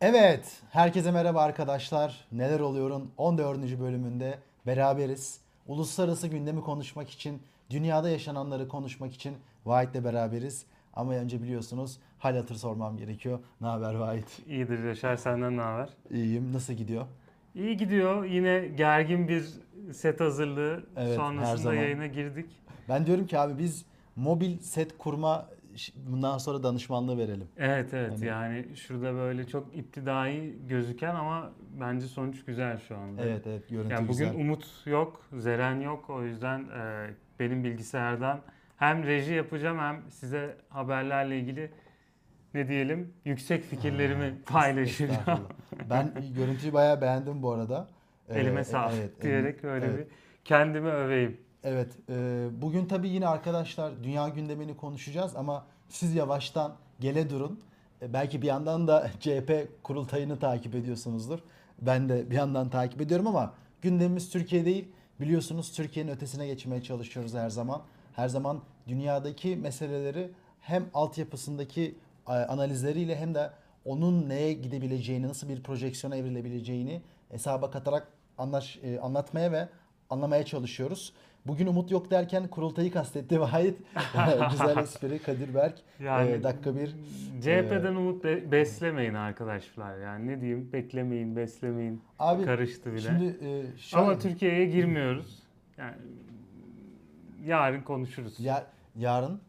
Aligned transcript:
Evet, 0.00 0.62
herkese 0.70 1.10
merhaba 1.10 1.42
arkadaşlar. 1.42 2.24
Neler 2.32 2.60
oluyor'un 2.60 3.10
14. 3.16 3.80
bölümünde 3.80 4.38
beraberiz. 4.66 5.40
Uluslararası 5.66 6.28
gündemi 6.28 6.60
konuşmak 6.60 7.10
için, 7.10 7.42
dünyada 7.70 8.10
yaşananları 8.10 8.68
konuşmak 8.68 9.14
için 9.14 9.36
Vahit'le 9.66 10.04
beraberiz. 10.04 10.66
Ama 10.94 11.14
önce 11.14 11.42
biliyorsunuz 11.42 11.98
hal 12.18 12.36
hatır 12.36 12.54
sormam 12.54 12.96
gerekiyor. 12.96 13.38
Ne 13.60 13.66
haber 13.66 13.94
Vahit? 13.94 14.38
İyidir 14.48 14.84
Yaşar 14.84 15.16
senden 15.16 15.56
ne 15.56 15.60
haber? 15.60 15.88
İyiyim. 16.10 16.52
Nasıl 16.52 16.72
gidiyor? 16.72 17.06
İyi 17.54 17.76
gidiyor. 17.76 18.24
Yine 18.24 18.68
gergin 18.68 19.28
bir 19.28 19.44
set 19.92 20.20
hazırlığı. 20.20 20.86
Evet, 20.96 21.16
Sonrasında 21.16 21.74
yayına 21.74 22.06
girdik. 22.06 22.46
Ben 22.88 23.06
diyorum 23.06 23.26
ki 23.26 23.38
abi 23.38 23.58
biz 23.58 23.84
mobil 24.16 24.58
set 24.58 24.98
kurma 24.98 25.46
bundan 25.96 26.38
sonra 26.38 26.62
danışmanlığı 26.62 27.18
verelim. 27.18 27.48
Evet 27.56 27.94
evet 27.94 28.12
Hani- 28.12 28.26
yani 28.26 28.76
şurada 28.76 29.14
böyle 29.14 29.46
çok 29.46 29.76
iptidai 29.76 30.54
gözüken 30.68 31.14
ama 31.14 31.50
bence 31.80 32.06
sonuç 32.06 32.44
güzel 32.44 32.78
şu 32.78 32.96
anda. 32.96 33.22
Evet 33.22 33.46
evet 33.46 33.68
görüntü 33.68 33.94
Yani 33.94 34.08
bugün 34.08 34.28
güzel. 34.28 34.40
Umut 34.40 34.66
yok, 34.86 35.20
Zeren 35.38 35.80
yok. 35.80 36.10
O 36.10 36.22
yüzden 36.22 36.60
e, 36.60 37.10
benim 37.40 37.64
bilgisayardan 37.64 38.40
hem 38.76 39.04
reji 39.04 39.34
yapacağım 39.34 39.78
hem 39.78 40.10
size 40.10 40.56
haberlerle 40.68 41.38
ilgili 41.38 41.70
ne 42.54 42.68
diyelim 42.68 43.12
yüksek 43.24 43.64
fikirlerimi 43.64 44.34
paylaşacağım. 44.46 45.10
Estağfurullah. 45.20 45.50
Ben 45.90 46.12
görüntüyü 46.36 46.72
bayağı 46.72 47.00
beğendim 47.00 47.42
bu 47.42 47.52
arada. 47.52 47.88
Ee, 48.28 48.40
Elime 48.40 48.64
sağlık 48.64 48.94
evet, 49.00 49.22
diyerek 49.22 49.64
öyle 49.64 49.86
evet. 49.86 49.98
bir 49.98 50.14
kendimi 50.44 50.88
öveyim. 50.88 51.40
Evet, 51.68 51.92
e, 52.08 52.46
bugün 52.62 52.86
tabii 52.86 53.08
yine 53.08 53.28
arkadaşlar 53.28 54.04
dünya 54.04 54.28
gündemini 54.28 54.76
konuşacağız 54.76 55.36
ama 55.36 55.66
siz 55.88 56.14
yavaştan 56.14 56.74
gele 57.00 57.30
durun. 57.30 57.60
E, 58.02 58.12
belki 58.12 58.42
bir 58.42 58.46
yandan 58.46 58.88
da 58.88 59.10
CHP 59.20 59.68
kurultayını 59.82 60.38
takip 60.38 60.74
ediyorsunuzdur. 60.74 61.38
Ben 61.82 62.08
de 62.08 62.30
bir 62.30 62.34
yandan 62.34 62.70
takip 62.70 63.00
ediyorum 63.00 63.26
ama 63.26 63.54
gündemimiz 63.82 64.30
Türkiye 64.30 64.64
değil. 64.64 64.88
Biliyorsunuz 65.20 65.72
Türkiye'nin 65.72 66.10
ötesine 66.10 66.46
geçmeye 66.46 66.82
çalışıyoruz 66.82 67.34
her 67.34 67.50
zaman. 67.50 67.82
Her 68.16 68.28
zaman 68.28 68.60
dünyadaki 68.88 69.56
meseleleri 69.56 70.30
hem 70.60 70.86
altyapısındaki 70.94 71.94
e, 72.28 72.32
analizleriyle 72.32 73.16
hem 73.16 73.34
de 73.34 73.50
onun 73.84 74.28
neye 74.28 74.52
gidebileceğini, 74.52 75.28
nasıl 75.28 75.48
bir 75.48 75.62
projeksiyona 75.62 76.16
evrilebileceğini 76.16 77.02
hesaba 77.28 77.70
katarak 77.70 78.08
anlaş, 78.38 78.78
e, 78.82 78.98
anlatmaya 79.00 79.52
ve 79.52 79.68
anlamaya 80.10 80.44
çalışıyoruz. 80.44 81.12
Bugün 81.48 81.66
Umut 81.66 81.90
yok 81.90 82.10
derken 82.10 82.48
kurultayı 82.48 82.92
kastetti 82.92 83.40
Vahit. 83.40 83.78
Güzel 84.50 84.76
espri 84.76 85.18
Kadir 85.18 85.54
Berk. 85.54 85.74
Yani 86.00 86.30
Ee, 86.30 86.42
dakika 86.42 86.76
bir. 86.76 86.94
CHP'den 87.42 87.94
umut 87.94 88.24
be- 88.24 88.52
beslemeyin 88.52 89.14
arkadaşlar. 89.14 89.98
Yani 89.98 90.26
ne 90.26 90.40
diyeyim? 90.40 90.72
Beklemeyin, 90.72 91.36
beslemeyin. 91.36 92.02
Abi 92.18 92.44
Karıştı 92.44 92.92
bile. 92.92 93.00
şimdi 93.00 93.24
e, 93.24 93.78
şöyle, 93.78 94.04
Ama 94.04 94.18
Türkiye'ye 94.18 94.66
girmiyoruz. 94.66 95.42
Yani 95.78 95.94
yarın 97.44 97.80
konuşuruz. 97.82 98.40
ya, 98.40 98.66
yarın 98.96 99.40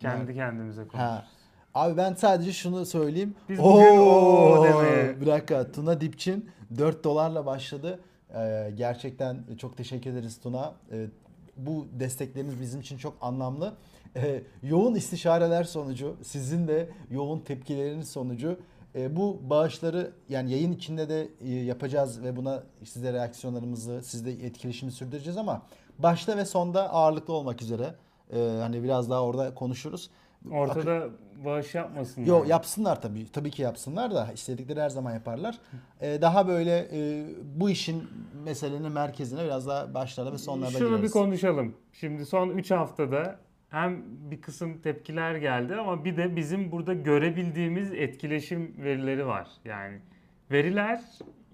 Kendi 0.00 0.34
kendimize 0.34 0.82
konuşuruz. 0.82 1.02
Ha. 1.02 1.26
Abi 1.74 1.96
ben 1.96 2.14
sadece 2.14 2.52
şunu 2.52 2.86
söyleyeyim. 2.86 3.34
Biz 3.48 3.58
bugün 3.58 3.96
o 3.98 4.64
demeye- 4.68 5.20
Bir 5.20 5.26
dakika 5.26 5.72
Tuna 5.72 6.00
Dipçin 6.00 6.50
4 6.78 7.04
dolarla 7.04 7.46
başladı. 7.46 8.00
Ee, 8.34 8.70
gerçekten 8.74 9.36
çok 9.58 9.76
teşekkür 9.76 10.10
ederiz 10.10 10.40
Tuna. 10.40 10.74
Ee, 10.92 11.06
bu 11.56 11.86
destekleriniz 12.00 12.60
bizim 12.60 12.80
için 12.80 12.98
çok 12.98 13.16
anlamlı. 13.20 13.74
Ee, 14.16 14.42
yoğun 14.62 14.94
istişareler 14.94 15.64
sonucu, 15.64 16.16
sizin 16.22 16.68
de 16.68 16.90
yoğun 17.10 17.40
tepkileriniz 17.40 18.08
sonucu 18.08 18.58
e, 18.94 19.16
bu 19.16 19.40
bağışları 19.42 20.12
yani 20.28 20.50
yayın 20.50 20.72
içinde 20.72 21.08
de 21.08 21.28
e, 21.40 21.50
yapacağız 21.50 22.22
ve 22.22 22.36
buna 22.36 22.62
size 22.84 23.12
reaksiyonlarımızı, 23.12 24.02
sizle 24.02 24.30
etkileşimi 24.30 24.92
sürdüreceğiz 24.92 25.36
ama 25.36 25.62
başta 25.98 26.36
ve 26.36 26.44
sonda 26.44 26.92
ağırlıklı 26.92 27.34
olmak 27.34 27.62
üzere 27.62 27.94
e, 28.32 28.58
hani 28.60 28.82
biraz 28.82 29.10
daha 29.10 29.22
orada 29.22 29.54
konuşuruz. 29.54 30.10
Ortada 30.50 31.08
bağış 31.44 31.74
yapmasınlar. 31.74 32.26
Yo 32.26 32.44
yapsınlar 32.46 33.02
tabii. 33.02 33.32
Tabii 33.32 33.50
ki 33.50 33.62
yapsınlar 33.62 34.14
da 34.14 34.32
istedikleri 34.34 34.80
her 34.80 34.88
zaman 34.88 35.14
yaparlar. 35.14 35.58
Ee, 36.00 36.18
daha 36.20 36.48
böyle 36.48 36.88
e, 36.92 37.24
bu 37.54 37.70
işin 37.70 38.04
meselenin 38.44 38.92
merkezine 38.92 39.44
biraz 39.44 39.66
daha 39.66 39.94
başlarda 39.94 40.32
ve 40.32 40.38
sonlarda 40.38 40.78
Şunu 40.78 41.02
bir 41.02 41.10
konuşalım. 41.10 41.74
Şimdi 41.92 42.26
son 42.26 42.48
3 42.48 42.70
haftada 42.70 43.38
hem 43.68 44.02
bir 44.30 44.40
kısım 44.40 44.78
tepkiler 44.78 45.34
geldi 45.34 45.74
ama 45.74 46.04
bir 46.04 46.16
de 46.16 46.36
bizim 46.36 46.72
burada 46.72 46.94
görebildiğimiz 46.94 47.92
etkileşim 47.92 48.74
verileri 48.78 49.26
var. 49.26 49.48
Yani 49.64 49.98
veriler 50.50 51.02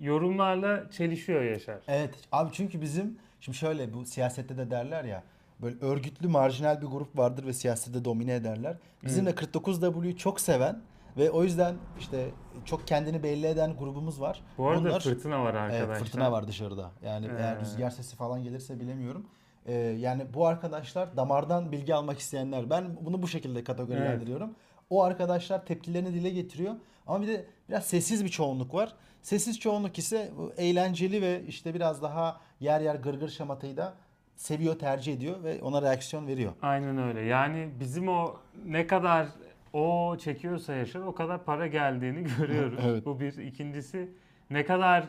yorumlarla 0.01 0.91
çelişiyor 0.91 1.43
Yaşar. 1.43 1.79
Evet 1.89 2.15
abi 2.33 2.51
çünkü 2.53 2.81
bizim 2.81 3.19
şimdi 3.41 3.59
şöyle 3.59 3.95
bu 3.95 4.05
siyasette 4.05 4.57
de 4.57 4.71
derler 4.71 5.05
ya 5.05 5.23
böyle 5.63 5.79
örgütlü 5.81 6.29
marjinal 6.29 6.83
bir 6.83 6.87
grup 6.87 7.19
vardır 7.19 7.47
ve 7.47 7.53
siyasette 7.53 8.05
domine 8.05 8.35
ederler. 8.35 8.77
Bizim 9.05 9.27
de 9.27 9.31
49W'yu 9.31 10.17
çok 10.17 10.41
seven 10.41 10.83
ve 11.17 11.31
o 11.31 11.43
yüzden 11.45 11.75
işte 11.99 12.31
çok 12.65 12.87
kendini 12.87 13.23
belli 13.23 13.47
eden 13.47 13.77
grubumuz 13.77 14.21
var. 14.21 14.43
Bu 14.59 14.69
arada 14.69 14.85
Bunlar- 14.89 15.01
fırtına 15.01 15.43
var 15.45 15.55
arkadaşlar. 15.55 15.89
Evet, 15.89 15.99
fırtına 15.99 16.33
var 16.33 16.49
dışarıda. 16.49 16.91
Yani 17.05 17.27
eğer 17.39 17.57
Ee. 17.57 17.61
rüzgar 17.61 17.91
sesi 17.91 18.17
falan 18.17 18.43
gelirse 18.43 18.81
bilemiyorum. 18.81 19.27
Ee, 19.67 19.73
yani 19.75 20.27
bu 20.35 20.47
arkadaşlar 20.47 21.17
damardan 21.17 21.73
bilgi 21.73 21.95
almak 21.95 22.19
isteyenler. 22.19 22.71
Ben 22.71 22.97
bunu 23.01 23.23
bu 23.23 23.29
şekilde 23.29 23.65
kategorilendiriyorum. 23.65 24.55
O 24.91 25.03
arkadaşlar 25.03 25.67
tepkilerini 25.67 26.15
dile 26.15 26.31
getiriyor. 26.31 26.75
Ama 27.07 27.23
bir 27.23 27.29
de 27.29 27.47
biraz 27.69 27.85
sessiz 27.85 28.25
bir 28.25 28.29
çoğunluk 28.31 28.75
var. 28.75 28.95
Sessiz 29.23 29.61
çoğunluk 29.61 29.99
ise 29.99 30.33
eğlenceli 30.57 31.23
ve 31.23 31.43
işte 31.49 31.75
biraz 31.75 32.03
daha 32.03 32.41
yer 32.61 32.81
yer 32.81 32.95
gırgır 32.95 33.29
şamatayı 33.29 33.77
da 33.77 33.95
seviyor, 34.43 34.79
tercih 34.79 35.15
ediyor 35.15 35.45
ve 35.45 35.63
ona 35.63 35.83
reaksiyon 35.83 36.27
veriyor. 36.27 36.53
Aynen 36.63 36.99
öyle. 36.99 37.21
Yani 37.21 37.69
bizim 37.81 38.09
o 38.09 38.37
ne 38.67 38.87
kadar 38.87 39.27
o 39.73 40.17
çekiyorsa 40.19 40.75
Yaşar 40.75 41.01
o 41.01 41.15
kadar 41.15 41.45
para 41.45 41.67
geldiğini 41.67 42.25
görüyoruz. 42.39 42.79
Evet. 42.87 43.07
Bu 43.07 43.21
bir. 43.21 43.33
İkincisi 43.33 44.09
ne 44.51 44.65
kadar 44.65 45.05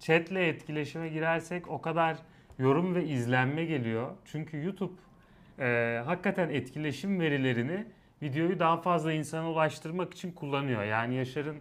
chatle 0.00 0.48
etkileşime 0.48 1.08
girersek 1.08 1.68
o 1.70 1.80
kadar 1.80 2.16
yorum 2.58 2.94
ve 2.94 3.04
izlenme 3.04 3.64
geliyor. 3.64 4.10
Çünkü 4.24 4.64
YouTube 4.64 4.94
e, 5.58 6.02
hakikaten 6.04 6.48
etkileşim 6.48 7.20
verilerini 7.20 7.86
videoyu 8.22 8.58
daha 8.58 8.76
fazla 8.76 9.12
insana 9.12 9.50
ulaştırmak 9.50 10.14
için 10.14 10.32
kullanıyor. 10.32 10.84
Yani 10.84 11.14
Yaşar'ın 11.14 11.56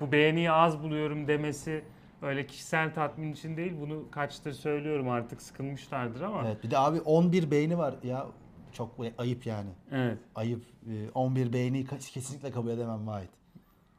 bu 0.00 0.12
beğeniyi 0.12 0.50
az 0.50 0.82
buluyorum 0.82 1.28
demesi 1.28 1.82
öyle 2.22 2.46
kişisel 2.46 2.94
tatmin 2.94 3.32
için 3.32 3.56
değil. 3.56 3.72
Bunu 3.80 4.10
kaçtır 4.10 4.52
söylüyorum 4.52 5.08
artık 5.08 5.42
sıkılmışlardır 5.42 6.20
ama. 6.20 6.42
Evet, 6.46 6.64
bir 6.64 6.70
de 6.70 6.78
abi 6.78 7.00
11 7.00 7.50
beğeni 7.50 7.78
var 7.78 7.94
ya 8.02 8.26
çok 8.72 8.96
ayıp 9.18 9.46
yani. 9.46 9.70
evet. 9.92 10.18
Ayıp. 10.34 10.62
Ee, 10.90 11.10
11 11.14 11.52
beğeni 11.52 11.84
kesinlikle 11.86 12.50
kabul 12.50 12.70
edemem 12.70 13.06
Vahit. 13.06 13.30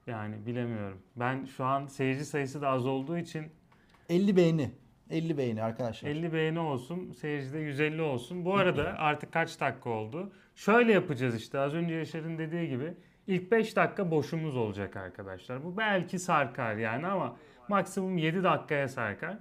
Yani 0.07 0.45
bilemiyorum. 0.45 0.97
Ben 1.15 1.45
şu 1.45 1.65
an 1.65 1.85
seyirci 1.85 2.25
sayısı 2.25 2.61
da 2.61 2.69
az 2.69 2.85
olduğu 2.85 3.17
için 3.17 3.45
50 4.09 4.35
beğeni. 4.35 4.71
50 5.09 5.37
beğeni 5.37 5.63
arkadaşlar. 5.63 6.09
50 6.09 6.33
beğeni 6.33 6.59
olsun, 6.59 7.11
seyircide 7.11 7.59
150 7.59 8.01
olsun. 8.01 8.45
Bu 8.45 8.55
arada 8.55 8.83
artık 8.97 9.31
kaç 9.31 9.59
dakika 9.59 9.89
oldu? 9.89 10.31
Şöyle 10.55 10.93
yapacağız 10.93 11.35
işte 11.35 11.59
az 11.59 11.73
önce 11.73 11.93
Yaşar'ın 11.93 12.37
dediği 12.37 12.69
gibi. 12.69 12.93
ilk 13.27 13.51
5 13.51 13.75
dakika 13.75 14.11
boşumuz 14.11 14.57
olacak 14.57 14.95
arkadaşlar. 14.95 15.63
Bu 15.63 15.77
belki 15.77 16.19
sarkar 16.19 16.75
yani 16.75 17.07
ama 17.07 17.35
maksimum 17.75 18.17
7 18.17 18.43
dakikaya 18.43 18.87
sarkar. 18.87 19.37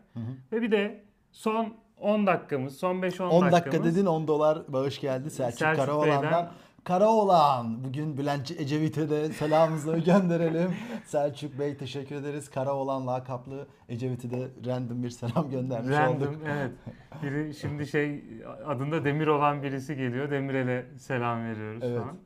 Ve 0.52 0.62
bir 0.62 0.70
de 0.70 1.04
son 1.32 1.74
10 2.00 2.26
dakikamız, 2.26 2.76
son 2.76 2.96
5-10 2.96 3.22
10 3.28 3.42
dakika 3.42 3.52
dakikamız. 3.66 3.96
dedin 3.96 4.06
10 4.06 4.28
dolar 4.28 4.58
bağış 4.68 5.00
geldi 5.00 5.30
Selçuk, 5.30 5.58
Selçuk 5.58 5.84
Karaoğlan'dan. 5.86 6.50
Karaoğlan. 6.84 7.84
Bugün 7.84 8.19
Bülent 8.19 8.50
Ecevit'e 8.50 9.10
de 9.10 9.28
selamımızı 9.32 9.98
gönderelim. 10.06 10.74
Selçuk 11.04 11.58
Bey 11.58 11.76
teşekkür 11.76 12.16
ederiz. 12.16 12.50
Karaoğlan 12.50 13.06
lakaplı 13.06 13.66
Ecevit'e 13.88 14.31
de 14.31 14.49
random 14.66 15.02
bir 15.02 15.10
selam 15.10 15.50
göndermiş 15.50 15.90
Random, 15.96 16.28
olduk. 16.28 16.40
evet. 16.46 16.70
Biri 17.22 17.55
şimdi 17.55 17.87
şey 17.87 18.25
adında 18.66 19.05
Demir 19.05 19.26
olan 19.26 19.62
birisi 19.62 19.96
geliyor. 19.96 20.31
Demirel'e 20.31 20.87
selam 20.99 21.44
veriyoruz 21.44 21.82
Evet. 21.84 22.00
falan. 22.02 22.16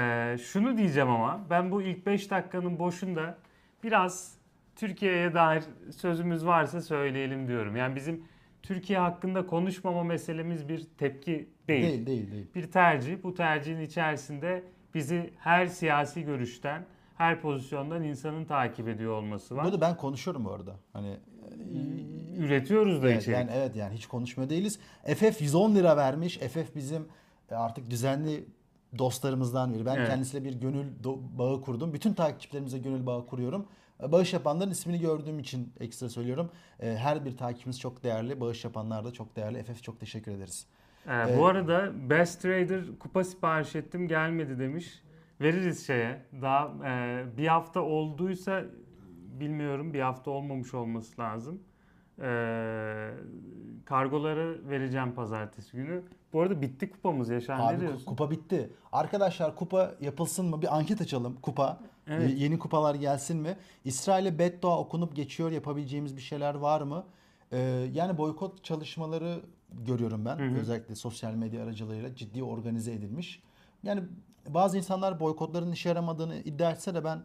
Ee, 0.00 0.38
şunu 0.38 0.76
diyeceğim 0.76 1.10
ama 1.10 1.40
ben 1.50 1.70
bu 1.70 1.82
ilk 1.82 2.06
5 2.06 2.30
dakikanın 2.30 2.78
boşunda 2.78 3.38
biraz 3.84 4.34
Türkiye'ye 4.76 5.34
dair 5.34 5.62
sözümüz 5.96 6.46
varsa 6.46 6.80
söyleyelim 6.80 7.48
diyorum. 7.48 7.76
Yani 7.76 7.96
bizim 7.96 8.24
Türkiye 8.62 8.98
hakkında 8.98 9.46
konuşmama 9.46 10.04
meselemiz 10.04 10.68
bir 10.68 10.86
tepki 10.98 11.48
değil. 11.68 11.82
Değil 11.84 12.06
değil 12.06 12.32
değil. 12.32 12.46
Bir 12.54 12.70
tercih. 12.70 13.22
Bu 13.22 13.34
tercihin 13.34 13.80
içerisinde 13.80 14.62
bizi 14.94 15.30
her 15.38 15.66
siyasi 15.66 16.22
görüşten, 16.22 16.84
her 17.16 17.40
pozisyondan 17.40 18.02
insanın 18.02 18.44
takip 18.44 18.88
ediyor 18.88 19.12
olması 19.12 19.56
var. 19.56 19.64
Burada 19.64 19.80
ben 19.80 19.96
konuşuyorum 19.96 20.44
bu 20.44 20.50
arada. 20.52 20.76
Hani 20.92 21.16
Üretiyoruz 22.36 23.02
da 23.02 23.10
evet, 23.10 23.22
içerik. 23.22 23.38
yani 23.38 23.50
evet 23.54 23.76
yani 23.76 23.94
hiç 23.94 24.06
konuşmuyor 24.06 24.50
değiliz. 24.50 24.78
FF 25.06 25.40
110 25.42 25.74
lira 25.74 25.96
vermiş. 25.96 26.38
FF 26.38 26.74
bizim 26.76 27.08
e, 27.50 27.54
artık 27.54 27.90
düzenli 27.90 28.44
dostlarımızdan 28.98 29.74
biri. 29.74 29.86
Ben 29.86 29.96
Evet. 29.96 30.08
kendisiyle 30.08 30.44
bir 30.44 30.54
gönül 30.60 30.86
bağı 31.38 31.60
kurdum. 31.62 31.92
Bütün 31.92 32.14
takipçilerimize 32.14 32.78
gönül 32.78 33.06
bağı 33.06 33.26
kuruyorum. 33.26 33.66
E, 34.02 34.12
Bağış 34.12 34.32
yapanların 34.32 34.70
ismini 34.70 35.00
gördüğüm 35.00 35.38
için 35.38 35.72
ekstra 35.80 36.08
söylüyorum. 36.08 36.50
E, 36.80 36.96
Her 36.96 37.24
bir 37.24 37.36
takipçimiz 37.36 37.80
çok 37.80 38.04
değerli. 38.04 38.40
Bağış 38.40 38.64
yapanlar 38.64 39.04
da 39.04 39.12
çok 39.12 39.36
değerli. 39.36 39.62
FF 39.62 39.82
çok 39.82 40.00
teşekkür 40.00 40.32
ederiz. 40.32 40.66
Ee, 41.06 41.12
Evet. 41.14 41.38
Bu 41.38 41.46
arada 41.46 42.10
Best 42.10 42.42
Trader 42.42 42.80
kupa 43.00 43.24
sipariş 43.24 43.76
ettim 43.76 44.08
gelmedi 44.08 44.58
demiş. 44.58 45.02
Veririz 45.40 45.86
şeye. 45.86 46.22
Daha 46.42 46.72
e, 46.88 47.24
bir 47.36 47.46
hafta 47.48 47.80
olduysa 47.80 48.62
bilmiyorum 49.40 49.94
bir 49.94 50.00
hafta 50.00 50.30
olmamış 50.30 50.74
olması 50.74 51.20
lazım. 51.20 51.60
Ee, 52.22 53.10
kargoları 53.84 54.68
vereceğim 54.68 55.14
pazartesi 55.14 55.76
günü. 55.76 56.02
Bu 56.32 56.40
arada 56.40 56.62
bitti 56.62 56.90
kupamız 56.90 57.28
Yaşar 57.30 57.58
ne 57.58 57.62
Abi 57.62 57.76
ku- 57.76 57.80
diyorsun? 57.80 58.04
kupa 58.04 58.30
bitti. 58.30 58.70
Arkadaşlar 58.92 59.56
kupa 59.56 59.94
yapılsın 60.00 60.46
mı? 60.46 60.62
Bir 60.62 60.76
anket 60.76 61.00
açalım. 61.00 61.36
Kupa. 61.42 61.80
Evet. 62.10 62.38
Yeni 62.38 62.58
kupalar 62.58 62.94
gelsin 62.94 63.36
mi? 63.36 63.56
İsrail'e 63.84 64.38
beddua 64.38 64.78
okunup 64.78 65.16
geçiyor. 65.16 65.50
Yapabileceğimiz 65.50 66.16
bir 66.16 66.22
şeyler 66.22 66.54
var 66.54 66.80
mı? 66.80 67.04
Ee, 67.52 67.58
yani 67.92 68.18
boykot 68.18 68.64
çalışmaları 68.64 69.40
görüyorum 69.72 70.24
ben. 70.24 70.38
Hı 70.38 70.54
hı. 70.54 70.60
Özellikle 70.60 70.94
sosyal 70.94 71.34
medya 71.34 71.62
aracılığıyla 71.64 72.14
ciddi 72.14 72.42
organize 72.42 72.92
edilmiş. 72.92 73.42
Yani 73.82 74.02
bazı 74.48 74.78
insanlar 74.78 75.20
boykotların 75.20 75.72
işe 75.72 75.88
yaramadığını 75.88 76.36
iddia 76.36 76.70
etse 76.70 76.94
de 76.94 77.04
ben 77.04 77.22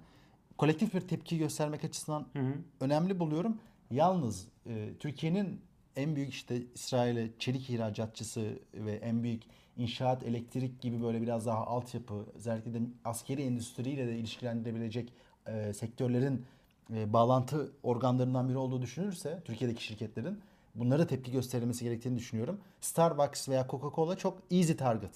kolektif 0.57 0.93
bir 0.93 1.01
tepki 1.01 1.37
göstermek 1.37 1.83
açısından 1.83 2.25
Hı 2.33 2.39
hı. 2.39 2.53
önemli 2.81 3.19
buluyorum. 3.19 3.57
Yalnız 3.91 4.47
e, 4.67 4.89
Türkiye'nin 4.99 5.61
en 5.95 6.15
büyük 6.15 6.33
işte 6.33 6.61
İsrail'e 6.75 7.29
çelik 7.39 7.69
ihracatçısı 7.69 8.59
ve 8.73 8.91
en 8.91 9.23
büyük 9.23 9.43
inşaat, 9.77 10.23
elektrik 10.23 10.81
gibi 10.81 11.03
böyle 11.03 11.21
biraz 11.21 11.45
daha 11.45 11.67
altyapı, 11.67 12.25
özellikle 12.35 12.73
de 12.73 12.79
askeri 13.05 13.41
endüstriyle 13.41 14.07
de 14.07 14.17
ilişkilendirebilecek 14.17 15.13
e, 15.47 15.73
sektörlerin 15.73 16.45
e, 16.93 17.13
bağlantı 17.13 17.71
organlarından 17.83 18.49
biri 18.49 18.57
olduğu 18.57 18.81
düşünülürse 18.81 19.41
Türkiye'deki 19.45 19.83
şirketlerin 19.83 20.39
bunlara 20.75 21.07
tepki 21.07 21.31
gösterilmesi 21.31 21.83
gerektiğini 21.83 22.17
düşünüyorum. 22.17 22.59
Starbucks 22.81 23.49
veya 23.49 23.67
Coca-Cola 23.69 24.17
çok 24.17 24.37
easy 24.51 24.73
target. 24.73 25.11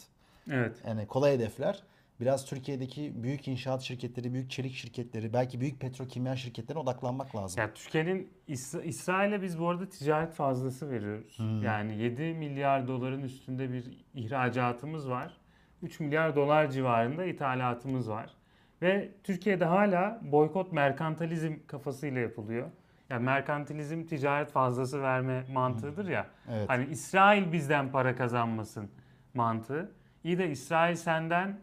Evet. 0.51 0.77
Yani 0.87 1.07
kolay 1.07 1.33
hedefler. 1.33 1.83
Biraz 2.19 2.45
Türkiye'deki 2.45 3.23
büyük 3.23 3.47
inşaat 3.47 3.81
şirketleri, 3.81 4.33
büyük 4.33 4.51
çelik 4.51 4.73
şirketleri, 4.73 5.33
belki 5.33 5.61
büyük 5.61 5.79
petrokimya 5.79 6.35
şirketlerine 6.35 6.81
odaklanmak 6.81 7.35
lazım. 7.35 7.61
Ya 7.61 7.73
Türkiye'nin 7.73 8.29
İs- 8.47 8.83
İsrail'e 8.83 9.41
biz 9.41 9.59
bu 9.59 9.69
arada 9.69 9.89
ticaret 9.89 10.33
fazlası 10.33 10.89
veriyoruz. 10.89 11.39
Hmm. 11.39 11.63
Yani 11.63 11.97
7 11.97 12.33
milyar 12.33 12.87
doların 12.87 13.21
üstünde 13.23 13.71
bir 13.71 14.05
ihracatımız 14.13 15.09
var. 15.09 15.37
3 15.81 15.99
milyar 15.99 16.35
dolar 16.35 16.69
civarında 16.71 17.25
ithalatımız 17.25 18.09
var. 18.09 18.33
Ve 18.81 19.09
Türkiye'de 19.23 19.65
hala 19.65 20.19
boykot 20.23 20.71
merkantilizm 20.71 21.53
kafasıyla 21.67 22.21
yapılıyor. 22.21 22.69
Yani 23.09 23.23
merkantilizm 23.23 24.03
ticaret 24.05 24.51
fazlası 24.51 25.01
verme 25.01 25.45
mantığıdır 25.53 26.07
ya. 26.07 26.27
Evet. 26.49 26.69
Hani 26.69 26.85
İsrail 26.85 27.51
bizden 27.51 27.91
para 27.91 28.15
kazanmasın 28.15 28.89
mantığı. 29.33 29.91
İyi 30.23 30.37
de 30.37 30.49
İsrail 30.49 30.95
senden 30.95 31.59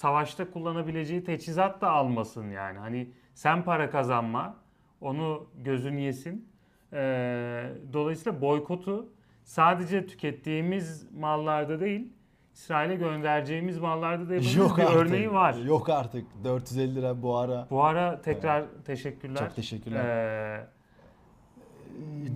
savaşta 0.00 0.50
kullanabileceği 0.50 1.24
teçhizat 1.24 1.80
da 1.80 1.90
almasın 1.90 2.50
yani. 2.50 2.78
Hani 2.78 3.10
sen 3.34 3.64
para 3.64 3.90
kazanma, 3.90 4.56
onu 5.00 5.46
gözün 5.64 5.96
yesin. 5.96 6.48
Ee, 6.92 7.70
dolayısıyla 7.92 8.40
boykotu 8.40 9.08
sadece 9.44 10.06
tükettiğimiz 10.06 11.12
mallarda 11.12 11.80
değil, 11.80 12.12
İsrail'e 12.54 12.94
göndereceğimiz 12.94 13.78
mallarda 13.78 14.28
da 14.28 14.34
yapabiliriz. 14.34 14.56
Yok 14.56 14.78
bir 14.78 14.82
artık. 14.82 14.96
örneği 14.96 15.32
var. 15.32 15.54
Yok 15.54 15.90
artık. 15.90 16.24
450 16.44 16.94
lira 16.94 17.22
bu 17.22 17.36
ara. 17.36 17.66
Bu 17.70 17.84
ara 17.84 18.22
tekrar 18.22 18.64
teşekkürler. 18.86 19.38
Çok 19.38 19.56
teşekkürler. 19.56 20.04
Ee, 20.04 20.66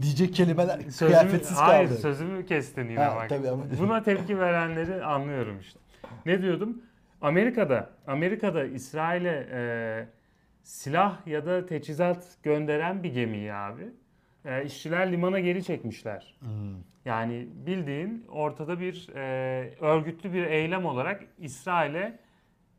Diyecek 0.03 0.35
kelimeler 0.35 0.81
Sözümü, 0.81 1.09
kıyafetsiz 1.11 1.57
hayır, 1.57 1.89
kaldı. 1.89 1.99
sözümü 1.99 2.47
kestin 2.47 2.89
yine 2.89 3.01
Ha, 3.01 3.17
bak. 3.17 3.29
tabii 3.29 3.49
ama- 3.49 3.63
Buna 3.81 4.03
tepki 4.03 4.39
verenleri 4.39 5.05
anlıyorum 5.05 5.59
işte. 5.61 5.79
Ne 6.27 6.43
diyordum? 6.43 6.83
Amerika'da, 7.21 7.91
Amerika'da 8.07 8.65
İsrail'e 8.65 9.49
e, 9.53 9.61
silah 10.63 11.27
ya 11.27 11.47
da 11.47 11.67
teçhizat 11.67 12.37
gönderen 12.43 13.03
bir 13.03 13.13
gemiyi 13.13 13.53
abi. 13.55 13.89
E, 14.45 14.65
işçiler 14.65 15.13
limana 15.13 15.41
geri 15.41 15.65
çekmişler. 15.65 16.35
Hmm. 16.41 16.49
Yani 17.05 17.49
bildiğin 17.67 18.25
ortada 18.29 18.81
bir 18.81 19.09
e, 19.15 19.75
örgütlü 19.81 20.33
bir 20.33 20.43
eylem 20.47 20.87
olarak 20.87 21.25
İsrail'e 21.39 22.19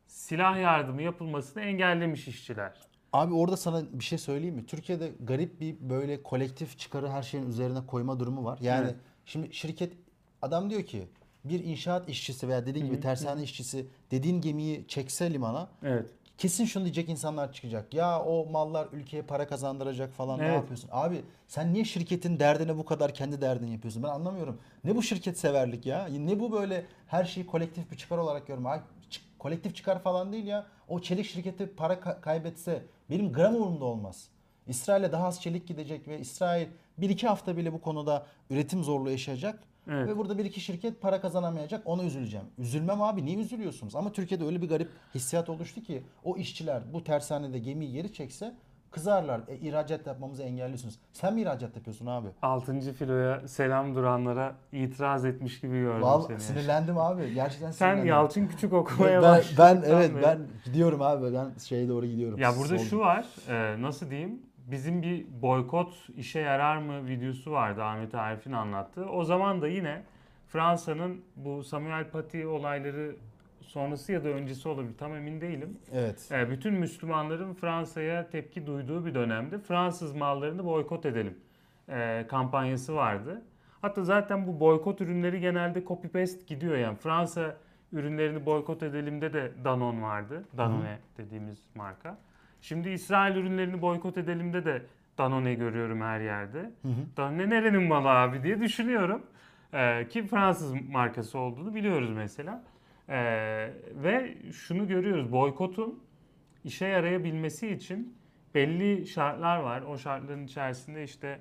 silah 0.06 0.60
yardımı 0.60 1.02
yapılmasını 1.02 1.62
engellemiş 1.62 2.28
işçiler. 2.28 2.72
Abi 3.12 3.34
orada 3.34 3.56
sana 3.56 3.82
bir 3.92 4.04
şey 4.04 4.18
söyleyeyim 4.18 4.54
mi? 4.54 4.66
Türkiye'de 4.66 5.12
garip 5.20 5.60
bir 5.60 5.76
böyle 5.80 6.22
kolektif 6.22 6.78
çıkarı 6.78 7.08
her 7.08 7.22
şeyin 7.22 7.46
üzerine 7.48 7.86
koyma 7.86 8.20
durumu 8.20 8.44
var. 8.44 8.58
Yani 8.62 8.84
Evet. 8.84 8.96
şimdi 9.24 9.54
şirket 9.54 9.92
adam 10.42 10.70
diyor 10.70 10.82
ki 10.82 11.08
bir 11.44 11.64
inşaat 11.64 12.08
işçisi 12.08 12.48
veya 12.48 12.66
dediğin 12.66 12.86
gibi 12.86 13.00
tersane 13.00 13.42
işçisi 13.42 13.86
dediğin 14.10 14.40
gemiyi 14.40 14.84
çekse 14.88 15.32
limana 15.32 15.68
Evet. 15.82 16.10
kesin 16.38 16.64
şunu 16.64 16.84
diyecek 16.84 17.08
insanlar 17.08 17.52
çıkacak. 17.52 17.94
Ya 17.94 18.22
o 18.22 18.46
mallar 18.50 18.88
ülkeye 18.92 19.22
para 19.22 19.46
kazandıracak 19.46 20.12
falan 20.12 20.38
ne 20.38 20.44
Evet. 20.44 20.54
yapıyorsun? 20.56 20.88
Abi 20.92 21.22
sen 21.48 21.72
niye 21.72 21.84
şirketin 21.84 22.38
derdine 22.40 22.78
bu 22.78 22.84
kadar 22.84 23.14
kendi 23.14 23.40
derdini 23.40 23.72
yapıyorsun? 23.72 24.02
Ben 24.02 24.08
anlamıyorum. 24.08 24.60
Ne 24.84 24.96
bu 24.96 25.02
şirket 25.02 25.38
severlik 25.38 25.86
ya? 25.86 26.06
Ne 26.06 26.40
bu 26.40 26.52
böyle 26.52 26.86
her 27.06 27.24
şeyi 27.24 27.46
kolektif 27.46 27.90
bir 27.90 27.96
çıkar 27.96 28.18
olarak 28.18 28.46
görme? 28.46 28.68
Ay, 28.68 28.80
kolektif 29.38 29.76
çıkar 29.76 30.02
falan 30.02 30.32
değil 30.32 30.46
ya. 30.46 30.66
O 30.88 31.00
çelik 31.00 31.26
şirketi 31.26 31.66
para 31.76 31.94
ka- 31.94 32.20
kaybetse 32.20 32.82
benim 33.10 33.32
gram 33.32 33.54
umurumda 33.54 33.84
olmaz. 33.84 34.28
İsrail'e 34.68 35.12
daha 35.12 35.26
az 35.26 35.42
çelik 35.42 35.68
gidecek 35.68 36.08
ve 36.08 36.18
İsrail 36.20 36.66
bir 36.98 37.10
iki 37.10 37.28
hafta 37.28 37.56
bile 37.56 37.72
bu 37.72 37.80
konuda 37.80 38.26
üretim 38.50 38.84
zorluğu 38.84 39.10
yaşayacak. 39.10 39.58
Evet. 39.90 40.08
Ve 40.08 40.16
burada 40.18 40.38
bir 40.38 40.44
iki 40.44 40.60
şirket 40.60 41.00
para 41.00 41.20
kazanamayacak 41.20 41.82
ona 41.84 42.04
üzüleceğim. 42.04 42.46
Üzülmem 42.58 43.02
abi 43.02 43.24
niye 43.24 43.38
üzülüyorsunuz? 43.38 43.96
Ama 43.96 44.12
Türkiye'de 44.12 44.44
öyle 44.44 44.62
bir 44.62 44.68
garip 44.68 44.88
hissiyat 45.14 45.48
oluştu 45.48 45.80
ki 45.82 46.02
o 46.24 46.36
işçiler 46.36 46.82
bu 46.92 47.04
tersanede 47.04 47.58
gemiyi 47.58 47.92
geri 47.92 48.12
çekse 48.12 48.54
kızarlar. 48.90 49.40
E, 49.48 49.56
ihracat 49.56 50.06
yapmamızı 50.06 50.42
engelliyorsunuz. 50.42 50.98
Sen 51.12 51.34
mi 51.34 51.40
ihracat 51.42 51.76
yapıyorsun 51.76 52.06
abi? 52.06 52.28
6. 52.42 52.92
filoya 52.92 53.48
selam 53.48 53.94
duranlara 53.94 54.54
itiraz 54.72 55.24
etmiş 55.24 55.60
gibi 55.60 55.78
gördüm 55.80 56.02
Vallahi 56.02 56.26
seni. 56.26 56.40
sinirlendim 56.40 56.98
abi. 56.98 57.34
Gerçekten 57.34 57.70
Sen 57.70 57.86
sinirlendim. 57.86 58.06
Yalçın 58.08 58.46
Küçük 58.48 58.72
ben, 58.72 58.76
okumaya 58.76 59.22
ben, 59.22 59.30
başladın. 59.30 59.82
evet 59.86 60.10
ben 60.22 60.38
gidiyorum 60.64 61.02
abi. 61.02 61.34
Ben 61.34 61.50
şeye 61.58 61.88
doğru 61.88 62.06
gidiyorum. 62.06 62.38
Ya 62.38 62.52
burada 62.58 62.78
Sol- 62.78 62.84
şu 62.84 62.98
var, 62.98 63.26
e, 63.48 63.82
nasıl 63.82 64.10
diyeyim? 64.10 64.42
Bizim 64.66 65.02
bir 65.02 65.26
boykot 65.42 66.08
işe 66.16 66.40
yarar 66.40 66.76
mı 66.76 67.08
videosu 67.08 67.52
vardı 67.52 67.84
Ahmet 67.84 68.14
Arif'in 68.14 68.52
anlattığı. 68.52 69.10
O 69.10 69.24
zaman 69.24 69.62
da 69.62 69.68
yine 69.68 70.02
Fransa'nın 70.48 71.24
bu 71.36 71.64
Samuel 71.64 72.10
Paty 72.10 72.46
olayları 72.46 73.16
sonrası 73.60 74.12
ya 74.12 74.24
da 74.24 74.28
öncesi 74.28 74.68
olabilir 74.68 74.98
tam 74.98 75.16
emin 75.16 75.40
değilim. 75.40 75.78
Evet. 75.92 76.28
E, 76.32 76.50
bütün 76.50 76.74
Müslümanların 76.74 77.54
Fransa'ya 77.54 78.30
tepki 78.30 78.66
duyduğu 78.66 79.06
bir 79.06 79.14
dönemde 79.14 79.58
Fransız 79.58 80.14
mallarını 80.14 80.64
boykot 80.64 81.06
edelim 81.06 81.38
e, 81.88 82.26
kampanyası 82.28 82.94
vardı. 82.94 83.42
Hatta 83.80 84.04
zaten 84.04 84.46
bu 84.46 84.60
boykot 84.60 85.00
ürünleri 85.00 85.40
genelde 85.40 85.84
copy 85.84 86.08
paste 86.08 86.42
gidiyor 86.46 86.76
yani. 86.76 86.96
Fransa 86.96 87.56
ürünlerini 87.92 88.46
boykot 88.46 88.82
edelimde 88.82 89.32
de 89.32 89.52
Danone 89.64 90.02
vardı. 90.02 90.44
Danone 90.56 90.98
dediğimiz 91.18 91.58
marka. 91.74 92.18
Şimdi 92.62 92.90
İsrail 92.90 93.36
ürünlerini 93.36 93.82
boykot 93.82 94.18
edelimde 94.18 94.64
de 94.64 94.82
Danone 95.18 95.54
görüyorum 95.54 96.00
her 96.00 96.20
yerde. 96.20 96.58
Hı 96.58 96.88
hı. 96.88 97.16
Danone 97.16 97.50
nerenin 97.50 97.82
malı 97.82 98.08
abi 98.08 98.42
diye 98.42 98.60
düşünüyorum. 98.60 99.26
Ee, 99.74 100.08
ki 100.08 100.26
Fransız 100.26 100.74
markası 100.90 101.38
olduğunu 101.38 101.74
biliyoruz 101.74 102.10
mesela. 102.10 102.64
Ee, 103.08 103.70
ve 103.94 104.36
şunu 104.52 104.88
görüyoruz. 104.88 105.32
Boykotun 105.32 106.02
işe 106.64 106.86
yarayabilmesi 106.86 107.68
için 107.68 108.16
belli 108.54 109.06
şartlar 109.06 109.56
var. 109.56 109.82
O 109.82 109.98
şartların 109.98 110.44
içerisinde 110.44 111.04
işte 111.04 111.40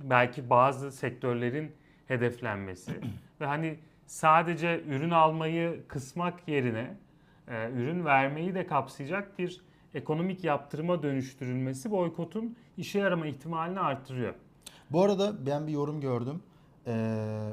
belki 0.00 0.50
bazı 0.50 0.92
sektörlerin 0.92 1.72
hedeflenmesi 2.08 2.92
ve 3.40 3.46
hani 3.46 3.78
sadece 4.06 4.82
ürün 4.88 5.10
almayı 5.10 5.88
kısmak 5.88 6.48
yerine 6.48 6.96
e, 7.48 7.70
ürün 7.70 8.04
vermeyi 8.04 8.54
de 8.54 8.66
kapsayacak 8.66 9.38
bir 9.38 9.60
ekonomik 9.94 10.44
yaptırıma 10.44 11.02
dönüştürülmesi 11.02 11.90
boykotun 11.90 12.56
işe 12.76 12.98
yarama 12.98 13.26
ihtimalini 13.26 13.80
artırıyor. 13.80 14.34
Bu 14.90 15.02
arada 15.02 15.46
ben 15.46 15.66
bir 15.66 15.72
yorum 15.72 16.00
gördüm. 16.00 16.42
Ee, 16.86 17.50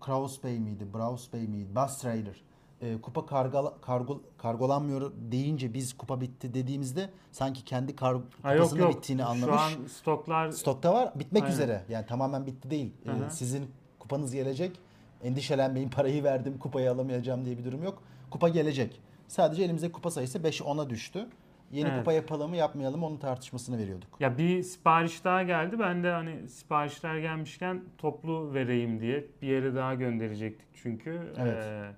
Kraus 0.00 0.44
Bey 0.44 0.60
miydi? 0.60 0.86
Braus 0.94 1.32
Bey 1.32 1.46
miydi? 1.48 1.68
Bus 1.76 1.98
Trader. 1.98 2.42
Ee, 2.80 3.00
kupa 3.02 3.26
kargala, 3.26 3.74
kargo, 3.80 4.20
kargolanmıyor 4.38 5.12
deyince 5.32 5.74
biz 5.74 5.92
kupa 5.96 6.20
bitti 6.20 6.54
dediğimizde 6.54 7.10
sanki 7.32 7.64
kendi 7.64 7.96
kar, 7.96 8.12
yok 8.14 8.22
kupasının 8.42 8.80
yok. 8.80 8.94
bittiğini 8.96 9.22
Şu 9.22 9.28
anlamış. 9.28 9.60
an 9.60 9.86
stoklar 9.86 10.50
Stokta 10.50 10.92
var. 10.94 11.12
Bitmek 11.18 11.42
Aynen. 11.42 11.54
üzere. 11.54 11.84
Yani 11.88 12.06
tamamen 12.06 12.46
bitti 12.46 12.70
değil. 12.70 12.92
Ee, 13.06 13.30
sizin 13.30 13.70
kupanız 13.98 14.32
gelecek. 14.34 14.80
Endişelenmeyin 15.24 15.88
parayı 15.88 16.24
verdim 16.24 16.58
kupayı 16.58 16.90
alamayacağım 16.92 17.44
diye 17.44 17.58
bir 17.58 17.64
durum 17.64 17.82
yok. 17.82 18.02
Kupa 18.30 18.48
gelecek. 18.48 19.00
Sadece 19.28 19.62
elimize 19.64 19.92
kupa 19.92 20.10
sayısı 20.10 20.44
5 20.44 20.60
10'a 20.60 20.90
düştü. 20.90 21.26
Yeni 21.70 21.88
Evet. 21.88 21.98
kupa 21.98 22.12
yapalım 22.12 22.50
mı 22.50 22.56
yapmayalım 22.56 23.02
onun 23.02 23.16
tartışmasını 23.16 23.78
veriyorduk. 23.78 24.08
Ya 24.20 24.38
bir 24.38 24.62
sipariş 24.62 25.24
daha 25.24 25.42
geldi. 25.42 25.78
Ben 25.78 26.04
de 26.04 26.10
hani 26.10 26.48
siparişler 26.48 27.18
gelmişken 27.18 27.82
toplu 27.98 28.54
vereyim 28.54 29.00
diye 29.00 29.24
bir 29.42 29.48
yere 29.48 29.74
daha 29.74 29.94
gönderecektik 29.94 30.68
çünkü. 30.74 31.20
Evet. 31.38 31.64
Ee, 31.64 31.90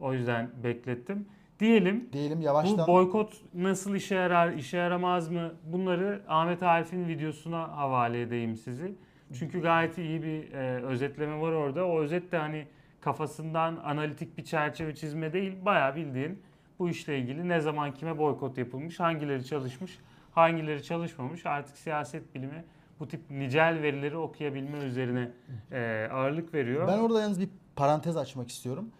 o 0.00 0.12
yüzden 0.12 0.50
beklettim. 0.64 1.26
Diyelim 1.60 2.08
Diyelim 2.12 2.38
bu 2.38 2.42
yavaştan 2.42 2.86
boykot 2.86 3.32
nasıl 3.54 3.94
işe 3.94 4.14
yarar, 4.14 4.52
işe 4.52 4.76
yaramaz 4.76 5.28
mı? 5.28 5.52
Bunları 5.64 6.22
Ahmet 6.28 6.62
Arif'in 6.62 7.08
videosuna 7.08 7.76
havale 7.76 8.22
edeyim 8.22 8.56
sizi. 8.56 8.94
Çünkü 9.38 9.62
gayet 9.62 9.98
iyi 9.98 10.22
bir 10.22 10.52
e, 10.52 10.82
özetleme 10.82 11.40
var 11.40 11.52
orada. 11.52 11.86
O 11.86 12.00
özet 12.00 12.32
de 12.32 12.38
hani 12.38 12.66
kafasından 13.00 13.76
analitik 13.76 14.38
bir 14.38 14.44
çerçeve 14.44 14.94
çizme 14.94 15.32
değil, 15.32 15.52
bayağı 15.64 15.96
bildiğin 15.96 16.42
bu 16.80 16.88
işle 16.88 17.18
ilgili 17.18 17.48
ne 17.48 17.60
zaman 17.60 17.94
kime 17.94 18.18
boykot 18.18 18.58
yapılmış, 18.58 19.00
hangileri 19.00 19.46
çalışmış, 19.46 19.98
hangileri 20.32 20.82
çalışmamış. 20.82 21.46
Artık 21.46 21.78
siyaset 21.78 22.34
bilimi 22.34 22.64
bu 23.00 23.08
tip 23.08 23.30
nicel 23.30 23.82
verileri 23.82 24.16
okuyabilme 24.16 24.78
üzerine 24.78 25.30
e, 25.72 26.08
ağırlık 26.12 26.54
veriyor. 26.54 26.88
Ben 26.88 26.98
orada 26.98 27.20
yalnız 27.22 27.40
bir 27.40 27.48
parantez 27.76 28.16
açmak 28.16 28.48
istiyorum. 28.48 28.90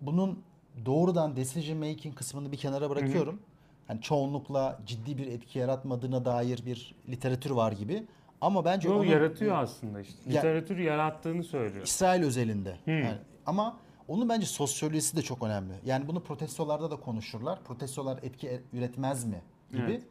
Bunun 0.00 0.42
doğrudan 0.86 1.36
decision 1.36 1.78
making 1.78 2.14
kısmını 2.14 2.52
bir 2.52 2.56
kenara 2.56 2.90
bırakıyorum. 2.90 3.40
Hani 3.86 4.00
çoğunlukla 4.00 4.78
ciddi 4.86 5.18
bir 5.18 5.26
etki 5.26 5.58
yaratmadığına 5.58 6.24
dair 6.24 6.66
bir 6.66 6.94
literatür 7.08 7.50
var 7.50 7.72
gibi. 7.72 8.02
Ama 8.40 8.64
bence 8.64 8.88
Yo, 8.88 8.94
onun 8.94 9.04
yaratıyor 9.04 9.58
aslında 9.58 10.00
işte. 10.00 10.30
Ya- 10.30 10.36
Literatür 10.36 10.78
yarattığını 10.78 11.44
söylüyor. 11.44 11.84
İsrail 11.84 12.24
özelinde. 12.24 12.76
Hmm. 12.84 12.98
Yani 12.98 13.18
ama 13.46 13.76
onun 14.08 14.28
bence 14.28 14.46
sosyolojisi 14.46 15.16
de 15.16 15.22
çok 15.22 15.42
önemli. 15.42 15.72
Yani 15.84 16.08
bunu 16.08 16.22
protestolarda 16.22 16.90
da 16.90 16.96
konuşurlar. 16.96 17.62
Protestolar 17.64 18.18
etki 18.22 18.60
üretmez 18.72 19.24
mi 19.24 19.42
gibi. 19.72 19.82
Evet. 19.82 20.02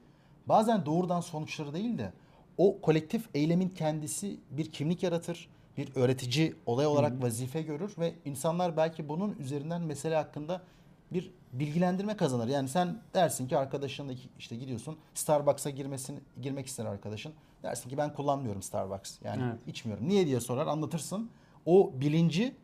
Bazen 0.48 0.86
doğrudan 0.86 1.22
sonuçları 1.22 1.74
değil 1.74 1.98
de 1.98 2.14
o 2.58 2.82
kolektif 2.82 3.30
eylemin 3.34 3.70
kendisi 3.70 4.40
bir 4.52 4.72
kimlik 4.72 5.04
yaratır. 5.04 5.50
Bir 5.78 5.96
öğretici 5.96 6.56
olay 6.66 6.86
olarak 6.86 7.24
vazife 7.24 7.62
görür 7.62 7.96
ve 8.00 8.14
insanlar 8.26 8.78
belki 8.78 9.10
bunun 9.10 9.36
üzerinden 9.40 9.82
mesele 9.82 10.16
hakkında 10.16 10.62
bir 11.12 11.32
bilgilendirme 11.54 12.18
kazanır. 12.18 12.48
Yani 12.48 12.70
sen 12.70 13.02
dersin 13.14 13.48
ki 13.48 13.58
arkadaşınla 13.58 14.14
işte 14.40 14.56
gidiyorsun 14.56 14.98
Starbucks'a 15.14 15.70
girmesini 15.70 16.20
girmek 16.42 16.68
ister 16.68 16.86
arkadaşın. 16.86 17.34
Dersin 17.64 17.90
ki 17.90 17.98
ben 17.98 18.14
kullanmıyorum 18.14 18.62
Starbucks. 18.62 19.18
Yani 19.24 19.44
Evet. 19.44 19.68
içmiyorum. 19.68 20.10
Niye 20.10 20.28
diye 20.28 20.40
sorar 20.40 20.68
anlatırsın. 20.68 21.30
O 21.66 21.92
bilinci 21.96 22.56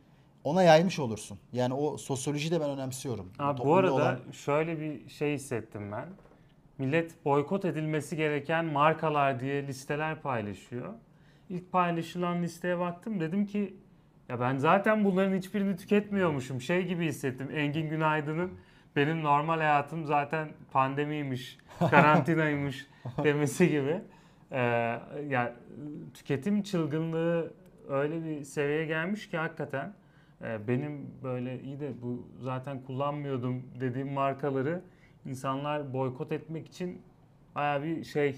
ona 0.43 0.63
yaymış 0.63 0.99
olursun. 0.99 1.39
Yani 1.53 1.73
o 1.73 1.97
sosyolojiyi 1.97 2.51
de 2.51 2.59
ben 2.61 2.69
önemsiyorum. 2.69 3.31
Abi 3.39 3.61
bu 3.61 3.75
arada 3.75 3.93
olan- 3.93 4.19
şöyle 4.31 4.79
bir 4.79 5.09
şey 5.09 5.33
hissettim 5.33 5.91
ben. 5.91 6.05
Millet 6.77 7.25
boykot 7.25 7.65
edilmesi 7.65 8.17
gereken 8.17 8.65
markalar 8.65 9.39
diye 9.39 9.67
listeler 9.67 10.21
paylaşıyor. 10.21 10.93
İlk 11.49 11.71
paylaşılan 11.71 12.43
listeye 12.43 12.79
baktım 12.79 13.19
dedim 13.19 13.45
ki 13.45 13.73
ya 14.29 14.39
ben 14.39 14.57
zaten 14.57 15.05
bunların 15.05 15.35
hiçbirini 15.37 15.77
tüketmiyormuşum. 15.77 16.61
Şey 16.61 16.85
gibi 16.85 17.05
hissettim. 17.05 17.49
Engin 17.53 17.89
Günaydın'ın 17.89 18.51
benim 18.95 19.23
normal 19.23 19.57
hayatım 19.57 20.05
zaten 20.05 20.49
pandemiymiş, 20.71 21.57
karantinaymış 21.89 22.87
demesi 23.23 23.69
gibi. 23.69 24.01
Ee, 24.51 24.59
ya 25.29 25.55
tüketim 26.13 26.63
çılgınlığı 26.63 27.53
öyle 27.89 28.23
bir 28.25 28.43
seviyeye 28.43 28.85
gelmiş 28.85 29.29
ki 29.29 29.37
hakikaten 29.37 29.93
benim 30.41 31.07
böyle 31.23 31.61
iyi 31.61 31.79
de 31.79 32.01
bu 32.01 32.27
zaten 32.41 32.81
kullanmıyordum 32.83 33.63
dediğim 33.79 34.13
markaları 34.13 34.81
insanlar 35.25 35.93
boykot 35.93 36.31
etmek 36.31 36.67
için 36.67 37.01
baya 37.55 37.83
bir 37.83 38.03
şey 38.03 38.35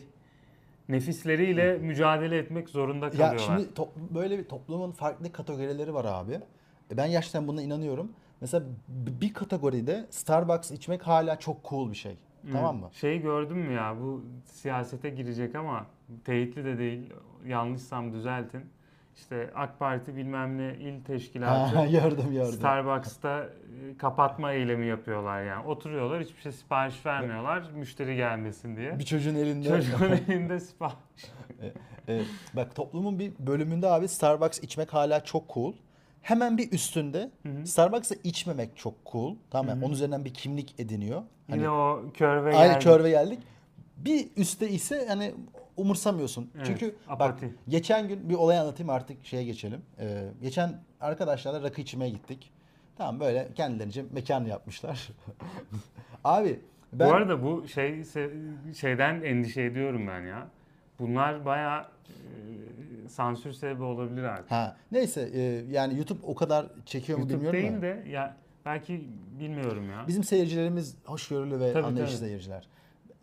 nefisleriyle 0.89 1.77
mücadele 1.77 2.37
etmek 2.37 2.69
zorunda 2.69 3.05
Ya 3.05 3.11
kalıyorlar. 3.11 3.39
şimdi 3.39 3.73
top- 3.73 3.95
böyle 4.15 4.37
bir 4.39 4.43
toplumun 4.43 4.91
farklı 4.91 5.31
kategorileri 5.31 5.93
var 5.93 6.05
abi. 6.05 6.39
E 6.91 6.97
Ben 6.97 7.11
gerçekten 7.11 7.47
buna 7.47 7.61
inanıyorum. 7.61 8.11
Mesela 8.41 8.65
bir 8.87 9.33
kategoride 9.33 10.05
Starbucks 10.09 10.71
içmek 10.71 11.07
hala 11.07 11.39
çok 11.39 11.63
cool 11.69 11.91
bir 11.91 11.95
şey. 11.95 12.11
Hı. 12.11 12.51
Tamam 12.51 12.77
mı? 12.77 12.89
Şey 12.93 13.21
gördün 13.21 13.57
mü 13.57 13.73
ya 13.73 13.95
bu 14.01 14.21
siyasete 14.45 15.09
girecek 15.09 15.55
ama 15.55 15.85
teyitli 16.25 16.65
de 16.65 16.77
değil 16.77 17.13
yanlışsam 17.47 18.13
düzeltin. 18.13 18.61
İşte 19.15 19.49
AK 19.55 19.79
Parti 19.79 20.15
bilmem 20.15 20.57
ne 20.57 20.75
il 20.79 21.03
teşkilatı 21.03 21.75
Ha, 21.75 21.85
gördüm 21.91 22.31
gördüm. 22.31 22.53
Starbucks'ta 22.53 23.43
e, 23.43 23.97
kapatma 23.97 24.51
eylemi 24.53 24.87
yapıyorlar 24.87 25.43
yani. 25.43 25.67
Oturuyorlar 25.67 26.23
hiçbir 26.23 26.41
şey 26.41 26.51
sipariş 26.51 27.05
vermiyorlar 27.05 27.63
müşteri 27.75 28.15
gelmesin 28.15 28.77
diye. 28.77 28.99
Bir 28.99 29.03
çocuğun 29.05 29.35
elinde. 29.35 29.67
Çocuğun 29.67 30.11
elinde 30.29 30.59
sipariş. 30.59 30.95
Evet, 32.07 32.25
bak 32.53 32.75
toplumun 32.75 33.19
bir 33.19 33.33
bölümünde 33.39 33.87
abi 33.87 34.07
Starbucks 34.07 34.59
içmek 34.59 34.93
hala 34.93 35.23
çok 35.23 35.49
cool. 35.53 35.73
Hemen 36.21 36.57
bir 36.57 36.71
üstünde. 36.71 37.31
Starbucks'ı 37.65 38.15
içmemek 38.23 38.77
çok 38.77 38.93
cool. 39.11 39.35
Tamam 39.51 39.81
hı. 39.81 39.85
Onun 39.85 39.93
üzerinden 39.93 40.25
bir 40.25 40.33
kimlik 40.33 40.79
ediniyor. 40.79 41.21
Hani 41.49 41.57
Yine 41.59 41.69
o 41.69 42.03
körve 42.13 42.55
aynı 42.55 42.73
geldi. 42.73 42.83
körve 42.83 43.09
geldik. 43.09 43.39
Bir 43.97 44.27
üstte 44.37 44.69
ise 44.69 45.05
hani 45.07 45.33
umursamıyorsun. 45.81 46.51
Evet, 46.55 46.65
Çünkü 46.67 46.95
bak 47.09 47.21
apati. 47.21 47.53
geçen 47.69 48.07
gün 48.07 48.29
bir 48.29 48.35
olay 48.35 48.59
anlatayım 48.59 48.89
artık 48.89 49.25
şeye 49.25 49.43
geçelim. 49.43 49.81
Ee, 49.99 50.23
geçen 50.41 50.79
arkadaşlarla 51.01 51.63
rakı 51.63 51.81
içmeye 51.81 52.09
gittik. 52.09 52.51
Tamam 52.97 53.19
böyle 53.19 53.47
kendilerince 53.55 54.05
mekan 54.11 54.45
yapmışlar. 54.45 55.09
abi 56.23 56.59
ben 56.93 57.09
Bu 57.09 57.13
arada 57.13 57.43
bu 57.43 57.67
şey 57.67 58.03
şeyden 58.77 59.21
endişe 59.21 59.61
ediyorum 59.61 60.07
ben 60.07 60.21
ya. 60.21 60.47
Bunlar 60.99 61.45
bayağı 61.45 61.81
e, 61.81 63.09
sansür 63.09 63.53
sebebi 63.53 63.83
olabilir 63.83 64.23
artık. 64.23 64.51
ha 64.51 64.77
neyse 64.91 65.29
e, 65.33 65.41
yani 65.71 65.97
YouTube 65.97 66.19
o 66.23 66.35
kadar 66.35 66.65
çekiyor 66.85 67.19
mu 67.19 67.23
YouTube 67.23 67.37
bilmiyorum 67.53 67.81
değil 67.81 67.97
da. 67.97 68.05
de 68.05 68.09
ya 68.09 68.35
belki 68.65 69.07
bilmiyorum 69.39 69.89
ya. 69.89 70.05
Bizim 70.07 70.23
seyircilerimiz 70.23 70.95
hoşgörülü 71.05 71.59
ve 71.59 71.73
Tabii, 71.73 71.85
anlayışlı 71.87 72.17
tabii. 72.17 72.27
seyirciler. 72.27 72.67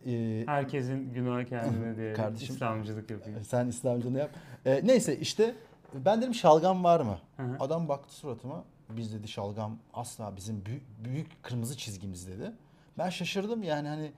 Ee, 0.07 0.43
Herkesin 0.45 1.13
günahı 1.13 1.45
kendine 1.45 1.95
diye 1.97 2.13
Kardeşim. 2.13 2.55
İslamcılık 2.55 3.09
yapıyor. 3.11 3.41
sen 3.43 3.67
İslamcını 3.67 4.17
yap. 4.19 4.29
Ee, 4.65 4.81
neyse 4.83 5.17
işte 5.19 5.55
ben 5.93 6.21
dedim 6.21 6.35
şalgam 6.35 6.83
var 6.83 6.99
mı? 6.99 7.17
Hı 7.37 7.43
hı. 7.43 7.57
Adam 7.59 7.89
baktı 7.89 8.13
suratıma. 8.15 8.63
Biz 8.89 9.13
dedi 9.13 9.27
şalgam 9.27 9.77
asla 9.93 10.35
bizim 10.35 10.65
büyük, 10.65 10.83
büyük 11.05 11.43
kırmızı 11.43 11.77
çizgimiz 11.77 12.27
dedi. 12.27 12.51
Ben 12.97 13.09
şaşırdım 13.09 13.63
yani 13.63 13.87
hani 13.87 14.11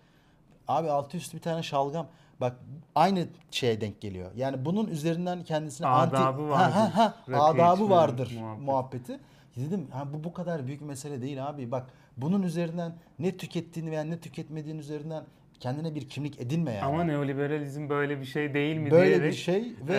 abi 0.68 0.90
altı 0.90 1.18
üstü 1.18 1.38
bir 1.38 1.42
tane 1.42 1.64
şalgam. 1.64 2.08
Bak 2.42 2.56
aynı 2.96 3.28
şeye 3.52 3.82
denk 3.82 4.02
geliyor. 4.02 4.32
Yani 4.36 4.66
bunun 4.66 4.88
üzerinden 4.88 5.44
kendisine 5.44 5.88
anti 5.88 6.18
Adabı 6.18 6.42
ha, 6.42 6.50
vardır. 6.50 6.74
ha, 6.74 6.96
ha, 6.96 7.16
Rakı 7.30 7.44
adabı 7.44 7.90
vardır 7.90 8.32
muhabbeti. 8.40 8.64
muhabbeti. 8.66 9.20
Dedim 9.56 9.88
ha, 9.92 10.08
bu 10.14 10.24
bu 10.24 10.34
kadar 10.34 10.68
büyük 10.68 10.82
mesele 10.82 11.22
değil 11.22 11.48
abi. 11.50 11.72
Bak 11.72 11.86
bunun 12.18 12.42
üzerinden 12.44 12.94
ne 13.20 13.38
tükettiğini 13.38 13.92
veya 13.92 14.04
ne 14.04 14.20
tüketmediğin 14.20 14.78
üzerinden 14.78 15.24
kendine 15.62 15.96
bir 15.96 16.10
kimlik 16.10 16.42
edinme 16.42 16.72
yani. 16.72 16.86
Ama 16.86 17.04
neoliberalizm 17.04 17.90
böyle 17.90 18.20
bir 18.20 18.26
şey 18.26 18.54
değil 18.54 18.78
mi 18.78 18.92
Böyle 18.92 19.10
diyerek 19.10 19.32
bir 19.32 19.38
şey 19.38 19.74
ve 19.88 19.94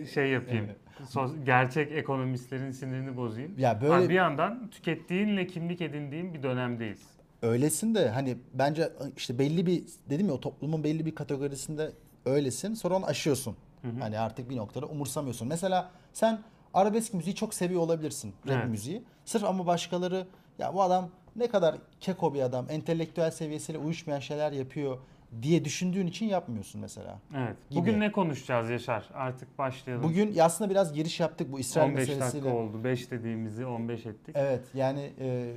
eee, 0.00 0.06
şey 0.06 0.28
yapayım. 0.30 0.66
Sos- 1.08 1.44
gerçek 1.44 1.92
ekonomistlerin 1.92 2.70
sinirini 2.70 3.16
bozayım. 3.16 3.58
ya 3.58 3.80
böyle 3.82 4.08
bir 4.08 4.14
yandan 4.14 4.70
tükettiğinle 4.70 5.46
kimlik 5.46 5.80
edindiğin 5.80 6.34
bir 6.34 6.42
dönemdeyiz. 6.42 7.00
Öylesin 7.42 7.94
de 7.94 8.08
hani 8.08 8.36
bence 8.54 8.92
işte 9.16 9.38
belli 9.38 9.66
bir 9.66 9.82
dedim 10.10 10.26
ya 10.28 10.32
o 10.32 10.40
toplumun 10.40 10.84
belli 10.84 11.06
bir 11.06 11.14
kategorisinde 11.14 11.92
öylesin 12.26 12.74
sonra 12.74 12.94
onu 12.96 13.06
aşıyorsun. 13.06 13.56
Hı 13.82 13.88
hı. 13.88 14.00
Hani 14.00 14.18
artık 14.18 14.50
bir 14.50 14.56
noktada 14.56 14.86
umursamıyorsun. 14.86 15.48
Mesela 15.48 15.90
sen 16.12 16.38
arabesk 16.74 17.14
müziği 17.14 17.34
çok 17.34 17.54
seviyor 17.54 17.80
olabilirsin. 17.80 18.34
Rap 18.48 18.56
Evet. 18.56 18.68
müziği. 18.70 19.02
Sırf 19.24 19.44
ama 19.44 19.66
başkaları 19.66 20.26
ya 20.58 20.74
bu 20.74 20.82
adam 20.82 21.10
ne 21.36 21.48
kadar 21.48 21.76
keko 22.00 22.34
bir 22.34 22.42
adam, 22.42 22.66
entelektüel 22.68 23.30
seviyesiyle 23.30 23.78
uyuşmayan 23.78 24.20
şeyler 24.20 24.52
yapıyor 24.52 24.98
diye 25.42 25.64
düşündüğün 25.64 26.06
için 26.06 26.26
yapmıyorsun 26.26 26.80
mesela. 26.80 27.18
Evet. 27.36 27.56
Gibi. 27.70 27.80
Bugün 27.80 28.00
ne 28.00 28.12
konuşacağız 28.12 28.70
Yaşar? 28.70 29.10
Artık 29.14 29.58
başlayalım. 29.58 30.04
Bugün 30.04 30.38
aslında 30.38 30.70
biraz 30.70 30.92
giriş 30.92 31.20
yaptık 31.20 31.52
bu 31.52 31.60
İsrail 31.60 31.90
15 31.90 32.08
meselesiyle. 32.08 32.44
dakika 32.44 32.62
oldu. 32.62 32.84
5 32.84 33.10
dediğimizi 33.10 33.66
15 33.66 34.06
ettik. 34.06 34.36
Evet 34.38 34.64
yani 34.74 35.12
e, 35.20 35.54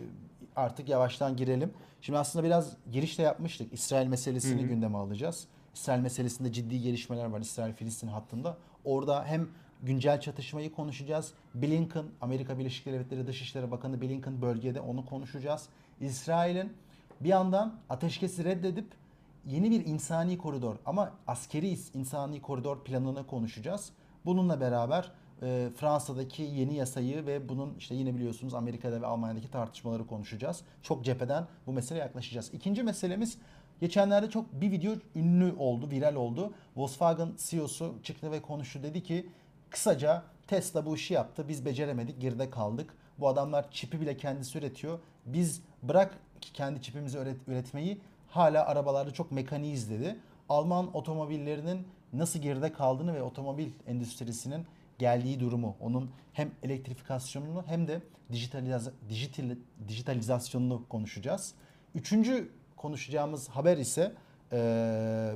artık 0.55 0.89
yavaştan 0.89 1.37
girelim. 1.37 1.73
Şimdi 2.01 2.19
aslında 2.19 2.45
biraz 2.45 2.77
giriş 2.91 3.19
de 3.19 3.21
yapmıştık. 3.21 3.73
İsrail 3.73 4.07
meselesini 4.07 4.61
Hı 4.61 4.65
hı. 4.65 4.69
gündeme 4.69 4.97
alacağız. 4.97 5.47
İsrail 5.73 6.01
meselesinde 6.01 6.51
ciddi 6.51 6.81
gelişmeler 6.81 7.25
var 7.25 7.39
İsrail-Filistin 7.39 8.07
hattında. 8.07 8.57
Orada 8.85 9.25
hem 9.25 9.47
güncel 9.85 10.21
çatışmayı 10.21 10.71
konuşacağız. 10.71 11.33
Blinken, 11.55 12.05
Amerika 12.21 12.59
Birleşik 12.59 12.85
Devletleri 12.85 13.27
Dışişleri 13.27 13.71
Bakanı 13.71 14.01
Blinken 14.01 14.41
bölgede 14.41 14.81
onu 14.81 15.05
konuşacağız. 15.05 15.69
İsrail'in 16.01 16.73
bir 17.21 17.29
yandan 17.29 17.75
ateşkesi 17.89 18.43
reddedip 18.43 18.87
yeni 19.45 19.71
bir 19.71 19.85
insani 19.85 20.37
koridor 20.37 20.75
ama 20.85 21.11
askeri 21.27 21.77
insani 21.93 22.41
koridor 22.41 22.83
planını 22.83 23.27
konuşacağız. 23.27 23.89
Bununla 24.25 24.61
beraber 24.61 25.11
e, 25.41 25.69
Fransa'daki 25.75 26.43
yeni 26.43 26.75
yasayı 26.75 27.25
ve 27.25 27.49
bunun 27.49 27.75
işte 27.77 27.95
yine 27.95 28.15
biliyorsunuz 28.15 28.53
Amerika'da 28.53 29.01
ve 29.01 29.05
Almanya'daki 29.05 29.51
tartışmaları 29.51 30.07
konuşacağız. 30.07 30.61
Çok 30.81 31.05
cepheden 31.05 31.47
bu 31.67 31.73
meseleye 31.73 32.05
yaklaşacağız. 32.05 32.53
İkinci 32.53 32.83
meselemiz 32.83 33.37
geçenlerde 33.81 34.29
çok 34.29 34.61
bir 34.61 34.71
video 34.71 34.93
ünlü 35.15 35.53
oldu, 35.57 35.89
viral 35.91 36.15
oldu. 36.15 36.53
Volkswagen 36.75 37.29
CEO'su 37.37 37.95
çıktı 38.03 38.31
ve 38.31 38.41
konuştu. 38.41 38.83
Dedi 38.83 39.03
ki 39.03 39.29
kısaca 39.69 40.23
Tesla 40.47 40.85
bu 40.85 40.95
işi 40.95 41.13
yaptı. 41.13 41.47
Biz 41.47 41.65
beceremedik, 41.65 42.21
geride 42.21 42.49
kaldık. 42.49 42.93
Bu 43.19 43.27
adamlar 43.27 43.71
çipi 43.71 44.01
bile 44.01 44.17
kendisi 44.17 44.57
üretiyor. 44.57 44.99
Biz 45.25 45.61
bırak 45.83 46.19
ki 46.41 46.53
kendi 46.53 46.81
çipimizi 46.81 47.17
üret- 47.17 47.47
üretmeyi 47.47 48.01
hala 48.27 48.65
arabalarda 48.65 49.11
çok 49.13 49.31
mekaniğiz 49.31 49.89
dedi. 49.89 50.19
Alman 50.49 50.95
otomobillerinin 50.95 51.87
nasıl 52.13 52.39
geride 52.39 52.73
kaldığını 52.73 53.13
ve 53.13 53.23
otomobil 53.23 53.69
endüstrisinin 53.87 54.65
geldiği 54.99 55.39
durumu, 55.39 55.75
onun 55.79 56.11
hem 56.33 56.51
elektrifikasyonunu 56.63 57.63
hem 57.67 57.87
de 57.87 58.01
dijitaliz 58.31 58.89
dijital 59.09 59.55
dijitalizasyonunu 59.87 60.85
konuşacağız. 60.89 61.53
Üçüncü 61.95 62.51
konuşacağımız 62.77 63.49
haber 63.49 63.77
ise 63.77 64.11
eee, 64.51 65.35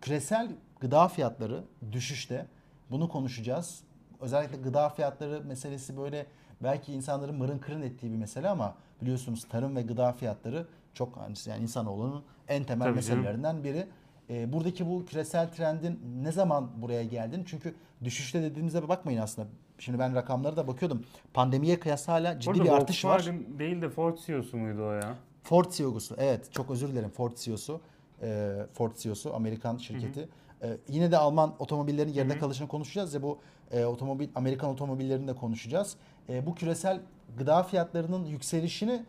küresel 0.00 0.52
gıda 0.80 1.08
fiyatları 1.08 1.64
düşüşte. 1.92 2.46
Bunu 2.90 3.08
konuşacağız. 3.08 3.80
Özellikle 4.20 4.56
gıda 4.56 4.88
fiyatları 4.88 5.44
meselesi 5.44 5.96
böyle 5.96 6.26
belki 6.62 6.92
insanların 6.92 7.36
mırın 7.36 7.58
kırın 7.58 7.82
ettiği 7.82 8.12
bir 8.12 8.16
mesele 8.16 8.48
ama 8.48 8.74
biliyorsunuz 9.02 9.44
tarım 9.48 9.76
ve 9.76 9.82
gıda 9.82 10.12
fiyatları 10.12 10.66
çok 10.94 11.18
yani 11.46 11.62
insanoğlunun 11.62 12.24
en 12.48 12.64
temel 12.64 12.86
Tabii 12.86 13.02
canım. 13.02 13.18
meselelerinden 13.18 13.64
biri. 13.64 13.86
Ee, 14.30 14.52
buradaki 14.52 14.86
bu 14.86 15.06
küresel 15.06 15.52
trendin 15.52 16.00
ne 16.22 16.32
zaman 16.32 16.70
buraya 16.82 17.04
geldiğini 17.04 17.44
çünkü 17.46 17.74
düşüşte 18.04 18.42
dediğimize 18.42 18.88
bakmayın 18.88 19.20
aslında. 19.20 19.48
Şimdi 19.78 19.98
ben 19.98 20.14
rakamlara 20.14 20.56
da 20.56 20.68
bakıyordum. 20.68 21.04
Pandemiye 21.34 21.80
kıyasla 21.80 22.12
hala 22.12 22.40
ciddi 22.40 22.50
Orada 22.50 22.64
bir 22.64 22.68
artış 22.68 23.04
var. 23.04 23.26
Değil 23.58 23.82
de 23.82 23.88
Ford 23.88 24.18
CEO'su 24.26 24.56
muydu 24.56 24.86
o 24.86 24.92
ya? 24.92 25.14
Ford 25.42 25.70
CEO'su. 25.70 26.14
Evet 26.18 26.52
çok 26.52 26.70
özür 26.70 26.88
dilerim 26.88 27.10
Ford 27.10 27.32
CEO'su. 27.36 27.80
Ee, 28.22 28.66
Ford 28.72 28.96
CEO'su 28.96 29.34
Amerikan 29.34 29.76
şirketi. 29.76 30.28
Ee, 30.62 30.76
yine 30.88 31.12
de 31.12 31.16
Alman 31.18 31.54
otomobillerin 31.58 32.12
geride 32.12 32.32
Hı 32.32 32.36
hı. 32.36 32.40
kalışını 32.40 32.68
konuşacağız 32.68 33.14
ya 33.14 33.22
bu 33.22 33.38
e, 33.70 33.84
otomobil 33.84 34.28
Amerikan 34.34 34.70
otomobillerini 34.70 35.28
de 35.28 35.34
konuşacağız. 35.34 35.96
E, 36.28 36.46
bu 36.46 36.54
küresel 36.54 37.00
gıda 37.38 37.62
fiyatlarının 37.62 38.24
yükselişini 38.26 39.04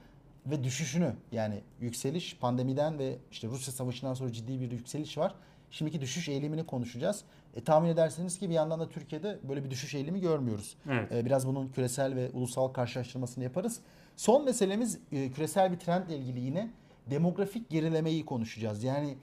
ve 0.46 0.64
düşüşünü 0.64 1.14
yani 1.32 1.62
yükseliş 1.82 2.38
pandemiden 2.38 3.00
ve 3.00 3.18
işte 3.32 3.48
Rusya 3.48 3.74
savaşından 3.74 4.14
sonra 4.14 4.32
ciddi 4.32 4.62
bir 4.62 4.72
yükseliş 4.72 5.18
var. 5.18 5.36
Şimdiki 5.72 6.02
düşüş 6.02 6.30
eğilimini 6.30 6.66
konuşacağız. 6.66 7.24
E, 7.56 7.64
tahmin 7.64 7.90
edersiniz 7.90 8.40
ki 8.40 8.50
bir 8.50 8.54
yandan 8.54 8.80
da 8.80 8.90
Türkiye'de 8.90 9.40
böyle 9.50 9.64
bir 9.64 9.72
düşüş 9.72 9.96
eğilimi 9.96 10.22
görmüyoruz. 10.22 10.76
Evet. 10.90 11.12
E, 11.12 11.26
Biraz 11.26 11.48
bunun 11.48 11.68
küresel 11.68 12.16
ve 12.16 12.30
ulusal 12.34 12.68
karşılaştırmasını 12.68 13.44
yaparız. 13.44 13.80
Son 14.16 14.46
meselemiz 14.46 15.00
e, 15.12 15.32
küresel 15.32 15.72
bir 15.72 15.80
trendle 15.80 16.18
ilgili 16.18 16.40
yine 16.40 16.70
demografik 17.10 17.70
gerilemeyi 17.70 18.26
konuşacağız. 18.26 18.84
Yani 18.84 19.18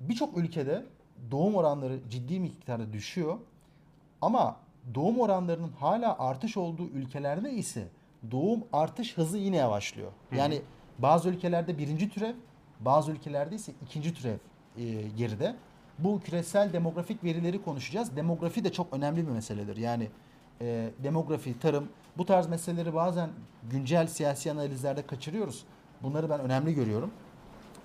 birçok 0.00 0.38
ülkede 0.38 0.84
doğum 1.30 1.54
oranları 1.54 1.98
ciddi 2.10 2.40
miktarda 2.40 2.92
düşüyor. 2.92 3.38
Ama 4.22 4.56
doğum 4.94 5.20
oranlarının 5.20 5.72
hala 5.72 6.18
artış 6.18 6.56
olduğu 6.56 6.86
ülkelerde 6.88 7.52
ise 7.52 7.88
doğum 8.30 8.64
artış 8.72 9.18
hızı 9.18 9.38
yine 9.38 9.56
yavaşlıyor. 9.56 10.12
Hı. 10.30 10.36
Yani 10.36 10.62
bazı 10.98 11.28
ülkelerde 11.28 11.78
birinci 11.78 12.08
türev, 12.08 12.34
bazı 12.80 13.12
ülkelerde 13.12 13.54
ise 13.54 13.72
ikinci 13.82 14.14
türev 14.14 14.36
e, 14.76 15.08
geride. 15.16 15.56
Bu 15.98 16.20
küresel 16.20 16.72
demografik 16.72 17.24
verileri 17.24 17.62
konuşacağız. 17.62 18.16
Demografi 18.16 18.64
de 18.64 18.72
çok 18.72 18.92
önemli 18.92 19.26
bir 19.26 19.32
meseledir. 19.32 19.76
Yani 19.76 20.08
e, 20.60 20.90
demografi, 21.02 21.58
tarım 21.58 21.88
bu 22.18 22.26
tarz 22.26 22.46
meseleleri 22.46 22.94
bazen 22.94 23.30
güncel 23.70 24.06
siyasi 24.06 24.50
analizlerde 24.52 25.06
kaçırıyoruz. 25.06 25.64
Bunları 26.02 26.30
ben 26.30 26.40
önemli 26.40 26.74
görüyorum. 26.74 27.10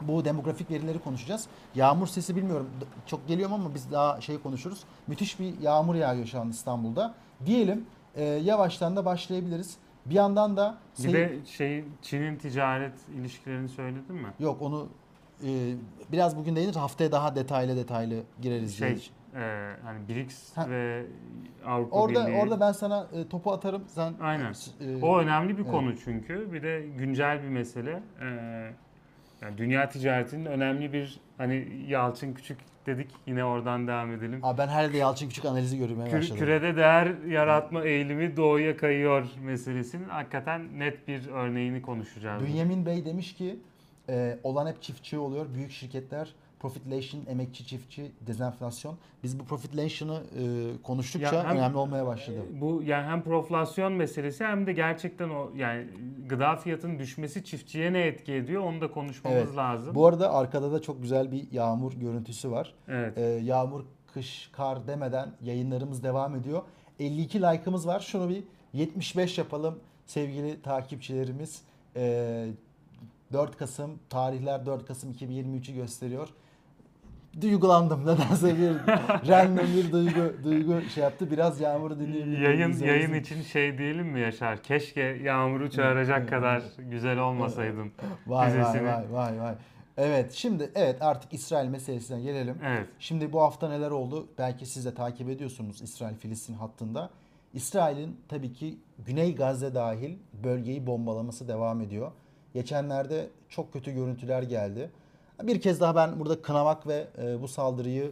Bu 0.01 0.25
demografik 0.25 0.71
verileri 0.71 0.99
konuşacağız. 0.99 1.45
Yağmur 1.75 2.07
sesi 2.07 2.35
bilmiyorum. 2.35 2.69
Çok 3.05 3.27
geliyorum 3.27 3.53
ama 3.55 3.73
biz 3.75 3.91
daha 3.91 4.21
şey 4.21 4.39
konuşuruz. 4.41 4.83
Müthiş 5.07 5.39
bir 5.39 5.59
yağmur 5.61 5.95
yağıyor 5.95 6.25
şu 6.25 6.39
an 6.39 6.49
İstanbul'da. 6.49 7.13
Diyelim 7.45 7.85
e, 8.15 8.23
yavaştan 8.23 8.95
da 8.95 9.05
başlayabiliriz. 9.05 9.77
Bir 10.05 10.15
yandan 10.15 10.57
da 10.57 10.77
Bir 11.03 11.13
de 11.13 11.37
şey 11.45 11.83
Çin'in 12.01 12.35
ticaret 12.35 12.93
ilişkilerini 13.19 13.69
söyledin 13.69 14.15
mi? 14.15 14.27
yok 14.39 14.61
onu 14.61 14.87
e, 15.43 15.73
biraz 16.11 16.37
bugün 16.37 16.55
değinir 16.55 16.75
haftaya 16.75 17.11
daha 17.11 17.35
detaylı 17.35 17.75
detaylı 17.77 18.15
gireriz. 18.41 18.79
diye. 18.81 18.97
Şey 18.97 19.11
e, 19.35 19.73
hani 19.83 20.07
BRICS 20.09 20.57
Ha. 20.57 20.69
ve 20.69 21.05
Avrupa 21.65 21.95
Orada 21.97 22.27
Birliği. 22.27 22.41
orada 22.41 22.59
ben 22.59 22.71
sana 22.71 23.07
e, 23.13 23.27
topu 23.27 23.51
atarım. 23.51 23.83
Sen 23.87 24.13
Aynen. 24.21 24.53
e, 24.81 25.01
O 25.05 25.17
önemli 25.19 25.57
bir 25.57 25.61
Evet. 25.61 25.71
konu 25.71 25.97
çünkü. 25.97 26.53
Bir 26.53 26.63
de 26.63 26.85
güncel 26.97 27.43
bir 27.43 27.49
mesele. 27.49 28.03
Ee, 28.21 28.71
yani 29.41 29.57
dünya 29.57 29.89
ticaretinin 29.89 30.45
önemli 30.45 30.93
bir 30.93 31.19
hani 31.37 31.67
Yalçın 31.87 32.33
Küçük 32.33 32.57
dedik 32.85 33.07
yine 33.27 33.43
oradan 33.45 33.87
devam 33.87 34.11
edelim. 34.11 34.39
Abi 34.43 34.57
ben 34.57 34.67
her 34.67 34.83
yerde 34.83 34.97
Yalçın 34.97 35.27
Küçük 35.29 35.45
analizi 35.45 35.77
görmeye 35.77 36.09
Kü- 36.09 36.17
başladım. 36.17 36.37
kürede 36.37 36.75
değer 36.75 37.13
yaratma 37.27 37.83
eğilimi 37.83 38.37
doğuya 38.37 38.77
kayıyor 38.77 39.27
meselesinin 39.43 40.09
hakikaten 40.09 40.79
net 40.79 41.07
bir 41.07 41.27
örneğini 41.27 41.81
konuşacağız. 41.81 42.43
Bünyamin 42.47 42.85
Bey 42.85 43.05
demiş 43.05 43.33
ki 43.35 43.59
e, 44.09 44.37
olan 44.43 44.67
hep 44.67 44.81
çiftçi 44.81 45.17
oluyor. 45.17 45.45
Büyük 45.55 45.71
şirketler 45.71 46.33
profitleşin, 46.59 47.25
emekçi 47.25 47.65
çiftçi, 47.67 48.11
dezenflasyon. 48.27 48.97
Biz 49.23 49.39
bu 49.39 49.45
profitlation'ı 49.45 50.23
e, 50.39 50.43
konuştukça 50.83 51.35
Ya 51.35 51.43
hem- 51.49 51.57
önemli 51.57 51.77
olmaya 51.77 52.05
başladı. 52.05 52.37
Bu 52.61 52.83
yani 52.85 53.05
hem 53.07 53.21
proflasyon 53.23 53.93
meselesi 53.93 54.43
hem 54.45 54.67
de 54.67 54.73
gerçekten 54.73 55.29
o 55.29 55.51
yani 55.55 55.87
gıda 56.29 56.55
fiyatının 56.55 56.99
düşmesi 56.99 57.43
çiftçiye 57.43 57.93
ne 57.93 57.99
etki 58.01 58.33
ediyor 58.33 58.63
onu 58.63 58.81
da 58.81 58.91
konuşmamız 58.91 59.39
Evet. 59.47 59.55
lazım. 59.57 59.95
Bu 59.95 60.07
arada 60.07 60.33
arkada 60.33 60.71
da 60.71 60.81
çok 60.81 61.01
güzel 61.01 61.31
bir 61.31 61.51
yağmur 61.51 61.93
görüntüsü 61.93 62.51
var. 62.51 62.73
evet. 62.87 63.17
E, 63.17 63.21
yağmur, 63.21 63.83
kış, 64.13 64.49
kar 64.53 64.87
demeden 64.87 65.31
yayınlarımız 65.41 66.03
devam 66.03 66.35
ediyor. 66.35 66.61
52 66.99 67.41
like'ımız 67.41 67.87
var. 67.87 67.99
Şunu 67.99 68.29
bir 68.29 68.43
75 68.73 69.37
yapalım 69.37 69.79
sevgili 70.05 70.61
takipçilerimiz. 70.61 71.61
E, 71.95 72.47
4 73.33 73.57
Kasım, 73.57 73.99
tarihler 74.09 74.65
4 74.65 74.85
Kasım 74.85 75.11
2023'ü 75.11 75.73
gösteriyor. 75.75 76.29
Duygulandım 77.41 78.01
nedense 78.01 78.57
bir 78.57 78.75
random 79.29 79.67
bir 79.75 79.91
duygu 79.91 80.33
duygu 80.43 80.81
şey 80.81 81.03
yaptı. 81.03 81.31
Biraz 81.31 81.61
yağmuru 81.61 81.99
dinleyelim. 81.99 82.43
Yayın 82.43 82.69
Bize 82.71 82.85
yayın 82.85 83.13
için 83.13 83.41
şey 83.41 83.77
diyelim 83.77 84.07
mi 84.07 84.19
Yaşar? 84.19 84.63
Keşke 84.63 85.01
Yağmur'u 85.01 85.69
çağıracak 85.71 86.29
kadar 86.29 86.63
güzel 86.77 87.17
olmasaydın. 87.19 87.91
Vay 88.27 88.47
vay 88.47 88.59
dizisini. 88.59 88.87
vay 88.87 89.03
vay 89.11 89.39
vay. 89.39 89.55
Evet 89.97 90.31
şimdi 90.33 90.71
evet 90.75 91.01
artık 91.01 91.33
İsrail 91.33 91.67
meselesine 91.69 92.21
gelelim. 92.21 92.57
Evet. 92.65 92.87
Şimdi 92.99 93.33
bu 93.33 93.41
hafta 93.41 93.69
neler 93.69 93.91
oldu? 93.91 94.27
Belki 94.37 94.65
siz 94.65 94.85
de 94.85 94.93
takip 94.93 95.29
ediyorsunuz 95.29 95.81
İsrail-Filistin 95.81 96.53
hattında. 96.53 97.09
İsrail'in 97.53 98.17
tabii 98.29 98.53
ki 98.53 98.77
Güney 99.05 99.35
Gazze 99.35 99.75
dahil 99.75 100.17
bölgeyi 100.43 100.87
bombalaması 100.87 101.47
devam 101.47 101.81
ediyor. 101.81 102.11
Geçenlerde 102.53 103.27
çok 103.49 103.73
kötü 103.73 103.91
görüntüler 103.91 104.43
geldi. 104.43 104.89
Bir 105.43 105.61
kez 105.61 105.81
daha 105.81 105.95
ben 105.95 106.19
burada 106.19 106.41
kınamak 106.41 106.87
ve 106.87 107.07
e, 107.17 107.41
bu 107.41 107.47
saldırıyı 107.47 108.11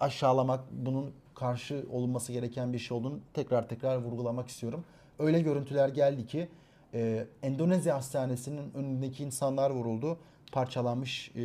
aşağılamak, 0.00 0.60
bunun 0.72 1.12
karşı 1.34 1.86
olunması 1.92 2.32
gereken 2.32 2.72
bir 2.72 2.78
şey 2.78 2.96
olduğunu 2.96 3.18
tekrar 3.34 3.68
tekrar 3.68 3.96
vurgulamak 3.96 4.48
istiyorum. 4.48 4.84
Öyle 5.18 5.40
görüntüler 5.40 5.88
geldi 5.88 6.26
ki 6.26 6.48
e, 6.94 7.26
Endonezya 7.42 7.96
hastanesinin 7.96 8.74
önündeki 8.74 9.24
insanlar 9.24 9.70
vuruldu. 9.70 10.18
Parçalanmış 10.52 11.32
e, 11.36 11.42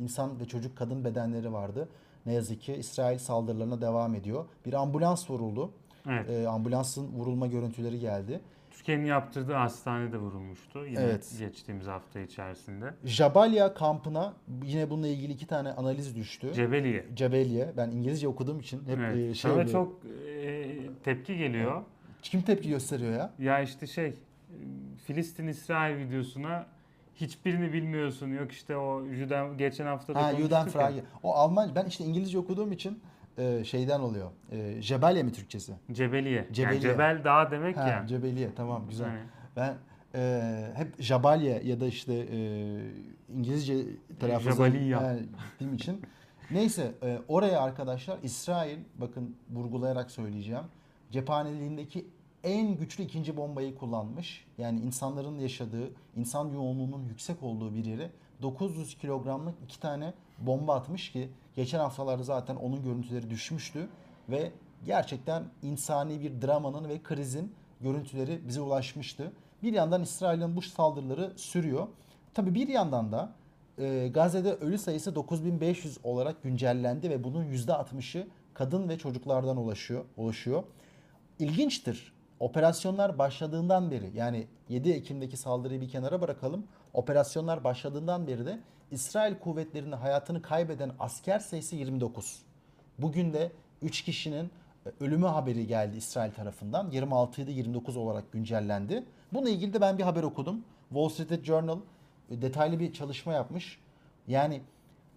insan 0.00 0.40
ve 0.40 0.44
çocuk 0.44 0.76
kadın 0.76 1.04
bedenleri 1.04 1.52
vardı. 1.52 1.88
Ne 2.26 2.32
yazık 2.32 2.60
ki 2.60 2.74
İsrail 2.74 3.18
saldırılarına 3.18 3.80
devam 3.80 4.14
ediyor. 4.14 4.44
Bir 4.66 4.72
ambulans 4.72 5.30
vuruldu. 5.30 5.70
Evet. 6.08 6.30
E, 6.30 6.48
ambulansın 6.48 7.12
vurulma 7.12 7.46
görüntüleri 7.46 8.00
geldi. 8.00 8.40
Türkiye'nin 8.76 9.04
yaptırdığı 9.04 9.52
hastanede 9.52 10.18
vurulmuştu 10.18 10.86
yine 10.86 11.00
Evet. 11.00 11.34
geçtiğimiz 11.38 11.86
hafta 11.86 12.20
içerisinde. 12.20 12.94
Jabalia 13.04 13.74
kampına 13.74 14.32
yine 14.64 14.90
bununla 14.90 15.08
ilgili 15.08 15.32
iki 15.32 15.46
tane 15.46 15.72
analiz 15.72 16.16
düştü. 16.16 16.52
Cebeliye. 16.54 17.06
Cebeliye. 17.14 17.72
Ben 17.76 17.90
İngilizce 17.90 18.28
okuduğum 18.28 18.60
için 18.60 18.80
hep 18.86 18.98
Evet. 18.98 19.16
e, 19.16 19.34
şey 19.34 19.50
Sana 19.52 19.66
çok 19.66 20.00
e, 20.36 20.66
tepki 21.04 21.36
geliyor. 21.38 21.82
kim 22.22 22.42
tepki 22.42 22.68
gösteriyor 22.68 23.12
ya? 23.12 23.32
Ya 23.38 23.60
işte 23.60 23.86
şey 23.86 24.14
Filistin-İsrail 25.06 25.96
videosuna 25.98 26.66
hiçbirini 27.14 27.72
bilmiyorsun. 27.72 28.28
Yok 28.28 28.52
işte 28.52 28.76
o 28.76 29.04
Juden 29.12 29.58
geçen 29.58 29.86
hafta 29.86 30.14
da 30.14 30.22
Ha 30.24 30.34
Juden. 30.34 30.68
Frage. 30.68 31.02
O 31.22 31.34
Alman 31.34 31.70
ben 31.74 31.86
işte 31.86 32.04
İngilizce 32.04 32.38
okuduğum 32.38 32.72
için 32.72 33.00
e, 33.38 33.64
şeyden 33.64 34.00
oluyor. 34.00 34.30
E, 34.52 34.82
Jebelye 34.82 35.22
mi 35.22 35.32
Türkçesi? 35.32 35.72
Cebeliye. 35.92 36.48
Cebeliye. 36.52 36.80
Yani 36.80 36.80
Cebel 36.80 37.24
Dağ 37.24 37.50
demek 37.50 37.76
Ha, 37.76 37.88
ya. 37.88 38.06
Cebeliye 38.06 38.54
tamam 38.56 38.82
güzel. 38.88 39.06
Yani 39.06 39.20
Ben 39.56 39.74
e, 40.14 40.72
hep 40.74 41.02
Jabalye 41.02 41.62
ya 41.64 41.80
da 41.80 41.86
işte 41.86 42.14
e, 42.14 42.38
İngilizce 43.34 43.76
telaffuz 44.20 44.52
Jabaliya. 44.54 45.16
ettiğim 45.54 45.74
için. 45.74 46.02
Neyse 46.50 46.92
e, 47.02 47.18
oraya 47.28 47.60
arkadaşlar 47.60 48.18
İsrail 48.22 48.78
bakın 48.94 49.36
vurgulayarak 49.50 50.10
söyleyeceğim. 50.10 50.64
cephaneliğindeki 51.10 52.06
en 52.44 52.76
güçlü 52.76 53.04
ikinci 53.04 53.36
bombayı 53.36 53.74
kullanmış. 53.74 54.46
Yani 54.58 54.80
insanların 54.80 55.38
yaşadığı, 55.38 55.90
insan 56.16 56.48
yoğunluğunun 56.48 57.04
yüksek 57.04 57.42
olduğu 57.42 57.74
bir 57.74 57.84
yere 57.84 58.10
900 58.42 58.98
kilogramlık 58.98 59.54
iki 59.64 59.80
tane 59.80 60.12
bomba 60.38 60.74
atmış 60.74 61.12
ki 61.12 61.28
geçen 61.56 61.78
haftalarda 61.78 62.22
zaten 62.22 62.56
onun 62.56 62.82
görüntüleri 62.82 63.30
düşmüştü 63.30 63.88
ve 64.28 64.52
gerçekten 64.84 65.44
insani 65.62 66.20
bir 66.20 66.42
dramanın 66.42 66.88
ve 66.88 67.02
krizin 67.02 67.54
görüntüleri 67.80 68.48
bize 68.48 68.60
ulaşmıştı. 68.60 69.32
Bir 69.62 69.72
yandan 69.72 70.02
İsrail'in 70.02 70.56
bu 70.56 70.62
saldırıları 70.62 71.32
sürüyor. 71.36 71.88
Tabi 72.34 72.54
bir 72.54 72.68
yandan 72.68 73.12
da 73.12 73.32
e, 73.78 74.08
Gazze'de 74.08 74.54
ölü 74.54 74.78
sayısı 74.78 75.14
9500 75.14 75.98
olarak 76.04 76.42
güncellendi 76.42 77.10
ve 77.10 77.24
bunun 77.24 77.44
%60'ı 77.44 78.26
kadın 78.54 78.88
ve 78.88 78.98
çocuklardan 78.98 79.56
ulaşıyor, 79.56 80.04
oluşuyor. 80.16 80.62
İlginçtir. 81.38 82.12
Operasyonlar 82.40 83.18
başladığından 83.18 83.90
beri 83.90 84.10
yani 84.14 84.46
7 84.68 84.90
Ekim'deki 84.90 85.36
saldırıyı 85.36 85.80
bir 85.80 85.88
kenara 85.88 86.20
bırakalım. 86.20 86.66
Operasyonlar 86.94 87.64
başladığından 87.64 88.26
beri 88.26 88.46
de 88.46 88.60
İsrail 88.90 89.38
kuvvetlerinde 89.38 89.96
hayatını 89.96 90.42
kaybeden 90.42 90.92
asker 90.98 91.38
sayısı 91.38 91.76
29. 91.76 92.42
Bugün 92.98 93.32
de 93.32 93.52
3 93.82 94.02
kişinin 94.02 94.50
e, 94.86 94.90
ölümü 95.00 95.26
haberi 95.26 95.66
geldi 95.66 95.96
İsrail 95.96 96.32
tarafından. 96.32 96.90
26 96.90 97.42
idi 97.42 97.50
29 97.50 97.96
olarak 97.96 98.32
güncellendi. 98.32 99.04
Bununla 99.32 99.50
ilgili 99.50 99.72
de 99.72 99.80
ben 99.80 99.98
bir 99.98 100.02
haber 100.02 100.22
okudum. 100.22 100.64
Wall 100.88 101.08
Street 101.08 101.44
Journal 101.44 101.78
e, 102.30 102.42
detaylı 102.42 102.80
bir 102.80 102.92
çalışma 102.92 103.32
yapmış. 103.32 103.78
Yani 104.28 104.60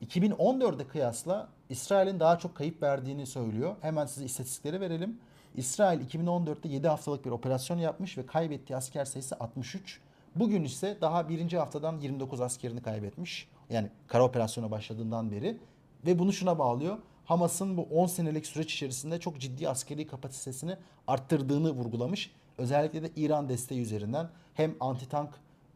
2014'e 0.05 0.87
kıyasla 0.87 1.49
İsrail'in 1.69 2.19
daha 2.19 2.39
çok 2.39 2.55
kayıp 2.55 2.83
verdiğini 2.83 3.25
söylüyor. 3.25 3.75
Hemen 3.81 4.05
size 4.05 4.25
istatistikleri 4.25 4.81
verelim. 4.81 5.19
İsrail 5.55 6.01
2014'te 6.01 6.69
7 6.69 6.87
haftalık 6.87 7.25
bir 7.25 7.31
operasyon 7.31 7.77
yapmış 7.77 8.17
ve 8.17 8.25
kaybettiği 8.25 8.77
asker 8.77 9.05
sayısı 9.05 9.35
63. 9.39 9.99
Bugün 10.35 10.63
ise 10.63 10.97
daha 11.01 11.29
birinci 11.29 11.57
haftadan 11.57 11.99
29 11.99 12.41
askerini 12.41 12.81
kaybetmiş. 12.81 13.47
Yani 13.69 13.89
kara 14.07 14.23
operasyona 14.25 14.71
başladığından 14.71 15.31
beri. 15.31 15.57
Ve 16.05 16.19
bunu 16.19 16.33
şuna 16.33 16.59
bağlıyor. 16.59 16.97
Hamas'ın 17.25 17.77
bu 17.77 17.81
10 17.83 18.07
senelik 18.07 18.45
süreç 18.45 18.73
içerisinde 18.73 19.19
çok 19.19 19.39
ciddi 19.39 19.69
askeri 19.69 20.07
kapasitesini 20.07 20.77
arttırdığını 21.07 21.71
vurgulamış. 21.71 22.31
Özellikle 22.57 23.03
de 23.03 23.09
İran 23.15 23.49
desteği 23.49 23.81
üzerinden 23.81 24.29
hem 24.53 24.71
anti-tank 24.79 25.29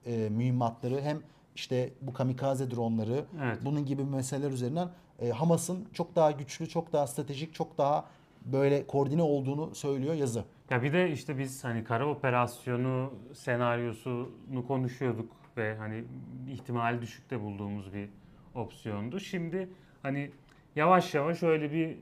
e, 0.06 0.30
mühimmatları 0.30 1.02
hem 1.02 1.22
işte 1.56 1.94
bu 2.02 2.14
kamikaze 2.14 2.72
dronları 2.72 3.26
Evet. 3.44 3.58
bunun 3.66 3.86
gibi 3.86 4.04
meseleler 4.04 4.52
üzerinden 4.52 4.90
e, 5.20 5.30
Hamas'ın 5.30 5.88
çok 5.94 6.16
daha 6.16 6.32
güçlü, 6.32 6.70
çok 6.70 6.94
daha 6.94 7.08
stratejik, 7.08 7.54
çok 7.54 7.78
daha 7.78 8.06
böyle 8.46 8.88
koordine 8.88 9.22
olduğunu 9.22 9.76
söylüyor 9.76 10.14
yazı. 10.14 10.44
Ya 10.70 10.84
bir 10.84 10.94
de 10.94 11.12
işte 11.12 11.38
biz 11.38 11.64
hani 11.64 11.84
kara 11.84 12.10
operasyonu 12.10 13.14
senaryosunu 13.34 14.68
konuşuyorduk 14.68 15.43
ve 15.58 15.76
hani 15.76 16.04
ihtimali 16.50 17.02
düşükte 17.02 17.42
bulduğumuz 17.42 17.94
bir 17.94 18.10
opsiyondu. 18.56 19.20
Şimdi 19.20 19.70
hani 20.04 20.32
yavaş 20.76 21.14
yavaş 21.14 21.44
öyle 21.44 21.72
bir 21.72 21.88
e, 21.90 21.96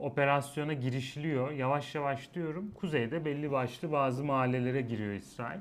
operasyona 0.00 0.72
girişiliyor. 0.72 1.50
Yavaş 1.50 1.94
yavaş 1.94 2.34
diyorum. 2.34 2.70
Kuzeyde 2.74 3.24
belli 3.24 3.50
başlı 3.50 3.92
bazı 3.92 4.24
mahallelere 4.24 4.80
giriyor 4.80 5.12
İsrail. 5.12 5.60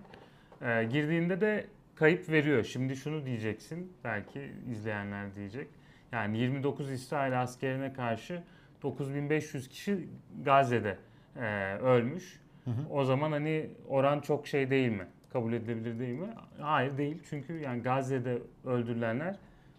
Ee, 0.61 0.83
girdiğinde 0.91 1.41
de 1.41 1.67
kayıp 1.95 2.29
veriyor. 2.29 2.63
Şimdi 2.63 2.95
şunu 2.95 3.25
diyeceksin. 3.25 3.93
Belki 4.03 4.51
izleyenler 4.71 5.35
diyecek. 5.35 5.67
Yani 6.11 6.37
29 6.37 6.91
İsrail 6.91 7.41
askerine 7.41 7.93
karşı 7.93 8.43
9500 8.83 9.69
kişi 9.69 10.09
Gazze'de 10.43 10.97
e, 11.35 11.75
ölmüş. 11.75 12.39
O 12.89 13.03
zaman 13.03 13.31
hani 13.31 13.69
oran 13.87 14.19
çok 14.19 14.47
şey 14.47 14.69
değil 14.69 14.89
mi? 14.89 15.07
Kabul 15.35 15.53
edilebilir 15.53 15.99
değil 15.99 16.19
mi? 16.19 16.27
Hayır 16.59 16.97
değil. 16.97 17.17
Çünkü 17.29 17.53
yani 17.53 17.81
Gazze'de 17.81 18.41
öldürülenler 18.65 19.35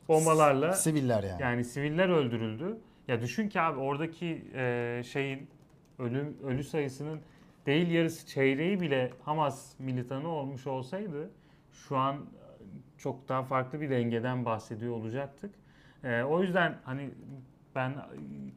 bombalarla 0.09 0.73
Siviller 0.73 1.23
yani. 1.23 1.43
yani 1.43 1.65
siviller 1.65 2.09
öldürüldü. 2.09 2.79
Ya 3.09 3.21
düşün 3.21 3.49
ki 3.49 3.61
abi 3.61 3.81
oradaki 3.81 4.45
e, 4.55 5.03
şeyin 5.07 5.49
ölüm 5.99 6.37
ölü 6.45 6.65
sayısının 6.65 7.21
değil 7.67 7.91
yarısı 7.91 8.27
çeyreği 8.27 8.81
bile 8.81 9.11
Hamas 9.25 9.73
militanı 9.79 10.29
olmuş 10.29 10.67
olsaydı 10.67 11.31
şu 11.73 11.97
an 11.97 12.17
çok 12.99 13.29
daha 13.29 13.43
farklı 13.43 13.81
bir 13.81 13.91
dengeden 13.91 14.45
bahsediyor 14.45 14.93
olacaktık. 14.93 15.55
E, 16.05 16.23
o 16.23 16.43
yüzden 16.43 16.79
hani 16.85 17.11
ben 17.75 17.95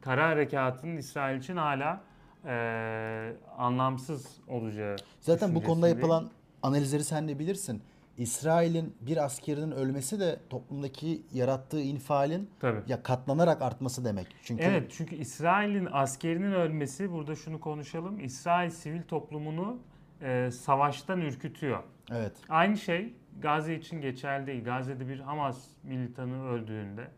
kara 0.00 0.28
harekatının 0.28 0.96
İsrail 0.96 1.38
için 1.38 1.56
hala 1.56 2.00
e, 2.44 3.32
anlamsız 3.58 4.40
olacağı 4.48 4.96
Zaten 5.20 5.54
bu 5.54 5.62
konuda 5.62 5.88
yapılan 5.88 6.30
analizleri 6.62 7.04
sen 7.04 7.28
de 7.28 7.38
bilirsin. 7.38 7.82
İsrail'in 8.16 8.94
bir 9.00 9.24
askerinin 9.24 9.70
ölmesi 9.70 10.20
de 10.20 10.40
toplumdaki 10.50 11.22
yarattığı 11.32 11.80
infialin 11.80 12.50
Tabii. 12.60 12.80
ya 12.86 13.02
katlanarak 13.02 13.62
artması 13.62 14.04
demek. 14.04 14.26
Çünkü 14.42 14.64
Evet 14.64 14.92
çünkü 14.96 15.16
İsrail'in 15.16 15.88
askerinin 15.92 16.52
ölmesi 16.52 17.12
burada 17.12 17.34
şunu 17.34 17.60
konuşalım. 17.60 18.20
İsrail 18.20 18.70
sivil 18.70 19.02
toplumunu 19.02 19.78
e, 20.22 20.50
savaştan 20.50 21.20
ürkütüyor. 21.20 21.82
evet. 22.10 22.32
Aynı 22.48 22.76
şey 22.76 23.14
Gazze 23.40 23.74
için 23.74 24.00
geçerli 24.00 24.46
değil. 24.46 24.64
Gazze'de 24.64 25.08
bir 25.08 25.20
Hamas 25.20 25.66
militanı 25.82 26.48
öldüğünde 26.48 27.08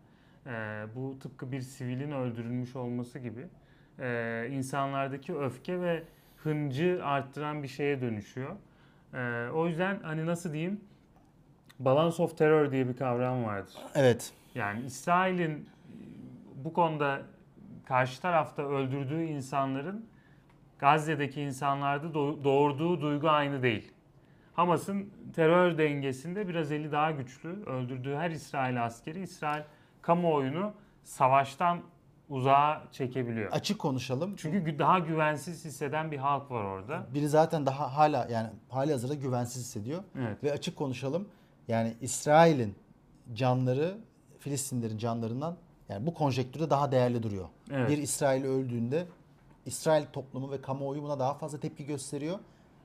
e, 0.46 0.50
bu 0.94 1.18
tıpkı 1.18 1.52
bir 1.52 1.60
sivilin 1.60 2.10
öldürülmüş 2.12 2.76
olması 2.76 3.18
gibi 3.18 3.46
e, 3.98 4.48
insanlardaki 4.50 5.36
öfke 5.36 5.80
ve 5.80 6.02
hıncı 6.36 7.00
arttıran 7.04 7.62
bir 7.62 7.68
şeye 7.68 8.00
dönüşüyor. 8.00 8.56
E, 9.14 9.48
o 9.54 9.66
yüzden 9.66 9.98
hani 10.02 10.26
nasıl 10.26 10.52
diyeyim 10.52 10.80
balance 11.78 12.22
of 12.22 12.38
terror 12.38 12.70
diye 12.70 12.88
bir 12.88 12.96
kavram 12.96 13.44
vardır. 13.44 13.74
Evet. 13.94 14.32
Yani 14.54 14.84
İsrail'in 14.84 15.68
bu 16.64 16.72
konuda 16.72 17.22
karşı 17.84 18.22
tarafta 18.22 18.62
öldürdüğü 18.62 19.22
insanların 19.22 20.06
Gazze'deki 20.78 21.40
insanlarda 21.40 22.06
doğ- 22.14 22.44
doğurduğu 22.44 23.00
duygu 23.00 23.28
aynı 23.28 23.62
değil. 23.62 23.92
Hamas'ın 24.54 25.10
terör 25.34 25.78
dengesinde 25.78 26.48
biraz 26.48 26.72
eli 26.72 26.92
daha 26.92 27.10
güçlü. 27.10 27.64
Öldürdüğü 27.66 28.14
her 28.16 28.30
İsrail 28.30 28.84
askeri 28.84 29.20
İsrail 29.20 29.62
kamuoyunu 30.02 30.72
savaştan 31.04 31.80
uzağa 32.32 32.82
çekebiliyor. 32.92 33.52
Açık 33.52 33.78
konuşalım. 33.78 34.34
Çünkü 34.36 34.78
daha 34.78 34.98
güvensiz 34.98 35.64
hisseden 35.64 36.12
bir 36.12 36.18
halk 36.18 36.50
var 36.50 36.64
orada. 36.64 37.06
Biri 37.14 37.28
zaten 37.28 37.66
daha 37.66 37.96
hala 37.96 38.28
yani 38.30 38.48
hali 38.68 38.92
hazırda 38.92 39.14
güvensiz 39.14 39.62
hissediyor. 39.62 40.02
Evet. 40.18 40.44
Ve 40.44 40.52
açık 40.52 40.76
konuşalım. 40.76 41.28
Yani 41.68 41.94
İsrail'in 42.00 42.74
canları 43.34 43.98
Filistinlerin 44.38 44.98
canlarından 44.98 45.56
yani 45.88 46.06
bu 46.06 46.14
konjektürde 46.14 46.70
daha 46.70 46.92
değerli 46.92 47.22
duruyor. 47.22 47.48
Evet. 47.70 47.90
Bir 47.90 47.98
İsrail 47.98 48.44
öldüğünde 48.44 49.06
İsrail 49.66 50.04
toplumu 50.12 50.50
ve 50.50 50.62
kamuoyu 50.62 51.02
buna 51.02 51.18
daha 51.18 51.34
fazla 51.34 51.60
tepki 51.60 51.86
gösteriyor. 51.86 52.38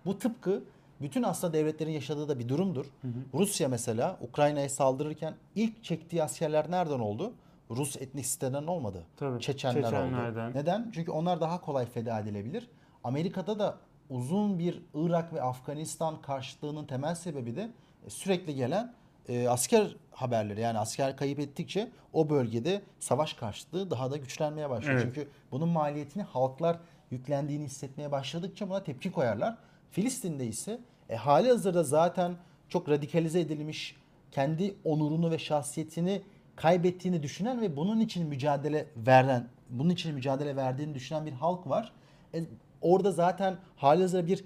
Bu 0.06 0.20
tıpkı 0.20 0.64
bütün 1.02 1.24
aslında 1.24 1.54
devletlerin 1.54 1.92
yaşadığı 1.92 2.30
da 2.30 2.40
bir 2.40 2.50
durumdur. 2.50 2.86
Rusya 3.34 3.68
mesela 3.70 4.18
Ukrayna'ya 4.22 4.70
saldırırken 4.70 5.34
ilk 5.56 5.84
çektiği 5.84 6.24
askerler 6.24 6.72
nereden 6.72 7.00
oldu? 7.00 7.34
Rus 7.70 7.98
etnik 7.98 8.26
sitelerinden 8.26 8.68
olmadı. 8.68 9.04
Tabii, 9.18 9.42
Çeçenler 9.42 9.84
Çeçenlerden. 9.84 10.48
oldu. 10.48 10.58
Neden? 10.58 10.92
Çünkü 10.94 11.12
onlar 11.12 11.42
daha 11.42 11.62
kolay 11.62 11.86
feda 11.86 12.20
edilebilir. 12.20 12.70
Amerika'da 13.04 13.60
da 13.60 13.78
uzun 14.10 14.60
bir 14.60 14.84
Irak 14.94 15.34
ve 15.34 15.42
Afganistan 15.42 16.22
karşıtlığının 16.22 16.86
temel 16.86 17.16
sebebi 17.16 17.56
de 17.56 17.72
e, 18.06 18.10
sürekli 18.10 18.56
gelen 18.56 18.94
e, 19.30 19.50
asker 19.50 19.96
haberleri. 20.12 20.62
Yani 20.62 20.80
asker 20.80 21.18
kayıp 21.18 21.40
ettikçe 21.40 21.92
o 22.14 22.30
bölgede 22.30 22.82
savaş 23.00 23.34
karşıtlığı 23.34 23.92
daha 23.92 24.12
da 24.12 24.18
güçlenmeye 24.18 24.70
başlıyor. 24.70 24.96
Evet. 24.96 25.06
Çünkü 25.06 25.30
bunun 25.52 25.70
maliyetini 25.70 26.24
halklar 26.24 26.78
yüklendiğini 27.12 27.66
hissetmeye 27.66 28.12
başladıkça 28.12 28.70
buna 28.70 28.84
tepki 28.84 29.12
koyarlar. 29.12 29.58
Filistin'de 29.92 30.48
ise 30.48 30.80
e, 31.10 31.16
hali 31.16 31.50
hazırda 31.50 31.84
zaten 31.84 32.36
çok 32.70 32.90
radikalize 32.90 33.40
edilmiş, 33.40 33.96
kendi 34.32 34.76
onurunu 34.84 35.32
ve 35.32 35.40
şahsiyetini 35.40 36.22
kaybettiğini 36.58 37.24
düşünen 37.24 37.62
ve 37.62 37.78
bunun 37.78 38.00
için 38.00 38.28
mücadele 38.28 38.88
veren, 38.98 39.48
bunun 39.70 39.90
için 39.90 40.16
mücadele 40.16 40.56
verdiğini 40.56 40.94
düşünen 40.96 41.26
bir 41.26 41.32
halk 41.32 41.68
var. 41.70 41.92
E, 42.34 42.44
orada 42.82 43.12
zaten 43.12 43.58
halihazırda 43.76 44.28
bir 44.28 44.44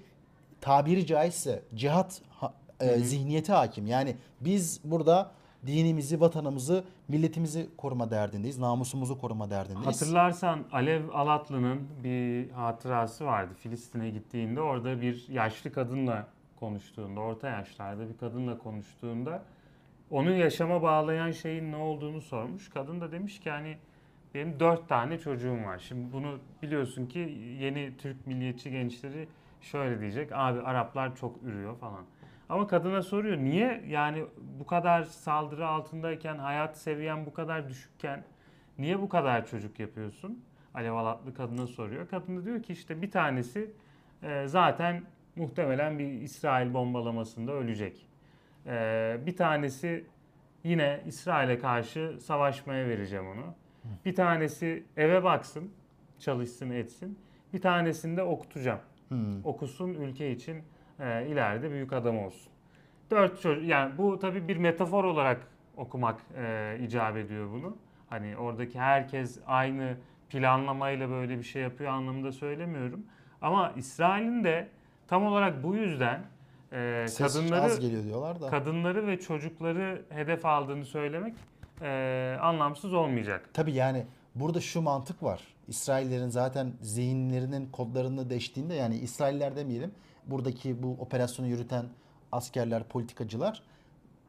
tabiri 0.60 1.06
caizse 1.06 1.62
cihat 1.74 2.22
ha- 2.30 2.54
e, 2.80 2.98
zihniyeti 2.98 3.52
hakim. 3.52 3.86
Yani 3.86 4.16
biz 4.40 4.80
burada 4.84 5.30
dinimizi, 5.66 6.20
vatanımızı, 6.20 6.84
milletimizi 7.08 7.68
koruma 7.76 8.10
derdindeyiz. 8.10 8.58
Namusumuzu 8.58 9.20
koruma 9.20 9.50
derdindeyiz. 9.50 9.86
Hatırlarsan 9.86 10.64
Alev 10.72 11.08
Alatlı'nın 11.08 11.80
bir 12.04 12.50
hatırası 12.50 13.24
vardı 13.24 13.54
Filistin'e 13.58 14.10
gittiğinde. 14.10 14.60
Orada 14.60 15.00
bir 15.00 15.28
yaşlı 15.28 15.72
kadınla 15.72 16.26
konuştuğunda, 16.60 17.20
orta 17.20 17.48
yaşlarda 17.48 18.08
bir 18.08 18.16
kadınla 18.16 18.58
konuştuğunda 18.58 19.42
onu 20.12 20.30
yaşama 20.30 20.82
bağlayan 20.82 21.30
şeyin 21.30 21.72
ne 21.72 21.76
olduğunu 21.76 22.20
sormuş. 22.20 22.68
Kadın 22.68 23.00
da 23.00 23.12
demiş 23.12 23.40
ki 23.40 23.50
hani 23.50 23.78
benim 24.34 24.60
dört 24.60 24.88
tane 24.88 25.18
çocuğum 25.18 25.64
var. 25.64 25.78
Şimdi 25.78 26.12
bunu 26.12 26.38
biliyorsun 26.62 27.06
ki 27.06 27.18
yeni 27.60 27.96
Türk 27.96 28.26
milliyetçi 28.26 28.70
gençleri 28.70 29.28
şöyle 29.60 30.00
diyecek. 30.00 30.30
Abi 30.32 30.60
Araplar 30.60 31.16
çok 31.16 31.42
ürüyor 31.42 31.76
falan. 31.76 32.04
Ama 32.48 32.66
kadına 32.66 33.02
soruyor 33.02 33.36
niye 33.36 33.84
yani 33.88 34.24
bu 34.58 34.66
kadar 34.66 35.02
saldırı 35.02 35.66
altındayken 35.66 36.38
hayat 36.38 36.78
seviyen 36.78 37.26
bu 37.26 37.32
kadar 37.32 37.68
düşükken 37.68 38.24
niye 38.78 39.00
bu 39.00 39.08
kadar 39.08 39.46
çocuk 39.46 39.80
yapıyorsun? 39.80 40.44
Alev 40.74 40.92
Alatlı 40.92 41.34
kadına 41.34 41.66
soruyor. 41.66 42.08
Kadın 42.08 42.36
da 42.36 42.44
diyor 42.44 42.62
ki 42.62 42.72
işte 42.72 43.02
bir 43.02 43.10
tanesi 43.10 43.70
e, 44.22 44.46
zaten 44.46 45.02
muhtemelen 45.36 45.98
bir 45.98 46.06
İsrail 46.06 46.74
bombalamasında 46.74 47.52
ölecek. 47.52 48.11
E, 48.66 49.16
bir 49.26 49.36
tanesi 49.36 50.04
yine 50.64 51.00
İsrail'e 51.06 51.58
karşı 51.58 52.18
savaşmaya 52.20 52.88
vereceğim 52.88 53.26
onu. 53.26 53.54
Bir 54.04 54.14
tanesi 54.14 54.84
eve 54.96 55.24
baksın, 55.24 55.72
çalışsın 56.18 56.70
etsin. 56.70 57.18
Bir 57.52 57.60
tanesini 57.60 58.16
de 58.16 58.22
okutacağım. 58.22 58.80
Hmm. 59.08 59.44
Okusun 59.44 59.94
ülke 59.94 60.30
için 60.30 60.62
e, 61.00 61.26
ileride 61.26 61.70
büyük 61.70 61.92
adam 61.92 62.18
olsun. 62.18 62.52
Dört 63.10 63.42
çocuk 63.42 63.64
yani 63.64 63.98
bu 63.98 64.18
tabii 64.18 64.48
bir 64.48 64.56
metafor 64.56 65.04
olarak 65.04 65.46
okumak 65.76 66.20
e, 66.36 66.76
icap 66.80 67.16
ediyor 67.16 67.50
bunu. 67.52 67.76
Hani 68.10 68.36
oradaki 68.36 68.80
herkes 68.80 69.40
aynı 69.46 69.96
planlamayla 70.30 71.10
böyle 71.10 71.38
bir 71.38 71.42
şey 71.42 71.62
yapıyor 71.62 71.90
anlamında 71.90 72.32
söylemiyorum. 72.32 73.06
Ama 73.42 73.72
İsrail'in 73.76 74.44
de 74.44 74.68
tam 75.06 75.26
olarak 75.26 75.62
bu 75.62 75.76
yüzden 75.76 76.20
e, 76.72 77.04
Ses 77.08 77.34
kadınları 77.34 77.62
az 77.62 77.80
geliyor 77.80 78.04
diyorlar 78.04 78.40
da. 78.40 78.46
kadınları 78.46 79.06
ve 79.06 79.20
çocukları 79.20 80.02
hedef 80.08 80.46
aldığını 80.46 80.84
söylemek 80.84 81.34
e, 81.82 82.36
anlamsız 82.40 82.94
olmayacak. 82.94 83.50
Tabii 83.54 83.72
yani 83.72 84.06
burada 84.34 84.60
şu 84.60 84.80
mantık 84.80 85.22
var. 85.22 85.42
İsraillerin 85.68 86.28
zaten 86.28 86.72
zihinlerinin 86.80 87.66
kodlarını 87.72 88.30
deştiğinde 88.30 88.74
yani 88.74 88.96
İsrailler 88.96 89.56
demeyelim. 89.56 89.90
Buradaki 90.26 90.82
bu 90.82 90.96
operasyonu 90.98 91.48
yürüten 91.48 91.86
askerler, 92.32 92.84
politikacılar 92.84 93.62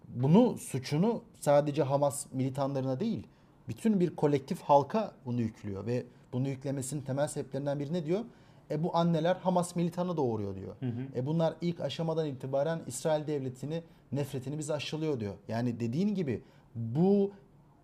bunu 0.07 0.57
suçunu 0.57 1.23
sadece 1.39 1.83
Hamas 1.83 2.25
militanlarına 2.31 2.99
değil, 2.99 3.27
bütün 3.67 3.99
bir 3.99 4.15
kolektif 4.15 4.61
halka 4.61 5.11
bunu 5.25 5.41
yüklüyor 5.41 5.85
ve 5.85 6.05
bunu 6.33 6.47
yüklemesinin 6.49 7.01
temel 7.01 7.27
sebeplerinden 7.27 7.79
biri 7.79 7.93
ne 7.93 8.05
diyor? 8.05 8.19
E 8.73 8.83
bu 8.83 8.97
anneler 8.97 9.35
Hamas 9.35 9.75
militanı 9.75 10.17
doğuruyor 10.17 10.55
diyor. 10.55 10.75
E 11.15 11.25
bunlar 11.25 11.53
ilk 11.61 11.81
aşamadan 11.81 12.27
itibaren 12.27 12.81
İsrail 12.87 13.27
devletini, 13.27 13.83
nefretini 14.11 14.57
bize 14.57 14.73
aşılıyor 14.73 15.19
diyor. 15.19 15.33
Yani 15.47 15.79
dediğin 15.79 16.15
gibi 16.15 16.41
bu 16.75 17.31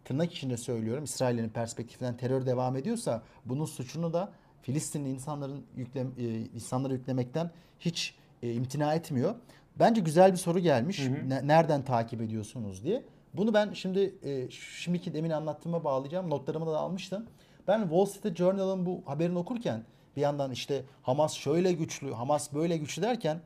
tırnak 0.05 0.33
içinde 0.33 0.57
söylüyorum 0.57 1.03
İsrail'in 1.03 1.49
perspektifinden 1.49 2.17
terör 2.17 2.45
devam 2.45 2.75
ediyorsa 2.75 3.23
bunun 3.45 3.65
suçunu 3.65 4.13
da 4.13 4.31
Filistinli 4.61 5.09
insanların 5.09 5.65
yükle, 5.75 6.05
e, 6.17 6.37
insanlara 6.55 6.93
yüklemekten 6.93 7.51
hiç 7.79 8.15
e, 8.43 8.53
imtina 8.53 8.93
etmiyor. 8.93 9.35
Bence 9.79 10.01
güzel 10.01 10.31
bir 10.31 10.37
soru 10.37 10.59
gelmiş. 10.59 11.05
Hı 11.05 11.09
hı. 11.09 11.29
Ne- 11.29 11.47
nereden 11.47 11.85
takip 11.85 12.21
ediyorsunuz 12.21 12.83
diye. 12.83 13.03
Bunu 13.33 13.53
ben 13.53 13.73
şimdi 13.73 14.15
e, 14.23 14.49
şimdiki 14.49 15.13
demin 15.13 15.29
anlattığıma 15.29 15.83
bağlayacağım. 15.83 16.29
Notlarımı 16.29 16.65
da 16.65 16.77
almıştım. 16.77 17.25
Ben 17.67 17.81
Wall 17.81 18.05
Street 18.05 18.37
Journal'ın 18.37 18.85
bu 18.85 19.01
haberini 19.05 19.37
okurken 19.37 19.83
bir 20.15 20.21
yandan 20.21 20.51
işte 20.51 20.83
Hamas 21.01 21.33
şöyle 21.33 21.73
güçlü, 21.73 22.13
Hamas 22.13 22.53
böyle 22.53 22.77
güçlü 22.77 23.01
derken 23.01 23.39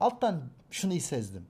alttan 0.00 0.42
şunu 0.70 1.00
sezdim. 1.00 1.46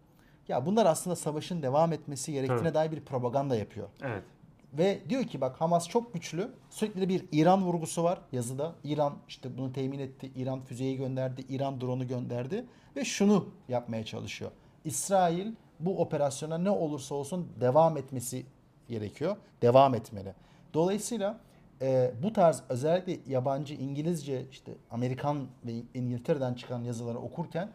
Ya 0.48 0.66
bunlar 0.66 0.86
aslında 0.86 1.16
savaşın 1.16 1.62
devam 1.62 1.92
etmesi 1.92 2.32
gerektiğine 2.32 2.62
Tabii. 2.62 2.74
dair 2.74 2.92
bir 2.92 3.00
propaganda 3.00 3.56
yapıyor. 3.56 3.88
Evet. 4.02 4.22
Ve 4.72 5.00
diyor 5.08 5.24
ki 5.24 5.40
bak 5.40 5.60
Hamas 5.60 5.88
çok 5.88 6.14
güçlü. 6.14 6.50
Sürekli 6.70 7.00
de 7.00 7.08
bir 7.08 7.24
İran 7.32 7.64
vurgusu 7.64 8.02
var 8.02 8.20
yazıda. 8.32 8.72
İran 8.84 9.14
işte 9.28 9.58
bunu 9.58 9.72
temin 9.72 9.98
etti. 9.98 10.30
İran 10.36 10.60
füzeyi 10.64 10.96
gönderdi. 10.96 11.44
İran 11.48 11.80
drone'u 11.80 12.08
gönderdi. 12.08 12.64
Ve 12.96 13.04
şunu 13.04 13.48
yapmaya 13.68 14.04
çalışıyor. 14.04 14.50
İsrail 14.84 15.52
bu 15.80 16.00
operasyona 16.00 16.58
ne 16.58 16.70
olursa 16.70 17.14
olsun 17.14 17.48
devam 17.60 17.96
etmesi 17.96 18.46
gerekiyor. 18.88 19.36
Devam 19.62 19.94
etmeli. 19.94 20.34
Dolayısıyla 20.74 21.40
e, 21.82 22.10
bu 22.22 22.32
tarz 22.32 22.62
özellikle 22.68 23.18
yabancı 23.26 23.74
İngilizce 23.74 24.46
işte 24.50 24.72
Amerikan 24.90 25.46
ve 25.66 25.72
İngiltere'den 25.94 26.54
çıkan 26.54 26.82
yazıları 26.82 27.18
okurken 27.18 27.68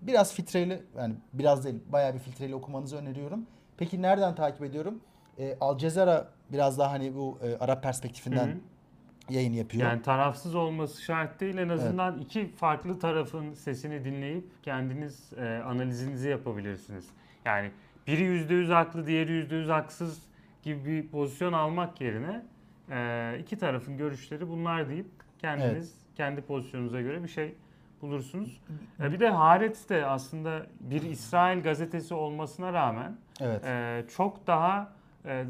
biraz 0.00 0.34
filtreli 0.34 0.82
yani 0.96 1.14
biraz 1.32 1.64
değil 1.64 1.82
bayağı 1.92 2.14
bir 2.14 2.18
filtreli 2.18 2.54
okumanızı 2.54 2.96
öneriyorum. 2.96 3.46
Peki 3.76 4.02
nereden 4.02 4.34
takip 4.34 4.62
ediyorum? 4.62 5.00
E, 5.38 5.56
Al 5.60 5.78
Jazeera 5.78 6.28
biraz 6.52 6.78
daha 6.78 6.90
hani 6.90 7.14
bu 7.14 7.38
e, 7.42 7.56
Arap 7.56 7.82
perspektifinden 7.82 8.46
Hı 8.46 8.50
hı. 8.50 9.34
yayın 9.34 9.52
yapıyor. 9.52 9.88
Yani 9.88 10.02
tarafsız 10.02 10.54
olması 10.54 11.02
şart 11.02 11.40
değil. 11.40 11.56
En 11.58 11.68
azından 11.68 12.18
iki 12.18 12.48
farklı 12.48 12.98
tarafın 12.98 13.52
sesini 13.54 14.04
dinleyip 14.04 14.44
kendiniz 14.62 15.32
e, 15.32 15.62
analizinizi 15.66 16.28
yapabilirsiniz. 16.28 17.06
Yani 17.44 17.70
biri 18.06 18.22
yüzde 18.22 18.54
yüz 18.54 18.70
haklı, 18.70 19.06
diğeri 19.06 19.32
yüzde 19.32 19.56
yüz 19.56 19.68
haksız 19.68 20.22
gibi 20.62 20.84
bir 20.84 21.08
pozisyon 21.08 21.52
almak 21.52 22.00
yerine 22.00 22.42
e, 22.90 23.38
iki 23.40 23.58
tarafın 23.58 23.96
görüşleri 23.98 24.48
bunlar 24.48 24.88
deyip 24.88 25.06
kendiniz 25.38 25.94
kendi 26.14 26.40
pozisyonunuza 26.40 27.00
göre 27.00 27.22
bir 27.22 27.28
şey 27.28 27.54
bulursunuz. 28.02 28.60
E, 29.00 29.12
bir 29.12 29.20
de 29.20 29.28
Haaretz 29.28 29.88
de 29.88 30.06
aslında 30.06 30.66
bir 30.80 31.02
İsrail 31.02 31.62
gazetesi 31.62 32.14
olmasına 32.14 32.72
rağmen 32.72 33.16
evet. 33.40 33.64
e, 33.64 34.04
çok 34.16 34.46
daha 34.46 34.92
e, 35.24 35.44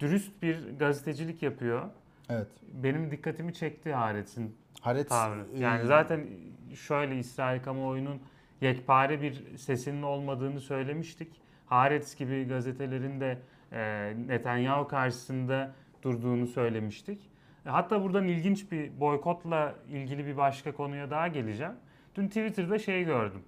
dürüst 0.00 0.42
bir 0.42 0.78
gazetecilik 0.78 1.42
yapıyor. 1.42 1.82
Evet. 2.28 2.48
Benim 2.72 3.10
dikkatimi 3.10 3.54
çekti 3.54 3.92
Haaretz'in 3.92 4.56
Haaretz 4.80 5.08
tavrı. 5.08 5.44
e, 5.54 5.58
Yani 5.58 5.86
zaten 5.86 6.26
şöyle 6.74 7.18
İsrail 7.18 7.62
kamuoyunun 7.62 8.20
yekpare 8.60 9.22
bir 9.22 9.56
sesinin 9.56 10.02
olmadığını 10.02 10.60
söylemiştik. 10.60 11.28
Haaretz 11.66 12.16
gibi 12.16 12.48
gazetelerin 12.48 13.20
de 13.20 13.38
e, 13.72 14.12
Netanyahu 14.26 14.88
karşısında 14.88 15.72
durduğunu 16.02 16.46
söylemiştik. 16.46 17.20
E, 17.66 17.70
Hatta 17.70 18.02
buradan 18.02 18.24
ilginç 18.24 18.72
bir 18.72 19.00
boykotla 19.00 19.74
ilgili 19.90 20.26
bir 20.26 20.36
başka 20.36 20.72
konuya 20.72 21.10
daha 21.10 21.28
geleceğim. 21.28 21.72
Dün 22.14 22.28
Twitter'da 22.28 22.78
şey 22.78 23.04
gördüm. 23.04 23.40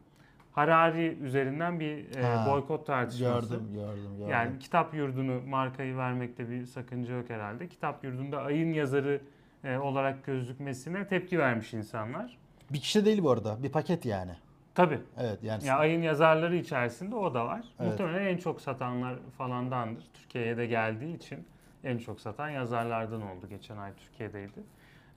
Harari 0.53 1.19
üzerinden 1.23 1.81
bir 1.81 2.17
e, 2.17 2.23
Ha, 2.23 2.47
boykot 2.51 2.87
tartışması. 2.87 3.49
gördüm, 3.49 3.67
gördüm, 3.75 4.03
gördüm. 4.19 4.31
Yani 4.31 4.59
kitap 4.59 4.95
yurdunu 4.95 5.41
markayı 5.47 5.97
vermekte 5.97 6.51
bir 6.51 6.65
sakınca 6.67 7.15
yok 7.17 7.31
herhalde. 7.31 7.69
Kitap 7.69 8.05
yurdunda 8.05 8.43
ayın 8.43 8.73
yazarı 8.73 9.21
e, 9.65 9.77
olarak 9.79 10.25
gözükmesine 10.27 11.07
tepki 11.09 11.39
vermiş 11.39 11.75
insanlar. 11.75 12.39
bir 12.71 12.81
kişi 12.81 13.05
değil 13.05 13.23
bu 13.23 13.31
arada. 13.31 13.63
Bir 13.63 13.73
paket 13.73 14.05
yani. 14.07 14.33
Tabii. 14.75 14.99
Evet 15.21 15.39
yani. 15.43 15.67
Ya 15.67 15.77
ayın 15.79 16.03
yazarları 16.03 16.57
içerisinde 16.57 17.15
o 17.17 17.35
da 17.35 17.47
var. 17.47 17.65
Evet. 17.81 17.91
Muhtemelen 17.91 18.27
en 18.27 18.37
çok 18.37 18.61
satanlar 18.61 19.15
falandandır. 19.39 20.05
Türkiye'ye 20.15 20.57
de 20.57 20.67
geldiği 20.67 21.17
için 21.17 21.47
en 21.85 21.99
çok 21.99 22.21
satan 22.21 22.51
yazarlardan 22.51 23.23
oldu. 23.23 23.47
Geçen 23.49 23.77
ay 23.77 23.93
Türkiye'deydi. 23.95 24.61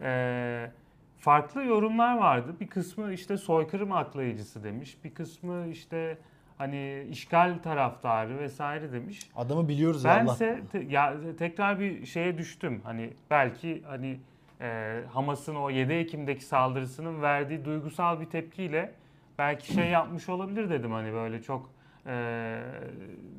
Ee, 0.02 0.72
farklı 1.20 1.64
yorumlar 1.64 2.18
vardı. 2.18 2.56
Bir 2.60 2.68
kısmı 2.68 3.14
işte 3.14 3.38
soykırım 3.38 3.92
aklayıcısı 3.92 4.64
demiş. 4.64 4.98
Bir 5.04 5.14
kısmı 5.14 5.68
işte 5.68 6.18
hani 6.58 7.08
işgal 7.12 7.58
taraftarı 7.64 8.40
vesaire 8.40 8.92
demiş. 8.92 9.30
Adamı 9.36 9.68
biliyoruz 9.68 10.04
ya 10.04 10.14
Allah. 10.14 10.20
Bense 10.20 10.60
te- 10.72 10.84
ya 10.90 11.16
tekrar 11.38 11.80
bir 11.80 12.06
şeye 12.06 12.38
düştüm. 12.38 12.82
Hani 12.84 13.14
belki 13.30 13.84
hani 13.88 14.20
e, 14.62 15.02
Hamas'ın 15.14 15.56
o 15.56 15.70
7 15.70 15.94
Ekim'deki 15.94 16.46
saldırısının 16.46 17.22
verdiği 17.22 17.66
duygusal 17.66 18.20
bir 18.20 18.26
tepkiyle 18.26 18.94
belki 19.38 19.74
şey 19.74 19.90
yapmış 19.90 20.30
olabilir 20.30 20.70
dedim 20.70 20.92
hani 20.92 21.14
böyle 21.14 21.42
çok 21.42 21.70
e, 22.06 22.60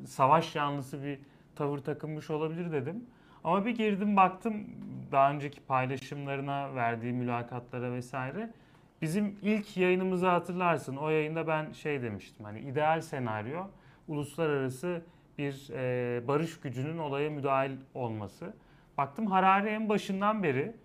savaş 0.05 0.55
yanlısı 0.55 1.03
bir 1.03 1.19
tavır 1.55 1.77
takınmış 1.77 2.29
olabilir 2.29 2.71
dedim. 2.71 3.05
Ama 3.45 3.65
bir 3.65 3.75
girdim 3.75 4.17
baktım 4.17 4.67
daha 5.11 5.31
önceki 5.31 5.61
paylaşımlarına, 5.61 6.75
verdiği 6.75 7.13
mülakatlara 7.13 7.91
vesaire. 7.91 8.53
Bizim 9.01 9.39
ilk 9.41 9.77
yayınımızı 9.77 10.27
hatırlarsın. 10.27 10.95
O 10.95 11.09
yayında 11.09 11.47
ben 11.47 11.71
şey 11.71 12.01
demiştim. 12.01 12.45
Hani 12.45 12.59
ideal 12.59 13.01
senaryo 13.01 13.67
uluslararası 14.07 15.01
bir 15.37 15.69
e, 15.73 16.27
barış 16.27 16.59
gücünün 16.59 16.97
olaya 16.97 17.29
müdahil 17.29 17.71
olması. 17.93 18.53
Baktım 18.97 19.27
Harari 19.27 19.69
en 19.69 19.89
başından 19.89 20.43
beri 20.43 20.75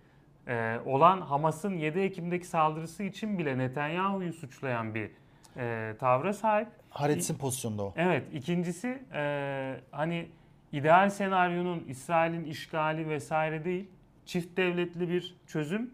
e, 0.47 0.79
olan 0.85 1.21
Hamas'ın 1.21 1.73
7 1.73 1.99
Ekim'deki 1.99 2.47
saldırısı 2.47 3.03
için 3.03 3.39
bile 3.39 3.57
Netanyahu'yu 3.57 4.33
suçlayan 4.33 4.95
bir 4.95 5.11
e, 5.57 5.95
tavra 5.99 6.33
sahip. 6.33 6.67
Haaretz'in 6.89 7.37
pozisyonunda 7.37 7.83
o. 7.83 7.93
Evet, 7.95 8.23
ikincisi 8.33 9.03
e, 9.13 9.75
hani 9.91 10.29
ideal 10.71 11.09
senaryonun 11.09 11.83
İsrail'in 11.87 12.43
işgali 12.43 13.09
vesaire 13.09 13.65
değil, 13.65 13.87
çift 14.25 14.57
devletli 14.57 15.09
bir 15.09 15.35
çözüm 15.47 15.91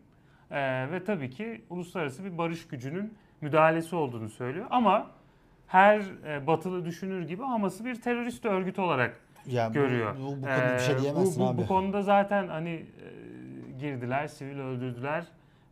e, 0.51 0.91
ve 0.91 1.03
tabii 1.03 1.29
ki 1.29 1.61
uluslararası 1.69 2.25
bir 2.25 2.37
barış 2.37 2.67
gücünün 2.67 3.13
müdahalesi 3.41 3.95
olduğunu 3.95 4.29
söylüyor. 4.29 4.65
Ama 4.69 5.07
her 5.67 6.01
e, 6.27 6.47
batılı 6.47 6.85
düşünür 6.85 7.27
gibi 7.27 7.43
Hamas'ı 7.43 7.85
bir 7.85 8.01
terörist 8.01 8.45
örgüt 8.45 8.79
olarak 8.79 9.19
bu- 9.69 9.73
görüyor. 9.73 10.15
Bu, 10.15 10.21
bu, 10.21 10.41
konuda 10.41 10.73
bir 10.75 10.79
şey 10.79 10.95
Ee, 10.95 10.99
diyemezsin 10.99 11.43
bu, 11.43 11.47
bu, 11.47 11.49
abi. 11.49 11.61
Bu 11.61 11.67
konuda 11.67 12.01
zaten 12.01 12.47
hani 12.47 12.69
e, 12.69 12.85
girdiler, 13.79 14.27
sivil 14.27 14.59
öldürdüler. 14.59 15.23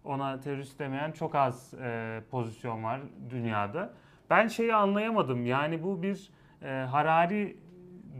Ona 0.06 0.40
terörist 0.40 0.80
demeyen 0.80 1.12
çok 1.12 1.36
az 1.36 1.74
e, 1.74 2.22
pozisyon 2.32 2.84
var 2.84 3.02
dünyada. 3.30 3.94
Ben 4.30 4.48
şeyi 4.48 4.76
anlayamadım. 4.76 5.46
Yani 5.46 5.84
bu 5.84 6.04
bir 6.04 6.30
e, 6.62 6.68
Harari 6.92 7.58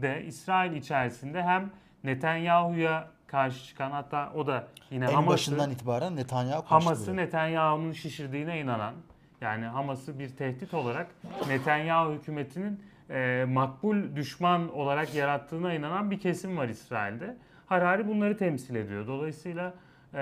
de 0.02 0.24
İsrail 0.26 0.72
içerisinde 0.72 1.42
hem 1.42 1.70
Netanyahu'ya 2.04 3.08
karşı 3.26 3.64
çıkan 3.66 3.90
hatta 3.90 4.32
o 4.34 4.46
da 4.46 4.68
yine 4.90 5.04
en 5.04 5.12
Hamas'ı 5.12 5.32
başından 5.32 5.70
itibaren 5.70 6.16
Netanyahu 6.16 6.62
Hamas'ı. 6.66 7.16
Netanyahu'nun 7.16 7.92
şişirdiğine 7.92 8.60
inanan 8.60 8.94
yani 9.40 9.64
Hamas'ı 9.64 10.18
bir 10.18 10.28
tehdit 10.28 10.74
olarak 10.74 11.06
Netanyahu 11.48 12.12
hükümetinin 12.12 12.80
e, 13.10 13.44
makbul 13.48 14.16
düşman 14.16 14.74
olarak 14.74 15.14
yarattığına 15.14 15.74
inanan 15.74 16.10
bir 16.10 16.20
kesim 16.20 16.56
var 16.56 16.68
İsrail'de. 16.68 17.36
Harari 17.66 18.08
bunları 18.08 18.36
temsil 18.36 18.74
ediyor. 18.74 19.06
Dolayısıyla 19.06 19.74
e, 20.14 20.18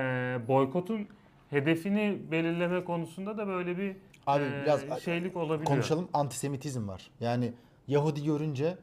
boykotun 0.48 1.08
hedefini 1.50 2.18
belirleme 2.30 2.84
konusunda 2.84 3.38
da 3.38 3.46
böyle 3.46 3.78
bir 3.78 3.96
Abi 4.26 4.44
e, 4.44 4.62
biraz 4.64 5.02
şeylik 5.02 5.36
olabiliyor. 5.36 5.64
konuşalım 5.64 6.08
antisemitizm 6.12 6.88
var. 6.88 7.10
Yani 7.20 7.52
Yahudi 7.88 8.24
görünce 8.24 8.76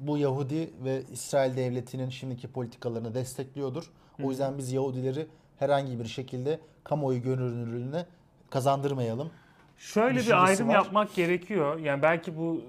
bu 0.00 0.18
Yahudi 0.18 0.70
ve 0.84 1.02
İsrail 1.12 1.56
devletinin 1.56 2.08
şimdiki 2.08 2.48
politikalarını 2.48 3.14
destekliyordur. 3.14 3.90
O 4.22 4.30
yüzden 4.30 4.58
biz 4.58 4.72
Yahudileri 4.72 5.26
herhangi 5.58 5.98
bir 6.00 6.04
şekilde 6.04 6.60
kamuoyu 6.84 7.22
görünürlüğüne 7.22 8.06
kazandırmayalım. 8.50 9.30
Şöyle 9.78 10.20
bir 10.20 10.44
ayrım 10.44 10.68
var. 10.68 10.74
yapmak 10.74 11.14
gerekiyor. 11.14 11.78
Yani 11.78 12.02
belki 12.02 12.36
bu 12.36 12.62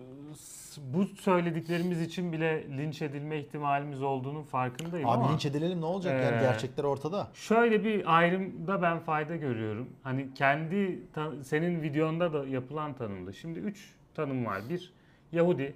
bu 0.93 1.05
söylediklerimiz 1.05 2.01
için 2.01 2.31
bile 2.31 2.77
linç 2.77 3.01
edilme 3.01 3.39
ihtimalimiz 3.39 4.01
olduğunun 4.01 4.43
farkındayım 4.43 5.09
Abi 5.09 5.17
ama 5.23 5.31
linç 5.31 5.45
edilelim 5.45 5.81
ne 5.81 5.85
olacak 5.85 6.23
yani 6.23 6.37
Ee, 6.37 6.41
gerçekler 6.41 6.83
ortada. 6.83 7.27
şöyle 7.33 7.83
bir 7.83 8.17
ayrımda 8.17 8.81
ben 8.81 8.99
fayda 8.99 9.35
görüyorum. 9.35 9.89
Hani 10.03 10.33
kendi 10.33 10.99
senin 11.43 11.81
videonda 11.81 12.33
da 12.33 12.47
yapılan 12.47 12.93
tanımda. 12.93 13.33
Şimdi 13.33 13.59
3 13.59 13.95
tanım 14.13 14.45
var. 14.45 14.61
Bir 14.69 14.93
Yahudi, 15.31 15.73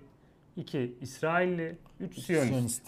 iki 0.55 0.95
İsrailli, 1.01 1.77
üç 1.99 2.19
Siyonist. 2.19 2.49
Siyonist. 2.49 2.83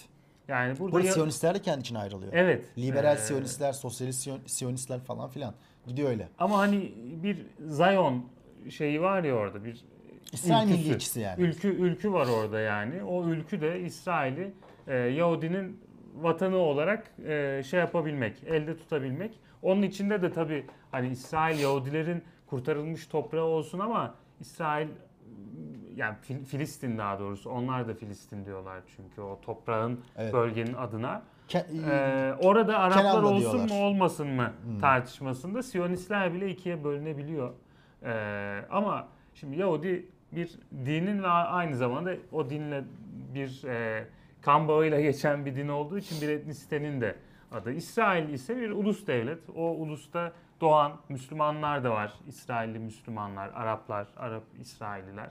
Yani 0.48 0.80
burada 0.80 0.92
Burada 0.96 1.08
ya- 1.08 1.14
Siyonistler 1.14 1.56
de 1.56 1.62
kendi 1.62 1.80
içine 1.82 2.00
ayrılıyor. 2.00 2.34
evet. 2.36 2.66
Liberal 2.78 3.16
Ee, 3.16 3.20
Siyonistler, 3.20 3.74
Sosyalist 3.74 4.28
Siyon- 4.28 4.40
Siyonistler 4.48 5.00
falan 5.00 5.30
filan. 5.30 5.54
Gidiyor 5.88 6.10
öyle. 6.10 6.28
Ama 6.40 6.58
hani 6.58 6.94
bir 7.24 7.46
Zion 7.68 8.26
şeyi 8.70 9.02
var 9.02 9.24
ya 9.24 9.34
orada 9.36 9.66
bir 9.66 9.86
İsrail 10.34 10.64
ülküsü. 10.68 10.80
milliyetçisi 10.82 11.20
yani. 11.20 11.42
Ülkü 11.44 11.68
ülkü 11.68 12.12
var 12.14 12.28
orada 12.28 12.60
yani. 12.60 13.04
O 13.04 13.26
ülkü 13.26 13.62
de 13.62 13.82
İsrail'i 13.82 14.54
e, 14.88 14.96
Yahudinin 14.96 15.80
vatanı 16.16 16.58
olarak 16.58 17.12
e, 17.28 17.64
şey 17.70 17.80
yapabilmek, 17.80 18.44
elde 18.44 18.78
tutabilmek. 18.78 19.40
Onun 19.62 19.82
içinde 19.82 20.22
de 20.22 20.32
tabii 20.32 20.66
hani 20.92 21.10
İsrail 21.10 21.60
Yahudilerin 21.60 22.24
kurtarılmış 22.48 23.08
toprağı 23.08 23.44
olsun 23.46 23.80
ama 23.80 24.16
İsrail 24.40 24.88
yani 25.98 26.16
Fil- 26.28 26.46
Filistin 26.46 26.98
daha 26.98 27.20
doğrusu 27.20 27.50
onlar 27.50 27.88
da 27.88 27.94
Filistin 27.94 28.46
diyorlar 28.46 28.82
çünkü 28.96 29.22
o 29.22 29.40
toprağın 29.42 30.00
Evet. 30.18 30.34
bölgenin 30.34 30.74
adına. 30.74 31.22
Ke- 31.50 31.66
Ee, 31.90 32.34
orada 32.42 32.80
Araplar 32.80 33.04
Kenan'la 33.04 33.28
olsun 33.28 33.42
diyorlar. 33.42 33.76
mu 33.78 33.84
olmasın 33.86 34.28
mı 34.28 34.52
Hmm. 34.64 34.80
tartışmasında 34.80 35.64
Siyonistler 35.64 36.34
bile 36.34 36.50
ikiye 36.50 36.84
bölünebiliyor. 36.84 37.52
Ee, 38.04 38.62
ama 38.72 39.08
şimdi 39.34 39.58
Yahudi 39.60 40.06
bir 40.32 40.60
dinin 40.86 41.24
ve 41.24 41.28
aynı 41.28 41.76
zamanda 41.76 42.14
o 42.32 42.50
dinle 42.50 42.84
bir 43.34 43.64
e, 43.68 44.06
kan 44.42 44.68
bağıyla 44.68 45.02
geçen 45.02 45.46
bir 45.46 45.56
din 45.56 45.68
olduğu 45.68 45.98
için 45.98 46.22
bir 46.22 46.30
etnisitenin 46.30 47.02
de 47.02 47.16
adı. 47.52 47.72
İsrail 47.72 48.30
ise 48.30 48.58
bir 48.58 48.70
ulus 48.72 49.08
devlet. 49.08 49.40
O 49.56 49.62
ulusta 49.72 50.32
doğan 50.62 50.92
Müslümanlar 51.10 51.84
da 51.84 51.92
var. 51.92 52.14
İsrailli 52.28 52.80
Müslümanlar, 52.80 53.50
Araplar, 53.56 54.08
Arap 54.18 54.44
İsrailliler. 54.60 55.30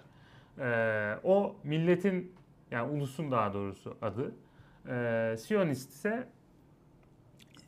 Ee, 0.59 1.15
o 1.25 1.57
milletin 1.65 2.33
yani 2.71 2.91
ulusun 2.93 3.31
daha 3.31 3.55
doğrusu 3.55 3.97
adı. 4.03 4.35
Ee, 4.89 5.37
Siyonist 5.39 5.91
ise 5.93 6.29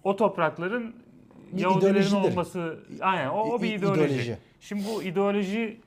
o 0.05 0.17
toprakların 0.17 0.97
Yahudilerin 1.57 2.15
olması 2.15 2.79
aynen 3.01 3.29
o, 3.29 3.41
o 3.41 3.63
bir 3.63 3.75
ideoloji. 3.75 4.05
ideoloji. 4.05 4.39
Şimdi 4.61 4.83
bu 4.95 5.03
ideoloji 5.03 5.81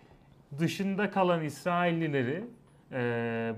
dışında 0.60 1.12
kalan 1.12 1.44
İsraillileri 1.44 2.44
e, 2.92 2.98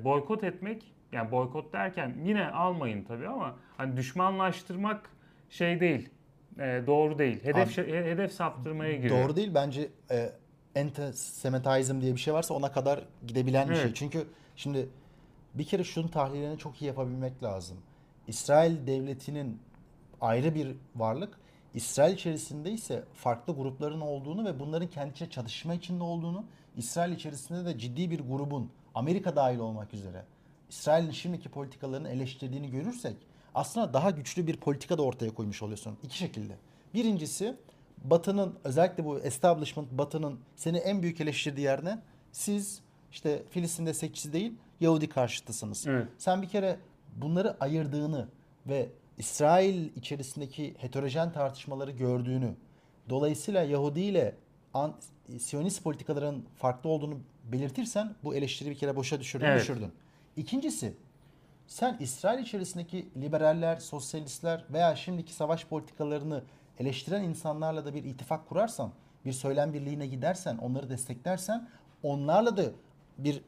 boykot 0.04 0.44
etmek 0.44 0.94
yani 1.12 1.32
boykot 1.32 1.74
derken 1.74 2.16
yine 2.26 2.48
almayın 2.48 3.04
tabii 3.04 3.28
ama 3.28 3.56
hani 3.78 3.98
düşmanlaştırmak 3.98 5.10
şey 5.50 5.80
değil. 5.80 6.10
e, 6.60 6.84
doğru 6.88 7.20
değil. 7.20 7.44
Hedef 7.44 7.66
Abi, 7.68 7.74
şey- 7.74 7.88
hedef 7.88 8.32
saptırmaya 8.32 8.94
giriyor. 8.94 9.24
Doğru 9.24 9.36
değil 9.36 9.52
bence 9.56 9.88
e, 10.12 10.30
antisemitizm 10.78 12.02
diye 12.02 12.14
bir 12.16 12.20
şey 12.20 12.34
varsa 12.34 12.54
ona 12.54 12.72
kadar 12.72 13.04
gidebilen 13.28 13.70
bir 13.70 13.76
şey. 13.76 13.94
Çünkü 13.94 14.28
şimdi 14.56 14.90
bir 15.54 15.66
kere 15.66 15.84
şunun 15.84 16.08
tahlilini 16.08 16.58
çok 16.58 16.82
iyi 16.82 16.86
yapabilmek 16.86 17.44
lazım. 17.44 17.78
İsrail 18.28 18.88
devletinin 18.88 19.60
ayrı 20.22 20.56
bir 20.56 20.76
varlık. 20.96 21.38
İsrail 21.74 22.14
içerisinde 22.14 22.72
ise 22.72 23.04
farklı 23.14 23.56
grupların 23.56 24.02
olduğunu 24.02 24.46
ve 24.46 24.60
bunların 24.60 24.88
kendi 24.88 25.12
içinde 25.14 25.30
çatışma 25.30 25.74
içinde 25.74 26.04
olduğunu, 26.04 26.46
İsrail 26.78 27.12
içerisinde 27.12 27.66
de 27.66 27.80
ciddi 27.80 28.12
bir 28.12 28.20
grubun 28.20 28.72
Amerika 28.96 29.36
dahil 29.36 29.60
olmak 29.60 29.94
üzere 29.94 30.26
İsrail'in 30.70 31.12
şimdiki 31.12 31.50
politikalarını 31.50 32.10
eleştirdiğini 32.10 32.72
görürsek 32.72 33.16
aslında 33.56 33.94
daha 33.94 34.12
güçlü 34.12 34.48
bir 34.48 34.58
politika 34.58 34.98
da 34.98 35.02
ortaya 35.02 35.34
koymuş 35.34 35.62
oluyorsun. 35.62 35.98
İki 36.04 36.18
şekilde. 36.18 36.54
Birincisi 36.94 37.56
Batı'nın 38.04 38.56
özellikle 38.64 39.06
bu 39.06 39.20
establishment 39.20 39.92
Batı'nın 39.92 40.40
seni 40.56 40.78
en 40.78 41.02
büyük 41.02 41.22
eleştirdiği 41.22 41.66
yer 41.66 41.86
ne? 41.86 42.00
Siz 42.32 42.82
işte 43.12 43.44
Filistin 43.50 43.86
destekçisi 43.86 44.34
değil 44.34 44.54
Yahudi 44.82 45.10
karşıtısınız. 45.10 45.88
Evet. 45.88 46.08
Sen 46.18 46.42
bir 46.42 46.50
kere 46.50 46.80
bunları 47.16 47.58
ayırdığını 47.60 48.28
ve 48.68 48.90
İsrail 49.18 49.96
içerisindeki 49.96 50.76
heterojen 50.78 51.32
tartışmaları 51.34 51.92
gördüğünü, 51.92 52.56
dolayısıyla 53.10 53.64
Yahudi 53.64 54.00
ile 54.02 54.36
an- 54.74 54.96
Siyonist 55.40 55.84
politikaların 55.84 56.44
farklı 56.58 56.90
olduğunu 56.90 57.20
belirtirsen 57.52 58.16
bu 58.24 58.36
eleştiri 58.36 58.70
bir 58.70 58.76
kere 58.76 58.96
boşa 58.96 59.20
düşürdün, 59.20 59.46
Evet. 59.46 59.62
düşürdün. 59.62 59.92
İkincisi, 60.38 60.94
sen 61.68 61.98
İsrail 62.00 62.40
içerisindeki 62.44 63.08
liberaller, 63.22 63.78
sosyalistler 63.78 64.66
veya 64.74 64.96
şimdiki 64.96 65.34
savaş 65.34 65.66
politikalarını 65.66 66.44
eleştiren 66.80 67.24
insanlarla 67.24 67.86
da 67.86 67.94
bir 67.94 68.04
ittifak 68.04 68.50
kurarsan, 68.50 68.92
bir 69.26 69.34
söylem 69.34 69.74
birliğine 69.74 70.08
gidersen, 70.08 70.58
onları 70.58 70.90
desteklersen, 70.90 71.70
onlarla 72.04 72.58
da 72.58 72.64
bir 73.18 73.42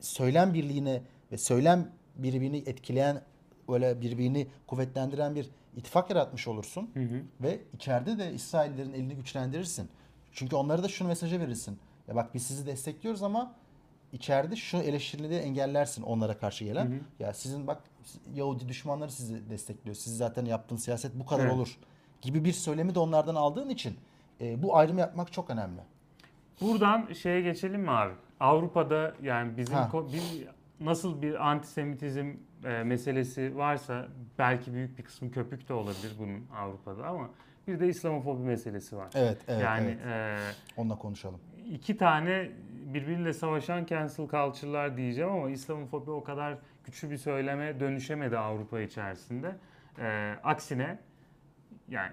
söylem 0.00 0.54
birliğine 0.54 1.02
ve 1.32 1.38
söylem 1.38 1.90
birbirini 2.16 2.62
etkileyen, 2.66 3.22
öyle 3.68 4.00
birbirini 4.00 4.46
kuvvetlendiren 4.66 5.34
bir 5.34 5.50
ittifak 5.76 6.10
yaratmış 6.10 6.48
olursun. 6.48 6.90
Hı 6.94 7.00
hı. 7.00 7.22
Ve 7.40 7.60
içeride 7.74 8.18
de 8.18 8.32
İsraillerin 8.32 8.92
elini 8.92 9.16
güçlendirirsin. 9.16 9.88
Çünkü 10.32 10.56
onlara 10.56 10.82
da 10.82 10.88
şunu 10.88 11.08
mesajı 11.08 11.40
verirsin. 11.40 11.78
Ya 12.08 12.14
bak 12.14 12.34
biz 12.34 12.42
sizi 12.42 12.66
destekliyoruz 12.66 13.22
ama 13.22 13.54
içeride 14.12 14.56
şu 14.56 14.76
eleştirileri 14.76 15.34
engellersin 15.34 16.02
onlara 16.02 16.38
karşı 16.38 16.64
gelen. 16.64 16.86
Hı 16.86 16.94
hı. 16.94 17.00
Ya 17.18 17.34
sizin 17.34 17.66
bak 17.66 17.82
Yahudi 18.34 18.68
düşmanları 18.68 19.12
sizi 19.12 19.50
destekliyor. 19.50 19.96
Siz 19.96 20.16
zaten 20.16 20.44
yaptığınız 20.44 20.84
siyaset 20.84 21.14
bu 21.14 21.26
kadar 21.26 21.44
Evet. 21.44 21.54
olur 21.54 21.78
gibi 22.22 22.44
bir 22.44 22.52
söylemi 22.52 22.94
de 22.94 22.98
onlardan 22.98 23.34
aldığın 23.34 23.68
için 23.68 23.96
e, 24.40 24.62
bu 24.62 24.76
ayrımı 24.76 25.00
yapmak 25.00 25.32
çok 25.32 25.50
önemli. 25.50 25.80
Buradan 26.60 27.12
şeye 27.12 27.40
geçelim 27.40 27.80
mi 27.80 27.90
abi? 27.90 28.12
Avrupa'da 28.40 29.14
yani 29.22 29.56
bizim 29.56 29.74
Ha. 29.74 29.90
bir, 30.12 30.48
nasıl 30.80 31.22
bir 31.22 31.48
antisemitizm 31.48 32.32
e, 32.64 32.82
meselesi 32.82 33.56
varsa 33.56 34.06
belki 34.38 34.74
büyük 34.74 34.98
bir 34.98 35.02
kısmı 35.02 35.30
köpük 35.30 35.68
de 35.68 35.72
olabilir 35.74 36.12
bunun 36.18 36.46
Avrupa'da 36.56 37.06
ama 37.06 37.30
bir 37.68 37.80
de 37.80 37.88
İslamofobi 37.88 38.42
meselesi 38.42 38.96
var. 38.96 39.08
Evet, 39.14 39.38
evet, 39.48 39.62
yani 39.62 39.98
evet. 40.06 40.40
e, 40.40 40.80
Onunla 40.80 40.98
konuşalım. 40.98 41.40
iki 41.70 41.96
tane 41.96 42.50
birbiriyle 42.94 43.32
savaşan 43.32 43.84
cancel 43.84 44.16
culture'lar 44.28 44.96
diyeceğim 44.96 45.30
ama 45.30 45.50
İslamofobi 45.50 46.10
o 46.10 46.24
kadar 46.24 46.58
güçlü 46.84 47.10
bir 47.10 47.16
söyleme 47.16 47.80
dönüşemedi 47.80 48.38
Avrupa 48.38 48.80
içerisinde. 48.80 49.56
Ee, 49.98 50.34
aksine 50.44 50.98
yani 51.90 52.12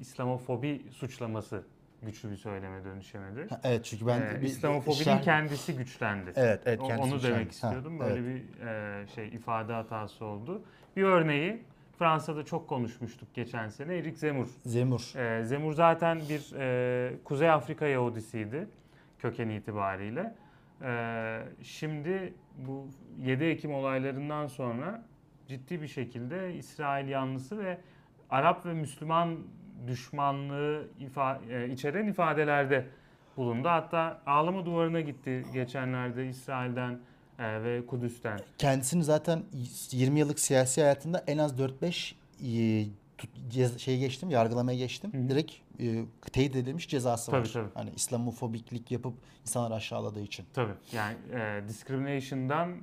İslamofobi 0.00 0.82
suçlaması 0.90 1.62
güçlü 2.02 2.30
bir 2.30 2.36
söyleme 2.36 2.84
dönüşemedi. 2.84 3.46
Ha, 3.50 3.60
Evet 3.64 3.84
çünkü 3.84 4.06
ben 4.06 4.20
Ee, 4.22 4.40
bir- 4.40 4.46
İslamofobinin 4.46 5.02
şer- 5.04 5.22
kendisi 5.22 5.76
güçlendi. 5.76 6.32
Evet, 6.36 6.62
evet 6.66 6.80
kendisi 6.82 7.02
Onu 7.08 7.14
güçlendi. 7.14 7.34
demek 7.34 7.46
Ha, 7.46 7.50
istiyordum. 7.50 7.98
evet. 8.02 8.10
Böyle 8.16 8.26
bir 8.26 8.66
e, 8.66 9.06
şey 9.06 9.28
ifade 9.28 9.72
hatası 9.72 10.24
oldu. 10.24 10.62
Bir 10.96 11.02
örneği 11.02 11.62
Fransa'da 11.98 12.44
çok 12.44 12.68
konuşmuştuk 12.68 13.34
geçen 13.34 13.68
sene. 13.68 13.96
Erik 13.96 14.18
Zemmour. 14.18 14.48
Zemur. 14.64 15.12
Ee, 15.16 15.44
Zemur 15.44 15.72
zaten 15.72 16.18
bir 16.28 16.52
e, 16.58 17.12
Kuzey 17.24 17.50
Afrika 17.50 17.86
Yahudisiydi 17.86 18.68
köken 19.18 19.48
itibariyle. 19.48 20.34
Ee, 20.82 21.42
şimdi 21.62 22.34
bu 22.66 22.88
7 23.18 23.44
Ekim 23.44 23.74
olaylarından 23.74 24.46
sonra 24.46 25.02
ciddi 25.48 25.82
bir 25.82 25.88
şekilde 25.88 26.54
İsrail 26.54 27.08
yanlısı 27.08 27.58
ve 27.58 27.78
Arap 28.30 28.66
ve 28.66 28.74
Müslüman 28.74 29.38
düşmanlığı 29.86 30.88
ifa- 31.00 31.52
e, 31.52 31.72
içeren 31.72 32.06
ifadelerde 32.06 32.86
bulundu. 33.36 33.68
Hatta 33.68 34.20
ağlama 34.26 34.66
duvarına 34.66 35.00
gitti 35.00 35.44
geçenlerde 35.52 36.28
İsrail'den 36.28 37.00
e, 37.38 37.62
ve 37.62 37.86
Kudüs'ten. 37.86 38.38
Kendisini 38.58 39.04
zaten 39.04 39.42
20 39.90 40.18
yıllık 40.18 40.38
siyasi 40.40 40.80
hayatında 40.80 41.24
en 41.26 41.38
az 41.38 41.60
4-5 41.60 42.14
e, 43.62 43.78
şey 43.78 43.98
geçtim, 43.98 44.30
yargılamaya 44.30 44.78
geçtim. 44.78 45.12
Hı. 45.12 45.28
Direkt 45.28 45.52
e, 45.80 46.04
teyit 46.32 46.56
edilmiş 46.56 46.88
cezası 46.88 47.32
var. 47.32 47.38
Tabii, 47.38 47.52
tabii. 47.52 47.68
Hani 47.74 47.90
İslamofobiklik 47.96 48.90
yapıp 48.90 49.14
insanları 49.42 49.74
aşağıladığı 49.74 50.20
için. 50.22 50.46
Tabii 50.54 50.72
yani 50.92 51.16
e, 51.32 51.68
discrimination'dan 51.68 52.76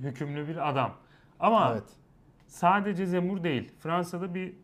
hükümlü 0.00 0.48
bir 0.48 0.68
adam. 0.68 0.94
Ama 1.40 1.70
Evet. 1.72 1.84
sadece 2.46 3.06
Zemur 3.06 3.44
değil. 3.44 3.72
Fransa'da 3.78 4.34
bir 4.34 4.54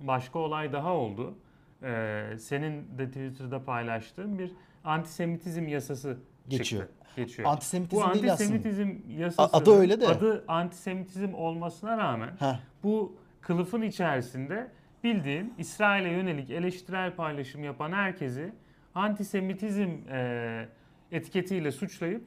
başka 0.00 0.38
olay 0.38 0.72
daha 0.72 0.92
oldu. 0.92 1.34
E, 1.82 2.24
senin 2.38 2.98
de 2.98 3.06
Twitter'da 3.06 3.64
paylaştığın 3.64 4.38
bir 4.38 4.52
antisemitizm 4.84 5.68
yasası 5.68 6.18
Geçiyor. 6.48 6.82
çıktı. 6.82 7.04
Geçiyor. 7.16 7.48
Antisemitizm 7.48 8.02
Bu 8.02 8.14
değil 8.14 8.32
aslında. 8.32 8.32
antisemitizm 8.32 8.90
yasası 9.18 9.56
adı 9.56 9.70
öyle 9.70 10.00
de. 10.00 10.08
adı 10.08 10.44
antisemitizm 10.48 11.34
olmasına 11.34 11.98
rağmen 11.98 12.30
Heh, 12.38 12.58
bu 12.82 13.16
kılıfın 13.40 13.82
içerisinde 13.82 14.70
bildiğin 15.04 15.54
İsrail'e 15.58 16.08
yönelik 16.08 16.50
eleştirel 16.50 17.14
paylaşım 17.14 17.64
yapan 17.64 17.92
herkesi 17.92 18.52
antisemitizm 18.94 19.90
e, 20.10 20.68
etiketiyle 21.12 21.72
suçlayıp 21.72 22.24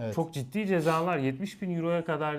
evet. 0.00 0.14
çok 0.14 0.34
ciddi 0.34 0.66
cezalar 0.66 1.18
70 1.18 1.62
bin 1.62 1.76
euroya 1.76 2.04
kadar 2.04 2.34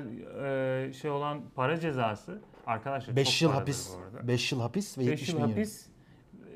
e, 0.86 0.94
şey 0.94 1.12
olan 1.12 1.42
para 1.56 1.80
cezası 1.80 2.42
arkadaşlar 2.70 3.16
5 3.16 3.40
çok 3.40 3.42
yıl 3.42 3.52
hapis, 3.52 3.90
bu 3.94 4.04
arada. 4.04 4.28
5 4.28 4.52
yıl 4.52 4.60
hapis 4.60 4.98
ve 4.98 5.02
5 5.02 5.08
70 5.08 5.30
yıl 5.30 5.36
bin 5.38 5.42
euro. 5.42 5.52
hapis 5.52 5.86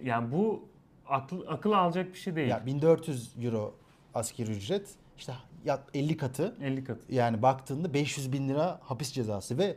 yani 0.03 0.31
bu 0.31 0.69
akıl, 1.07 1.47
akıl 1.47 1.71
alacak 1.71 2.13
bir 2.13 2.17
şey 2.19 2.35
değil. 2.35 2.47
Ya 2.49 2.65
1400 2.65 3.33
euro 3.41 3.75
askeri 4.13 4.51
ücret 4.51 4.89
işte 5.17 5.33
yak 5.65 5.83
50 5.93 6.17
katı 6.17 6.55
50 6.61 6.83
katı. 6.83 7.13
yani 7.13 7.41
baktığında 7.41 7.93
500 7.93 8.31
bin 8.33 8.49
lira 8.49 8.79
hapis 8.83 9.11
cezası 9.11 9.57
ve 9.57 9.75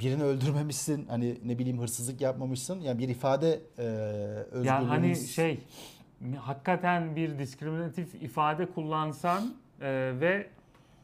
birini 0.00 0.22
öldürmemişsin 0.22 1.06
hani 1.06 1.38
ne 1.44 1.58
bileyim 1.58 1.78
hırsızlık 1.80 2.20
yapmamışsın 2.20 2.80
yani 2.80 2.98
bir 2.98 3.08
ifade 3.08 3.60
e, 3.78 3.82
özgürlüğünüz 3.82 4.66
Ya 4.66 4.88
hani 4.88 5.16
şey 5.16 5.60
hakikaten 6.36 7.16
bir 7.16 7.38
diskriminatif 7.38 8.14
ifade 8.14 8.66
kullansan 8.66 9.54
e, 9.80 9.86
ve 10.20 10.46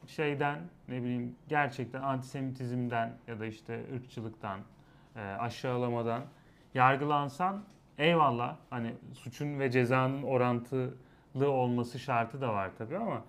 şeyden 0.07 0.59
ne 0.89 1.03
bileyim 1.03 1.37
gerçekten 1.49 2.03
antisemitizmden 2.03 3.13
ya 3.29 3.41
da 3.41 3.47
işte 3.47 3.81
ırkçılıktan 3.95 4.61
e, 5.17 5.21
aşağılamadan 5.21 6.23
yargılansan 6.75 7.65
eyvallah 7.99 8.57
hani 8.71 8.95
suçun 9.13 9.59
ve 9.59 9.71
cezanın 9.71 10.23
orantılı 10.23 11.51
olması 11.51 11.99
şartı 11.99 12.41
da 12.41 12.53
var 12.53 12.71
tabii 12.79 12.97
ama 12.97 13.23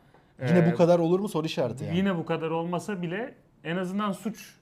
yine 0.47 0.59
e, 0.59 0.71
bu 0.71 0.75
kadar 0.75 0.99
olur 0.99 1.19
mu 1.19 1.29
soru 1.29 1.45
işareti 1.45 1.85
yani. 1.85 1.97
Yine 1.97 2.17
bu 2.17 2.25
kadar 2.25 2.51
olmasa 2.51 3.01
bile 3.01 3.35
en 3.63 3.77
azından 3.77 4.11
suç 4.11 4.55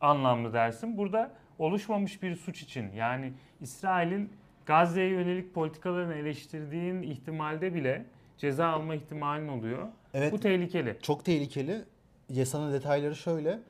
anlamlı 0.00 0.52
dersin. 0.52 0.98
Burada 0.98 1.32
oluşmamış 1.58 2.22
bir 2.22 2.36
suç 2.36 2.62
için 2.62 2.92
yani 2.92 3.32
İsrail'in 3.60 4.32
Gazze'ye 4.66 5.08
yönelik 5.08 5.54
politikalarını 5.54 6.14
eleştirdiğin 6.14 7.02
ihtimalde 7.02 7.74
bile 7.74 8.06
ceza 8.38 8.68
alma 8.68 8.94
ihtimalin 8.94 9.48
oluyor. 9.48 9.88
Evet. 10.14 10.32
Bu 10.32 10.40
tehlikeli. 10.40 10.96
Çok 11.02 11.24
tehlikeli. 11.24 11.84
Yasanın 12.30 12.72
detayları 12.72 13.16
şöyle. 13.16 13.60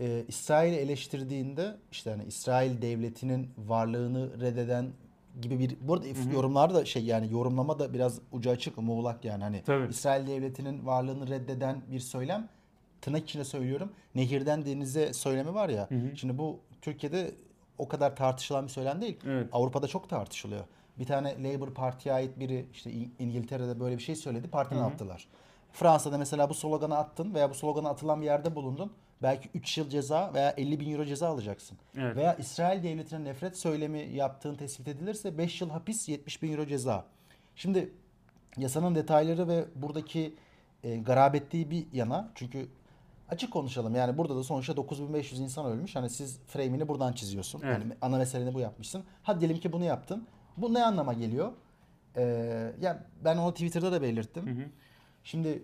Ee, 0.00 0.24
İsrail'i 0.28 0.76
eleştirdiğinde 0.76 1.76
işte 1.92 2.10
hani 2.10 2.24
İsrail 2.24 2.82
devletinin 2.82 3.50
varlığını 3.58 4.40
reddeden 4.40 4.86
gibi 5.40 5.58
bir 5.58 5.76
bu 5.80 5.94
arada 5.94 6.06
hı. 6.06 6.34
yorumlar 6.34 6.74
da 6.74 6.84
şey 6.84 7.04
yani 7.04 7.32
yorumlama 7.32 7.78
da 7.78 7.94
biraz 7.94 8.20
ucu 8.32 8.50
açık 8.50 8.78
muğlak 8.78 9.24
yani 9.24 9.42
hani 9.42 9.62
Tabii. 9.66 9.90
İsrail 9.90 10.26
devletinin 10.26 10.86
varlığını 10.86 11.28
reddeden 11.28 11.82
bir 11.90 12.00
söylem 12.00 12.48
tırnak 13.00 13.22
içinde 13.22 13.44
söylüyorum. 13.44 13.92
Nehirden 14.14 14.66
denize 14.66 15.12
söylemi 15.12 15.54
var 15.54 15.68
ya. 15.68 15.90
Hı 15.90 15.94
hı. 15.94 16.16
Şimdi 16.16 16.38
bu 16.38 16.60
Türkiye'de 16.82 17.34
o 17.78 17.88
kadar 17.88 18.16
tartışılan 18.16 18.64
bir 18.64 18.70
söylem 18.70 19.00
değil. 19.00 19.16
Evet. 19.26 19.48
Avrupa'da 19.52 19.88
çok 19.88 20.08
tartışılıyor. 20.08 20.64
Bir 20.98 21.06
tane 21.06 21.42
Labour 21.42 21.74
Parti'ye 21.74 22.14
ait 22.14 22.38
biri 22.38 22.66
işte 22.72 22.90
İngiltere'de 23.18 23.80
böyle 23.80 23.98
bir 23.98 24.02
şey 24.02 24.16
söyledi. 24.16 24.48
Partiden 24.48 24.80
Hı 24.80 24.84
hı. 24.84 24.86
attılar. 24.86 25.28
Fransa'da 25.72 26.18
mesela 26.18 26.50
bu 26.50 26.54
sloganı 26.54 26.96
attın 26.96 27.34
veya 27.34 27.50
bu 27.50 27.54
sloganı 27.54 27.88
atılan 27.88 28.20
bir 28.20 28.26
yerde 28.26 28.54
bulundun. 28.54 28.92
Belki 29.22 29.48
3 29.54 29.78
yıl 29.78 29.88
ceza 29.88 30.30
veya 30.34 30.50
50 30.56 30.80
bin 30.80 30.92
euro 30.92 31.04
ceza 31.04 31.28
alacaksın. 31.28 31.78
Evet. 31.96 32.16
Veya 32.16 32.34
İsrail 32.34 32.82
devletine 32.82 33.24
nefret 33.24 33.58
söylemi 33.58 33.98
yaptığın 33.98 34.54
tespit 34.54 34.88
edilirse 34.88 35.38
5 35.38 35.60
yıl 35.60 35.70
hapis 35.70 36.08
70 36.08 36.42
bin 36.42 36.52
euro 36.52 36.66
ceza. 36.66 37.04
Şimdi 37.56 37.92
yasanın 38.56 38.94
detayları 38.94 39.48
ve 39.48 39.64
buradaki 39.74 40.34
e, 40.84 40.96
garabetliği 40.96 41.70
bir 41.70 41.86
yana. 41.92 42.30
Çünkü 42.34 42.68
açık 43.28 43.52
konuşalım 43.52 43.94
yani 43.94 44.18
burada 44.18 44.36
da 44.36 44.42
sonuçta 44.42 44.76
9500 44.76 45.40
insan 45.40 45.66
ölmüş. 45.66 45.96
Hani 45.96 46.10
siz 46.10 46.40
frame'ini 46.46 46.88
buradan 46.88 47.12
çiziyorsun. 47.12 47.62
Evet. 47.64 47.78
Yani 47.78 47.92
ana 48.02 48.18
meseleni 48.18 48.54
bu 48.54 48.60
yapmışsın. 48.60 49.04
Hadi 49.22 49.40
diyelim 49.40 49.60
ki 49.60 49.72
bunu 49.72 49.84
yaptın. 49.84 50.26
Bu 50.56 50.74
ne 50.74 50.84
anlama 50.84 51.12
geliyor? 51.12 51.52
Ee, 52.16 52.72
ya 52.80 53.04
ben 53.24 53.36
onu 53.36 53.52
Twitter'da 53.52 53.92
da 53.92 54.02
belirttim. 54.02 54.46
Hı 54.46 54.50
hı. 54.50 54.68
Şimdi 55.24 55.62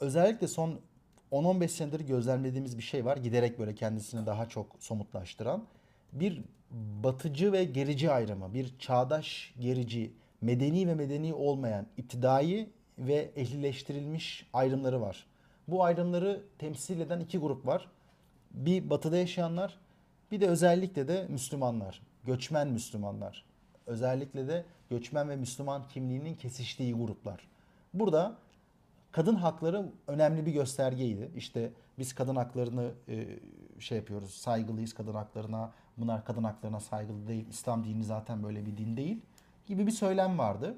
özellikle 0.00 0.48
son 0.48 0.80
10-15 1.32 1.68
senedir 1.68 2.00
gözlemlediğimiz 2.00 2.78
bir 2.78 2.82
şey 2.82 3.04
var. 3.04 3.16
Giderek 3.16 3.58
böyle 3.58 3.74
kendisini 3.74 4.26
daha 4.26 4.48
çok 4.48 4.76
somutlaştıran. 4.78 5.64
Bir 6.12 6.42
batıcı 7.04 7.52
ve 7.52 7.64
gerici 7.64 8.10
ayrımı. 8.10 8.54
Bir 8.54 8.78
çağdaş 8.78 9.54
gerici, 9.60 10.12
medeni 10.40 10.88
ve 10.88 10.94
medeni 10.94 11.34
olmayan, 11.34 11.86
iptidai 11.96 12.70
ve 12.98 13.30
ehlileştirilmiş 13.36 14.46
ayrımları 14.52 15.00
var. 15.00 15.26
Bu 15.68 15.84
ayrımları 15.84 16.42
temsil 16.58 17.00
eden 17.00 17.20
iki 17.20 17.38
grup 17.38 17.66
var. 17.66 17.88
Bir 18.50 18.90
batıda 18.90 19.16
yaşayanlar, 19.16 19.78
bir 20.30 20.40
de 20.40 20.48
özellikle 20.48 21.08
de 21.08 21.26
Müslümanlar. 21.28 22.02
Göçmen 22.24 22.68
Müslümanlar. 22.68 23.44
Özellikle 23.86 24.48
de 24.48 24.64
göçmen 24.90 25.28
ve 25.28 25.36
Müslüman 25.36 25.88
kimliğinin 25.88 26.34
kesiştiği 26.34 26.94
gruplar. 26.94 27.48
Burada 27.94 28.36
kadın 29.18 29.34
hakları 29.34 29.92
önemli 30.06 30.46
bir 30.46 30.52
göstergeydi. 30.52 31.30
İşte 31.36 31.72
biz 31.98 32.14
kadın 32.14 32.36
haklarını 32.36 32.92
e, 33.08 33.26
şey 33.78 33.98
yapıyoruz, 33.98 34.34
saygılıyız 34.34 34.94
kadın 34.94 35.14
haklarına. 35.14 35.72
Bunlar 35.96 36.24
kadın 36.24 36.44
haklarına 36.44 36.80
saygılı 36.80 37.28
değil. 37.28 37.48
İslam 37.48 37.84
dini 37.84 38.04
zaten 38.04 38.42
böyle 38.42 38.66
bir 38.66 38.76
din 38.76 38.96
değil 38.96 39.20
gibi 39.66 39.86
bir 39.86 39.92
söylem 39.92 40.38
vardı. 40.38 40.74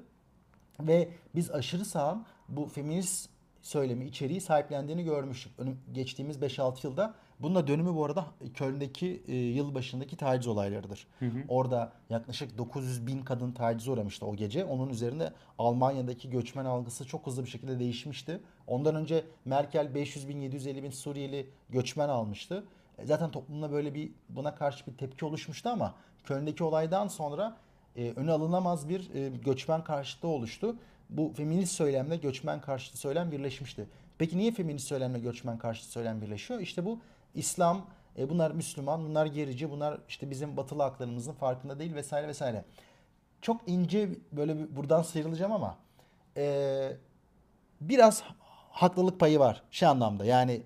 Ve 0.79 1.09
biz 1.35 1.51
aşırı 1.51 1.85
sağın 1.85 2.25
bu 2.49 2.67
feminist 2.67 3.29
söylemi, 3.61 4.05
içeriği 4.05 4.41
sahiplendiğini 4.41 5.03
görmüştük. 5.03 5.59
Önüm, 5.59 5.79
geçtiğimiz 5.91 6.37
5-6 6.37 6.87
yılda. 6.87 7.13
Bunun 7.41 7.55
da 7.55 7.67
dönümü 7.67 7.95
bu 7.95 8.05
arada 8.05 8.25
Köln'deki 8.53 9.23
e, 9.27 9.35
yıl 9.35 9.75
başındaki 9.75 10.15
taciz 10.17 10.47
olaylarıdır. 10.47 11.07
Hı 11.19 11.25
hı. 11.25 11.43
Orada 11.47 11.93
yaklaşık 12.09 12.57
900 12.57 13.07
bin 13.07 13.21
kadın 13.21 13.51
tacize 13.51 13.91
uğramıştı 13.91 14.25
o 14.25 14.35
gece. 14.35 14.65
Onun 14.65 14.89
üzerinde 14.89 15.33
Almanya'daki 15.57 16.29
göçmen 16.29 16.65
algısı 16.65 17.07
çok 17.07 17.27
hızlı 17.27 17.43
bir 17.45 17.49
şekilde 17.49 17.79
değişmişti. 17.79 18.39
Ondan 18.67 18.95
önce 18.95 19.25
Merkel 19.45 19.95
500 19.95 20.29
bin 20.29 20.39
750 20.41 20.83
bin 20.83 20.89
Suriyeli 20.89 21.49
göçmen 21.69 22.09
almıştı. 22.09 22.63
E, 22.97 23.05
Zaten 23.05 23.31
toplumda 23.31 23.71
böyle 23.71 23.93
bir 23.93 24.11
buna 24.29 24.55
karşı 24.55 24.87
bir 24.87 24.97
tepki 24.97 25.25
oluşmuştu 25.25 25.69
ama 25.69 25.93
Köln'deki 26.23 26.63
olaydan 26.63 27.07
sonra 27.07 27.57
e, 27.95 28.11
öne 28.15 28.31
alınamaz 28.31 28.89
bir 28.89 29.15
e, 29.15 29.29
göçmen 29.29 29.83
karşıtı 29.83 30.27
oluştu. 30.27 30.75
Bu 31.09 31.33
feminist 31.35 31.73
söylemle 31.73 32.17
göçmen 32.17 32.61
karşıtı 32.61 32.97
söylem 32.97 33.31
birleşmişti. 33.31 33.87
Peki 34.17 34.37
niye 34.37 34.51
feminist 34.51 34.87
söylemle 34.87 35.19
göçmen 35.19 35.57
karşıtı 35.57 35.91
söylem 35.91 36.21
birleşiyor? 36.21 36.59
İşte 36.59 36.85
bu 36.85 36.99
İslam, 37.35 37.85
e, 38.17 38.29
bunlar 38.29 38.51
Müslüman, 38.51 39.03
bunlar 39.03 39.25
gerici, 39.25 39.71
bunlar 39.71 39.99
işte 40.07 40.29
bizim 40.29 40.57
batılı 40.57 40.83
haklarımızın 40.83 41.33
farkında 41.33 41.79
değil 41.79 41.95
vesaire 41.95 42.27
vesaire. 42.27 42.65
Çok 43.41 43.61
ince 43.67 44.09
böyle 44.31 44.59
bir 44.59 44.75
buradan 44.75 45.01
sıyrılacağım 45.01 45.51
ama 45.51 45.77
e, 46.37 46.97
biraz 47.81 48.23
haklılık 48.69 49.19
payı 49.19 49.39
var 49.39 49.63
şey 49.71 49.87
anlamda. 49.87 50.25
Yani 50.25 50.61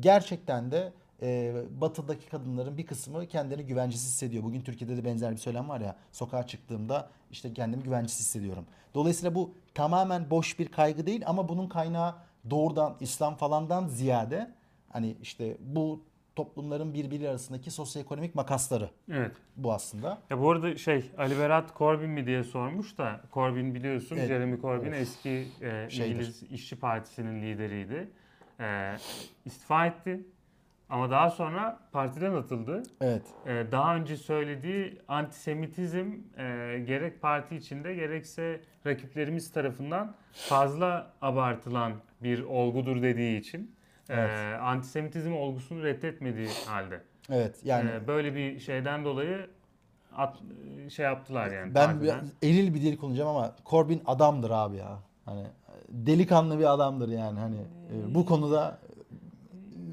gerçekten 0.00 0.70
de 0.70 0.92
e, 1.22 1.54
batıdaki 1.80 2.28
kadınların 2.28 2.78
bir 2.78 2.86
kısmı 2.86 3.26
kendini 3.26 3.66
güvencesiz 3.66 4.08
hissediyor. 4.08 4.44
Bugün 4.44 4.60
Türkiye'de 4.60 4.96
de 4.96 5.04
benzer 5.04 5.32
bir 5.32 5.36
söylem 5.36 5.68
var 5.68 5.80
ya 5.80 5.96
sokağa 6.12 6.46
çıktığımda 6.46 7.10
işte 7.30 7.54
kendimi 7.54 7.82
güvencesiz 7.82 8.20
hissediyorum. 8.20 8.66
Dolayısıyla 8.94 9.34
bu 9.34 9.54
tamamen 9.74 10.30
boş 10.30 10.58
bir 10.58 10.68
kaygı 10.68 11.06
değil 11.06 11.22
ama 11.26 11.48
bunun 11.48 11.68
kaynağı 11.68 12.14
doğrudan 12.50 12.96
İslam 13.00 13.36
falandan 13.36 13.88
ziyade 13.88 14.54
hani 14.96 15.16
işte 15.22 15.56
bu 15.60 16.04
toplumların 16.36 16.94
birbiri 16.94 17.28
arasındaki 17.28 17.70
sosyoekonomik 17.70 18.34
makasları 18.34 18.90
Evet. 19.12 19.32
bu 19.56 19.72
aslında. 19.72 20.18
Ya 20.30 20.40
bu 20.40 20.50
arada 20.50 20.76
şey 20.76 21.10
Ali 21.18 21.38
Berat 21.38 21.78
Corbyn 21.78 22.10
mi 22.10 22.26
diye 22.26 22.44
sormuş 22.44 22.98
da 22.98 23.20
Corbyn 23.32 23.74
biliyorsun 23.74 24.16
Evet. 24.16 24.28
Jeremy 24.28 24.60
Corbyn 24.60 24.88
Of. 24.92 24.94
eski 24.98 25.46
e, 25.60 25.90
Şeydir. 25.90 26.10
İngiliz 26.10 26.42
İşçi 26.42 26.76
Partisi'nin 26.78 27.42
lideriydi. 27.42 28.08
E, 28.60 28.96
istifa 29.44 29.86
etti. 29.86 30.20
Ama 30.88 31.10
daha 31.10 31.30
sonra 31.30 31.80
partiden 31.92 32.34
atıldı. 32.34 32.82
Evet. 33.00 33.22
Ee, 33.46 33.66
daha 33.72 33.96
önce 33.96 34.16
söylediği 34.16 34.98
antisemitizm 35.08 36.06
e, 36.38 36.78
gerek 36.86 37.22
parti 37.22 37.56
içinde 37.56 37.94
gerekse 37.94 38.60
rakiplerimiz 38.86 39.52
tarafından 39.52 40.14
fazla 40.32 41.12
abartılan 41.22 41.92
bir 42.22 42.42
olgudur 42.42 43.02
dediği 43.02 43.40
için 43.40 43.75
e, 44.08 44.14
Evet. 44.14 44.60
antisemitizm 44.60 45.32
olgusunu 45.32 45.82
reddetmediği 45.84 46.48
halde. 46.66 47.00
Evet. 47.30 47.56
Yani 47.64 47.90
E, 47.90 48.06
böyle 48.06 48.34
bir 48.34 48.58
şeyden 48.58 49.04
dolayı 49.04 49.46
at, 50.16 50.36
şey 50.90 51.04
yaptılar 51.04 51.50
yani. 51.50 51.74
ben 51.74 52.00
bir- 52.00 52.12
eril 52.48 52.74
bir 52.74 52.82
dil 52.82 52.96
kullanacağım 52.96 53.28
ama 53.36 53.54
Corbyn 53.66 54.00
adamdır 54.06 54.50
abi 54.50 54.76
ya. 54.76 54.98
Hani 55.24 55.46
delikanlı 55.88 56.58
bir 56.58 56.72
adamdır 56.74 57.08
yani 57.08 57.38
hani 57.38 57.56
e, 57.56 58.14
bu 58.14 58.26
konuda 58.26 58.78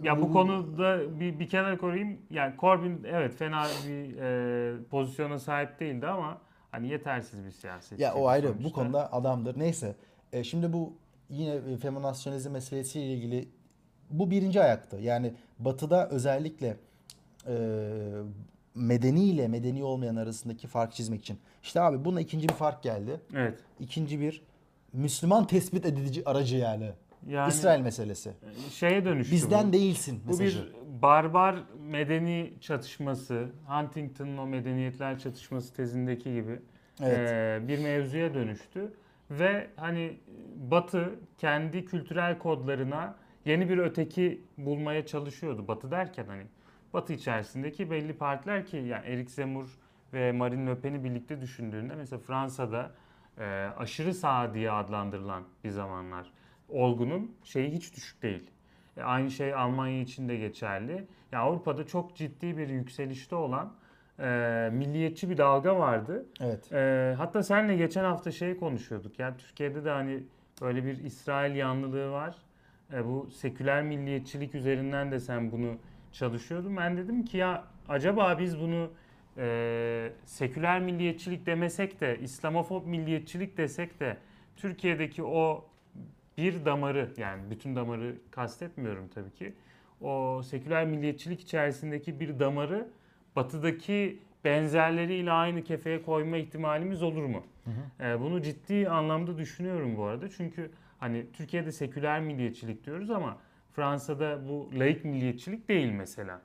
Ya 0.03 0.21
bu 0.21 0.33
konuda 0.33 1.19
bir, 1.19 1.39
bir 1.39 1.49
kenara 1.49 1.77
koyayım. 1.77 2.17
Yani 2.29 2.53
Corbyn 2.59 3.03
evet 3.07 3.35
fena 3.35 3.63
bir 3.87 4.17
e, 4.17 4.83
pozisyona 4.89 5.39
sahip 5.39 5.79
değildi 5.79 6.07
ama 6.07 6.37
hani 6.71 6.87
yetersiz 6.87 7.45
bir 7.45 7.51
siyasetçi. 7.51 8.03
Ya 8.03 8.13
o 8.15 8.27
ayrı. 8.27 8.47
sonuçta. 8.47 8.69
Bu 8.69 8.73
konuda 8.73 9.13
adamdır. 9.13 9.59
Neyse. 9.59 9.95
E, 10.33 10.43
şimdi 10.43 10.73
bu 10.73 10.93
yine 11.29 11.55
e, 11.55 11.77
feminasyonizm 11.77 12.51
meselesiyle 12.51 13.05
ilgili 13.13 13.49
bu 14.19 14.31
birinci 14.31 14.61
ayaktı. 14.61 14.97
Yani 15.01 15.33
Batı'da 15.59 16.09
özellikle 16.09 16.77
e, 17.47 17.53
medeni 18.75 19.23
ile 19.23 19.47
medeni 19.47 19.83
olmayan 19.83 20.15
arasındaki 20.15 20.67
fark 20.67 20.93
çizmek 20.93 21.21
için. 21.21 21.37
İşte 21.63 21.81
abi 21.81 22.05
buna 22.05 22.21
ikinci 22.21 22.49
bir 22.49 22.53
fark 22.53 22.83
geldi. 22.83 23.19
Evet. 23.35 23.59
İkinci 23.79 24.19
bir 24.19 24.41
Müslüman 24.93 25.47
tespit 25.47 25.85
edici 25.85 26.29
aracı 26.29 26.57
yani. 26.57 26.89
Yani 27.27 27.49
İsrail 27.49 27.81
meselesi. 27.81 28.31
şeye 28.71 29.05
dönüştü 29.05 29.35
Bizden 29.35 29.67
bu. 29.69 29.73
değilsin 29.73 30.21
Bu 30.25 30.27
mesajı. 30.27 30.59
bir 30.65 31.01
barbar 31.01 31.55
medeni 31.79 32.53
çatışması, 32.61 33.47
Huntington'ın 33.67 34.37
o 34.37 34.45
medeniyetler 34.47 35.19
çatışması 35.19 35.73
tezindeki 35.73 36.33
gibi 36.33 36.59
Evet. 37.01 37.31
e, 37.63 37.67
bir 37.67 37.79
mevzuya 37.79 38.33
dönüştü. 38.33 38.93
Ve 39.31 39.67
hani 39.75 40.17
Batı 40.71 41.09
kendi 41.37 41.85
kültürel 41.85 42.37
kodlarına 42.39 43.15
yeni 43.45 43.69
bir 43.69 43.77
öteki 43.77 44.41
bulmaya 44.57 45.05
çalışıyordu. 45.05 45.67
Batı 45.67 45.91
derken 45.91 46.25
hani 46.27 46.43
Batı 46.93 47.13
içerisindeki 47.13 47.91
belli 47.91 48.13
partiler 48.13 48.65
ki 48.65 48.77
yani 48.77 49.05
Eric 49.05 49.29
Zemmour 49.29 49.79
ve 50.13 50.31
Marine 50.31 50.69
Le 50.69 50.79
Pen'i 50.79 51.03
birlikte 51.03 51.41
düşündüğünde 51.41 51.95
mesela 51.95 52.19
Fransa'da 52.19 52.91
e, 53.37 53.43
aşırı 53.77 54.13
sağ 54.13 54.53
diye 54.53 54.71
adlandırılan 54.71 55.43
bir 55.63 55.69
zamanlar 55.69 56.31
olgunun 56.69 57.35
şeyi 57.43 57.71
hiç 57.71 57.95
düşük 57.95 58.21
değil. 58.21 58.51
E, 58.97 59.01
aynı 59.01 59.31
şey 59.31 59.53
Almanya 59.53 60.01
için 60.01 60.29
de 60.29 60.37
geçerli. 60.37 61.07
Ya 61.31 61.39
Avrupa'da 61.39 61.85
çok 61.85 62.15
ciddi 62.15 62.57
bir 62.57 62.69
yükselişte 62.69 63.35
olan 63.35 63.73
e, 64.19 64.69
milliyetçi 64.73 65.29
bir 65.29 65.37
dalga 65.37 65.79
vardı. 65.79 66.25
Evet. 66.41 66.73
Ee, 66.73 67.15
hatta 67.17 67.43
senle 67.43 67.75
geçen 67.75 68.03
hafta 68.03 68.31
şey 68.31 68.57
konuşuyorduk. 68.57 69.19
Yani 69.19 69.37
Türkiye'de 69.37 69.85
de 69.85 69.89
hani 69.89 70.23
böyle 70.61 70.85
bir 70.85 71.03
İsrail 71.03 71.55
yanlılığı 71.55 72.11
var. 72.11 72.35
Ee, 72.93 73.05
bu 73.05 73.31
seküler 73.31 73.83
milliyetçilik 73.83 74.55
üzerinden 74.55 75.11
de 75.11 75.19
sen 75.19 75.51
bunu 75.51 75.77
çalışıyordun. 76.11 76.77
Ben 76.77 76.97
dedim 76.97 77.25
ki 77.25 77.37
ya 77.37 77.63
acaba 77.89 78.39
biz 78.39 78.59
bunu 78.59 78.91
e, 79.37 80.11
seküler 80.25 80.81
milliyetçilik 80.81 81.45
demesek 81.45 82.01
de 82.01 82.19
İslamofob 82.19 82.85
milliyetçilik 82.85 83.57
desek 83.57 83.99
de 83.99 84.17
Türkiye'deki 84.55 85.23
o 85.23 85.65
bir 86.37 86.65
damarı 86.65 87.09
yani 87.17 87.41
bütün 87.51 87.75
damarı 87.75 88.15
kastetmiyorum 88.31 89.07
tabii 89.07 89.31
ki. 89.31 89.53
O 90.01 90.41
seküler 90.43 90.85
milliyetçilik 90.85 91.41
içerisindeki 91.41 92.19
bir 92.19 92.39
damarı 92.39 92.87
batıdaki 93.35 94.19
benzerleriyle 94.45 95.31
aynı 95.31 95.63
kefeye 95.63 96.01
koyma 96.01 96.37
ihtimalimiz 96.37 97.03
olur 97.03 97.25
mu? 97.25 97.43
Ee, 97.99 98.19
bunu 98.19 98.41
ciddi 98.41 98.89
anlamda 98.89 99.37
düşünüyorum 99.37 99.97
bu 99.97 100.03
arada. 100.03 100.29
Çünkü 100.29 100.71
hani 101.03 101.31
Türkiye'de 101.33 101.71
seküler 101.71 102.21
milliyetçilik 102.21 102.85
diyoruz 102.85 103.11
ama 103.11 103.37
Fransa'da 103.71 104.47
bu 104.47 104.69
laik 104.79 105.05
milliyetçilik 105.05 105.69
değil 105.69 105.91
mesela. 105.91 106.41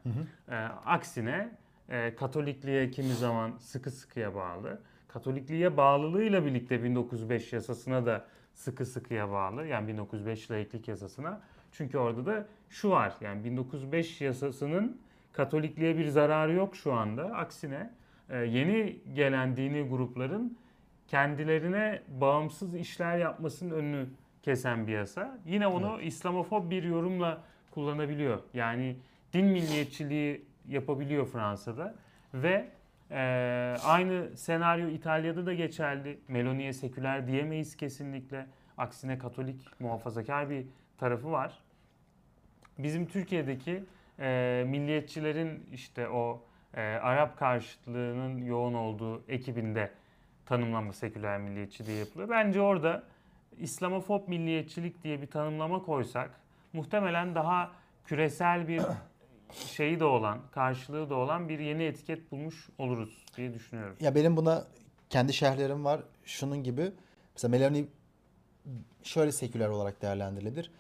Ee, 0.49 0.55
aksine 0.87 1.51
e, 1.89 2.15
Katolikliğe 2.15 2.91
kimi 2.91 3.15
zaman 3.15 3.57
sıkı 3.59 3.91
sıkıya 3.91 4.35
bağlı. 4.35 4.81
Katolikliğe 5.09 5.77
bağlılığıyla 5.77 6.47
birlikte 6.47 6.83
1905 6.83 7.53
yasasına 7.53 8.07
da 8.07 8.25
sıkı 8.55 8.87
sıkıya 8.87 9.31
bağlı. 9.31 9.67
Yani 9.67 9.89
1905 9.89 10.51
laiklik 10.51 10.89
yasasına. 10.89 11.41
Çünkü 11.73 11.99
orada 11.99 12.27
da 12.27 12.47
şu 12.71 12.91
var. 12.91 13.15
Yani 13.21 13.45
1905 13.45 14.21
yasasının 14.21 15.01
Katolikliğe 15.33 15.99
bir 15.99 16.07
zararı 16.07 16.53
yok 16.53 16.77
şu 16.77 16.93
anda. 16.93 17.25
Aksine 17.25 17.91
e, 18.31 18.37
yeni 18.37 18.99
gelen 19.15 19.57
dini 19.57 19.89
grupların 19.89 20.59
kendilerine 21.09 22.03
bağımsız 22.09 22.75
işler 22.75 23.19
yapmasının 23.19 23.71
önünü 23.71 24.07
kesen 24.49 24.87
bir 24.87 24.93
yasa. 24.93 25.39
Yine 25.47 25.67
onu 25.67 26.01
İslamofob 26.01 26.71
bir 26.71 26.83
yorumla 26.83 27.43
kullanabiliyor. 27.71 28.39
Yani 28.55 28.97
din 29.33 29.45
milliyetçiliği 29.45 30.45
yapabiliyor 30.69 31.27
Fransa'da 31.27 31.95
ve 32.35 32.69
e, 33.11 33.21
aynı 33.85 34.37
senaryo 34.37 34.89
İtalya'da 34.89 35.47
da 35.47 35.55
geçerli. 35.55 36.19
Meloni'ye 36.29 36.73
seküler 36.73 37.27
diyemeyiz 37.27 37.77
kesinlikle. 37.77 38.47
Aksine 38.79 39.19
Katolik 39.19 39.81
muhafazakar 39.81 40.51
bir 40.51 40.67
tarafı 40.99 41.31
var. 41.33 41.59
Bizim 42.79 43.07
Türkiye'deki 43.07 43.85
e, 44.19 44.65
milliyetçilerin 44.69 45.67
işte 45.73 46.09
o 46.09 46.43
e, 46.75 46.81
Arap 46.81 47.39
karşıtlığının 47.39 48.39
yoğun 48.39 48.75
olduğu 48.75 49.23
ekibinde 49.29 49.91
tanımlama 50.47 50.93
seküler 50.93 51.41
milliyetçi 51.41 51.87
diye 51.87 51.99
yapılıyor. 51.99 52.29
Bence 52.29 52.61
orada 52.61 53.03
İslamofob 53.61 54.29
milliyetçilik 54.29 55.05
diye 55.05 55.23
bir 55.23 55.27
tanımlama 55.27 55.83
koysak 55.83 56.41
muhtemelen 56.73 57.35
daha 57.35 57.73
küresel 58.05 58.69
bir 58.69 58.83
şeyi 59.53 60.01
de 60.01 60.05
olan, 60.05 60.39
karşılığı 60.53 61.11
da 61.11 61.15
olan 61.15 61.49
bir 61.49 61.59
yeni 61.59 61.83
etiket 61.85 62.33
bulmuş 62.33 62.69
oluruz 62.79 63.25
diye 63.37 63.55
düşünüyorum. 63.55 63.97
Ya 64.01 64.15
benim 64.15 64.37
buna 64.37 64.65
kendi 65.11 65.33
şerhlerim 65.33 65.85
var. 65.85 66.01
Şunun 66.25 66.63
gibi. 66.63 66.93
Mesela 67.35 67.51
Melanie 67.51 67.85
şöyle 69.03 69.33
seküler 69.33 69.69
olarak 69.69 70.03
değerlendirilebilir. 70.03 70.71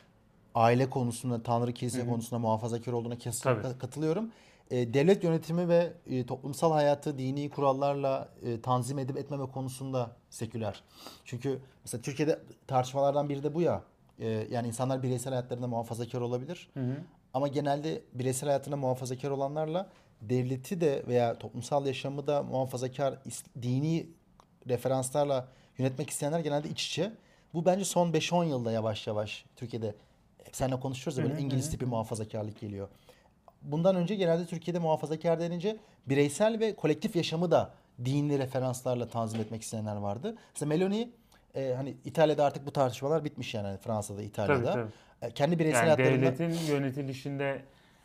Aile 0.54 0.90
konusunda, 0.90 1.42
Tanrı 1.42 1.72
kilise 1.72 1.98
Hı 1.98 2.02
hı. 2.02 2.08
konusunda 2.08 2.38
muhafazakar 2.38 2.92
olduğuna 2.92 3.18
kesinlikle 3.18 3.62
Tabii. 3.62 3.78
katılıyorum. 3.78 4.30
E, 4.70 4.94
devlet 4.94 5.24
yönetimi 5.24 5.68
ve 5.68 5.92
e, 6.06 6.26
toplumsal 6.26 6.72
hayatı 6.72 7.18
dini 7.18 7.50
kurallarla 7.50 8.28
e, 8.42 8.60
tanzim 8.60 8.98
edip 8.98 9.16
etmeme 9.16 9.46
konusunda 9.46 10.10
seküler. 10.30 10.82
Çünkü 11.24 11.60
mesela 11.84 12.02
Türkiye'de 12.02 12.38
tartışmalardan 12.66 13.28
biri 13.28 13.42
de 13.42 13.54
bu 13.54 13.62
ya. 13.62 13.82
E, 14.20 14.46
yani 14.50 14.68
insanlar 14.68 15.02
bireysel 15.02 15.32
hayatlarında 15.32 15.66
muhafazakar 15.66 16.20
olabilir. 16.20 16.68
Hı 16.74 16.80
hı. 16.80 16.96
Ama 17.34 17.48
genelde 17.48 18.02
bireysel 18.14 18.48
hayatına 18.48 18.76
muhafazakar 18.76 19.30
olanlarla 19.30 19.88
devleti 20.22 20.80
de 20.80 21.02
veya 21.08 21.38
toplumsal 21.38 21.86
yaşamı 21.86 22.26
da 22.26 22.42
muhafazakar 22.42 23.18
dini 23.62 24.06
referanslarla 24.68 25.48
yönetmek 25.78 26.10
isteyenler 26.10 26.40
genelde 26.40 26.68
iç 26.68 26.86
içe. 26.86 27.12
Bu 27.54 27.64
bence 27.64 27.84
son 27.84 28.12
5-10 28.12 28.48
yılda 28.48 28.72
yavaş 28.72 29.06
yavaş 29.06 29.44
Türkiye'de 29.56 29.94
hep 30.44 30.56
seninle 30.56 30.80
konuşuyoruz 30.80 31.18
ya 31.18 31.24
böyle 31.24 31.34
Hı 31.34 31.38
hı, 31.38 31.42
İngiliz 31.42 31.66
hı. 31.66 31.70
tipi 31.70 31.86
muhafazakarlık 31.86 32.60
geliyor. 32.60 32.88
Bundan 33.62 33.96
önce 33.96 34.14
genelde 34.14 34.46
Türkiye'de 34.46 34.78
muhafazakar 34.78 35.40
denince 35.40 35.76
bireysel 36.06 36.60
ve 36.60 36.74
kolektif 36.74 37.16
yaşamı 37.16 37.50
da 37.50 37.74
dini 38.04 38.38
referanslarla 38.38 39.08
tanzim 39.08 39.40
etmek 39.40 39.62
isteyenler 39.62 39.96
vardı. 39.96 40.36
Mesela 40.54 40.68
Meloni 40.68 41.10
e, 41.54 41.74
hani 41.74 41.96
İtalya'da 42.04 42.44
artık 42.44 42.66
bu 42.66 42.70
tartışmalar 42.70 43.24
bitmiş 43.24 43.54
yani 43.54 43.66
hani 43.66 43.78
Fransa'da, 43.78 44.22
İtalya'da. 44.22 44.72
Tabii, 44.72 44.90
tabii. 45.20 45.30
E, 45.30 45.34
kendi 45.34 45.58
bireysel 45.58 45.78
Yani 45.78 45.84
hayatlarında 45.84 46.38
devletin 46.38 46.72
yönetilişinde 46.72 47.62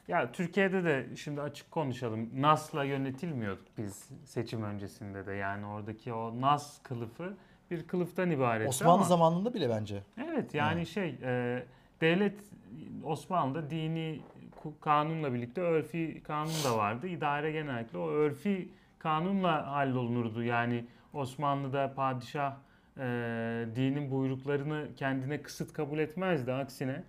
ya 0.08 0.32
Türkiye'de 0.32 0.84
de 0.84 1.08
şimdi 1.16 1.42
açık 1.42 1.72
konuşalım. 1.72 2.30
NAS'la 2.42 2.84
yönetilmiyorduk 2.84 3.68
biz 3.78 4.10
seçim 4.26 4.64
öncesinde 4.64 5.26
de. 5.26 5.34
Yani 5.34 5.66
oradaki 5.66 6.14
o 6.14 6.42
NAS 6.42 6.80
kılıfı 6.84 7.34
bir 7.72 7.88
kılıftan 7.88 8.32
ibaretti 8.32 8.70
Osmanlı 8.70 8.94
ama 8.94 9.04
zamanında 9.04 9.54
bile 9.54 9.70
bence. 9.70 10.04
evet 10.18 10.54
yani 10.54 10.86
şey 10.86 11.16
e, 11.24 11.64
devlet 12.02 12.36
Osmanlı'da 13.04 13.70
dini 13.70 14.20
kanunla 14.82 15.34
birlikte 15.34 15.62
örfi 15.62 16.22
kanun 16.24 16.64
da 16.66 16.78
vardı. 16.78 17.08
İdare 17.08 17.52
genellikle 17.52 17.98
o 17.98 18.08
örfi 18.10 18.70
kanunla 19.00 19.72
hallolunurdu. 19.72 20.44
Yani 20.44 20.86
Osmanlı'da 21.14 21.94
padişah 21.96 22.54
e, 22.98 23.04
dinin 23.76 24.12
buyruklarını 24.12 24.88
kendine 24.98 25.42
kısıt 25.42 25.74
kabul 25.74 26.00
etmezdi. 26.00 26.54
Aksine 26.54 27.04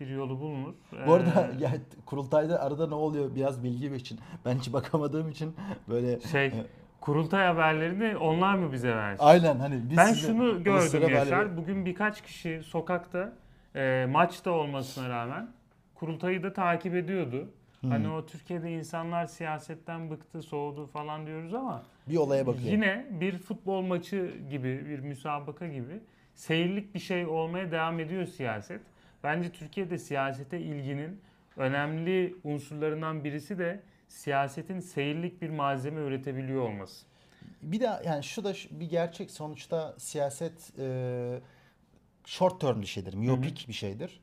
bir 0.00 0.06
yolu 0.06 0.40
bulunur. 0.40 0.74
Bu 1.06 1.12
arada 1.12 1.50
E, 1.60 1.62
ya, 1.62 1.70
kurultayda 2.06 2.60
arada 2.60 2.86
ne 2.86 2.94
oluyor 2.94 3.34
biraz 3.34 3.64
bilgi 3.64 3.94
için. 3.94 4.18
Ben 4.44 4.54
hiç 4.54 4.72
bakamadığım 4.72 5.30
için 5.30 5.54
böyle 5.88 6.20
şey 6.20 6.52
kurultay 7.00 7.46
haberlerini 7.46 8.16
onlar 8.16 8.54
mı 8.54 8.72
bize 8.72 8.96
versin? 8.96 9.24
aynen 9.24 9.56
hani 9.56 9.90
biz 9.90 9.96
ben 9.96 10.06
size 10.06 10.26
şunu 10.26 10.62
gördüm 10.62 11.08
Yaşar. 11.08 11.56
Bugün 11.56 11.84
birkaç 11.84 12.22
kişi 12.22 12.62
sokakta 12.62 13.32
e, 13.76 14.06
maçta 14.10 14.50
olmasına 14.50 15.08
rağmen 15.08 15.48
kurultayı 15.94 16.42
da 16.42 16.52
takip 16.52 16.94
ediyordu. 16.94 17.48
Hani 17.88 18.08
o 18.08 18.26
Türkiye'de 18.26 18.72
insanlar 18.72 19.26
siyasetten 19.26 20.10
bıktı, 20.10 20.42
soğudu 20.42 20.86
falan 20.86 21.26
diyoruz 21.26 21.54
ama 21.54 21.82
Bir 22.08 22.16
olaya 22.16 22.46
bakıyor. 22.46 22.72
yine 22.72 23.06
bir 23.10 23.38
futbol 23.38 23.82
maçı 23.82 24.34
gibi, 24.50 24.86
bir 24.88 24.98
müsabaka 24.98 25.66
gibi 25.68 26.00
seyirlik 26.34 26.94
bir 26.94 26.98
şey 27.00 27.26
olmaya 27.26 27.70
devam 27.72 28.00
ediyor 28.00 28.26
siyaset. 28.26 28.80
Bence 29.24 29.50
Türkiye'de 29.52 29.98
siyasete 29.98 30.60
ilginin 30.60 31.20
önemli 31.56 32.34
unsurlarından 32.44 33.24
birisi 33.24 33.58
de 33.58 33.80
siyasetin 34.08 34.80
seyirlik 34.80 35.42
bir 35.42 35.50
malzeme 35.50 36.00
üretebiliyor 36.00 36.62
olması. 36.62 37.06
Bir 37.62 37.80
de 37.80 37.90
yani 38.06 38.24
şu 38.24 38.44
da 38.44 38.52
bir 38.70 38.90
gerçek 38.90 39.30
sonuçta 39.30 39.94
siyaset 39.98 40.72
e, 40.78 41.40
short 42.24 42.60
term 42.60 42.80
bir 42.80 42.86
şeydir. 42.86 43.14
Miyopik 43.14 43.64
bir 43.68 43.72
şeydir. 43.72 44.20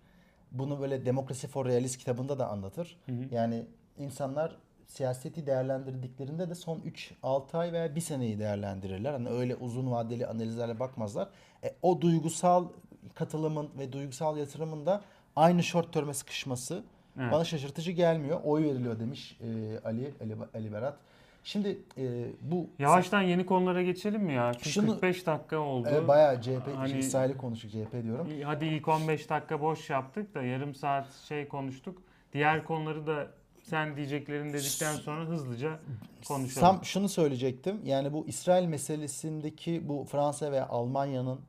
Bunu 0.52 0.82
böyle 0.82 1.06
Demokrasi 1.06 1.48
for 1.48 1.66
Realist 1.66 1.98
kitabında 1.98 2.40
da 2.40 2.50
anlatır. 2.50 2.98
Yani 3.32 3.66
insanlar 3.98 4.58
siyaseti 4.88 5.48
değerlendirdiklerinde 5.48 6.50
de 6.50 6.56
son 6.56 6.80
3-6 7.24 7.58
ay 7.58 7.74
veya 7.74 7.96
1 7.96 8.02
seneyi 8.02 8.40
değerlendirirler. 8.40 9.12
Hani 9.14 9.30
öyle 9.30 9.56
uzun 9.56 9.92
vadeli 9.92 10.28
analizlerle 10.28 10.80
bakmazlar. 10.80 11.30
E, 11.64 11.76
o 11.82 12.02
duygusal 12.02 12.68
katılımın 13.16 13.70
ve 13.80 13.92
duygusal 13.94 14.38
yatırımın 14.38 14.86
da 14.86 15.02
aynı 15.36 15.64
short 15.64 15.94
term'e 15.94 16.14
sıkışması 16.14 16.84
Evet. 17.20 17.32
bana 17.32 17.44
şaşırtıcı 17.46 17.92
gelmiyor. 17.92 18.40
Oy 18.44 18.64
veriliyor 18.64 19.00
demiş 19.00 19.38
e, 19.42 19.80
Ali, 19.86 20.14
Ali 20.22 20.36
Ali 20.54 20.74
Berat. 20.74 20.98
Şimdi 21.44 21.78
e, 21.98 22.28
bu 22.42 22.70
Yavaştan 22.80 23.22
yeni 23.22 23.46
konulara 23.46 23.82
geçelim 23.84 24.22
mi 24.24 24.34
ya? 24.34 24.52
Çünkü 24.54 24.70
Şunu- 24.70 24.92
45 24.92 25.26
dakika 25.28 25.58
oldu. 25.58 25.90
e, 25.90 26.08
bayağı 26.08 26.42
CHP, 26.42 26.72
Hani- 26.76 26.98
İsrail'i 26.98 27.38
konuştuk 27.38 27.72
CHP 27.72 28.04
diyorum. 28.04 28.28
Hadi 28.44 28.66
ilk 28.66 28.88
15 28.88 29.30
dakika 29.30 29.62
boş 29.62 29.90
yaptık 29.90 30.36
da 30.36 30.42
yarım 30.44 30.76
saat 30.76 31.14
şey 31.14 31.48
konuştuk. 31.48 32.02
Diğer 32.34 32.64
konuları 32.66 33.08
da 33.08 33.28
sen 33.64 33.96
diyeceklerini 33.96 34.54
dedikten 34.54 34.94
sonra 34.96 35.26
hızlıca 35.26 35.80
konuşalım. 36.28 36.68
Tam 36.68 36.86
şunu 36.86 37.10
söyleyecektim. 37.10 37.82
Yani 37.86 38.14
bu 38.14 38.28
İsrail 38.28 38.66
meselesindeki 38.68 39.90
bu 39.90 40.06
Fransa 40.12 40.52
ve 40.52 40.64
Almanya'nın 40.66 41.40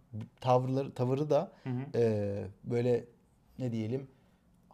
tavırları 0.40 0.92
tavırı 0.94 1.30
da 1.30 1.52
Hı 1.64 1.70
hı. 1.70 1.98
e, 1.98 2.44
böyle 2.64 3.04
ne 3.58 3.72
diyelim 3.72 4.06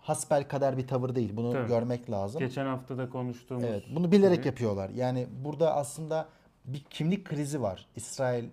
hasbel 0.08 0.48
kadar 0.48 0.76
bir 0.76 0.86
tavır 0.86 1.14
değil. 1.14 1.36
Bunu 1.36 1.52
Tabii. 1.52 1.68
görmek 1.68 2.10
lazım. 2.10 2.38
Geçen 2.38 2.66
hafta 2.66 2.98
da 2.98 3.10
konuştuğumuz. 3.10 3.64
Evet, 3.64 3.84
bunu 3.94 4.12
bilerek 4.12 4.38
gibi. 4.38 4.46
yapıyorlar. 4.46 4.90
Yani 4.90 5.26
burada 5.44 5.74
aslında 5.74 6.28
bir 6.64 6.84
kimlik 6.84 7.24
krizi 7.24 7.62
var. 7.62 7.86
İsrail, 7.96 8.44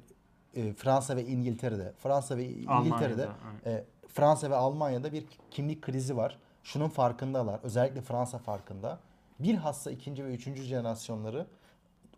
e, 0.55 0.73
Fransa 0.73 1.15
ve 1.15 1.25
İngiltere'de. 1.25 1.93
Fransa 1.99 2.37
ve 2.37 2.45
İngiltere'de, 2.49 3.27
e, 3.65 3.83
Fransa 4.07 4.49
ve 4.49 4.55
Almanya'da 4.55 5.11
bir 5.11 5.25
kimlik 5.51 5.81
krizi 5.81 6.17
var. 6.17 6.37
Şunun 6.63 6.89
farkındalar. 6.89 7.59
Özellikle 7.63 8.01
Fransa 8.01 8.37
farkında. 8.37 8.99
Bilhassa 9.39 9.91
ikinci 9.91 10.25
ve 10.25 10.33
üçüncü 10.33 10.63
jenerasyonları 10.63 11.45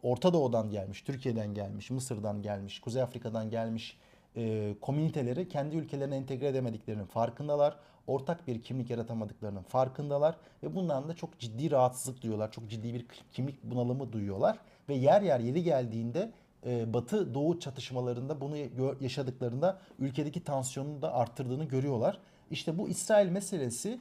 Orta 0.03 0.33
Doğu'dan 0.33 0.69
gelmiş, 0.69 1.01
Türkiye'den 1.01 1.53
gelmiş, 1.53 1.91
Mısır'dan 1.91 2.41
gelmiş, 2.41 2.79
Kuzey 2.79 3.01
Afrika'dan 3.01 3.49
gelmiş 3.49 3.97
e, 4.35 4.75
komüniteleri 4.81 5.47
kendi 5.47 5.75
ülkelerine 5.75 6.15
entegre 6.15 6.47
edemediklerinin 6.47 7.05
farkındalar. 7.05 7.77
Ortak 8.07 8.47
bir 8.47 8.63
kimlik 8.63 8.89
yaratamadıklarının 8.89 9.63
farkındalar 9.63 10.35
ve 10.63 10.75
bundan 10.75 11.09
da 11.09 11.15
çok 11.15 11.39
ciddi 11.39 11.71
rahatsızlık 11.71 12.21
duyuyorlar. 12.21 12.51
Çok 12.51 12.69
ciddi 12.69 12.93
bir 12.93 13.05
kimlik 13.31 13.63
bunalımı 13.63 14.11
duyuyorlar 14.11 14.59
ve 14.89 14.93
yer 14.93 15.21
yer 15.21 15.39
yeri 15.39 15.63
geldiğinde 15.63 16.31
e, 16.65 16.93
Batı 16.93 17.33
Doğu 17.33 17.59
çatışmalarında 17.59 18.41
bunu 18.41 18.55
yaşadıklarında 19.01 19.79
ülkedeki 19.99 20.43
tansiyonunu 20.43 21.01
da 21.01 21.13
arttırdığını 21.13 21.63
görüyorlar. 21.63 22.19
İşte 22.51 22.77
bu 22.77 22.89
İsrail 22.89 23.29
meselesi 23.29 23.99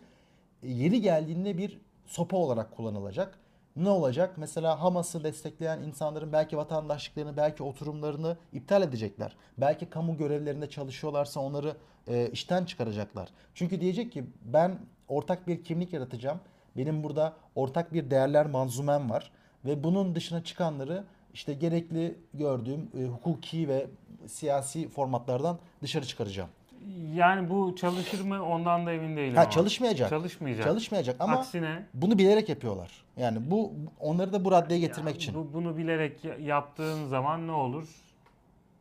e, 0.63 0.71
yeri 0.71 1.01
geldiğinde 1.01 1.59
bir 1.59 1.81
sopa 2.07 2.37
olarak 2.37 2.77
kullanılacak. 2.77 3.39
Ne 3.77 3.89
olacak? 3.89 4.35
Mesela 4.37 4.83
Hamas'ı 4.83 5.25
destekleyen 5.25 5.83
insanların 5.83 6.33
belki 6.33 6.57
vatandaşlıklarını, 6.57 7.37
belki 7.37 7.63
oturumlarını 7.63 8.37
iptal 8.53 8.83
edecekler. 8.83 9.37
Belki 9.59 9.91
kamu 9.91 10.17
görevlerinde 10.17 10.71
çalışıyorlarsa 10.71 11.41
onları 11.41 11.77
e, 12.09 12.29
işten 12.33 12.65
çıkaracaklar. 12.65 13.29
Çünkü 13.55 13.81
diyecek 13.81 14.13
ki 14.13 14.25
ben 14.45 14.79
ortak 15.09 15.47
bir 15.47 15.65
kimlik 15.65 15.93
yaratacağım. 15.93 16.41
Benim 16.77 17.03
burada 17.05 17.33
ortak 17.55 17.93
bir 17.93 18.11
değerler 18.11 18.47
manzumem 18.47 19.11
var 19.11 19.31
ve 19.65 19.85
bunun 19.85 20.15
dışına 20.15 20.45
çıkanları 20.45 21.05
işte 21.35 21.55
gerekli 21.55 22.15
gördüğüm 22.35 22.91
e, 23.01 23.05
hukuki 23.05 23.69
ve 23.69 23.87
siyasi 24.27 24.89
formatlardan 24.89 25.59
dışarı 25.83 26.05
çıkaracağım. 26.07 26.49
Yani 27.15 27.51
bu 27.51 27.77
çalışır 27.77 28.21
mı 28.25 28.45
ondan 28.45 28.87
da 28.87 28.93
emin 28.93 29.17
değilim 29.17 29.35
Ha 29.37 29.41
ama. 29.43 29.51
çalışmayacak. 29.51 30.11
Çalışmayacak. 30.11 30.65
Çalışmayacak 30.67 31.17
ama 31.21 31.33
Aksine 31.39 31.87
bunu 31.95 32.19
bilerek 32.19 32.49
yapıyorlar. 32.49 33.05
Yani 33.17 33.51
bu 33.51 33.73
onları 34.01 34.33
da 34.33 34.45
bu 34.45 34.53
raddeye 34.53 34.81
getirmek 34.81 35.15
ya 35.15 35.17
için. 35.17 35.35
bu, 35.35 35.51
bunu 35.53 35.77
bilerek 35.77 36.25
ya- 36.25 36.37
yaptığın 36.39 37.07
zaman 37.07 37.47
ne 37.47 37.53
olur? 37.53 37.89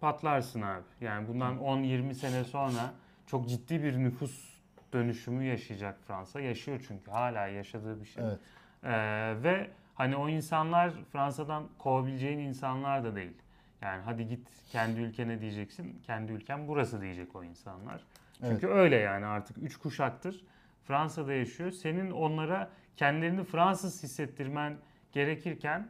Patlarsın 0.01 0.61
abi. 0.61 0.83
Yani 1.01 1.27
bundan 1.27 1.57
10-20 1.57 2.13
sene 2.13 2.43
sonra 2.43 2.93
çok 3.27 3.49
ciddi 3.49 3.83
bir 3.83 3.97
nüfus 3.97 4.55
dönüşümü 4.93 5.43
yaşayacak 5.43 5.99
Fransa. 6.07 6.41
Yaşıyor 6.41 6.85
çünkü 6.87 7.11
hala 7.11 7.47
yaşadığı 7.47 8.01
bir 8.01 8.05
şey. 8.05 8.23
Evet. 8.23 8.39
Ee, 8.83 9.43
ve 9.43 9.69
hani 9.95 10.15
o 10.15 10.29
insanlar 10.29 10.93
Fransa'dan 11.11 11.67
kovabileceğin 11.77 12.39
insanlar 12.39 13.03
da 13.03 13.15
değil. 13.15 13.33
Yani 13.81 14.01
hadi 14.05 14.27
git 14.27 14.47
kendi 14.71 14.99
ülkene 14.99 15.41
diyeceksin. 15.41 16.01
Kendi 16.05 16.31
ülken 16.31 16.67
burası 16.67 17.01
diyecek 17.01 17.35
o 17.35 17.43
insanlar. 17.43 18.01
Çünkü 18.41 18.67
öyle 18.67 18.95
yani 18.95 19.25
artık 19.25 19.57
3 19.57 19.77
kuşaktır 19.77 20.43
Fransa'da 20.83 21.33
yaşıyor. 21.33 21.71
Senin 21.71 22.11
onlara 22.11 22.69
kendilerini 22.97 23.43
Fransız 23.43 24.03
hissettirmen 24.03 24.77
gerekirken 25.11 25.87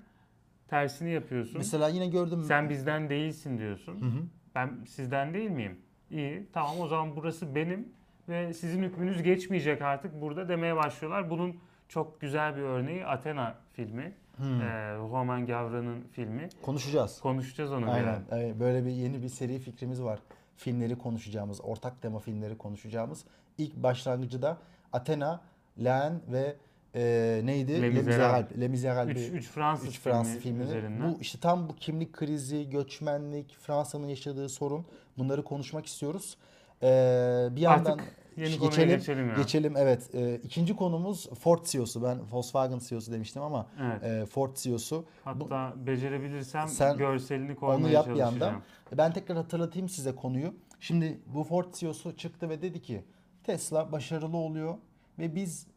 tersini 0.68 1.12
yapıyorsun. 1.12 1.58
Mesela 1.58 1.90
yine 1.90 2.08
gördüm. 2.08 2.44
Sen 2.44 2.70
bizden 2.70 3.10
değilsin 3.10 3.58
diyorsun. 3.58 4.02
Hı 4.02 4.06
hı. 4.06 4.24
Ben 4.56 4.86
sizden 4.88 5.34
değil 5.34 5.50
miyim? 5.50 5.78
İyi 6.12 6.47
tamam 6.53 6.80
o 6.80 6.88
zaman 6.88 7.16
burası 7.16 7.56
benim 7.56 7.89
ve 8.30 8.53
sizin 8.53 8.84
hükmünüz 8.84 9.24
geçmeyecek 9.24 9.82
artık 9.82 10.22
burada 10.22 10.49
demeye 10.49 10.76
başlıyorlar. 10.76 11.30
Bunun 11.30 11.56
çok 11.89 12.22
güzel 12.22 12.56
bir 12.56 12.62
örneği 12.62 13.06
Athena 13.06 13.56
filmi. 13.74 14.14
Hmm. 14.38 14.62
Ee, 14.62 14.95
Roman 14.97 15.45
Gavra'nın 15.45 16.01
filmi. 16.12 16.49
Konuşacağız. 16.62 17.20
Konuşacağız 17.20 17.72
onu 17.72 17.91
Aynen. 17.91 18.22
Evet, 18.32 18.60
böyle 18.60 18.86
bir 18.86 18.91
yeni 18.91 19.24
bir 19.24 19.30
seri 19.30 19.60
fikrimiz 19.60 20.03
var. 20.03 20.20
Filmleri 20.58 20.97
konuşacağımız, 20.97 21.62
ortak 21.64 22.01
tema 22.01 22.20
filmleri 22.20 22.58
konuşacağımız. 22.58 23.26
İlk 23.58 23.76
başlangıcı 23.76 24.41
da 24.41 24.58
Athena, 24.93 25.41
Lean 25.84 26.22
ve 26.28 26.56
e, 26.96 27.41
neydi? 27.43 27.82
Le. 27.82 27.89
Miserables. 27.89 28.60
Le 28.60 28.68
Miserables. 28.68 29.18
Üç, 29.18 29.34
üç 29.34 29.48
Fransız, 29.50 29.88
Üç 29.89 30.00
Fransız 30.00 30.32
filmi 30.34 30.41
filmini. 30.43 30.64
üzerinden. 30.64 31.14
Bu 31.14 31.18
işte 31.22 31.39
tam 31.39 31.70
bu 31.70 31.76
kimlik 31.76 32.14
krizi, 32.14 32.70
göçmenlik, 32.70 33.58
Fransa'nın 33.60 34.08
yaşadığı 34.08 34.50
sorun 34.50 34.86
bunları 35.18 35.43
konuşmak 35.43 35.86
istiyoruz. 35.86 36.38
Ee, 36.84 37.48
bir 37.52 37.62
yandan 37.62 37.91
Artık 37.91 38.06
yeni 38.38 38.58
konuya 38.58 38.86
geçelim 38.86 39.30
ya. 39.30 39.36
Geçelim 39.36 39.78
evet. 39.78 40.10
Ee, 40.16 40.36
ikinci 40.43 40.76
konumuz 40.76 41.30
Ford 41.30 41.66
CEO'su. 41.66 42.04
Ben 42.04 42.18
Volkswagen 42.32 42.80
CEO'su 42.80 43.12
demiştim 43.12 43.41
ama 43.41 43.68
Evet. 43.84 44.04
e, 44.04 44.26
Ford 44.26 44.56
CEO'su. 44.56 45.06
Hatta 45.24 45.74
becerebilirsem 45.88 46.68
Sen 46.68 46.98
görselini 46.98 47.56
koymaya 47.56 47.78
Onu 47.86 47.89
yap 47.93 48.06
çalışacağım. 48.06 48.32
yandan. 48.39 48.62
Ben 48.98 49.14
tekrar 49.14 49.38
hatırlatayım 49.38 49.89
size 49.89 50.16
konuyu. 50.16 50.54
Şimdi 50.80 51.20
bu 51.34 51.43
Ford 51.43 51.74
CEO'su 51.74 52.16
çıktı 52.18 52.50
ve 52.50 52.62
dedi 52.62 52.82
ki 52.82 53.04
Tesla 53.43 53.91
başarılı 53.91 54.38
oluyor 54.38 54.76
ve 55.20 55.36
biz 55.36 55.68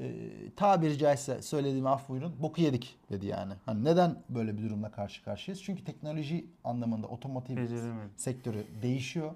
e, 0.00 0.14
tabiri 0.56 0.98
caizse 0.98 1.42
söylediğimi 1.42 1.88
af 1.88 2.08
buyurun 2.08 2.34
boku 2.42 2.60
yedik 2.60 2.96
dedi 3.10 3.26
yani. 3.26 3.52
Hani 3.66 3.84
neden 3.84 4.16
böyle 4.28 4.58
bir 4.58 4.62
durumla 4.62 4.90
karşı 4.90 5.24
karşıyayız? 5.24 5.62
Çünkü 5.62 5.84
teknoloji 5.84 6.46
anlamında 6.64 7.06
otomotiv 7.06 7.56
Beceremedim. 7.56 8.10
sektörü 8.16 8.64
değişiyor. 8.82 9.34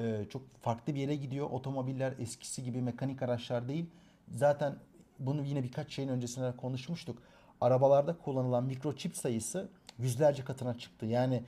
Ee, 0.00 0.24
çok 0.32 0.42
farklı 0.60 0.94
bir 0.94 1.00
yere 1.00 1.16
gidiyor. 1.16 1.50
Otomobiller 1.50 2.14
eskisi 2.18 2.64
gibi 2.64 2.82
mekanik 2.82 3.22
araçlar 3.22 3.68
değil. 3.68 3.86
Zaten 4.34 4.74
bunu 5.18 5.44
yine 5.44 5.62
birkaç 5.62 5.92
şeyin 5.92 6.08
öncesinde 6.08 6.56
konuşmuştuk. 6.56 7.18
Arabalarda 7.60 8.16
kullanılan 8.18 8.64
mikroçip 8.64 9.16
sayısı 9.16 9.68
yüzlerce 9.98 10.44
katına 10.44 10.78
çıktı. 10.78 11.06
Yani 11.06 11.42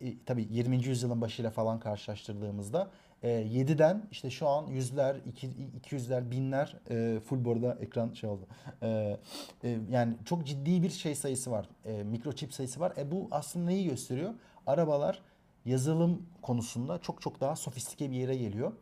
e, 0.00 0.14
tabii 0.26 0.46
20. 0.50 0.84
yüzyılın 0.84 1.20
başıyla 1.20 1.50
falan 1.50 1.80
karşılaştırdığımızda 1.80 2.90
e, 3.22 3.28
7'den 3.28 4.02
işte 4.10 4.30
şu 4.30 4.48
an 4.48 4.66
yüzler, 4.66 5.16
iki- 5.26 5.70
200'ler, 5.82 6.30
binler 6.30 6.76
e, 6.90 7.20
full 7.20 7.44
bu 7.44 7.68
ekran 7.80 8.12
şey 8.12 8.30
oldu. 8.30 8.46
E, 8.82 9.16
e, 9.64 9.78
yani 9.90 10.14
çok 10.24 10.46
ciddi 10.46 10.82
bir 10.82 10.90
şey 10.90 11.14
sayısı 11.14 11.50
var. 11.50 11.68
E, 11.84 12.02
mikroçip 12.02 12.54
sayısı 12.54 12.80
var. 12.80 12.92
E 12.96 13.10
bu 13.10 13.28
aslında 13.30 13.64
neyi 13.66 13.88
gösteriyor? 13.88 14.34
Arabalar 14.66 15.22
yazılım 15.64 16.22
konusunda 16.42 16.98
çok 16.98 17.22
çok 17.22 17.40
daha 17.40 17.56
sofistike 17.56 18.10
bir 18.10 18.16
yere 18.16 18.36
geliyor. 18.36 18.72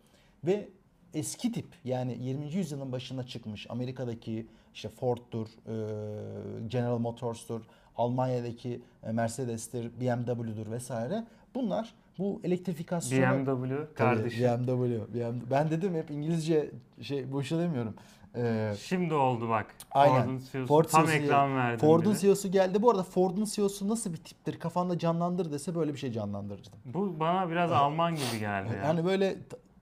Ve 0.44 0.68
eski 1.14 1.52
tip 1.52 1.66
yani 1.84 2.18
20. 2.20 2.54
yüzyılın 2.54 2.92
başına 2.92 3.26
çıkmış 3.26 3.66
Amerika'daki 3.70 4.46
işte 4.74 4.88
Ford'dur, 4.88 5.46
e, 5.46 6.68
General 6.68 6.98
Motors'tur, 6.98 7.62
Almanya'daki 7.96 8.82
e, 9.02 9.12
Mercedes'tir, 9.12 10.00
BMW'dur 10.00 10.70
vesaire. 10.70 11.24
Bunlar 11.54 11.94
bu 12.18 12.40
elektrifikasyonu 12.44 13.46
BMW 13.46 13.76
Tabii, 13.76 13.94
kardeşim. 13.94 14.44
BMW, 14.44 15.14
BMW. 15.14 15.50
Ben 15.50 15.70
dedim 15.70 15.94
hep 15.94 16.10
İngilizce 16.10 16.70
şey 17.02 17.32
boşa 17.32 17.58
demiyorum. 17.58 17.94
Ee, 18.36 18.74
Şimdi 18.80 19.14
oldu 19.14 19.48
bak. 19.48 19.66
Aynen. 19.90 20.22
Ford'un 20.22 20.38
CEO'su 20.52 20.66
Ford 20.66 20.84
tam 20.84 21.06
CEO'su 21.06 21.22
ekran 21.22 21.56
verdim. 21.56 21.78
Ford'un 21.78 22.12
bile. 22.12 22.20
CEO'su 22.20 22.50
geldi. 22.50 22.82
Bu 22.82 22.90
arada 22.90 23.02
Ford'un 23.02 23.44
CEO'su 23.44 23.88
nasıl 23.88 24.12
bir 24.12 24.16
tiptir? 24.18 24.58
Kafanda 24.58 24.98
canlandır 24.98 25.52
dese 25.52 25.74
böyle 25.74 25.92
bir 25.92 25.98
şey 25.98 26.12
canlandırırdım. 26.12 26.72
Bu 26.84 27.20
bana 27.20 27.50
biraz 27.50 27.72
Alman 27.72 28.14
gibi 28.14 28.38
geldi 28.40 28.68
ya. 28.76 28.84
Yani 28.84 29.04
böyle 29.04 29.36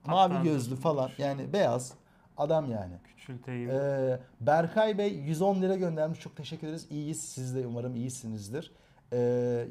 Hatta 0.05 0.27
mavi 0.27 0.43
gözlü 0.43 0.75
falan 0.75 1.09
yani 1.17 1.53
beyaz 1.53 1.93
adam 2.37 2.71
yani. 2.71 2.93
Küçülteyim. 3.03 3.69
Ee, 3.69 4.19
Berkay 4.41 4.97
Bey 4.97 5.13
110 5.13 5.61
lira 5.61 5.75
göndermiş. 5.75 6.19
Çok 6.19 6.35
teşekkür 6.35 6.67
ederiz. 6.67 6.87
İyiyiz. 6.89 7.23
Siz 7.23 7.55
de 7.55 7.67
umarım 7.67 7.95
iyisinizdir. 7.95 8.71
Ee, 9.13 9.17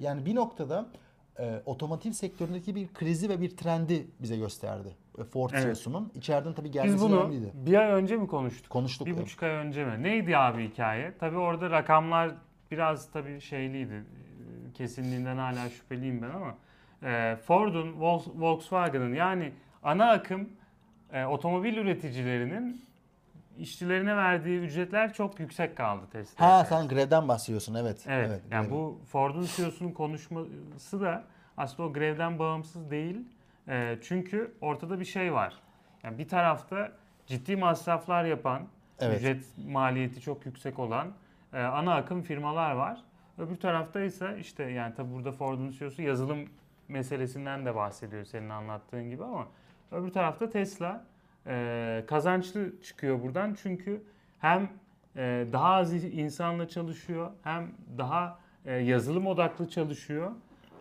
yani 0.00 0.26
bir 0.26 0.34
noktada 0.34 0.86
e, 1.38 1.62
otomotiv 1.66 2.12
sektöründeki 2.12 2.74
bir 2.74 2.88
krizi 2.88 3.28
ve 3.28 3.40
bir 3.40 3.56
trendi 3.56 4.06
bize 4.22 4.36
gösterdi. 4.36 4.88
E, 5.18 5.24
Ford 5.24 5.50
Evet. 5.52 5.62
CEO'sunun. 5.62 6.12
İçeriden 6.14 6.52
tabii 6.52 6.70
gelmesi 6.70 6.94
Biz 6.94 7.02
bunu 7.02 7.20
önemliydi. 7.20 7.52
bir 7.54 7.74
ay 7.74 7.90
önce 7.92 8.16
mi 8.16 8.26
konuştuk? 8.26 8.70
Konuştuk. 8.70 9.06
Bir 9.06 9.12
evet. 9.12 9.22
buçuk 9.22 9.42
ay 9.42 9.50
önce 9.50 9.84
mi? 9.84 10.02
Neydi 10.02 10.36
abi 10.36 10.68
hikaye? 10.68 11.12
Tabii 11.18 11.36
orada 11.36 11.70
rakamlar 11.70 12.30
biraz 12.70 13.10
tabii 13.12 13.40
şeyliydi. 13.40 14.04
Kesinliğinden 14.74 15.36
hala 15.36 15.68
şüpheliyim 15.68 16.22
ben 16.22 16.30
ama 16.30 16.54
e, 17.02 17.36
Ford'un, 17.36 17.92
Vol- 17.92 18.40
Volkswagen'ın 18.40 19.14
yani 19.14 19.52
ana 19.82 20.10
akım 20.10 20.48
e, 21.12 21.24
otomobil 21.24 21.76
üreticilerinin 21.76 22.84
işçilerine 23.58 24.16
verdiği 24.16 24.58
ücretler 24.60 25.12
çok 25.12 25.40
yüksek 25.40 25.76
kaldı 25.76 26.02
Tesla'ya. 26.12 26.52
Ha 26.52 26.64
sen 26.64 26.88
grevden 26.88 27.28
bahsediyorsun 27.28 27.74
evet. 27.74 28.04
Evet. 28.08 28.42
yani 28.50 28.66
grev. 28.66 28.74
bu 28.74 29.00
Ford'un 29.06 29.46
CEO'sunun 29.56 29.92
konuşması 29.92 31.00
da 31.00 31.24
aslında 31.56 31.88
o 31.88 31.92
grevden 31.92 32.38
bağımsız 32.38 32.90
değil. 32.90 33.16
Ee, 33.68 33.98
çünkü 34.02 34.54
ortada 34.60 35.00
bir 35.00 35.04
şey 35.04 35.32
var. 35.32 35.54
Yani 36.02 36.18
bir 36.18 36.28
tarafta 36.28 36.92
ciddi 37.26 37.56
masraflar 37.56 38.24
yapan, 38.24 38.62
Evet. 39.00 39.18
ücret 39.18 39.44
maliyeti 39.66 40.20
çok 40.20 40.46
yüksek 40.46 40.78
olan 40.78 41.08
e, 41.52 41.62
ana 41.62 41.94
akım 41.94 42.22
firmalar 42.22 42.72
var. 42.72 43.02
Öbür 43.38 43.56
tarafta 43.56 44.00
ise 44.00 44.36
işte 44.40 44.62
yani 44.64 44.94
tabi 44.94 45.12
burada 45.12 45.32
Ford'un 45.32 45.70
CEO'su 45.70 46.02
yazılım 46.02 46.48
meselesinden 46.88 47.66
de 47.66 47.74
bahsediyor 47.74 48.24
senin 48.24 48.48
anlattığın 48.48 49.10
gibi 49.10 49.24
ama 49.24 49.46
öbür 49.92 50.12
tarafta 50.12 50.50
Tesla 50.50 51.04
e, 51.46 52.04
kazançlı 52.06 52.82
çıkıyor 52.82 53.22
buradan 53.22 53.56
çünkü 53.62 54.02
hem 54.38 54.62
e, 55.16 55.46
daha 55.52 55.74
az 55.74 55.92
insanla 56.04 56.68
çalışıyor 56.68 57.30
hem 57.42 57.70
daha 57.98 58.38
e, 58.64 58.72
yazılım 58.74 59.26
odaklı 59.26 59.68
çalışıyor 59.68 60.30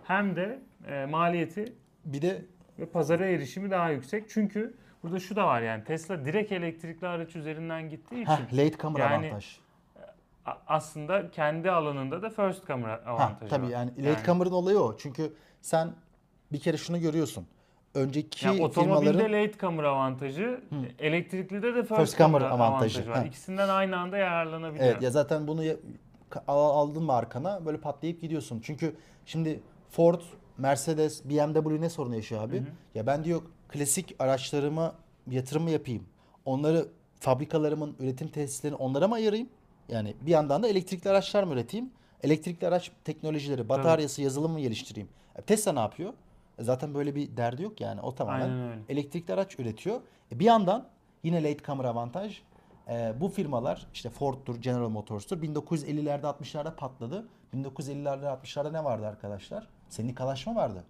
hem 0.04 0.36
de 0.36 0.60
e, 0.88 1.06
maliyeti 1.06 1.74
Bir 2.06 2.22
de 2.22 2.46
ve 2.80 2.86
pazara 2.86 3.26
erişimi 3.26 3.72
daha 3.72 3.90
yüksek. 3.90 4.30
Çünkü 4.30 4.74
burada 5.04 5.20
şu 5.20 5.36
da 5.36 5.48
var 5.48 5.62
yani 5.62 5.84
Tesla 5.84 6.26
direkt 6.26 6.52
elektrikli 6.52 7.08
araç 7.08 7.36
üzerinden 7.36 7.90
gittiği 7.90 8.22
için 8.24 8.32
heh, 8.32 8.54
late 8.54 8.78
comer 8.78 9.00
Yani 9.00 9.26
avantaj. 9.28 9.58
aslında 10.68 11.32
kendi 11.32 11.72
alanında 11.72 12.22
da 12.22 12.30
first 12.30 12.68
comer 12.68 12.90
Ha, 12.90 13.02
avantajı 13.06 13.50
tabii 13.50 13.66
var. 13.66 13.72
yani 13.72 14.06
late 14.06 14.26
comer'ın 14.26 14.52
olayı 14.52 14.78
o. 14.80 14.98
Çünkü 14.98 15.34
sen 15.62 15.92
bir 16.52 16.60
kere 16.60 16.78
şunu 16.78 17.00
görüyorsun. 17.00 17.48
Önceki 17.94 18.46
Yani 18.46 18.64
otomobilde 18.64 19.12
firmaların 19.12 19.34
late 19.44 19.58
comer 19.60 19.84
avantajı, 19.84 20.62
elektriklide 21.00 21.76
de 21.76 21.84
first, 21.84 21.96
First 22.02 22.18
comer, 22.18 22.42
comer 22.42 22.56
avantajı, 22.56 23.00
avantajı. 23.00 23.22
var. 23.22 23.26
İkisinden 23.26 23.70
aynı 23.70 23.98
anda 23.98 24.18
yararlanabiliyor. 24.18 24.86
Evet 24.86 25.02
ya 25.02 25.12
zaten 25.12 25.48
bunu 25.48 25.62
aldın 26.48 27.04
mı 27.04 27.14
arkana 27.14 27.66
böyle 27.66 27.78
patlayıp 27.78 28.22
gidiyorsun. 28.22 28.60
Çünkü 28.64 28.96
şimdi 29.26 29.60
Ford, 29.90 30.22
Mercedes, 30.58 31.26
BMW 31.26 31.82
ne 31.82 31.90
sorunu 31.90 32.16
yaşıyor 32.16 32.44
abi? 32.44 32.64
Ya 32.96 33.08
ben 33.08 33.24
diyor 33.24 33.42
klasik 33.70 34.16
araçlarıma 34.20 34.96
yatırım 35.30 35.64
mı 35.64 35.70
yapayım? 35.70 36.04
Onları 36.46 36.88
fabrikalarımın 37.20 37.96
üretim 38.00 38.28
tesislerini 38.28 38.78
onlara 38.78 39.08
mı 39.08 39.16
ayırayım? 39.16 39.50
Yani 39.90 40.16
bir 40.22 40.32
yandan 40.32 40.64
da 40.64 40.68
elektrikli 40.68 41.10
araçlar 41.10 41.44
mı 41.44 41.54
üreteyim? 41.54 41.92
Elektrikli 42.24 42.68
araç 42.68 42.92
teknolojileri, 43.04 43.70
bataryası, 43.70 44.22
yazılım 44.22 44.52
mı 44.52 44.60
geliştireyim? 44.60 45.10
E, 45.36 45.42
Tesla 45.42 45.72
ne 45.74 45.80
yapıyor? 45.80 46.14
Zaten 46.60 46.94
böyle 46.94 47.16
bir 47.16 47.38
derdi 47.38 47.64
yok 47.64 47.82
yani. 47.82 48.02
O 48.02 48.16
tamamen 48.16 48.50
elektrikli 48.90 49.34
araç 49.34 49.60
üretiyor. 49.60 50.02
E, 50.32 50.40
bir 50.40 50.46
yandan 50.46 50.88
yine 51.24 51.44
late 51.44 51.64
comer 51.66 51.86
avantaj. 51.86 52.42
e, 52.90 53.14
bu 53.22 53.30
firmalar 53.30 53.88
işte 53.94 54.10
Ford'dur, 54.10 54.56
General 54.56 54.90
Motors'tur. 54.90 55.42
1950'lerde 55.42 56.22
60'larda 56.26 56.76
patladı. 56.76 57.28
1950'lerde 57.54 58.26
60'larda 58.42 58.74
ne 58.74 58.84
vardı 58.84 59.08
arkadaşlar? 59.08 59.68
Sendikalaşma 59.90 60.56
vardı. 60.56 60.84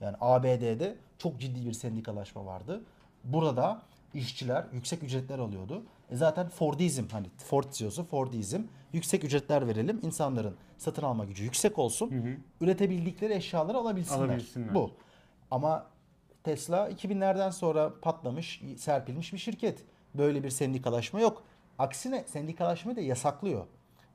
Yani 0.00 0.16
ABD'de 0.20 0.96
çok 1.18 1.40
ciddi 1.40 1.66
bir 1.66 1.72
sendikalaşma 1.72 2.46
vardı. 2.46 2.82
Burada 3.24 3.82
işçiler 4.14 4.64
yüksek 4.72 5.02
ücretler 5.02 5.38
alıyordu. 5.38 5.82
E 6.10 6.16
zaten 6.16 6.48
Fordizm 6.48 7.04
hani 7.12 7.26
Ford 7.36 7.64
CEO'su 7.72 8.04
Fordizm 8.04 8.62
yüksek 8.92 9.24
ücretler 9.24 9.66
verelim 9.66 10.00
insanların 10.02 10.54
satın 10.78 11.02
alma 11.02 11.24
gücü 11.24 11.44
yüksek 11.44 11.78
olsun. 11.78 12.38
Üretebildikleri 12.60 13.34
eşyaları 13.34 13.78
alabilsinler. 13.78 14.18
Alabilsinler. 14.24 14.74
Bu. 14.74 14.90
Ama 15.50 15.86
Tesla 16.44 16.90
2000'lerden 16.90 17.50
sonra 17.50 18.00
patlamış, 18.00 18.62
serpilmiş 18.76 19.32
bir 19.32 19.38
şirket. 19.38 19.84
Böyle 20.14 20.44
bir 20.44 20.50
sendikalaşma 20.50 21.20
yok. 21.20 21.42
Aksine 21.78 22.24
sendikalaşmayı 22.26 22.96
da 22.96 23.00
yasaklıyor. 23.00 23.66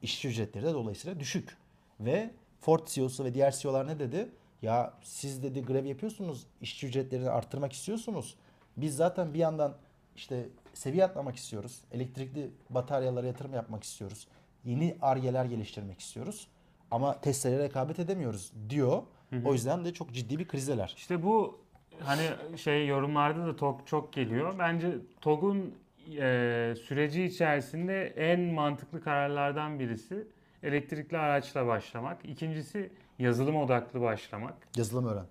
İşçi 0.01 0.27
ücretleri 0.27 0.65
de 0.65 0.73
dolayısıyla 0.73 1.19
düşük. 1.19 1.57
Ve 1.99 2.31
Ford 2.61 2.87
CEO'su 2.87 3.23
ve 3.23 3.33
diğer 3.33 3.51
CEO'lar 3.51 3.87
ne 3.87 3.99
dedi? 3.99 4.29
Ya 4.61 4.93
siz 5.03 5.43
dedi 5.43 5.65
grev 5.65 5.85
yapıyorsunuz, 5.85 6.47
işçi 6.61 6.87
ücretlerini 6.87 7.29
arttırmak 7.29 7.73
istiyorsunuz. 7.73 8.35
Biz 8.77 8.95
zaten 8.95 9.33
bir 9.33 9.39
yandan 9.39 9.77
işte 10.15 10.49
seviye 10.73 11.05
atlamak 11.05 11.35
istiyoruz. 11.35 11.81
Elektrikli 11.91 12.51
bataryalara 12.69 13.27
yatırım 13.27 13.53
yapmak 13.53 13.83
istiyoruz. 13.83 14.27
Yeni 14.65 14.97
argeler 15.01 15.45
geliştirmek 15.45 15.99
istiyoruz. 15.99 16.47
Ama 16.91 17.21
Tesla'ya 17.21 17.59
rekabet 17.59 17.99
edemiyoruz 17.99 18.51
diyor. 18.69 19.03
O 19.45 19.53
yüzden 19.53 19.85
de 19.85 19.93
çok 19.93 20.13
ciddi 20.13 20.39
bir 20.39 20.47
krizeler. 20.47 20.93
İşte 20.97 21.23
bu 21.23 21.59
hani 21.99 22.57
şey 22.57 22.87
yorumlarda 22.87 23.45
da 23.47 23.55
TOG 23.55 23.85
çok 23.85 24.13
geliyor. 24.13 24.55
Bence 24.59 24.91
TOG'un 25.21 25.75
e, 26.19 26.73
süreci 26.83 27.23
içerisinde 27.23 28.07
en 28.07 28.39
mantıklı 28.39 29.01
kararlardan 29.03 29.79
birisi 29.79 30.27
elektrikli 30.63 31.17
araçla 31.17 31.67
başlamak. 31.67 32.25
İkincisi 32.25 32.89
yazılım 33.19 33.55
odaklı 33.55 34.01
başlamak. 34.01 34.53
Yazılım 34.75 35.07
öğren. 35.07 35.25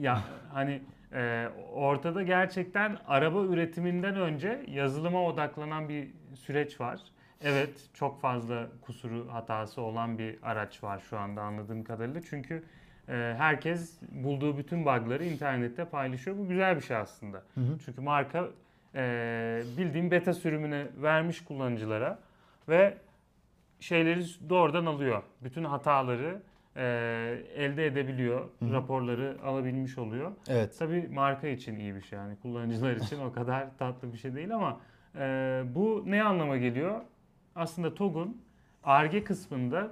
Ya 0.00 0.22
hani 0.52 0.82
e, 1.12 1.48
ortada 1.74 2.22
gerçekten 2.22 2.98
araba 3.06 3.42
üretiminden 3.44 4.16
önce 4.16 4.64
yazılıma 4.68 5.24
odaklanan 5.24 5.88
bir 5.88 6.08
süreç 6.34 6.80
var. 6.80 7.00
Evet 7.40 7.70
çok 7.94 8.20
fazla 8.20 8.68
kusuru 8.82 9.28
hatası 9.32 9.80
olan 9.80 10.18
bir 10.18 10.38
araç 10.42 10.82
var 10.82 11.02
şu 11.10 11.18
anda 11.18 11.42
anladığım 11.42 11.84
kadarıyla. 11.84 12.20
Çünkü 12.30 12.64
herkes 13.14 13.98
bulduğu 14.12 14.58
bütün 14.58 14.84
bug'ları 14.86 15.24
internette 15.24 15.84
paylaşıyor. 15.84 16.38
Bu 16.38 16.48
güzel 16.48 16.76
bir 16.76 16.80
şey 16.80 16.96
aslında. 16.96 17.42
Çünkü 17.84 18.00
marka 18.00 18.48
e, 18.94 19.62
bildiğim 19.78 20.10
beta 20.10 20.34
sürümüne 20.34 20.86
vermiş 20.96 21.44
kullanıcılara 21.44 22.18
ve 22.68 22.94
şeyleri 23.80 24.24
doğrudan 24.48 24.86
alıyor. 24.86 25.22
Bütün 25.44 25.64
hataları 25.64 26.42
e, 26.76 26.82
elde 27.54 27.86
edebiliyor. 27.86 28.48
Raporları 28.72 29.36
alabilmiş 29.44 29.98
oluyor. 29.98 30.32
Evet. 30.48 30.76
Tabii 30.78 31.08
marka 31.08 31.48
için 31.48 31.78
iyi 31.78 31.94
bir 31.94 32.02
şey 32.02 32.18
yani 32.18 32.36
kullanıcılar 32.42 32.96
için 32.96 33.20
o 33.20 33.32
kadar 33.32 33.66
tatlı 33.78 34.12
bir 34.12 34.18
şey 34.18 34.34
değil 34.34 34.54
ama 34.54 34.80
e, 35.18 35.62
bu 35.74 36.02
ne 36.06 36.22
anlama 36.22 36.56
geliyor? 36.56 37.00
Aslında 37.56 37.94
TOG'un 37.94 38.42
ARGE 38.84 39.24
kısmında 39.24 39.90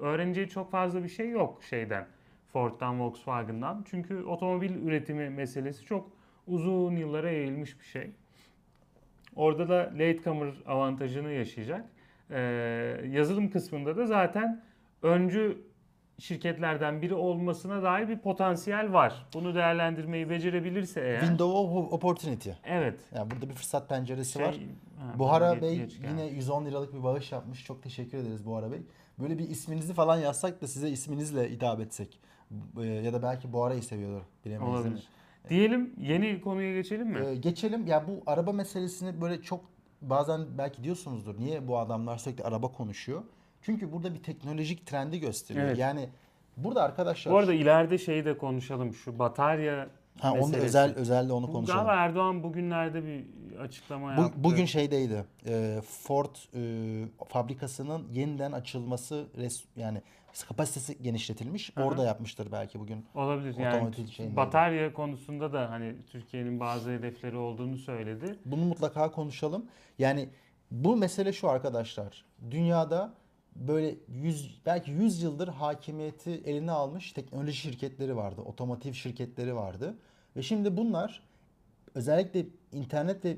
öğreneceği 0.00 0.48
çok 0.48 0.70
fazla 0.70 1.02
bir 1.04 1.08
şey 1.08 1.30
yok 1.30 1.64
şeyden. 1.64 2.06
Ford'dan, 2.52 3.00
Volkswagen'dan. 3.00 3.84
Çünkü 3.90 4.24
otomobil 4.24 4.70
üretimi 4.86 5.30
meselesi 5.30 5.84
çok 5.84 6.10
uzun 6.46 6.96
yıllara 6.96 7.30
yayılmış 7.30 7.80
bir 7.80 7.84
şey. 7.84 8.10
Orada 9.36 9.68
da 9.68 9.92
latecomer 9.94 10.52
avantajını 10.66 11.30
yaşayacak. 11.32 11.84
Ee, 12.30 12.40
yazılım 13.10 13.50
kısmında 13.50 13.96
da 13.96 14.06
zaten 14.06 14.62
öncü 15.02 15.58
şirketlerden 16.18 17.02
biri 17.02 17.14
olmasına 17.14 17.82
dair 17.82 18.08
bir 18.08 18.18
potansiyel 18.18 18.92
var. 18.92 19.26
Bunu 19.34 19.54
değerlendirmeyi 19.54 20.30
becerebilirse 20.30 21.00
eğer. 21.00 21.20
Window 21.20 21.58
of 21.58 21.92
opportunity. 21.92 22.50
Evet. 22.64 23.00
Yani 23.14 23.30
burada 23.30 23.48
bir 23.48 23.54
fırsat 23.54 23.88
penceresi 23.88 24.32
Şey, 24.32 24.42
var. 24.46 24.54
ha, 24.98 25.18
Buhara 25.18 25.62
Bey 25.62 25.86
yine 26.10 26.26
110 26.26 26.64
liralık 26.64 26.94
bir 26.94 27.02
bağış 27.02 27.32
yapmış. 27.32 27.64
Çok 27.64 27.82
teşekkür 27.82 28.18
ederiz 28.18 28.46
Buhara 28.46 28.72
Bey. 28.72 28.80
Böyle 29.22 29.38
bir 29.38 29.48
isminizi 29.48 29.94
falan 29.94 30.18
yazsak 30.18 30.62
da 30.62 30.66
size 30.68 30.88
isminizle 30.90 31.50
hitap 31.50 31.80
etsek. 31.80 32.20
Ee, 32.80 32.86
Ya 32.86 33.12
da 33.12 33.22
belki 33.22 33.52
Buhara'yı 33.52 33.82
seviyordur. 33.82 34.22
Bilemeyiz 34.44 34.74
değil 34.74 34.84
mi? 34.84 34.88
Olabilir. 34.88 35.08
Diyelim 35.48 35.94
yeni 35.98 36.40
konuya 36.40 36.74
geçelim 36.74 37.08
mi? 37.08 37.18
Ee, 37.26 37.34
geçelim. 37.36 37.86
Ya 37.86 38.08
bu 38.08 38.22
araba 38.26 38.52
meselesini 38.52 39.20
böyle 39.20 39.42
çok 39.42 39.64
bazen 40.02 40.40
belki 40.58 40.84
diyorsunuzdur. 40.84 41.38
Niye 41.38 41.68
bu 41.68 41.78
adamlar 41.78 42.16
sürekli 42.18 42.44
araba 42.44 42.72
konuşuyor? 42.72 43.22
Çünkü 43.62 43.92
burada 43.92 44.14
bir 44.14 44.22
teknolojik 44.22 44.86
trendi 44.86 45.20
gösteriyor. 45.20 45.66
Evet. 45.66 45.78
Yani 45.78 46.08
burada 46.56 46.82
arkadaşlar 46.82 47.32
Bu 47.34 47.38
arada 47.38 47.54
ileride 47.54 47.98
şeyi 47.98 48.24
de 48.24 48.38
konuşalım. 48.38 48.94
Şu 48.94 49.18
batarya 49.18 49.88
ha, 50.20 50.32
onu 50.32 50.40
meselesi. 50.40 50.66
özel 50.66 50.94
özelde 50.94 51.32
onu 51.32 51.52
konuşalım. 51.52 51.86
Galiba 51.86 52.02
Erdoğan 52.02 52.42
bugünlerde 52.42 53.04
bir 53.04 53.24
açıklama 53.60 54.16
Bu, 54.16 54.20
yaptı. 54.20 54.44
bugün 54.44 54.64
şeydeydi. 54.64 55.24
e, 55.46 55.80
Ford 56.02 56.36
e, 56.54 57.08
fabrikasının 57.28 58.08
yeniden 58.12 58.52
açılması 58.52 59.26
res, 59.38 59.64
yani 59.76 60.02
kapasitesi 60.48 61.02
genişletilmiş. 61.02 61.76
Hı 61.76 61.80
hı. 61.80 61.84
Orada 61.84 62.04
yapmıştır 62.04 62.52
belki 62.52 62.80
bugün. 62.80 63.06
olabilir. 63.14 63.56
Yani 63.58 63.76
otomotiv 63.76 64.06
şeyindeydi. 64.06 64.36
batarya 64.36 64.92
konusunda 64.92 65.52
da 65.52 65.70
hani 65.70 65.94
Türkiye'nin 66.06 66.60
bazı 66.60 66.90
hedefleri 66.90 67.36
olduğunu 67.36 67.76
söyledi. 67.76 68.36
Bunu 68.44 68.64
mutlaka 68.64 69.10
konuşalım. 69.10 69.66
Yani 69.98 70.28
bu 70.70 70.96
mesele 70.96 71.32
şu 71.32 71.48
arkadaşlar. 71.48 72.24
Dünyada 72.50 73.14
böyle 73.56 73.94
100 74.08 74.60
belki 74.66 74.90
100 74.90 75.22
yıldır 75.22 75.48
hakimiyeti 75.48 76.30
eline 76.30 76.72
almış 76.72 77.12
teknoloji 77.12 77.52
şirketleri 77.52 78.16
vardı, 78.16 78.40
otomotiv 78.40 78.92
şirketleri 78.92 79.56
vardı 79.56 79.94
ve 80.36 80.42
şimdi 80.42 80.76
bunlar 80.76 81.22
özellikle 81.94 82.46
internet 82.72 83.24
ve 83.24 83.36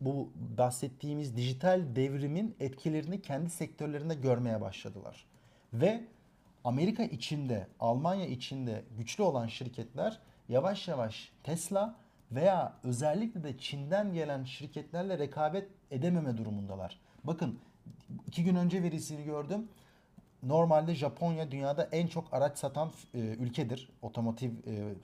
bu 0.00 0.32
bahsettiğimiz 0.58 1.36
dijital 1.36 1.82
devrimin 1.96 2.56
etkilerini 2.60 3.22
kendi 3.22 3.50
sektörlerinde 3.50 4.14
görmeye 4.14 4.60
başladılar. 4.60 5.26
Ve 5.72 6.04
Amerika 6.64 7.04
içinde, 7.04 7.66
Almanya 7.80 8.26
içinde 8.26 8.84
güçlü 8.98 9.22
olan 9.22 9.46
şirketler 9.46 10.18
yavaş 10.48 10.88
yavaş 10.88 11.32
Tesla 11.42 11.96
veya 12.32 12.72
özellikle 12.84 13.44
de 13.44 13.58
Çin'den 13.58 14.12
gelen 14.12 14.44
şirketlerle 14.44 15.18
rekabet 15.18 15.68
edememe 15.90 16.38
durumundalar. 16.38 17.00
Bakın 17.24 17.58
iki 18.26 18.44
gün 18.44 18.56
önce 18.56 18.82
verisini 18.82 19.24
gördüm. 19.24 19.68
Normalde 20.42 20.94
Japonya 20.94 21.50
dünyada 21.50 21.88
en 21.92 22.06
çok 22.06 22.34
araç 22.34 22.58
satan 22.58 22.90
e, 23.14 23.18
ülkedir. 23.18 23.88
Otomotiv 24.02 24.50
e, 24.50 24.94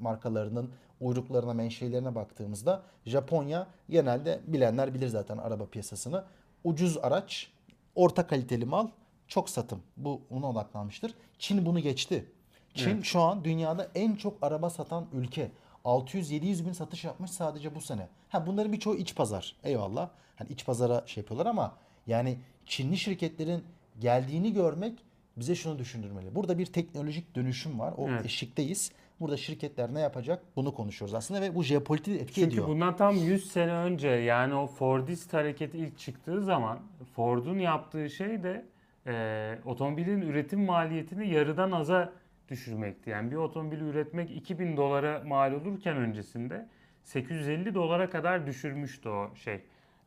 markalarının 0.00 0.70
uyruklarına, 1.00 1.54
menşeilerine 1.54 2.14
baktığımızda 2.14 2.82
Japonya 3.06 3.66
genelde 3.90 4.40
bilenler 4.46 4.94
bilir 4.94 5.08
zaten 5.08 5.38
araba 5.38 5.66
piyasasını. 5.66 6.24
Ucuz 6.64 6.98
araç, 6.98 7.50
orta 7.94 8.26
kaliteli 8.26 8.64
mal, 8.64 8.88
çok 9.28 9.50
satım. 9.50 9.82
Bu 9.96 10.20
ona 10.30 10.50
odaklanmıştır. 10.50 11.14
Çin 11.38 11.66
bunu 11.66 11.80
geçti. 11.80 12.32
Çin 12.74 12.90
Evet. 12.90 13.04
şu 13.04 13.20
an 13.20 13.44
dünyada 13.44 13.88
en 13.94 14.14
çok 14.14 14.42
araba 14.42 14.70
satan 14.70 15.06
ülke. 15.12 15.50
600-700 15.84 16.66
bin 16.66 16.72
satış 16.72 17.04
yapmış 17.04 17.30
sadece 17.30 17.74
bu 17.74 17.80
sene. 17.80 18.08
Ha 18.28 18.46
bunların 18.46 18.72
birçoğu 18.72 18.96
iç 18.96 19.14
pazar. 19.16 19.56
Eyvallah. 19.64 20.08
Hani 20.36 20.48
iç 20.48 20.66
pazara 20.66 21.02
şey 21.06 21.22
yapıyorlar 21.22 21.46
ama 21.46 21.76
yani 22.06 22.38
Çinli 22.66 22.98
şirketlerin 22.98 23.64
geldiğini 24.02 24.52
görmek 24.52 24.98
bize 25.36 25.54
şunu 25.54 25.78
düşündürmeli. 25.78 26.34
Burada 26.34 26.58
bir 26.58 26.66
teknolojik 26.66 27.34
dönüşüm 27.34 27.78
var. 27.78 27.94
O 27.96 28.08
Evet. 28.08 28.26
eşikteyiz. 28.26 28.92
Burada 29.20 29.36
şirketler 29.36 29.94
ne 29.94 30.00
yapacak? 30.00 30.42
Bunu 30.56 30.74
konuşuyoruz 30.74 31.14
aslında 31.14 31.40
ve 31.40 31.54
bu 31.54 31.62
jeopolitik 31.62 32.22
etki 32.22 32.34
Çünkü 32.34 32.48
ediyor. 32.48 32.68
bundan 32.68 32.96
tam 32.96 33.16
100 33.16 33.52
sene 33.52 33.72
önce 33.72 34.08
yani 34.08 34.54
o 34.54 34.66
Fordist 34.66 35.32
hareketi 35.34 35.78
ilk 35.78 35.98
çıktığı 35.98 36.44
zaman 36.44 36.78
Ford'un 37.16 37.58
yaptığı 37.58 38.10
şey 38.10 38.42
de 38.42 38.64
e, 39.06 39.58
otomobilin 39.64 40.20
üretim 40.20 40.64
maliyetini 40.64 41.28
yarıdan 41.34 41.72
aza 41.72 42.12
düşürmekti. 42.48 43.10
Yani 43.10 43.30
bir 43.30 43.36
otomobili 43.36 43.84
üretmek 43.84 44.30
2000 44.30 44.76
dolara 44.76 45.22
mal 45.26 45.52
olurken 45.52 45.96
öncesinde 45.96 46.68
850 47.04 47.74
dolara 47.74 48.10
kadar 48.10 48.46
düşürmüştü 48.46 49.08
o 49.08 49.34
şey. 49.34 49.60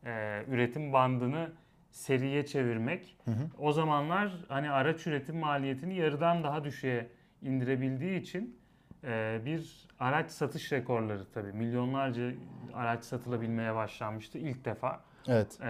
E, 0.04 0.42
üretim 0.48 0.92
bandını 0.92 1.50
seriye 1.96 2.46
çevirmek. 2.46 3.16
O 3.58 3.72
zamanlar 3.72 4.32
hani 4.48 4.70
araç 4.70 5.06
üretim 5.06 5.36
maliyetini 5.36 5.94
yarıdan 5.94 6.44
daha 6.44 6.64
düşüğe 6.64 7.10
indirebildiği 7.42 8.20
için 8.20 8.58
e, 9.04 9.40
bir 9.44 9.88
araç 10.00 10.30
satış 10.30 10.72
rekorları 10.72 11.24
tabii. 11.34 11.52
Milyonlarca 11.52 12.32
araç 12.74 13.04
satılabilmeye 13.04 13.74
başlanmıştı 13.74 14.38
ilk 14.38 14.64
defa. 14.64 15.00
Evet. 15.28 15.60
E, 15.60 15.68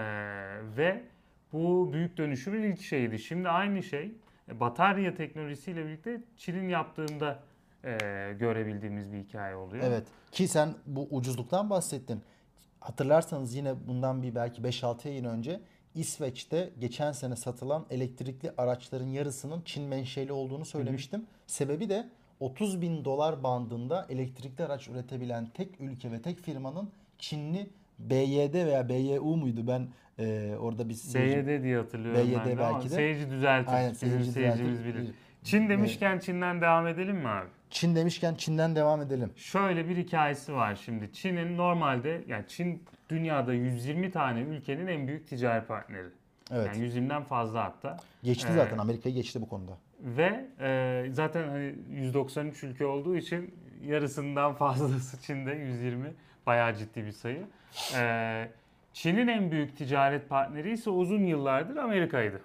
ve 0.76 1.02
bu 1.52 1.92
büyük 1.92 2.16
dönüşümün 2.16 2.62
ilk 2.62 2.80
şeydi. 2.80 3.18
Şimdi 3.18 3.48
aynı 3.48 3.82
şey 3.82 4.12
e, 4.48 4.60
batarya 4.60 5.14
teknolojisiyle 5.14 5.86
birlikte 5.86 6.20
Çin'in 6.36 6.68
yaptığında 6.68 7.42
e, 7.84 7.90
görebildiğimiz 8.38 9.12
bir 9.12 9.18
hikaye 9.18 9.56
oluyor. 9.56 9.84
Evet. 9.86 10.06
Ki 10.32 10.48
sen 10.48 10.74
bu 10.86 11.08
ucuzluktan 11.10 11.70
bahsettin. 11.70 12.22
Hatırlarsanız 12.80 13.54
yine 13.54 13.86
bundan 13.86 14.22
bir 14.22 14.34
belki 14.34 14.62
5-6 14.62 15.08
yıl 15.08 15.24
önce 15.24 15.60
İsveç'te 15.96 16.70
geçen 16.80 17.12
sene 17.12 17.36
satılan 17.36 17.86
elektrikli 17.90 18.50
araçların 18.58 19.06
yarısının 19.06 19.62
Çin 19.64 19.84
menşeli 19.84 20.32
olduğunu 20.32 20.64
söylemiştim. 20.64 21.26
Sebebi 21.46 21.88
de 21.88 22.08
30 22.40 22.80
bin 22.80 23.04
dolar 23.04 23.42
bandında 23.42 24.06
elektrikli 24.10 24.62
araç 24.62 24.88
üretebilen 24.88 25.46
tek 25.54 25.80
ülke 25.80 26.12
ve 26.12 26.22
tek 26.22 26.40
firmanın 26.40 26.90
Çinli 27.18 27.70
BYD 27.98 28.54
veya 28.54 28.88
BYU 28.88 29.36
muydu? 29.36 29.60
Ben 29.68 29.88
e, 30.18 30.54
orada 30.60 30.88
bir 30.88 30.94
SYD 30.94 31.62
diye 31.62 31.76
hatırlıyorum 31.76 32.28
BYD 32.30 32.36
ben 32.36 32.58
de 32.58 32.64
ama 32.64 32.74
belki 32.74 32.90
de. 32.90 32.94
seyirci 32.94 33.30
düzeltir. 33.30 33.72
Aynen, 33.72 33.90
Bizim 33.92 34.08
seyirci 34.08 34.32
seyircimiz 34.32 34.78
düzeltir. 34.78 34.94
bilir. 35.02 35.14
Çin 35.44 35.68
demişken 35.68 36.18
Çin'den 36.18 36.60
devam 36.60 36.86
edelim 36.86 37.16
mi 37.16 37.28
abi? 37.28 37.48
Çin 37.70 37.96
demişken 37.96 38.34
Çin'den 38.34 38.76
devam 38.76 39.02
edelim. 39.02 39.32
Şöyle 39.36 39.88
bir 39.88 39.96
hikayesi 39.96 40.54
var 40.54 40.80
şimdi. 40.84 41.12
Çin'in 41.12 41.56
normalde 41.56 42.24
yani 42.28 42.44
Çin 42.48 42.82
dünyada 43.08 43.52
120 43.52 44.10
tane 44.10 44.40
ülkenin 44.40 44.86
en 44.86 45.08
büyük 45.08 45.28
ticari 45.28 45.66
partneri. 45.66 46.08
Evet. 46.52 46.66
Yani 46.66 46.86
120'den 46.86 47.22
fazla 47.22 47.64
hatta. 47.64 47.96
geçti 48.22 48.48
Ee, 48.50 48.54
zaten 48.54 48.78
Amerika'yı 48.78 49.14
geçti 49.14 49.40
bu 49.40 49.48
konuda. 49.48 49.72
Ve 50.00 50.46
e, 50.60 51.06
zaten 51.10 51.48
hani 51.48 51.74
193 51.90 52.64
ülke 52.64 52.86
olduğu 52.86 53.16
için 53.16 53.54
yarısından 53.84 54.54
fazlası 54.54 55.22
Çin'de 55.26 55.52
120 55.52 56.14
bayağı 56.46 56.74
ciddi 56.74 57.04
bir 57.04 57.12
sayı. 57.12 57.46
E, 57.96 58.48
Çin'in 58.92 59.28
en 59.28 59.50
büyük 59.50 59.76
ticaret 59.76 60.28
partneri 60.28 60.72
ise 60.72 60.90
uzun 60.90 61.24
yıllardır 61.24 61.76
Amerika'ydı. 61.76 62.40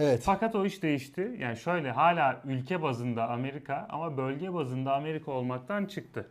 Evet. 0.00 0.22
Fakat 0.24 0.54
o 0.54 0.66
iş 0.66 0.82
değişti. 0.82 1.36
Yani 1.38 1.56
şöyle 1.56 1.90
hala 1.90 2.42
ülke 2.44 2.82
bazında 2.82 3.28
Amerika 3.28 3.86
ama 3.90 4.16
bölge 4.16 4.54
bazında 4.54 4.94
Amerika 4.94 5.32
olmaktan 5.32 5.86
çıktı. 5.86 6.30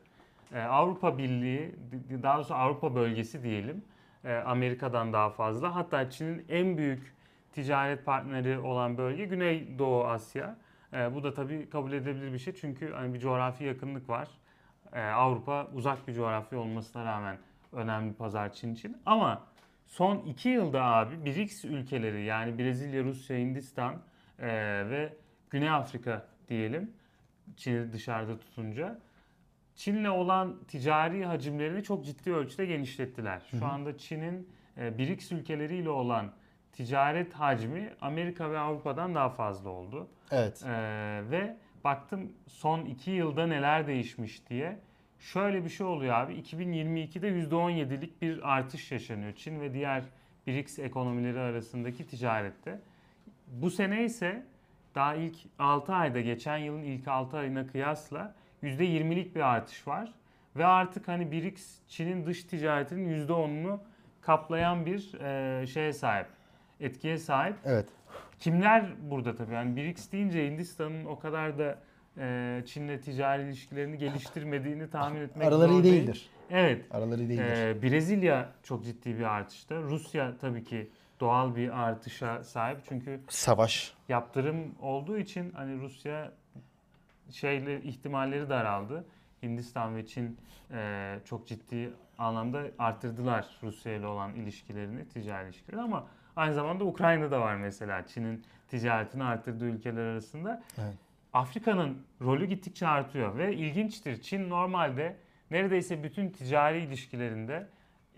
Ee, 0.54 0.60
Avrupa 0.60 1.18
Birliği, 1.18 1.76
daha 2.24 2.36
doğrusu 2.36 2.56
Avrupa 2.56 2.96
bölgesi 2.96 3.44
diyelim, 3.44 3.84
e, 4.26 4.34
Amerika'dan 4.34 5.14
daha 5.14 5.30
fazla. 5.30 5.76
Hatta 5.76 6.10
Çin'in 6.10 6.46
en 6.50 6.78
büyük 6.78 7.16
ticaret 7.52 8.06
partneri 8.06 8.60
olan 8.60 8.98
bölge 8.98 9.26
Güneydoğu 9.26 10.04
Asya. 10.04 10.56
Ee, 10.94 11.16
bu 11.16 11.24
da 11.24 11.34
tabii 11.34 11.70
kabul 11.70 11.92
edilebilir 11.92 12.34
bir 12.34 12.40
şey 12.40 12.54
çünkü 12.54 12.92
hani 12.94 13.14
bir 13.14 13.20
coğrafi 13.20 13.64
yakınlık 13.64 14.10
var. 14.10 14.28
Ee, 14.94 15.02
Avrupa 15.02 15.68
uzak 15.74 16.08
bir 16.08 16.14
coğrafya 16.14 16.60
olmasına 16.60 17.06
rağmen 17.06 17.38
önemli 17.74 18.14
pazar 18.14 18.54
Çin 18.54 18.74
için. 18.74 18.98
Ama 19.06 19.42
son 19.90 20.18
iki 20.18 20.50
yılda 20.50 20.84
abi 20.84 21.26
BRICS 21.26 21.66
ülkeleri 21.66 22.24
yani 22.24 22.58
Brezilya, 22.58 23.04
Rusya, 23.04 23.38
Hindistan 23.38 24.02
e, 24.40 24.48
ve 24.90 25.14
Güney 25.50 25.70
Afrika 25.70 26.28
diyelim 26.50 26.92
Çin'i 27.58 27.94
dışarıda 27.94 28.40
tutunca 28.40 29.00
Çin'le 29.76 30.10
olan 30.10 30.64
ticari 30.68 31.26
hacimlerini 31.26 31.84
çok 31.84 32.06
ciddi 32.06 32.34
ölçüde 32.34 32.66
genişlettiler. 32.66 33.42
Şu 33.60 33.66
anda 33.66 33.98
Çin'in 33.98 34.50
e, 34.78 34.98
BRICS 34.98 35.32
ülkeleriyle 35.32 35.90
olan 35.90 36.32
ticaret 36.72 37.34
hacmi 37.34 37.94
Amerika 38.02 38.52
ve 38.52 38.60
Avrupa'dan 38.60 39.16
daha 39.16 39.30
fazla 39.30 39.70
oldu. 39.70 40.08
Evet. 40.32 40.64
Ee, 40.66 40.70
ve 41.32 41.58
baktım 41.84 42.34
son 42.48 42.86
2 42.86 43.12
yılda 43.12 43.48
neler 43.48 43.88
değişmiş 43.88 44.50
diye. 44.50 44.80
Şöyle 45.20 45.64
bir 45.64 45.70
şey 45.70 45.88
oluyor 45.88 46.14
abi. 46.14 46.34
2022'de 46.34 47.30
%17'lik 47.30 48.22
bir 48.22 48.56
artış 48.56 48.92
yaşanıyor 48.92 49.34
Çin 49.34 49.60
ve 49.60 49.74
diğer 49.74 50.04
BRICS 50.48 50.80
ekonomileri 50.80 51.40
arasındaki 51.40 52.08
ticarette. 52.08 52.80
Bu 53.48 53.72
sene 53.72 54.06
ise 54.06 54.46
daha 54.96 55.16
ilk 55.16 55.36
6 55.60 55.94
ayda 55.94 56.22
geçen 56.22 56.58
yılın 56.58 56.84
ilk 56.84 57.08
6 57.08 57.38
ayına 57.38 57.68
kıyasla 57.68 58.36
%20'lik 58.64 59.36
bir 59.36 59.42
artış 59.42 59.88
var. 59.88 60.14
Ve 60.56 60.66
artık 60.66 61.08
hani 61.08 61.32
BRICS 61.32 61.80
Çin'in 61.88 62.26
dış 62.26 62.44
ticaretinin 62.44 63.28
%10'unu 63.28 63.80
kaplayan 64.22 64.86
bir 64.86 65.14
e, 65.14 65.68
şeye 65.68 65.94
sahip. 65.94 66.28
Etkiye 66.80 67.18
sahip. 67.18 67.56
Evet. 67.66 67.88
Kimler 68.40 68.86
burada 69.02 69.36
tabii? 69.36 69.54
Yani 69.54 69.76
BRICS 69.76 70.12
deyince 70.12 70.52
Hindistan'ın 70.52 71.06
o 71.06 71.20
kadar 71.20 71.58
da 71.58 71.80
e, 72.20 72.62
Çin'le 72.66 72.98
ticari 72.98 73.44
ilişkilerini 73.44 73.98
geliştirmediğini 73.98 74.90
tahmin 74.90 75.22
etmek 75.22 75.48
Araları 75.48 75.72
iyi 75.72 75.84
değil. 75.84 75.94
değildir. 75.94 76.30
Evet. 76.50 76.86
Araları 76.92 77.22
iyi 77.22 77.30
değildir. 77.30 77.44
E, 77.44 77.82
Brezilya 77.82 78.50
çok 78.64 78.86
ciddi 78.86 79.18
bir 79.20 79.24
artışta. 79.24 79.76
Rusya 79.82 80.34
tabii 80.42 80.64
ki 80.64 80.90
doğal 81.20 81.56
bir 81.56 81.80
artışa 81.84 82.44
sahip. 82.44 82.78
Çünkü 82.90 83.20
Savaş. 83.30 83.94
yaptırım 84.10 84.76
olduğu 84.82 85.18
için 85.18 85.52
hani 85.52 85.82
Rusya 85.82 86.32
şeyle 87.32 87.82
ihtimalleri 87.82 88.50
daraldı. 88.50 89.06
Hindistan 89.44 89.96
ve 89.96 90.06
Çin 90.06 90.38
e, 90.72 91.20
çok 91.26 91.48
ciddi 91.48 91.94
anlamda 92.18 92.62
arttırdılar 92.80 93.46
Rusya 93.64 93.94
ile 93.96 94.08
olan 94.08 94.34
ilişkilerini, 94.36 95.08
ticari 95.08 95.46
ilişkileri 95.46 95.82
ama 95.82 96.08
aynı 96.36 96.54
zamanda 96.54 96.84
Ukrayna'da 96.86 97.42
var 97.42 97.56
mesela 97.56 98.08
Çin'in 98.08 98.44
ticaretini 98.68 99.24
arttırdığı 99.24 99.66
ülkeler 99.66 100.06
arasında. 100.06 100.64
Evet. 100.78 100.94
Afrika'nın 101.34 102.06
rolü 102.22 102.46
gittikçe 102.46 102.88
artıyor 102.88 103.38
ve 103.38 103.56
ilginçtir. 103.56 104.22
Çin 104.22 104.50
normalde 104.50 105.18
neredeyse 105.52 106.04
bütün 106.04 106.30
ticari 106.30 106.80
ilişkilerinde 106.80 107.68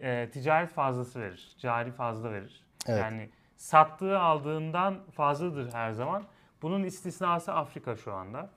e, 0.01 0.29
ticaret 0.29 0.69
fazlası 0.69 1.21
verir. 1.21 1.55
Cari 1.57 1.91
fazla 1.91 2.31
verir. 2.31 2.63
Evet. 2.87 2.99
Yani 2.99 3.29
sattığı 3.55 4.19
aldığından 4.19 4.99
fazladır 5.11 5.73
her 5.73 5.91
zaman. 5.91 6.23
Bunun 6.61 6.83
istisnası 6.83 7.53
Afrika 7.53 7.95
şu 7.95 8.13
anda. 8.13 8.49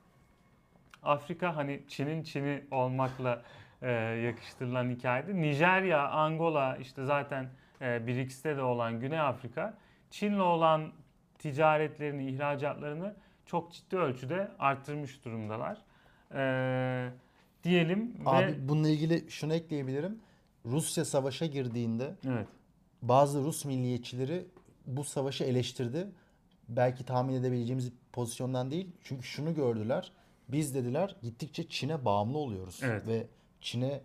Afrika 1.03 1.57
hani 1.57 1.83
Çin'in 1.89 2.23
Çin'i 2.23 2.65
olmakla 2.71 3.43
e, 3.83 3.91
yakıştırılan 4.01 4.91
hikayede. 4.91 5.35
Nijerya, 5.35 6.09
Angola 6.09 6.77
işte 6.77 7.05
zaten 7.05 7.49
e, 7.81 8.07
BRICS'te 8.07 8.57
de 8.57 8.63
olan 8.63 9.01
Güney 9.01 9.21
Afrika 9.21 9.75
Çin'le 10.11 10.41
olan 10.41 10.93
ticaretlerini, 11.39 12.31
ihracatlarını 12.31 13.15
çok 13.47 13.73
ciddi 13.73 13.97
ölçüde 13.97 14.51
arttırmış 14.59 15.25
durumdalar. 15.25 15.83
E, 16.35 17.11
diyelim 17.65 18.15
ve 18.27 18.31
Abi 18.31 18.69
bununla 18.69 18.89
ilgili 18.89 19.31
şunu 19.31 19.55
ekleyebilirim. 19.55 20.21
Rusya 20.65 21.05
savaşa 21.05 21.47
girdiğinde 21.47 22.15
evet. 22.27 22.49
bazı 23.03 23.45
Rus 23.45 23.65
milliyetçileri 23.65 24.47
bu 24.87 25.05
savaşı 25.05 25.45
eleştirdi. 25.45 26.09
Belki 26.69 27.05
tahmin 27.05 27.35
edebileceğimiz 27.35 27.93
bir 27.93 27.97
pozisyondan 28.13 28.71
değil. 28.71 28.91
Çünkü 29.03 29.23
şunu 29.23 29.55
gördüler. 29.55 30.13
Biz 30.49 30.75
dediler 30.75 31.17
gittikçe 31.23 31.69
Çin'e 31.69 32.05
bağımlı 32.05 32.39
oluyoruz. 32.39 32.81
Evet. 32.83 33.07
Ve 33.07 33.27
Çin'e 33.61 34.01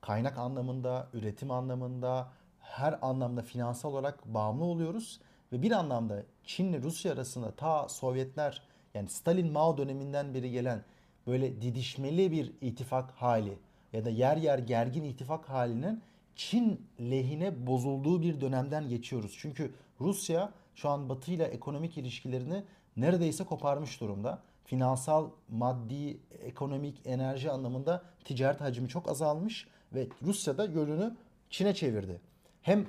kaynak 0.00 0.38
anlamında, 0.38 1.08
üretim 1.12 1.50
anlamında, 1.50 2.32
her 2.60 2.98
anlamda 3.02 3.42
finansal 3.42 3.92
olarak 3.92 4.26
bağımlı 4.26 4.64
oluyoruz. 4.64 5.20
Ve 5.52 5.62
bir 5.62 5.70
anlamda 5.70 6.22
Çin'le 6.44 6.82
Rusya 6.82 7.12
arasında 7.12 7.50
ta 7.50 7.88
Sovyetler 7.88 8.62
yani 8.94 9.08
Stalin 9.08 9.52
Mao 9.52 9.78
döneminden 9.78 10.34
beri 10.34 10.50
gelen 10.50 10.84
böyle 11.26 11.62
didişmeli 11.62 12.32
bir 12.32 12.52
ittifak 12.60 13.10
hali 13.10 13.58
ya 13.92 14.04
da 14.04 14.10
yer 14.10 14.36
yer 14.36 14.58
gergin 14.58 15.04
ittifak 15.04 15.48
halinin 15.48 16.02
Çin 16.36 16.86
lehine 17.00 17.66
bozulduğu 17.66 18.22
bir 18.22 18.40
dönemden 18.40 18.88
geçiyoruz. 18.88 19.36
Çünkü 19.38 19.74
Rusya 20.00 20.52
şu 20.74 20.88
an 20.88 21.08
Batı 21.08 21.32
ile 21.32 21.44
ekonomik 21.44 21.98
ilişkilerini 21.98 22.64
neredeyse 22.96 23.44
koparmış 23.44 24.00
durumda. 24.00 24.42
Finansal, 24.64 25.30
maddi, 25.48 26.18
ekonomik, 26.42 27.00
enerji 27.04 27.50
anlamında 27.50 28.02
ticaret 28.24 28.60
hacmi 28.60 28.88
çok 28.88 29.10
azalmış 29.10 29.68
ve 29.94 30.08
Rusya 30.22 30.58
da 30.58 30.64
yönünü 30.64 31.16
Çin'e 31.50 31.74
çevirdi. 31.74 32.20
Hem 32.62 32.86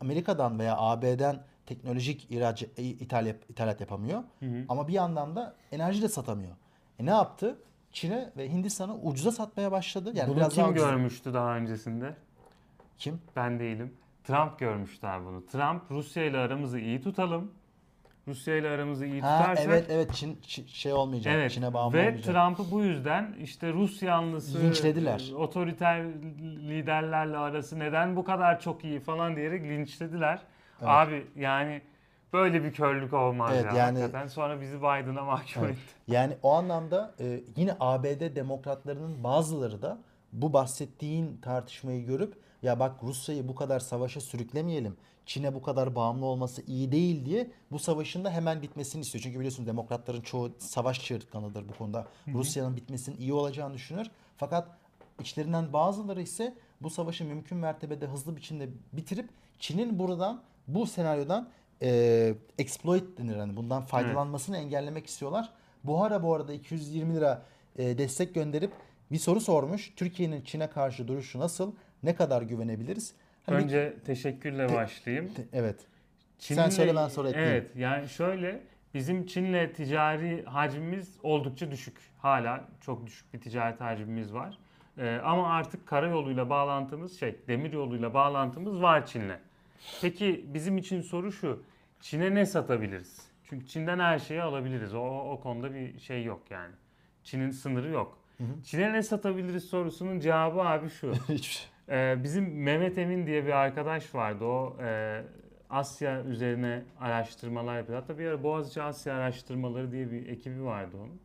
Amerika'dan 0.00 0.58
veya 0.58 0.76
AB'den 0.78 1.44
teknolojik 1.68 2.26
ihraç, 2.30 2.62
ithal 2.78 3.26
yap- 3.26 3.44
ithalat 3.50 3.80
yapamıyor 3.80 4.22
ama 4.68 4.88
bir 4.88 4.92
yandan 4.92 5.36
da 5.36 5.54
enerji 5.72 6.02
de 6.02 6.08
satamıyor. 6.08 6.52
E 6.98 7.06
ne 7.06 7.10
yaptı? 7.10 7.58
Çin'e 7.92 8.32
ve 8.36 8.50
Hindistan'a 8.52 8.94
ucuza 8.96 9.30
satmaya 9.32 9.72
başladı. 9.72 10.12
Yani 10.14 10.28
Bunu 10.28 10.36
biraz 10.36 10.56
daha 10.56 10.66
kim 10.66 10.74
ucuza- 10.76 10.90
görmüştü 10.90 11.34
daha 11.34 11.56
öncesinde? 11.56 12.16
Kim? 12.98 13.20
Ben 13.36 13.60
değilim. 13.60 13.94
Trump 14.24 14.58
görmüştü 14.58 15.06
abi 15.06 15.24
bunu. 15.26 15.46
Trump 15.46 15.82
Rusya 15.90 16.24
ile 16.24 16.38
aramızı 16.38 16.78
iyi 16.78 17.00
tutalım. 17.02 17.52
Rusya 18.28 18.56
ile 18.56 18.68
aramızı 18.68 19.06
iyi 19.06 19.20
Ha 19.20 19.38
tutarsak 19.40 19.64
evet 19.66 19.86
evet 19.90 20.14
Çin, 20.14 20.38
şey 20.66 20.92
olmayacak. 20.92 21.34
Evet 21.36 21.50
Çin'e 21.50 21.74
bağımlı 21.74 21.96
ve 21.98 22.00
olmayacak. 22.08 22.34
Trump'ı 22.34 22.70
bu 22.70 22.82
yüzden 22.82 23.36
işte 23.42 23.72
Rus 23.72 24.02
yanlısı, 24.02 24.62
Linçlediler. 24.62 25.28
e, 25.32 25.34
otoriter 25.36 26.04
liderlerle 26.68 27.36
arası 27.36 27.78
neden 27.78 28.16
bu 28.16 28.24
kadar 28.24 28.60
çok 28.60 28.84
iyi 28.84 29.00
falan 29.00 29.36
diyerek 29.36 29.62
linçlediler. 29.62 30.42
Evet. 30.80 30.88
Abi 30.90 31.26
yani 31.36 31.82
böyle 32.32 32.64
bir 32.64 32.72
körlük 32.72 33.12
olmaz 33.12 33.50
Evet, 33.54 33.64
ya 33.64 33.72
yani- 33.74 33.98
hakikaten. 34.00 34.26
Sonra 34.26 34.60
bizi 34.60 34.78
Biden'a 34.78 35.24
mahkum 35.24 35.64
Evet. 35.64 35.72
etti. 35.74 35.82
Yani 36.08 36.36
o 36.42 36.52
anlamda 36.52 37.14
e, 37.20 37.40
yine 37.56 37.76
ABD 37.80 38.36
demokratlarının 38.36 39.24
bazıları 39.24 39.82
da 39.82 39.98
bu 40.32 40.52
bahsettiğin 40.52 41.36
tartışmayı 41.42 42.06
görüp 42.06 42.34
ya 42.62 42.80
bak 42.80 42.92
Rusya'yı 43.02 43.48
bu 43.48 43.54
kadar 43.54 43.80
savaşa 43.80 44.20
sürüklemeyelim. 44.20 44.96
Çin'e 45.26 45.54
bu 45.54 45.62
kadar 45.62 45.94
bağımlı 45.94 46.26
olması 46.26 46.62
iyi 46.66 46.92
değil 46.92 47.24
diye 47.24 47.50
bu 47.72 47.78
savaşın 47.78 48.24
da 48.24 48.30
hemen 48.30 48.62
bitmesini 48.62 49.00
istiyor. 49.00 49.22
Çünkü 49.22 49.38
biliyorsun 49.38 49.66
demokratların 49.66 50.20
çoğu 50.20 50.50
savaş 50.58 51.04
çığırtkanıdır 51.04 51.68
bu 51.68 51.72
konuda. 51.72 52.06
Rusya'nın 52.34 52.76
bitmesinin 52.76 53.16
iyi 53.16 53.32
olacağını 53.32 53.74
düşünür. 53.74 54.10
Fakat 54.36 54.68
içlerinden 55.20 55.72
bazıları 55.72 56.22
ise 56.22 56.54
bu 56.80 56.90
savaşı 56.90 57.24
mümkün 57.24 57.58
mertebede 57.58 58.06
hızlı 58.06 58.36
biçimde 58.36 58.68
bitirip 58.92 59.30
Çin'in 59.58 59.98
buradan 59.98 60.42
bu 60.68 60.86
senaryodan 60.86 61.48
e, 61.82 62.34
exploit 62.58 63.18
denir 63.18 63.36
hani 63.36 63.56
bundan 63.56 63.82
faydalanmasını 63.82 64.56
engellemek 64.56 65.06
istiyorlar. 65.06 65.48
Buhara 65.84 66.22
bu 66.22 66.34
arada 66.34 66.52
220 66.52 67.14
lira 67.14 67.42
e, 67.78 67.98
destek 67.98 68.34
gönderip 68.34 68.72
bir 69.12 69.18
soru 69.18 69.40
sormuş. 69.40 69.92
Türkiye'nin 69.96 70.42
Çin'e 70.42 70.66
karşı 70.70 71.08
duruşu 71.08 71.38
nasıl? 71.38 71.72
Ne 72.02 72.14
kadar 72.14 72.42
güvenebiliriz? 72.42 73.14
Hani 73.46 73.58
bir- 73.58 73.62
Önce 73.64 73.96
teşekkürle 74.06 74.74
başlayayım. 74.74 75.34
Te- 75.34 75.46
evet. 75.52 75.80
Çin'le- 76.38 76.54
Sen 76.56 76.68
söyle, 76.70 76.96
ben 76.96 77.08
sonra 77.08 77.28
ekleyeyim. 77.28 77.54
Evet 77.54 77.76
yani 77.76 78.08
şöyle 78.08 78.60
bizim 78.94 79.26
Çin'le 79.26 79.72
ticari 79.74 80.44
hacmimiz 80.44 81.16
oldukça 81.22 81.70
düşük. 81.70 81.98
Hala 82.18 82.64
çok 82.80 83.06
düşük 83.06 83.34
bir 83.34 83.40
ticaret 83.40 83.80
hacmimiz 83.80 84.34
var. 84.34 84.58
Ee, 84.98 85.20
ama 85.24 85.48
artık 85.52 85.86
karayoluyla 85.86 86.50
bağlantımız 86.50 87.20
şey 87.20 87.36
demir 87.48 87.72
yoluyla 87.72 88.14
bağlantımız 88.14 88.82
var 88.82 89.06
Çin'le. 89.06 89.38
Peki 90.00 90.44
bizim 90.54 90.78
için 90.78 91.00
soru 91.00 91.32
şu. 91.32 91.62
Çin'e 92.00 92.34
ne 92.34 92.46
satabiliriz? 92.46 93.28
Çünkü 93.44 93.66
Çin'den 93.66 93.98
her 93.98 94.18
şeyi 94.18 94.42
alabiliriz. 94.42 94.94
O, 94.94 95.30
o 95.30 95.40
konuda 95.40 95.74
bir 95.74 95.98
şey 95.98 96.24
yok 96.24 96.42
yani. 96.50 96.74
Çin'in 97.24 97.50
sınırı 97.50 97.88
yok. 97.90 98.18
Çin'e 98.64 98.92
ne 98.92 99.02
satabiliriz 99.02 99.64
sorusunun 99.64 100.20
cevabı 100.20 100.60
abi 100.60 100.90
şu. 100.90 101.12
Hiçbir 101.28 101.42
şey. 101.42 101.66
Ee, 101.88 102.22
bizim 102.22 102.62
Mehmet 102.62 102.98
Emin 102.98 103.26
diye 103.26 103.46
bir 103.46 103.50
arkadaş 103.52 104.14
vardı. 104.14 104.44
O 104.44 104.76
e, 104.82 105.22
Asya 105.70 106.24
üzerine 106.24 106.82
araştırmalar 107.00 107.76
yapıyor. 107.76 108.00
Hatta 108.00 108.18
bir 108.18 108.26
ara 108.26 108.42
Boğaziçi 108.42 108.82
Asya 108.82 109.14
Araştırmaları 109.14 109.92
diye 109.92 110.10
bir 110.10 110.28
ekibi 110.28 110.64
vardı 110.64 110.96
onun. 110.96 111.20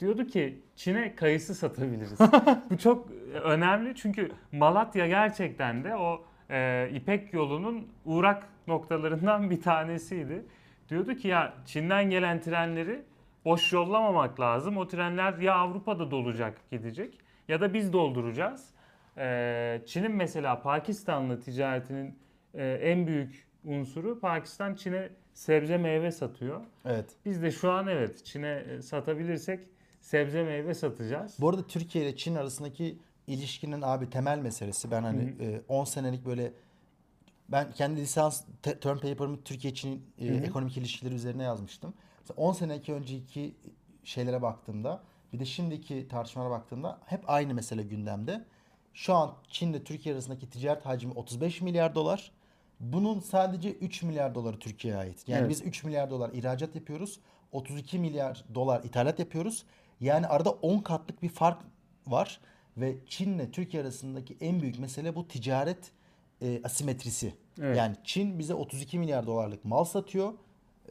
Diyordu 0.00 0.26
ki 0.26 0.62
Çin'e 0.76 1.14
kayısı 1.14 1.54
satabiliriz. 1.54 2.20
Bu 2.70 2.78
çok 2.78 3.10
önemli 3.42 3.94
çünkü 3.94 4.32
Malatya 4.52 5.06
gerçekten 5.06 5.84
de 5.84 5.96
o 5.96 6.24
e, 6.50 6.90
İpek 6.94 7.34
yolunun 7.34 7.88
uğrak 8.04 8.48
noktalarından 8.66 9.50
bir 9.50 9.62
tanesiydi. 9.62 10.44
Diyordu 10.88 11.14
ki 11.14 11.28
ya 11.28 11.54
Çin'den 11.66 12.10
gelen 12.10 12.40
trenleri 12.40 13.02
boş 13.44 13.72
yollamamak 13.72 14.40
lazım. 14.40 14.76
O 14.76 14.88
trenler 14.88 15.38
ya 15.38 15.54
Avrupa'da 15.54 16.10
dolacak 16.10 16.70
gidecek 16.70 17.18
ya 17.48 17.60
da 17.60 17.74
biz 17.74 17.92
dolduracağız. 17.92 18.68
Ee, 19.18 19.82
Çin'in 19.86 20.12
mesela 20.12 20.62
Pakistan'la 20.62 21.40
ticaretinin 21.40 22.18
e, 22.54 22.64
en 22.72 23.06
büyük 23.06 23.46
unsuru 23.64 24.20
Pakistan 24.20 24.74
Çin'e 24.74 25.10
sebze 25.34 25.78
meyve 25.78 26.10
satıyor. 26.10 26.60
Evet. 26.84 27.10
Biz 27.24 27.42
de 27.42 27.50
şu 27.50 27.70
an 27.70 27.88
evet 27.88 28.24
Çin'e 28.24 28.64
e, 28.68 28.82
satabilirsek 28.82 29.60
sebze 30.00 30.42
meyve 30.42 30.74
satacağız. 30.74 31.36
Bu 31.40 31.48
arada 31.48 31.66
Türkiye 31.66 32.04
ile 32.04 32.16
Çin 32.16 32.34
arasındaki 32.34 32.98
ilişkinin 33.26 33.82
abi 33.82 34.10
temel 34.10 34.38
meselesi. 34.38 34.90
Ben 34.90 35.02
hani 35.02 35.34
e, 35.40 35.62
10 35.68 35.84
senelik 35.84 36.26
böyle 36.26 36.52
ben 37.48 37.70
kendi 37.72 38.00
lisans 38.00 38.44
te- 38.62 38.80
term 38.80 38.98
paper'ımı 38.98 39.42
Türkiye 39.42 39.74
Çin 39.74 40.06
e, 40.18 40.26
ekonomik 40.26 40.76
ilişkileri 40.76 41.14
üzerine 41.14 41.42
yazmıştım. 41.42 41.94
Mesela 42.20 42.36
10 42.42 42.52
seneki 42.52 42.92
önceki 42.92 43.54
şeylere 44.04 44.42
baktığımda 44.42 45.02
bir 45.32 45.38
de 45.38 45.44
şimdiki 45.44 46.08
tartışmalara 46.08 46.50
baktığımda 46.50 46.98
hep 47.06 47.30
aynı 47.30 47.54
mesele 47.54 47.82
gündemde. 47.82 48.44
Şu 48.94 49.14
an 49.14 49.34
Çin 49.48 49.72
ile 49.72 49.84
Türkiye 49.84 50.14
arasındaki 50.14 50.50
ticaret 50.50 50.86
hacmi 50.86 51.12
35 51.12 51.60
milyar 51.60 51.94
dolar. 51.94 52.32
Bunun 52.80 53.20
sadece 53.20 53.72
3 53.72 54.02
milyar 54.02 54.34
doları 54.34 54.58
Türkiye'ye 54.58 55.00
ait. 55.00 55.28
Yani 55.28 55.40
Evet. 55.40 55.50
biz 55.50 55.62
3 55.62 55.84
milyar 55.84 56.10
dolar 56.10 56.30
ihracat 56.32 56.74
yapıyoruz. 56.74 57.20
32 57.52 57.98
milyar 57.98 58.44
dolar 58.54 58.84
ithalat 58.84 59.18
yapıyoruz. 59.18 59.64
Yani 60.00 60.26
arada 60.26 60.50
10 60.50 60.78
katlık 60.78 61.22
bir 61.22 61.28
fark 61.28 61.62
var 62.06 62.40
ve 62.76 62.96
Çin 63.06 63.34
ile 63.38 63.50
Türkiye 63.50 63.82
arasındaki 63.82 64.36
en 64.40 64.60
büyük 64.62 64.78
mesele 64.78 65.16
bu 65.16 65.28
ticaret 65.28 65.90
e, 66.42 66.60
asimetrisi. 66.64 67.34
Evet. 67.60 67.76
Yani 67.76 67.96
Çin 68.04 68.38
bize 68.38 68.54
32 68.54 68.98
milyar 68.98 69.26
dolarlık 69.26 69.64
mal 69.64 69.84
satıyor. 69.84 70.32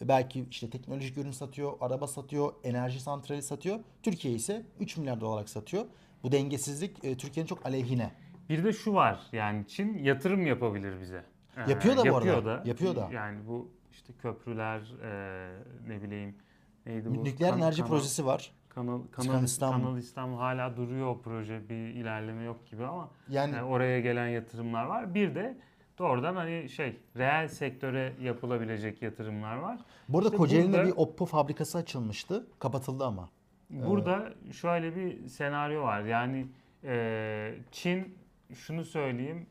Belki 0.02 0.46
işte 0.52 0.70
teknolojik 0.70 1.18
ürün 1.18 1.32
satıyor, 1.32 1.74
araba 1.82 2.08
satıyor, 2.08 2.54
enerji 2.64 3.00
santrali 3.00 3.42
satıyor. 3.42 3.80
Türkiye 4.04 4.34
ise 4.34 4.66
3 4.80 4.98
milyar 4.98 5.22
dolarlık 5.22 5.50
satıyor. 5.50 5.86
Bu 6.24 6.32
dengesizlik 6.32 7.04
e, 7.04 7.18
Türkiye'nin 7.18 7.48
çok 7.48 7.66
aleyhine. 7.66 8.12
Bir 8.50 8.64
de 8.64 8.74
şu 8.74 8.94
var 8.94 9.20
yani 9.32 9.68
Çin 9.68 9.98
yatırım 9.98 10.46
yapabilir 10.46 11.02
bize. 11.02 11.24
Ee, 11.58 11.72
Yapıyor 11.72 11.98
da 11.98 12.02
bu 12.02 12.08
yapıyor 12.08 12.36
arada, 12.38 12.64
yapıyor 12.66 12.96
da. 12.96 13.10
Yani 13.14 13.48
bu 13.48 13.72
işte 13.92 14.14
köprüler 14.22 14.80
e, 15.04 15.54
ne 15.88 16.02
bileyim 16.02 16.36
neydi 16.86 17.16
bu? 17.16 17.24
Nükleer 17.24 17.50
Kan- 17.50 17.60
enerji 17.60 17.82
kanal- 17.82 17.90
projesi 17.90 18.26
var. 18.26 18.52
Kanal, 18.76 19.02
kanal, 19.12 19.44
İstanbul. 19.44 19.84
Kanal 19.84 19.98
İstanbul 19.98 20.38
hala 20.38 20.78
duruyor 20.78 21.08
o 21.08 21.22
proje. 21.22 21.70
Bir 21.70 21.76
ilerleme 21.76 22.44
yok 22.44 22.68
gibi 22.68 22.86
ama 22.86 23.10
Yani 23.30 23.56
yani 23.56 23.64
oraya 23.64 24.00
gelen 24.00 24.28
yatırımlar 24.28 24.86
var. 24.86 25.14
Bir 25.14 25.36
de 25.36 25.58
doğrudan 26.00 26.36
hani 26.36 26.70
şey 26.70 26.98
reel 27.18 27.48
sektöre 27.48 28.14
yapılabilecek 28.22 29.02
yatırımlar 29.02 29.56
var. 29.56 29.80
burada 30.10 30.28
işte 30.28 30.38
Kocaeli'nde 30.38 30.78
burada- 30.78 30.88
bir 30.88 30.94
Oppo 30.98 31.26
fabrikası 31.26 31.78
açılmıştı. 31.78 32.48
Kapatıldı 32.60 33.06
ama. 33.06 33.30
Burada 33.70 34.34
şöyle 34.52 34.96
bir 34.96 35.28
senaryo 35.28 35.82
var. 35.84 36.02
Yani 36.02 36.48
e, 36.84 37.56
Çin 37.72 38.18
şunu 38.54 38.86
söyleyeyim 38.86 39.46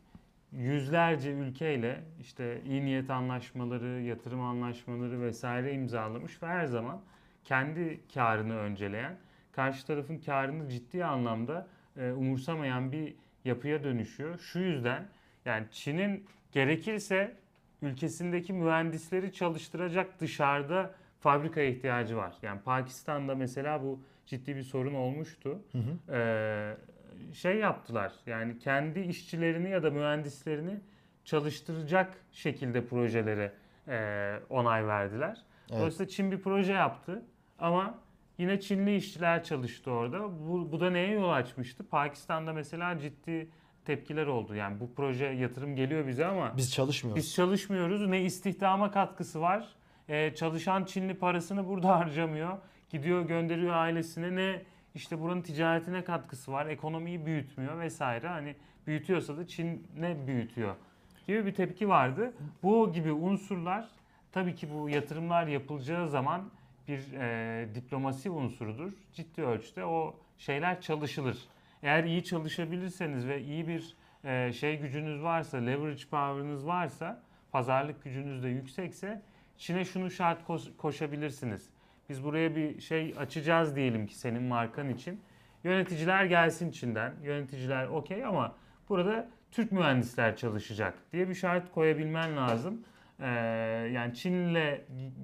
yüzlerce 0.53 1.31
ülkeyle 1.33 2.05
işte 2.21 2.63
iyi 2.65 2.85
niyet 2.85 3.11
anlaşmaları, 3.11 4.01
yatırım 4.03 4.41
anlaşmaları 4.41 5.21
vesaire 5.21 5.73
imzalamış 5.73 6.43
ve 6.43 6.47
her 6.47 6.67
zaman 6.67 7.01
kendi 7.45 8.01
karını 8.15 8.57
önceleyen, 8.57 9.17
karşı 9.53 9.87
tarafın 9.87 10.19
karını 10.19 10.69
ciddi 10.69 11.05
anlamda 11.05 11.69
e, 11.97 12.13
umursamayan 12.13 12.93
bir 12.93 13.15
yapıya 13.45 13.85
dönüşüyor. 13.85 14.39
Şu 14.39 14.59
yüzden 14.59 15.09
yani 15.45 15.67
Çin'in 15.71 16.27
gerekirse 16.53 17.37
ülkesindeki 17.83 18.53
mühendisleri 18.53 19.33
çalıştıracak 19.33 20.21
dışarıda 20.21 20.95
fabrikaya 21.21 21.71
ihtiyacı 21.71 22.17
var. 22.17 22.35
Yani 22.43 22.61
Pakistan'da 22.61 23.35
mesela 23.35 23.83
bu 23.83 24.01
ciddi 24.27 24.57
bir 24.57 24.63
sorun 24.63 24.95
olmuştu. 24.95 25.63
Hı 25.73 25.79
hı. 25.79 26.17
Ee, 26.17 26.77
şey 27.35 27.57
yaptılar. 27.57 28.13
Yani 28.27 28.59
kendi 28.59 29.01
işçilerini 29.01 29.71
ya 29.71 29.83
da 29.83 29.91
mühendislerini 29.91 30.81
çalıştıracak 31.25 32.15
şekilde 32.33 32.87
projelere 32.87 33.53
e, 33.89 34.39
onay 34.51 34.87
verdiler. 34.87 35.43
Evet. 35.71 35.79
Dolayısıyla 35.79 36.09
Çin 36.09 36.33
bir 36.33 36.41
proje 36.41 36.73
yaptı 36.73 37.23
ama 37.59 37.95
yine 38.39 38.61
Çinli 38.61 38.97
işçiler 38.97 39.45
çalıştı 39.45 39.91
orada. 39.91 40.23
Bu, 40.49 40.73
bu 40.73 40.81
da 40.81 40.91
neye 40.91 41.11
yol 41.11 41.31
açmıştı? 41.31 41.89
Pakistan'da 41.89 42.53
mesela 42.53 42.99
ciddi 42.99 43.49
tepkiler 43.85 44.27
oldu. 44.27 44.55
Yani 44.55 44.81
bu 44.81 44.95
proje 44.95 45.25
yatırım 45.25 45.77
geliyor 45.77 46.07
bize 46.07 46.27
ama 46.27 46.57
Biz 46.57 46.73
çalışmıyoruz. 46.73 47.23
biz 47.23 47.35
çalışmıyoruz. 47.35 48.07
Ne 48.07 48.23
istihdama 48.23 48.91
katkısı 48.91 49.41
var. 49.41 49.69
Ee, 50.09 50.35
çalışan 50.35 50.85
Çinli 50.85 51.15
parasını 51.15 51.69
burada 51.69 51.89
harcamıyor. 51.99 52.59
Gidiyor 52.91 53.23
gönderiyor 53.23 53.75
ailesine. 53.75 54.37
Ne 54.37 54.63
işte 54.95 55.21
buranın 55.21 55.43
ticaretine 55.43 56.05
katkısı 56.05 56.53
var. 56.53 56.67
Ekonomiyi 56.67 57.27
büyütmüyor 57.27 57.79
vesaire. 57.79 58.29
Hani 58.29 58.57
büyütüyorsa 58.87 59.37
da 59.37 59.47
Çin 59.47 59.87
ne 59.99 60.27
büyütüyor 60.27 60.75
gibi 61.27 61.47
bir 61.47 61.55
tepki 61.55 61.89
vardı. 61.89 62.33
Bu 62.63 62.93
gibi 62.93 63.13
unsurlar 63.13 63.89
tabii 64.33 64.55
ki 64.55 64.69
bu 64.75 64.89
yatırımlar 64.89 65.47
yapılacağı 65.47 66.09
zaman 66.09 66.51
bir 66.89 67.13
e, 67.13 67.69
diplomasi 67.75 68.31
unsurudur. 68.31 68.93
Ciddi 69.13 69.43
ölçüde 69.43 69.85
o 69.85 70.17
şeyler 70.39 70.81
çalışılır. 70.81 71.39
Eğer 71.83 72.05
iyi 72.05 72.25
çalışabilirseniz 72.25 73.27
ve 73.27 73.43
iyi 73.43 73.69
bir 73.69 73.97
e, 74.25 74.53
şey 74.53 74.79
gücünüz 74.79 75.23
varsa, 75.23 75.59
leverage 75.59 76.03
power'ınız 76.11 76.67
varsa, 76.67 77.23
pazarlık 77.53 78.05
gücünüz 78.05 78.43
de 78.43 78.49
yüksekse 78.49 79.23
Çin'e 79.59 79.85
şunu 79.85 80.11
şart 80.11 80.45
koş- 80.47 80.77
koşabilirsiniz. 80.77 81.71
Biz 82.09 82.25
buraya 82.25 82.57
bir 82.57 82.81
şey 82.81 83.15
açacağız 83.19 83.77
diyelim 83.77 84.07
ki 84.07 84.19
senin 84.19 84.43
markan 84.43 84.89
için. 84.89 85.21
Yöneticiler 85.65 86.25
gelsin 86.25 86.71
Çin'den. 86.71 87.15
Yöneticiler 87.23 87.87
okey 87.87 88.25
ama 88.25 88.55
burada 88.89 89.29
Türk 89.51 89.73
mühendisler 89.73 90.37
çalışacak 90.37 90.95
diye 91.13 91.29
bir 91.29 91.35
şart 91.35 91.73
koyabilmen 91.73 92.37
lazım. 92.37 92.85
Ee, 93.21 93.27
yani 93.93 94.15
Çin'le 94.15 94.81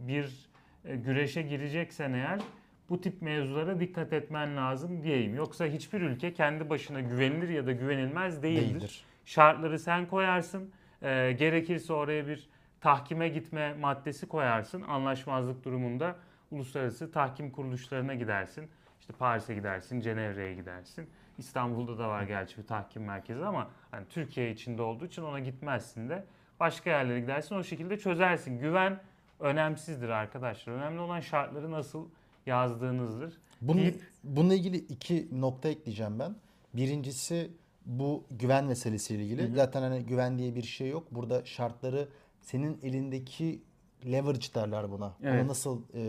bir 0.08 0.48
e, 0.84 0.96
güreşe 0.96 1.42
gireceksen 1.42 2.12
eğer 2.12 2.40
bu 2.88 3.00
tip 3.00 3.22
mevzulara 3.22 3.80
dikkat 3.80 4.12
etmen 4.12 4.56
lazım 4.56 5.02
diyeyim. 5.02 5.34
Yoksa 5.34 5.66
hiçbir 5.66 6.00
ülke 6.00 6.34
kendi 6.34 6.70
başına 6.70 7.00
güvenilir 7.00 7.48
ya 7.48 7.66
da 7.66 7.72
güvenilmez 7.72 8.42
değildir. 8.42 8.70
Değildir. 8.70 9.04
Şartları 9.24 9.78
sen 9.78 10.06
koyarsın. 10.06 10.70
Ee, 11.02 11.36
gerekirse 11.38 11.92
oraya 11.92 12.26
bir 12.26 12.48
tahkime 12.80 13.28
gitme 13.28 13.74
maddesi 13.74 14.28
koyarsın. 14.28 14.82
Anlaşmazlık 14.82 15.64
durumunda 15.64 16.16
uluslararası 16.50 17.12
tahkim 17.12 17.50
kuruluşlarına 17.50 18.14
gidersin. 18.14 18.68
İşte 19.00 19.12
Paris'e 19.18 19.54
gidersin, 19.54 20.00
Cenevre'ye 20.00 20.54
gidersin. 20.54 21.08
İstanbul'da 21.38 21.98
da 21.98 22.08
var 22.08 22.22
gerçi 22.22 22.58
bir 22.58 22.66
tahkim 22.66 23.04
merkezi 23.04 23.44
ama 23.44 23.70
hani 23.90 24.06
Türkiye 24.08 24.50
içinde 24.50 24.82
olduğu 24.82 25.06
için 25.06 25.22
ona 25.22 25.40
gitmezsin 25.40 26.08
de 26.08 26.24
başka 26.60 26.90
yerlere 26.90 27.20
gidersin 27.20 27.54
o 27.54 27.64
şekilde 27.64 27.98
çözersin. 27.98 28.58
Güven 28.58 29.00
önemsizdir 29.40 30.08
arkadaşlar. 30.08 30.72
Önemli 30.72 31.00
olan 31.00 31.20
şartları 31.20 31.70
nasıl 31.70 32.08
yazdığınızdır. 32.46 33.34
Bunun, 33.60 33.78
deyip- 33.78 34.02
bununla 34.24 34.54
ilgili 34.54 34.76
iki 34.76 35.28
nokta 35.40 35.68
ekleyeceğim 35.68 36.18
ben. 36.18 36.36
Birincisi 36.74 37.50
bu 37.86 38.24
güven 38.30 38.64
meselesiyle 38.64 39.24
ilgili. 39.24 39.50
Hı. 39.50 39.54
Zaten 39.54 39.82
hani 39.82 40.06
güven 40.06 40.38
diye 40.38 40.54
bir 40.54 40.62
şey 40.62 40.88
yok. 40.88 41.06
Burada 41.10 41.44
şartları 41.44 42.08
senin 42.40 42.78
elindeki 42.82 43.62
leverage 44.06 44.46
derler 44.54 44.90
buna. 44.90 45.14
Evet. 45.22 45.40
Onu 45.40 45.48
nasıl 45.48 45.82
e, 45.94 46.00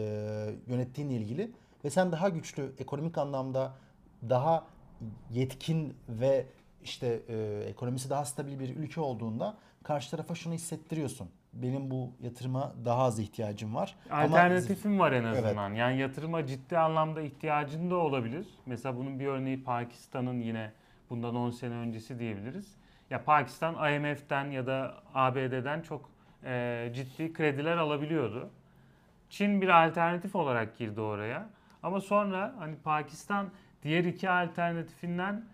yönettiğinle 0.67 1.13
ilgili. 1.13 1.51
Ve 1.85 1.89
sen 1.89 2.11
daha 2.11 2.29
güçlü, 2.29 2.71
ekonomik 2.79 3.17
anlamda 3.17 3.75
daha 4.29 4.67
yetkin 5.31 5.93
ve 6.09 6.45
işte 6.83 7.21
e, 7.29 7.63
ekonomisi 7.67 8.09
daha 8.09 8.25
stabil 8.25 8.59
bir 8.59 8.75
ülke 8.75 9.01
olduğunda 9.01 9.57
karşı 9.87 10.11
tarafa 10.11 10.35
şunu 10.35 10.53
hissettiriyorsun. 10.53 11.29
Benim 11.53 11.91
bu 11.91 12.11
yatırıma 12.21 12.73
daha 12.85 13.03
az 13.03 13.19
ihtiyacım 13.19 13.75
var. 13.75 13.95
Ama 14.09 14.23
Alternatifim 14.23 14.99
var 14.99 15.11
en 15.11 15.23
Evet. 15.23 15.45
azından. 15.45 15.73
Yani 15.73 15.99
yatırıma 15.99 16.45
ciddi 16.45 16.77
anlamda 16.77 17.21
ihtiyacın 17.21 17.91
da 17.91 17.95
olabilir. 17.95 18.47
Mesela 18.65 18.97
bunun 18.97 19.19
bir 19.19 19.25
örneği 19.27 19.63
Pakistan'ın 19.63 20.39
yine 20.39 20.71
bundan 21.09 21.35
10 21.35 21.49
sene 21.51 21.73
öncesi 21.73 22.19
diyebiliriz. 22.19 22.75
Ya 23.09 23.23
Pakistan 23.23 23.93
IMF'den 23.93 24.51
ya 24.51 24.67
da 24.67 24.95
ABD'den 25.13 25.81
çok 25.81 26.09
e, 26.43 26.91
ciddi 26.95 27.33
krediler 27.33 27.77
alabiliyordu. 27.77 28.49
Çin 29.29 29.61
bir 29.61 29.85
alternatif 29.85 30.35
olarak 30.35 30.77
girdi 30.77 31.01
oraya. 31.01 31.49
Ama 31.83 32.01
sonra 32.01 32.55
hani 32.59 32.75
Pakistan 32.75 33.49
diğer 33.83 34.03
iki 34.03 34.29
alternatifinden 34.29 35.45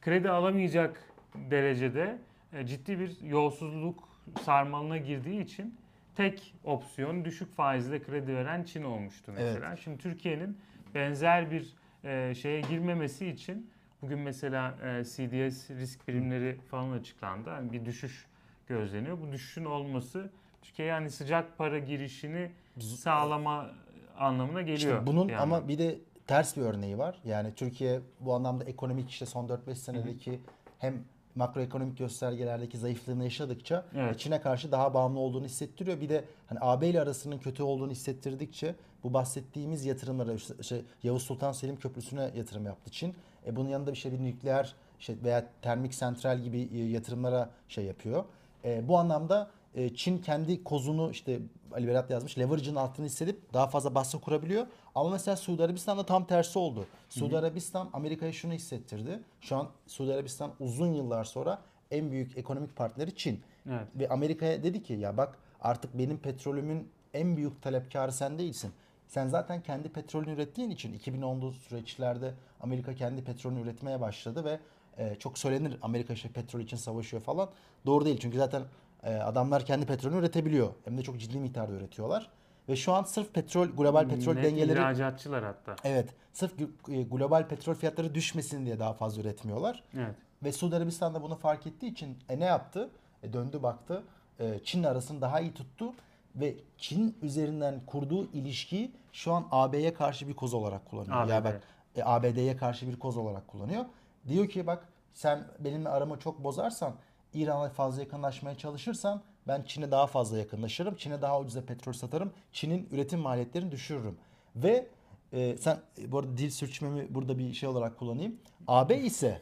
kredi 0.00 0.30
alamayacak 0.30 1.02
derecede 1.34 2.18
ciddi 2.64 2.98
bir 2.98 3.20
yolsuzluk 3.20 4.08
sarmalına 4.44 4.96
girdiği 4.96 5.40
için 5.42 5.78
tek 6.16 6.54
opsiyon 6.64 7.24
düşük 7.24 7.54
faizle 7.54 8.02
kredi 8.02 8.34
veren 8.34 8.64
Çin 8.64 8.82
olmuştu 8.82 9.32
mesela. 9.34 9.76
Şimdi 9.76 9.98
Türkiye'nin 9.98 10.58
benzer 10.94 11.50
bir 11.50 11.74
e, 12.04 12.34
şeye 12.34 12.60
girmemesi 12.60 13.26
için 13.26 13.70
bugün 14.02 14.18
mesela 14.18 14.70
e, 14.70 15.04
CDS 15.04 15.70
risk 15.70 16.06
primleri 16.06 16.58
falan 16.70 16.92
açıklandı. 16.92 17.50
Yani 17.50 17.72
bir 17.72 17.84
düşüş 17.84 18.26
gözleniyor. 18.66 19.20
Bu 19.20 19.32
düşüşün 19.32 19.64
olması 19.64 20.30
Türkiye'ye 20.62 20.94
yani 20.94 21.10
sıcak 21.10 21.58
para 21.58 21.78
girişini 21.78 22.50
sağlama 22.78 23.70
anlamına 24.18 24.62
geliyor. 24.62 24.98
İşte 24.98 25.06
bunun 25.06 25.28
bir 25.28 25.42
ama 25.42 25.68
bir 25.68 25.78
de 25.78 25.98
ters 26.26 26.56
bir 26.56 26.62
örneği 26.62 26.98
var. 26.98 27.18
Yani 27.24 27.54
Türkiye 27.54 28.00
bu 28.20 28.34
anlamda 28.34 28.64
ekonomik 28.64 29.10
işte 29.10 29.26
son 29.26 29.48
4-5 29.48 29.74
senedeki 29.74 30.40
hem 30.78 31.04
makroekonomik 31.38 31.98
göstergelerdeki 31.98 32.78
zayıflığını 32.78 33.24
yaşadıkça 33.24 33.84
Evet. 33.96 34.18
Çin'e 34.18 34.40
karşı 34.40 34.72
daha 34.72 34.94
bağımlı 34.94 35.18
olduğunu 35.18 35.44
hissettiriyor. 35.44 36.00
Bir 36.00 36.08
de 36.08 36.24
hani 36.46 36.58
AB 36.62 36.88
ile 36.88 37.00
arasının 37.00 37.38
kötü 37.38 37.62
olduğunu 37.62 37.90
hissettirdikçe 37.90 38.74
bu 39.04 39.12
bahsettiğimiz 39.14 39.84
yatırımlara 39.84 40.32
işte 40.60 40.80
Yavuz 41.02 41.22
Sultan 41.22 41.52
Selim 41.52 41.76
Köprüsü'ne 41.76 42.30
yatırım 42.36 42.66
yaptı 42.66 42.90
Çin. 42.90 43.14
E 43.46 43.56
bunun 43.56 43.68
yanında 43.68 43.92
bir 43.92 43.96
şey 43.98 44.12
bir 44.12 44.24
nükleer 44.24 44.74
işte 45.00 45.14
veya 45.24 45.46
termik 45.62 45.94
santral 45.94 46.38
gibi 46.38 46.68
e, 46.72 46.84
yatırımlara 46.84 47.50
şey 47.68 47.84
yapıyor. 47.84 48.24
E, 48.64 48.88
bu 48.88 48.98
anlamda 48.98 49.50
e, 49.78 49.94
Çin 49.94 50.18
kendi 50.18 50.64
kozunu 50.64 51.10
işte 51.10 51.40
Ali 51.72 51.88
Berat 51.88 52.10
yazmış 52.10 52.38
leverage'ın 52.38 52.76
altını 52.76 53.06
hissedip 53.06 53.54
daha 53.54 53.66
fazla 53.66 53.94
baskı 53.94 54.20
kurabiliyor. 54.20 54.66
Ama 54.94 55.10
mesela 55.10 55.36
Suudi 55.36 55.64
Arabistan'da 55.64 56.06
tam 56.06 56.26
tersi 56.26 56.58
oldu. 56.58 56.86
Suudi 57.08 57.38
Arabistan 57.38 57.90
Amerika'ya 57.92 58.32
şunu 58.32 58.52
hissettirdi. 58.52 59.20
Şu 59.40 59.56
an 59.56 59.68
Suudi 59.86 60.12
Arabistan 60.12 60.50
uzun 60.60 60.92
yıllar 60.92 61.24
sonra 61.24 61.62
en 61.90 62.10
büyük 62.10 62.38
ekonomik 62.38 62.76
partneri 62.76 63.16
Çin. 63.16 63.40
Evet. 63.68 63.86
Ve 63.94 64.08
Amerika'ya 64.08 64.62
dedi 64.62 64.82
ki 64.82 64.92
ya 64.92 65.16
bak 65.16 65.38
artık 65.60 65.98
benim 65.98 66.18
petrolümün 66.18 66.88
en 67.14 67.36
büyük 67.36 67.62
talepkarı 67.62 68.12
sen 68.12 68.38
değilsin. 68.38 68.72
Sen 69.08 69.28
zaten 69.28 69.62
kendi 69.62 69.88
petrolünü 69.88 70.34
ürettiğin 70.34 70.70
için 70.70 70.98
2010'lu 70.98 71.52
süreçlerde 71.52 72.34
Amerika 72.60 72.94
kendi 72.94 73.24
petrolünü 73.24 73.60
üretmeye 73.60 74.00
başladı 74.00 74.44
ve 74.44 74.60
e, 74.98 75.14
çok 75.14 75.38
söylenir 75.38 75.78
Amerika 75.82 76.12
işte 76.12 76.28
petrol 76.28 76.60
için 76.60 76.76
savaşıyor 76.76 77.22
falan. 77.22 77.48
Doğru 77.86 78.04
değil 78.04 78.18
çünkü 78.20 78.38
zaten 78.38 78.62
adamlar 79.02 79.64
kendi 79.66 79.86
petrolünü 79.86 80.18
üretebiliyor. 80.18 80.68
Hem 80.84 80.98
de 80.98 81.02
çok 81.02 81.20
ciddi 81.20 81.38
miktarda 81.38 81.72
üretiyorlar. 81.72 82.30
Ve 82.68 82.76
şu 82.76 82.92
an 82.92 83.02
sırf 83.02 83.34
petrol, 83.34 83.66
global 83.66 84.08
petrol 84.08 84.34
Net 84.34 84.44
dengeleri 84.44 84.78
ihracatçılar 84.78 85.44
hatta. 85.44 85.76
evet 85.84 86.08
sırf 86.32 86.52
e, 86.88 87.02
global 87.02 87.48
petrol 87.48 87.74
fiyatları 87.74 88.14
düşmesin 88.14 88.66
diye 88.66 88.78
daha 88.78 88.92
fazla 88.92 89.20
üretmiyorlar. 89.22 89.82
Evet. 89.96 90.14
Ve 90.44 90.52
Suudi 90.52 90.76
Arabistan 90.76 91.14
da 91.14 91.22
bunu 91.22 91.36
fark 91.36 91.66
ettiği 91.66 91.92
için 91.92 92.18
e, 92.28 92.40
ne 92.40 92.44
yaptı? 92.44 92.90
E, 93.22 93.32
döndü 93.32 93.62
baktı. 93.62 94.02
E, 94.40 94.58
Çin'le 94.64 94.84
arasını 94.84 95.20
daha 95.20 95.40
iyi 95.40 95.54
tuttu. 95.54 95.92
Ve 96.36 96.54
Çin 96.78 97.16
üzerinden 97.22 97.80
kurduğu 97.86 98.32
ilişkiyi 98.32 98.92
şu 99.12 99.32
an 99.32 99.46
AB'ye 99.50 99.94
karşı 99.94 100.28
bir 100.28 100.34
koz 100.34 100.54
olarak 100.54 100.86
kullanıyor. 100.86 101.16
ABD. 101.16 101.30
Ya 101.30 101.44
bak 101.44 101.60
e, 101.96 102.02
ABD'ye 102.04 102.56
karşı 102.56 102.88
bir 102.88 102.98
koz 102.98 103.16
olarak 103.16 103.48
kullanıyor. 103.48 103.84
Diyor 104.28 104.48
ki 104.48 104.66
bak 104.66 104.88
sen 105.12 105.44
benimle 105.58 105.88
aramı 105.88 106.18
çok 106.18 106.44
bozarsan 106.44 106.92
İran'a 107.34 107.68
fazla 107.68 108.02
yakınlaşmaya 108.02 108.58
çalışırsan 108.58 109.22
ben 109.48 109.62
Çin'e 109.62 109.90
daha 109.90 110.06
fazla 110.06 110.38
yakınlaşırım. 110.38 110.94
Çin'e 110.96 111.22
daha 111.22 111.40
ucuza 111.40 111.64
petrol 111.64 111.92
satarım. 111.92 112.32
Çin'in 112.52 112.88
üretim 112.92 113.20
maliyetlerini 113.20 113.70
düşürürüm. 113.70 114.18
Ve 114.56 114.86
e, 115.32 115.56
sen 115.56 115.78
bu 116.06 116.18
arada 116.18 116.36
dil 116.36 116.50
sürçmemi 116.50 117.14
burada 117.14 117.38
bir 117.38 117.52
şey 117.54 117.68
olarak 117.68 117.98
kullanayım. 117.98 118.36
AB 118.66 118.96
ise 118.98 119.40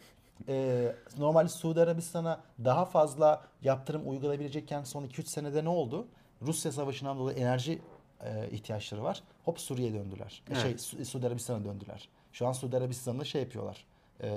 e, 0.49 0.87
normalde 1.19 1.49
Suudi 1.49 1.81
Arabistan'a 1.81 2.41
daha 2.65 2.85
fazla 2.85 3.45
yaptırım 3.63 4.09
uygulayabilecekken 4.11 4.85
son 4.85 5.05
2-3 5.05 5.23
senede 5.27 5.65
ne 5.65 5.69
oldu? 5.69 6.07
Rusya 6.43 6.73
Savaşı'ndan 6.73 7.19
dolayı 7.19 7.37
enerji 7.39 7.83
e, 8.25 8.51
ihtiyaçları 8.51 9.03
var. 9.03 9.23
Hop 9.45 9.61
Suriye'ye 9.61 9.95
döndüler. 9.95 10.43
E, 10.49 10.53
Evet. 10.53 10.63
Şey 10.63 10.79
Su- 10.79 11.05
Suudi 11.05 11.27
Arabistan'a 11.27 11.65
döndüler. 11.65 12.09
Şu 12.33 12.47
an 12.47 12.53
Suudi 12.53 12.77
Arabistan'da 12.77 13.25
şey 13.25 13.43
yapıyorlar. 13.43 13.85
E, 14.23 14.29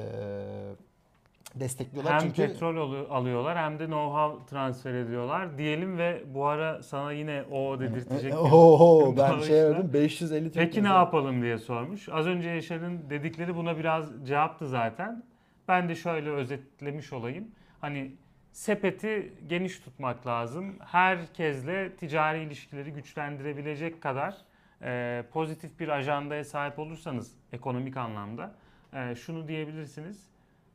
destekliyorlar 1.55 2.13
Hem 2.13 2.19
çünkü 2.19 2.35
petrol 2.47 2.77
alı- 2.77 3.07
alıyorlar 3.09 3.57
hem 3.57 3.79
de 3.79 3.83
know-how 3.85 4.45
transfer 4.45 4.93
ediyorlar. 4.93 5.57
Diyelim 5.57 5.97
ve 5.97 6.23
bu 6.33 6.45
ara 6.45 6.83
sana 6.83 7.11
yine 7.11 7.43
o 7.51 7.79
dedirtecek. 7.79 8.31
bir- 8.31 8.37
Oho 8.37 9.13
ben 9.17 9.39
şey 9.47 9.63
verdim 9.63 9.89
550 9.93 10.43
Türk 10.43 10.53
Peki 10.53 10.83
ne 10.83 10.87
yapalım 10.87 11.41
diye 11.41 11.57
sormuş. 11.57 12.09
Az 12.09 12.27
önce 12.27 12.49
Yaşar'ın 12.49 13.09
dedikleri 13.09 13.55
buna 13.55 13.77
biraz 13.77 14.27
cevaptı 14.27 14.67
zaten. 14.67 15.23
Ben 15.67 15.89
de 15.89 15.95
şöyle 15.95 16.29
özetlemiş 16.29 17.13
olayım. 17.13 17.47
Hani 17.81 18.11
sepeti 18.51 19.33
geniş 19.47 19.79
tutmak 19.79 20.27
lazım. 20.27 20.75
Herkesle 20.79 21.95
ticari 21.95 22.43
ilişkileri 22.43 22.91
güçlendirebilecek 22.93 24.01
kadar 24.01 24.37
e, 24.83 25.23
pozitif 25.33 25.79
bir 25.79 25.87
ajandaya 25.89 26.43
sahip 26.43 26.79
olursanız 26.79 27.31
ekonomik 27.53 27.97
anlamda 27.97 28.55
e, 28.93 29.15
şunu 29.15 29.47
diyebilirsiniz. 29.47 30.28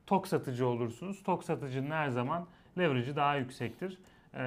Tok 0.06 0.28
satıcı 0.28 0.66
olursunuz. 0.66 1.22
Tok 1.22 1.44
satıcının 1.44 1.90
her 1.90 2.08
zaman 2.08 2.46
leverage'ı 2.78 3.16
daha 3.16 3.36
yüksektir. 3.36 3.98
E, 4.34 4.38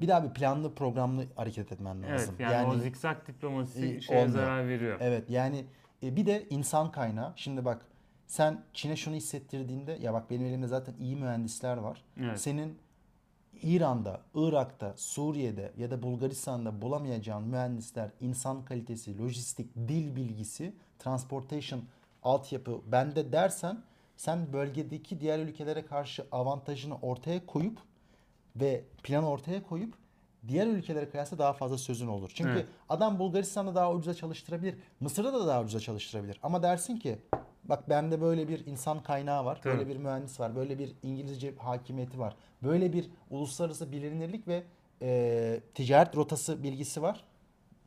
Bir 0.00 0.08
daha 0.08 0.24
bir 0.24 0.34
planlı 0.34 0.74
programlı 0.74 1.24
hareket 1.36 1.72
etmen 1.72 1.96
evet 2.02 2.10
lazım. 2.20 2.34
yani, 2.38 2.66
o 2.66 2.76
zikzak 2.78 3.26
diplomasi 3.26 3.86
e, 3.96 4.00
şeye 4.00 4.14
olmuyor. 4.24 4.28
zarar 4.44 4.68
veriyor. 4.68 4.98
Evet 5.00 5.30
yani 5.30 5.64
e, 6.02 6.16
bir 6.16 6.26
de 6.26 6.46
insan 6.50 6.90
kaynağı. 6.90 7.32
Şimdi 7.36 7.64
bak 7.64 7.86
sen 8.26 8.62
Çin'e 8.72 8.96
şunu 8.96 9.14
hissettirdiğinde 9.14 9.92
ya 9.92 10.12
bak 10.14 10.30
benim 10.30 10.46
elimde 10.46 10.66
zaten 10.66 10.94
iyi 11.00 11.16
mühendisler 11.16 11.76
var. 11.76 12.04
Evet. 12.20 12.40
Senin 12.40 12.78
İran'da, 13.62 14.20
Irak'ta, 14.34 14.92
Suriye'de 14.96 15.72
ya 15.76 15.90
da 15.90 16.02
Bulgaristan'da 16.02 16.82
bulamayacağın 16.82 17.42
mühendisler, 17.48 18.10
insan 18.20 18.64
kalitesi, 18.64 19.18
lojistik, 19.18 19.74
dil 19.76 20.16
bilgisi, 20.16 20.74
transportation, 20.98 21.80
altyapı 22.22 22.80
bende 22.92 23.32
dersen 23.32 23.78
sen 24.16 24.52
bölgedeki 24.52 25.20
diğer 25.20 25.38
ülkelere 25.38 25.86
karşı 25.86 26.26
avantajını 26.32 26.96
ortaya 27.02 27.46
koyup 27.46 27.78
ve 28.56 28.84
planı 29.02 29.28
ortaya 29.30 29.62
koyup 29.62 29.94
diğer 30.48 30.66
ülkelere 30.66 31.10
kıyasla 31.10 31.38
daha 31.38 31.52
fazla 31.52 31.78
sözün 31.78 32.06
olur. 32.06 32.30
Çünkü 32.34 32.50
Evet. 32.50 32.66
adam 32.88 33.18
Bulgaristan'da 33.18 33.74
daha 33.74 33.92
ucuza 33.92 34.14
çalıştırabilir. 34.14 34.74
Mısır'da 35.00 35.32
da 35.32 35.46
daha 35.46 35.62
ucuza 35.62 35.80
çalıştırabilir. 35.80 36.40
Ama 36.42 36.62
dersin 36.62 36.96
ki 36.96 37.18
bak 37.64 37.88
bende 37.88 38.20
böyle 38.20 38.48
bir 38.48 38.66
insan 38.66 39.02
kaynağı 39.02 39.44
var. 39.44 39.60
Tabii. 39.62 39.78
Böyle 39.78 39.88
bir 39.88 39.96
mühendis 39.96 40.40
var. 40.40 40.56
Böyle 40.56 40.78
bir 40.78 40.92
İngilizce 41.02 41.54
hakimiyeti 41.58 42.18
var. 42.18 42.36
Böyle 42.62 42.92
bir 42.92 43.10
uluslararası 43.30 43.92
bilinirlik 43.92 44.48
ve 44.48 44.62
e, 45.02 45.60
ticaret 45.74 46.16
rotası 46.16 46.62
bilgisi 46.62 47.02
var. 47.02 47.24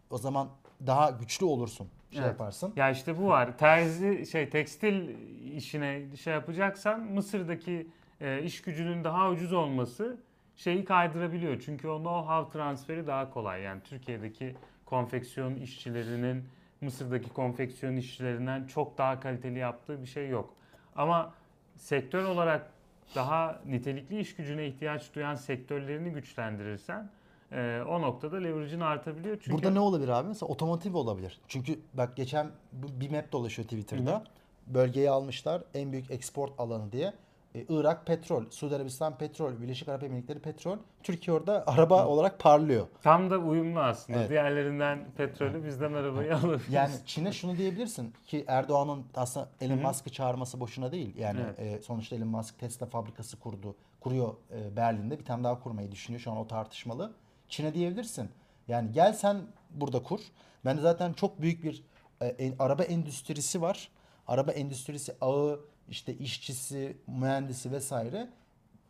O 0.09 0.17
zaman 0.17 0.49
daha 0.87 1.09
güçlü 1.09 1.45
olursun. 1.45 1.87
Şey 2.11 2.19
Evet. 2.19 2.27
yaparsın. 2.31 2.73
Ya 2.75 2.89
işte 2.89 3.17
bu 3.17 3.27
var. 3.27 3.57
Terzi 3.57 4.25
şey 4.25 4.49
tekstil 4.49 5.09
işine 5.55 6.15
şey 6.15 6.33
yapacaksan 6.33 6.99
Mısır'daki 7.01 7.87
e, 8.21 8.43
iş 8.43 8.61
gücünün 8.61 9.03
daha 9.03 9.29
ucuz 9.29 9.53
olması 9.53 10.17
şeyi 10.55 10.85
kaydırabiliyor. 10.85 11.61
Çünkü 11.65 11.87
o 11.87 11.97
know-how 11.97 12.51
transferi 12.51 13.07
daha 13.07 13.29
kolay. 13.29 13.61
Yani 13.61 13.81
Türkiye'deki 13.83 14.55
konfeksiyon 14.85 15.55
işçilerinin 15.55 16.43
Mısır'daki 16.81 17.29
konfeksiyon 17.29 17.95
işçilerinden 17.95 18.67
çok 18.67 18.97
daha 18.97 19.19
kaliteli 19.19 19.59
yaptığı 19.59 20.01
bir 20.01 20.07
şey 20.07 20.29
yok. 20.29 20.53
Ama 20.95 21.33
sektör 21.75 22.23
olarak 22.23 22.69
daha 23.15 23.61
nitelikli 23.65 24.19
iş 24.19 24.35
gücüne 24.35 24.67
ihtiyaç 24.67 25.15
duyan 25.15 25.35
sektörlerini 25.35 26.09
güçlendirirsen 26.09 27.09
e, 27.51 27.81
o 27.89 28.01
noktada 28.01 28.37
leverage'ın 28.37 28.79
artabiliyor. 28.81 29.37
Çünkü 29.41 29.57
Burada 29.57 29.69
ne 29.69 29.79
olabilir 29.79 30.09
abi? 30.09 30.27
Mesela 30.27 30.49
otomotiv 30.49 30.95
olabilir. 30.95 31.39
Çünkü 31.47 31.79
bak 31.93 32.15
geçen 32.17 32.51
bir 32.73 33.11
map 33.11 33.31
dolaşıyor 33.31 33.67
Twitter'da. 33.67 34.11
Hı 34.11 34.15
hı. 34.15 34.23
Bölgeyi 34.67 35.09
almışlar 35.09 35.63
en 35.73 35.91
büyük 35.91 36.11
export 36.11 36.59
alanı 36.59 36.91
diye. 36.91 37.13
E, 37.55 37.65
Irak 37.69 38.05
petrol, 38.05 38.43
Suudi 38.49 38.75
Arabistan 38.75 39.17
petrol, 39.17 39.61
Birleşik 39.61 39.89
Arap 39.89 40.03
Emirlikleri 40.03 40.39
petrol. 40.39 40.77
Türkiye 41.03 41.37
orada 41.37 41.63
araba 41.67 42.05
olarak 42.05 42.39
parlıyor. 42.39 42.87
Tam 43.03 43.29
da 43.29 43.37
uyumlu 43.37 43.79
aslında. 43.79 44.19
Evet. 44.19 44.29
Diğerlerinden 44.29 44.99
petrolü 45.17 45.65
bizden 45.65 45.93
arabayı 45.93 46.35
alabiliriz. 46.35 46.61
Yani 46.73 46.93
Çin'e 47.05 47.31
şunu 47.31 47.57
diyebilirsin 47.57 48.13
ki 48.27 48.45
Erdoğan'ın 48.47 49.05
aslında 49.15 49.49
Elon 49.61 49.77
Hı 49.77 49.79
hı. 49.79 49.87
Musk'ı 49.87 50.09
çağırması 50.09 50.59
boşuna 50.59 50.91
değil. 50.91 51.17
Yani 51.17 51.39
e, 51.57 51.81
sonuçta 51.81 52.15
Elon 52.15 52.27
Musk 52.27 52.59
Tesla 52.59 52.85
fabrikası 52.85 53.39
kurdu. 53.39 53.75
Kuruyor 53.99 54.33
e, 54.51 54.75
Berlin'de. 54.75 55.19
Bir 55.19 55.25
tane 55.25 55.43
daha 55.43 55.59
kurmayı 55.59 55.91
düşünüyor. 55.91 56.21
Şu 56.21 56.31
an 56.31 56.37
o 56.37 56.47
tartışmalı. 56.47 57.13
Çin'e 57.49 57.73
diyebilirsin. 57.73 58.29
Yani 58.67 58.91
gel 58.91 59.13
sen 59.13 59.37
burada 59.69 60.03
kur. 60.03 60.19
Ben 60.65 60.77
zaten 60.77 61.13
çok 61.13 61.41
büyük 61.41 61.63
bir 61.63 61.83
e, 62.21 62.25
en- 62.27 62.55
araba 62.59 62.83
endüstrisi 62.83 63.61
var. 63.61 63.89
Araba 64.27 64.51
endüstrisi 64.51 65.15
ağı, 65.21 65.59
işte 65.89 66.13
işçisi, 66.13 66.97
mühendisi 67.07 67.71
vesaire. 67.71 68.29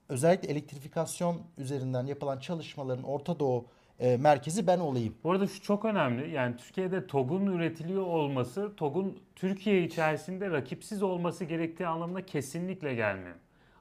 Özellikle 0.09 0.47
elektrifikasyon 0.51 1.41
üzerinden 1.57 2.05
yapılan 2.05 2.39
çalışmaların 2.39 3.03
Orta 3.03 3.39
Doğu 3.39 3.65
e, 3.99 4.17
merkezi 4.17 4.67
ben 4.67 4.79
olayım. 4.79 5.15
Bu 5.23 5.31
arada 5.31 5.47
şu 5.47 5.61
çok 5.61 5.85
önemli. 5.85 6.31
Yani 6.31 6.57
Türkiye'de 6.57 7.07
TOG'un 7.07 7.45
üretiliyor 7.45 8.05
olması, 8.05 8.75
TOG'un 8.75 9.19
Türkiye 9.35 9.84
içerisinde 9.84 10.49
rakipsiz 10.49 11.03
olması 11.03 11.45
gerektiği 11.45 11.88
anlamına 11.88 12.21
kesinlikle 12.25 12.95
gelmiyor. 12.95 13.35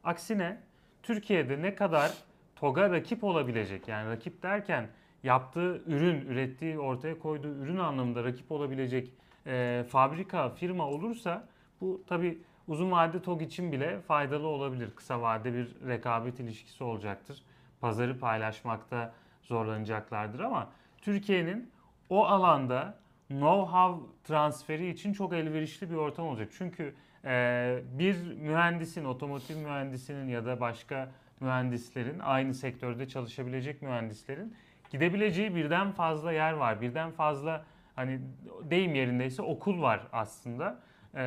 Aksine 0.04 0.58
Türkiye'de 1.02 1.62
ne 1.62 1.74
kadar 1.74 2.12
TOG'a 2.56 2.90
rakip 2.90 3.24
olabilecek, 3.24 3.88
yani 3.88 4.10
rakip 4.10 4.42
derken 4.42 4.88
yaptığı 5.22 5.82
ürün, 5.86 6.20
ürettiği, 6.20 6.78
ortaya 6.78 7.18
koyduğu 7.18 7.54
ürün 7.54 7.76
anlamında 7.76 8.24
rakip 8.24 8.52
olabilecek 8.52 9.12
e, 9.46 9.84
fabrika, 9.88 10.50
firma 10.50 10.86
olursa 10.86 11.48
bu 11.80 12.02
tabi 12.06 12.38
uzun 12.68 12.90
vadede 12.90 13.22
TOG 13.22 13.42
için 13.42 13.72
bile 13.72 14.00
faydalı 14.00 14.46
olabilir. 14.46 14.90
Kısa 14.96 15.22
vadede 15.22 15.54
bir 15.54 15.88
rekabet 15.88 16.40
ilişkisi 16.40 16.84
olacaktır. 16.84 17.42
Pazarı 17.80 18.18
paylaşmakta 18.18 19.14
zorlanacaklardır 19.42 20.40
ama 20.40 20.68
Türkiye'nin 20.98 21.70
o 22.08 22.24
alanda 22.24 22.98
know-how 23.30 23.98
transferi 24.24 24.88
için 24.88 25.12
çok 25.12 25.32
elverişli 25.32 25.90
bir 25.90 25.96
ortam 25.96 26.26
olacak. 26.26 26.48
Çünkü 26.58 26.94
e, 27.24 27.78
bir 27.98 28.32
mühendisin, 28.32 29.04
otomotiv 29.04 29.56
mühendisinin 29.56 30.28
ya 30.28 30.46
da 30.46 30.60
başka 30.60 31.08
mühendislerin, 31.40 32.18
aynı 32.18 32.54
sektörde 32.54 33.08
çalışabilecek 33.08 33.82
mühendislerin 33.82 34.56
gidebileceği 34.90 35.54
birden 35.54 35.92
fazla 35.92 36.32
yer 36.32 36.52
var. 36.52 36.80
Birden 36.80 37.10
fazla 37.10 37.64
hani 37.96 38.20
deyim 38.62 38.94
yerindeyse 38.94 39.42
okul 39.42 39.82
var 39.82 40.08
aslında. 40.12 40.80
E, 41.14 41.22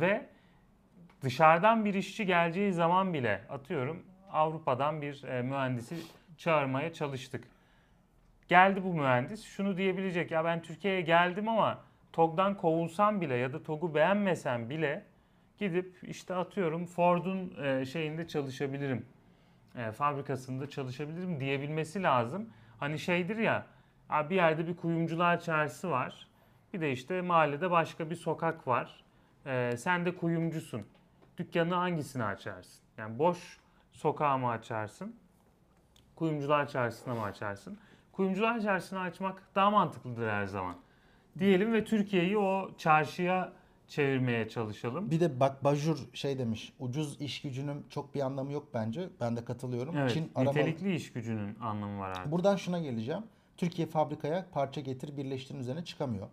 ve 0.00 0.26
dışarıdan 1.22 1.84
bir 1.84 1.94
işçi 1.94 2.26
geleceği 2.26 2.72
zaman 2.72 3.14
bile 3.14 3.40
atıyorum 3.50 4.02
Avrupa'dan 4.32 5.02
bir 5.02 5.22
e, 5.24 5.42
mühendisi 5.42 5.96
çağırmaya 6.36 6.92
çalıştık. 6.92 7.44
Geldi 8.48 8.84
bu 8.84 8.94
mühendis 8.94 9.44
şunu 9.44 9.76
diyebilecek 9.76 10.30
ya 10.30 10.44
ben 10.44 10.62
Türkiye'ye 10.62 11.00
geldim 11.00 11.48
ama 11.48 11.78
TOG'dan 12.12 12.56
kovulsam 12.56 13.20
bile 13.20 13.34
ya 13.34 13.52
da 13.52 13.62
TOG'u 13.62 13.94
beğenmesem 13.94 14.70
bile 14.70 15.04
gidip 15.58 15.96
işte 16.02 16.34
atıyorum 16.34 16.86
Ford'un 16.86 17.64
e, 17.64 17.84
şeyinde 17.84 18.28
çalışabilirim. 18.28 19.06
E, 19.76 19.92
fabrikasında 19.92 20.68
çalışabilirim 20.70 21.40
diyebilmesi 21.40 22.02
lazım. 22.02 22.50
Hani 22.80 22.98
şeydir 22.98 23.36
ya 23.36 23.66
"Aa, 24.08 24.30
bir 24.30 24.34
yerde 24.36 24.66
bir 24.66 24.76
kuyumcular 24.76 25.40
çarşısı 25.40 25.90
var. 25.90 26.28
Bir 26.72 26.80
de 26.80 26.92
işte 26.92 27.20
mahallede 27.20 27.70
başka 27.70 28.10
bir 28.10 28.14
sokak 28.16 28.68
var. 28.68 29.04
E, 29.46 29.76
sen 29.76 30.04
de 30.06 30.16
kuyumcusun. 30.16 30.86
Dükkanı 31.38 31.74
hangisini 31.74 32.24
açarsın? 32.24 32.84
Yani 32.98 33.18
boş 33.18 33.58
sokağı 33.92 34.38
mı 34.38 34.48
açarsın? 34.50 35.16
Kuyumcular 36.16 36.68
çarşısına 36.68 37.14
mı 37.14 37.22
açarsın? 37.22 37.78
Kuyumcular 38.12 38.60
çarşısını 38.60 39.00
açmak 39.00 39.42
daha 39.54 39.70
mantıklıdır 39.70 40.28
her 40.28 40.46
zaman. 40.46 40.74
Diyelim 41.38 41.72
ve 41.72 41.84
Türkiye'yi 41.84 42.38
o 42.38 42.70
çarşıya 42.78 43.52
çevirmeye 43.88 44.48
çalışalım. 44.48 45.10
Bir 45.10 45.20
de 45.20 45.40
bak 45.40 45.64
Bajur 45.64 45.98
şey 46.14 46.38
demiş. 46.38 46.72
Ucuz 46.78 47.20
iş 47.20 47.42
gücünün 47.42 47.86
çok 47.90 48.14
bir 48.14 48.20
anlamı 48.20 48.52
yok 48.52 48.68
bence. 48.74 49.08
Ben 49.20 49.36
de 49.36 49.44
katılıyorum. 49.44 49.96
Evet, 49.96 50.10
Çin 50.14 50.30
aramalı. 50.34 50.58
nitelikli 50.58 50.94
iş 50.94 51.12
gücünün 51.12 51.58
anlamı 51.60 52.00
var 52.00 52.10
artık. 52.10 52.32
Buradan 52.32 52.56
şuna 52.56 52.78
geleceğim. 52.78 53.22
Türkiye 53.56 53.88
fabrikaya 53.88 54.46
parça 54.52 54.80
getir 54.80 55.16
birleştirin 55.16 55.58
üzerine 55.58 55.84
çıkamıyor. 55.84 56.28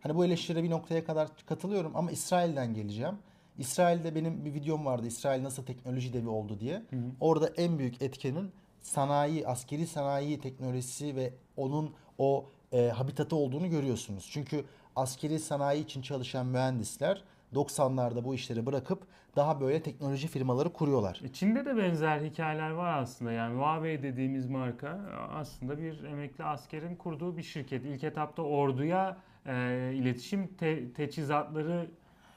Hani 0.00 0.14
bu 0.16 0.24
eleştiri 0.24 0.62
bir 0.62 0.70
noktaya 0.70 1.04
kadar 1.04 1.28
katılıyorum 1.46 1.96
ama 1.96 2.10
İsrail'den 2.10 2.74
geleceğim. 2.74 3.14
İsrail'de 3.58 4.14
benim 4.14 4.44
bir 4.44 4.54
videom 4.54 4.86
vardı. 4.86 5.06
İsrail 5.06 5.42
nasıl 5.42 5.64
teknoloji 5.66 6.12
devi 6.12 6.28
oldu 6.28 6.60
diye. 6.60 6.82
Orada 7.20 7.48
en 7.56 7.78
büyük 7.78 8.02
etkenin 8.02 8.52
sanayi, 8.80 9.46
askeri 9.46 9.86
sanayi 9.86 10.40
teknolojisi 10.40 11.16
ve 11.16 11.32
onun 11.56 11.94
o 12.18 12.46
e, 12.72 12.88
habitatı 12.88 13.36
olduğunu 13.36 13.70
görüyorsunuz. 13.70 14.28
Çünkü 14.32 14.64
askeri 14.96 15.38
sanayi 15.38 15.84
için 15.84 16.02
çalışan 16.02 16.46
mühendisler 16.46 17.22
90'larda 17.54 18.24
bu 18.24 18.34
işleri 18.34 18.66
bırakıp 18.66 19.02
daha 19.36 19.60
böyle 19.60 19.82
teknoloji 19.82 20.28
firmaları 20.28 20.72
kuruyorlar. 20.72 21.20
E, 21.24 21.28
Çin'de 21.28 21.64
de 21.64 21.76
benzer 21.76 22.20
hikayeler 22.20 22.70
var 22.70 22.98
aslında. 23.02 23.32
Yani 23.32 23.58
Huawei 23.58 24.02
dediğimiz 24.02 24.46
marka 24.46 25.00
aslında 25.34 25.78
bir 25.78 26.04
emekli 26.04 26.44
askerin 26.44 26.96
kurduğu 26.96 27.36
bir 27.36 27.42
şirket. 27.42 27.84
İlk 27.84 28.04
etapta 28.04 28.42
orduya 28.42 29.16
e, 29.46 29.52
iletişim 29.94 30.46
te- 30.54 30.92
teçhizatları 30.92 31.86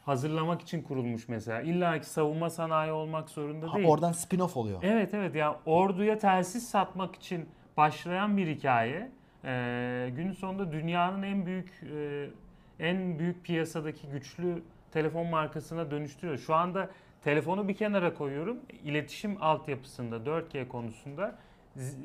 hazırlamak 0.05 0.61
için 0.61 0.81
kurulmuş 0.81 1.27
mesela. 1.27 1.61
İlla 1.61 1.99
ki 1.99 2.05
savunma 2.09 2.49
sanayi 2.49 2.91
olmak 2.91 3.29
zorunda 3.29 3.73
Ha, 3.73 3.77
değil. 3.77 3.87
oradan 3.87 4.11
spin-off 4.13 4.57
oluyor. 4.59 4.79
Evet 4.83 5.13
evet 5.13 5.35
ya 5.35 5.59
orduya 5.65 6.17
telsiz 6.17 6.69
satmak 6.69 7.15
için 7.15 7.49
başlayan 7.77 8.37
bir 8.37 8.47
hikaye. 8.55 9.11
Ee, 9.47 10.09
günün 10.15 10.31
sonunda 10.31 10.71
dünyanın 10.71 11.23
en 11.23 11.45
büyük 11.45 11.83
e, 11.95 12.29
en 12.79 13.19
büyük 13.19 13.43
piyasadaki 13.43 14.07
güçlü 14.07 14.63
telefon 14.91 15.27
markasına 15.27 15.91
dönüştürüyor. 15.91 16.37
Şu 16.37 16.55
anda 16.55 16.89
telefonu 17.23 17.67
bir 17.67 17.75
kenara 17.75 18.13
koyuyorum. 18.13 18.59
İletişim 18.83 19.43
altyapısında 19.43 20.15
4G 20.15 20.67
konusunda 20.67 21.35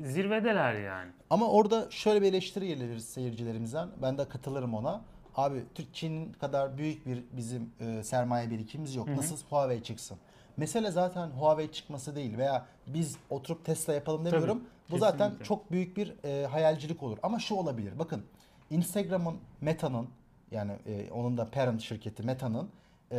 zirvedeler 0.03 0.73
yani. 0.73 1.11
Ama 1.29 1.47
orada 1.49 1.87
şöyle 1.89 2.21
bir 2.21 2.27
eleştiri 2.27 2.67
gelir 2.67 2.99
seyircilerimizden. 2.99 3.89
Ben 4.01 4.17
de 4.17 4.29
katılırım 4.29 4.73
ona. 4.73 5.01
Abi 5.35 5.63
Çin'in 5.93 6.33
kadar 6.33 6.77
büyük 6.77 7.05
bir 7.05 7.23
bizim 7.31 7.73
e, 7.79 8.03
sermaye 8.03 8.49
birikimimiz 8.49 8.95
yok. 8.95 9.07
Hı 9.07 9.11
hı. 9.11 9.17
Nasıl 9.17 9.37
Huawei 9.49 9.83
çıksın? 9.83 10.17
Mesele 10.57 10.91
zaten 10.91 11.27
Huawei 11.27 11.71
çıkması 11.71 12.15
değil 12.15 12.37
veya 12.37 12.65
biz 12.87 13.17
oturup 13.29 13.65
Tesla 13.65 13.93
yapalım 13.93 14.25
demiyorum. 14.25 14.63
Bu 14.91 14.97
zaten 14.97 15.33
çok 15.43 15.71
büyük 15.71 15.97
bir 15.97 16.13
e, 16.23 16.45
hayalcilik 16.45 17.03
olur. 17.03 17.17
Ama 17.23 17.39
şu 17.39 17.55
olabilir. 17.55 17.99
Bakın 17.99 18.23
Instagram'ın, 18.69 19.37
Meta'nın 19.61 20.07
yani 20.51 20.71
e, 20.85 21.11
onun 21.11 21.37
da 21.37 21.51
parent 21.51 21.81
şirketi 21.81 22.23
Meta'nın 22.23 22.69
e, 23.11 23.17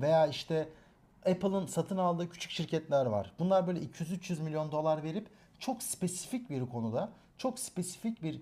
veya 0.00 0.26
işte 0.26 0.68
Apple'ın 1.26 1.66
satın 1.66 1.96
aldığı 1.96 2.30
küçük 2.30 2.50
şirketler 2.50 3.06
var. 3.06 3.32
Bunlar 3.38 3.66
böyle 3.66 3.80
200-300 3.80 4.42
milyon 4.42 4.72
dolar 4.72 5.02
verip 5.02 5.26
çok 5.58 5.82
spesifik 5.82 6.50
bir 6.50 6.66
konuda 6.66 7.10
çok 7.38 7.58
spesifik 7.58 8.22
bir 8.22 8.40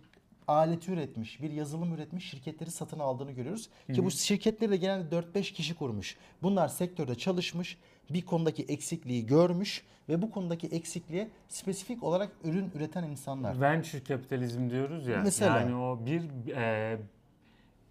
aleti 0.48 0.92
üretmiş, 0.92 1.42
bir 1.42 1.50
yazılım 1.50 1.94
üretmiş 1.94 2.30
şirketleri 2.30 2.70
satın 2.70 2.98
aldığını 2.98 3.32
görüyoruz. 3.32 3.68
Ki 3.94 4.04
bu 4.04 4.10
şirketleri 4.10 4.70
de 4.70 4.76
genelde 4.76 5.16
4-5 5.16 5.52
kişi 5.52 5.74
kurmuş. 5.74 6.16
Bunlar 6.42 6.68
sektörde 6.68 7.14
çalışmış, 7.14 7.78
bir 8.10 8.26
konudaki 8.26 8.62
eksikliği 8.62 9.26
görmüş 9.26 9.84
ve 10.08 10.22
bu 10.22 10.30
konudaki 10.30 10.66
eksikliğe 10.66 11.28
spesifik 11.48 12.02
olarak 12.02 12.32
ürün 12.44 12.70
üreten 12.74 13.04
insanlar. 13.04 13.60
Venture 13.60 14.04
kapitalizm 14.04 14.70
diyoruz 14.70 15.06
ya. 15.06 15.20
Mesela. 15.24 15.60
Yani 15.60 15.74
o 15.74 16.06
bir 16.06 16.52
e, 16.56 16.98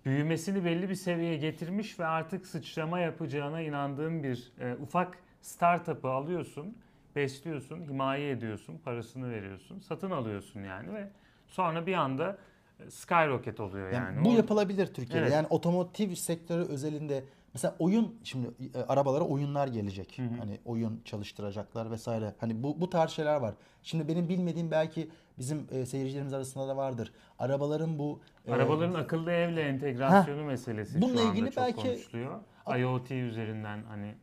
büyümesini 0.06 0.66
belli 0.66 0.90
bir 0.90 0.96
seviyeye 0.96 1.38
getirmiş 1.38 2.00
ve 2.00 2.06
artık 2.06 2.48
sıçrama 2.48 3.00
yapacağına 3.00 3.62
inandığın 3.62 4.24
bir 4.24 4.52
e, 4.60 4.76
ufak 4.76 5.18
startup'ı 5.42 6.10
alıyorsun, 6.10 6.78
besliyorsun, 7.16 7.82
himaye 7.82 8.32
ediyorsun, 8.32 8.78
parasını 8.86 9.30
veriyorsun, 9.32 9.80
satın 9.80 10.12
alıyorsun 10.12 10.64
yani 10.64 10.94
ve 10.94 11.10
sonra 11.48 11.86
bir 11.86 11.94
anda 11.94 12.38
e, 12.80 12.90
skyrocket 12.92 13.60
oluyor 13.60 13.92
Yani 13.92 14.16
yani. 14.16 14.26
bu 14.26 14.34
yapılabilir 14.34 14.88
Türkiye'de. 14.88 15.26
Evet. 15.26 15.34
Yani 15.34 15.48
otomotiv 15.50 16.14
sektörü 16.14 16.64
özelinde 16.64 17.24
mesela 17.54 17.76
oyun 17.80 18.16
şimdi 18.24 18.48
e, 18.76 18.80
arabalara 18.80 19.24
oyunlar 19.24 19.68
gelecek. 19.68 20.18
Hı 20.18 20.22
hı. 20.22 20.40
Hani 20.40 20.60
oyun 20.66 21.02
çalıştıracaklar 21.06 21.92
vesaire. 21.92 22.36
Hani 22.40 22.64
bu 22.64 22.82
bu 22.82 22.90
tarz 22.90 23.12
şeyler 23.12 23.36
var. 23.36 23.54
Şimdi 23.84 24.08
benim 24.08 24.30
bilmediğim 24.30 24.72
belki 24.72 25.10
bizim 25.38 25.68
e, 25.72 25.86
seyircilerimiz 25.86 26.34
arasında 26.34 26.68
da 26.68 26.78
vardır. 26.78 27.14
Arabaların 27.40 28.00
bu 28.00 28.22
Arabaların 28.56 28.94
akıllı 28.94 29.32
evle 29.32 29.62
entegrasyonu 29.62 30.44
meselesi 30.44 31.02
Bununla 31.02 31.18
şu 31.18 31.22
anda 31.28 31.32
ilgili 31.34 31.52
çok 31.52 31.64
belki- 31.64 31.82
konuşuluyor. 31.82 32.40
IoT 32.80 33.12
üzerinden 33.12 33.80
hani 33.90 34.16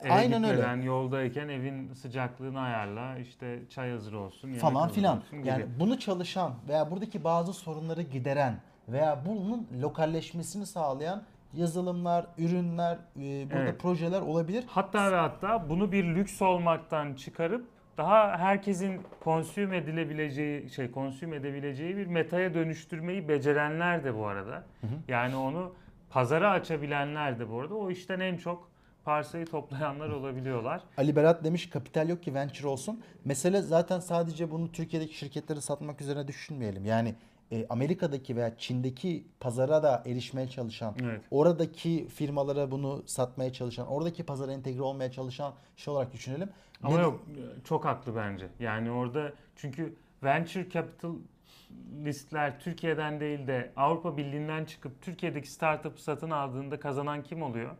eve 0.00 0.12
Aynen 0.12 0.42
gitmeden 0.42 0.80
yoldayken 0.82 1.48
evin 1.48 1.92
sıcaklığını 1.92 2.60
ayarla 2.60 3.18
işte 3.18 3.62
çay 3.70 3.90
hazır 3.90 4.12
olsun 4.12 4.48
yemek 4.48 4.60
falan 4.60 4.80
hazır 4.80 4.94
filan. 4.94 5.16
olsun 5.16 5.38
gibi. 5.38 5.48
Yani 5.48 5.64
bunu 5.80 5.98
çalışan 5.98 6.52
veya 6.68 6.90
buradaki 6.90 7.24
bazı 7.24 7.52
sorunları 7.52 8.02
gideren 8.02 8.60
veya 8.88 9.18
bunun 9.26 9.68
lokalleşmesini 9.82 10.66
sağlayan 10.66 11.22
yazılımlar, 11.54 12.26
ürünler, 12.38 12.94
e, 13.16 13.20
burada 13.50 13.62
Evet. 13.62 13.80
projeler 13.80 14.20
olabilir. 14.20 14.64
Hatta 14.68 15.12
ve 15.12 15.16
hatta 15.16 15.68
bunu 15.70 15.92
bir 15.92 16.04
lüks 16.04 16.42
olmaktan 16.42 17.14
çıkarıp 17.14 17.66
daha 17.96 18.38
herkesin 18.38 19.00
konsüm 19.20 19.72
edilebileceği 19.72 20.70
şey 20.70 20.90
konsüm 20.90 21.34
edebileceği 21.34 21.96
bir 21.96 22.06
metaya 22.06 22.54
dönüştürmeyi 22.54 23.28
becerenler 23.28 24.04
de 24.04 24.16
bu 24.16 24.26
arada. 24.26 24.64
Yani 25.08 25.36
onu 25.36 25.74
pazara 26.10 26.50
açabilenler 26.50 27.38
de 27.38 27.50
bu 27.50 27.60
arada 27.60 27.74
o 27.74 27.90
işten 27.90 28.20
en 28.20 28.36
çok 28.36 28.70
parsayı 29.04 29.46
toplayanlar 29.46 30.08
olabiliyorlar. 30.08 30.82
Ali 30.96 31.16
Berat 31.16 31.44
demiş 31.44 31.70
kapital 31.70 32.08
yok 32.08 32.22
ki 32.22 32.34
venture 32.34 32.68
olsun. 32.68 33.02
Mesele 33.24 33.62
zaten 33.62 34.00
sadece 34.00 34.50
bunu 34.50 34.72
Türkiye'deki 34.72 35.14
şirketleri 35.14 35.60
satmak 35.62 36.00
üzerine 36.00 36.28
düşünmeyelim. 36.28 36.84
Yani 36.84 37.14
e, 37.52 37.66
Amerika'daki 37.68 38.36
veya 38.36 38.58
Çin'deki 38.58 39.24
pazara 39.40 39.82
da 39.82 40.02
erişmeye 40.06 40.48
çalışan, 40.48 40.94
Evet. 41.02 41.20
oradaki 41.30 42.08
firmalara 42.08 42.70
bunu 42.70 43.02
satmaya 43.06 43.52
çalışan, 43.52 43.86
oradaki 43.86 44.22
pazara 44.26 44.52
entegre 44.52 44.82
olmaya 44.82 45.10
çalışan 45.12 45.52
şey 45.76 45.94
olarak 45.94 46.12
düşünelim. 46.12 46.48
Ama 46.82 46.96
Ne- 46.96 47.02
yok 47.02 47.20
çok 47.64 47.84
haklı 47.84 48.16
bence. 48.16 48.48
Yani 48.60 48.90
orada 48.90 49.32
çünkü 49.56 49.94
venture 50.24 50.70
capitalistler 50.70 52.60
Türkiye'den 52.60 53.20
değil 53.20 53.46
de 53.46 53.72
Avrupa 53.76 54.16
Birliği'nden 54.16 54.64
çıkıp 54.64 55.02
Türkiye'deki 55.02 55.50
startup'ı 55.50 56.02
satın 56.02 56.30
aldığında 56.30 56.80
kazanan 56.80 57.22
kim 57.22 57.42
oluyor? 57.42 57.70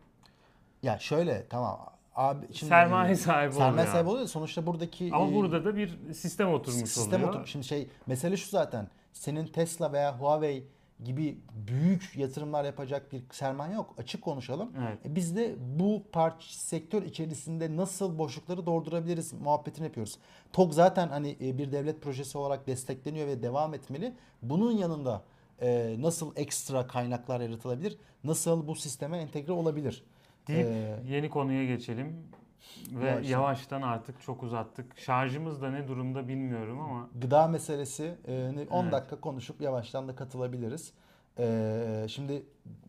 Ya 0.82 0.98
şöyle 0.98 1.46
tamam 1.48 1.80
abi 2.14 2.46
şimdi 2.52 2.68
Sermaye 2.68 3.14
sahibi 3.14 3.52
sermaye 3.52 3.72
oluyor. 3.72 3.86
sahibi 3.86 4.08
oluyor. 4.10 4.26
Sonuçta 4.26 4.66
buradaki 4.66 5.10
Ama 5.12 5.30
e, 5.30 5.34
burada 5.34 5.64
da 5.64 5.76
bir 5.76 6.12
sistem 6.14 6.48
oturmuş 6.52 6.90
sistem 6.90 7.20
oluyor. 7.24 7.34
otur- 7.34 7.46
Şimdi 7.46 7.66
şey 7.66 7.88
mesele 8.06 8.36
şu 8.36 8.48
zaten. 8.50 8.88
Senin 9.12 9.46
Tesla 9.46 9.92
veya 9.92 10.18
Huawei 10.20 10.64
gibi 11.04 11.38
büyük 11.68 12.16
yatırımlar 12.16 12.64
yapacak 12.64 13.12
bir 13.12 13.22
sermaye 13.30 13.74
yok. 13.74 13.94
Açık 13.98 14.22
konuşalım. 14.22 14.70
Evet. 14.88 15.06
E 15.06 15.14
Biz 15.14 15.36
de 15.36 15.54
bu 15.78 16.02
parç 16.12 16.42
sektör 16.44 17.02
içerisinde 17.02 17.76
nasıl 17.76 18.18
boşlukları 18.18 18.66
doldurabiliriz 18.66 19.32
muhabbetini 19.32 19.84
yapıyoruz. 19.84 20.18
TOG 20.52 20.72
zaten 20.72 21.08
hani 21.08 21.36
e, 21.40 21.58
bir 21.58 21.72
devlet 21.72 22.02
projesi 22.02 22.38
olarak 22.38 22.66
destekleniyor 22.66 23.26
ve 23.26 23.42
devam 23.42 23.74
etmeli. 23.74 24.12
Bunun 24.42 24.72
yanında 24.72 25.22
e, 25.62 25.96
nasıl 25.98 26.32
ekstra 26.36 26.86
kaynaklar 26.86 27.40
yaratılabilir? 27.40 27.98
Nasıl 28.24 28.66
bu 28.66 28.74
sisteme 28.74 29.18
entegre 29.18 29.52
olabilir? 29.52 30.04
Deyip 30.48 30.66
Ee, 30.66 30.98
yeni 31.08 31.30
konuya 31.30 31.64
geçelim. 31.64 32.16
Ve 32.92 33.06
Yavaştan. 33.06 33.30
yavaştan. 33.30 33.82
artık 33.82 34.20
çok 34.22 34.42
uzattık. 34.42 34.98
Şarjımız 34.98 35.62
da 35.62 35.70
ne 35.70 35.88
durumda 35.88 36.28
bilmiyorum 36.28 36.80
ama 36.80 37.08
Gıda 37.14 37.46
meselesi 37.48 38.14
e, 38.28 38.66
10 38.70 38.82
Evet. 38.82 38.92
dakika 38.92 39.20
konuşup 39.20 39.60
yavaştan 39.60 40.08
da 40.08 40.14
katılabiliriz. 40.16 40.92
E, 41.38 42.06
şimdi 42.08 42.46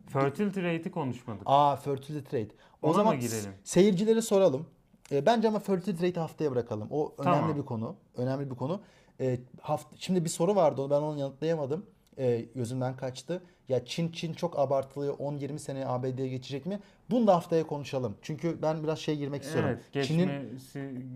fertility 0.08 0.60
rate'i 0.62 0.92
konuşmadık. 0.92 1.42
aa 1.46 1.76
fertility 1.76 2.38
rate. 2.38 2.56
O 2.82 2.88
Ona 2.88 2.94
zaman 2.94 3.20
girelim? 3.20 3.52
seyircilere 3.64 4.22
soralım. 4.22 4.66
E, 5.12 5.26
bence 5.26 5.48
ama 5.48 5.60
fertility 5.60 6.08
rate'i 6.08 6.20
haftaya 6.22 6.52
bırakalım. 6.52 6.88
O 6.92 7.14
önemli 7.18 7.40
Tamam. 7.40 7.58
bir 7.58 7.66
konu. 7.66 7.96
Önemli 8.18 8.52
bir 8.52 8.56
konu. 8.56 8.82
E, 9.20 9.40
haft 9.62 9.88
şimdi 9.96 10.24
bir 10.24 10.30
soru 10.30 10.56
vardı. 10.56 10.82
onu- 10.82 10.90
Ben 10.90 11.02
onu 11.02 11.20
yanıtlayamadım. 11.20 11.86
E, 12.18 12.46
gözümden 12.56 12.96
kaçtı. 12.96 13.44
Ya 13.70 13.86
Çin 13.86 14.12
Çin 14.12 14.34
çok 14.34 14.60
abartılıyor. 14.60 15.18
10-20 15.18 15.60
sene 15.60 15.88
ABD'ye 15.88 16.28
geçecek 16.28 16.66
mi? 16.66 16.80
Bunu 17.10 17.28
da 17.28 17.36
haftaya 17.36 17.68
konuşalım. 17.68 18.18
Çünkü 18.22 18.62
ben 18.62 18.84
biraz 18.84 19.00
şey 19.00 19.18
girmek 19.18 19.44
istiyorum. 19.44 19.70
Evet, 19.94 20.08
Çin'in 20.08 20.60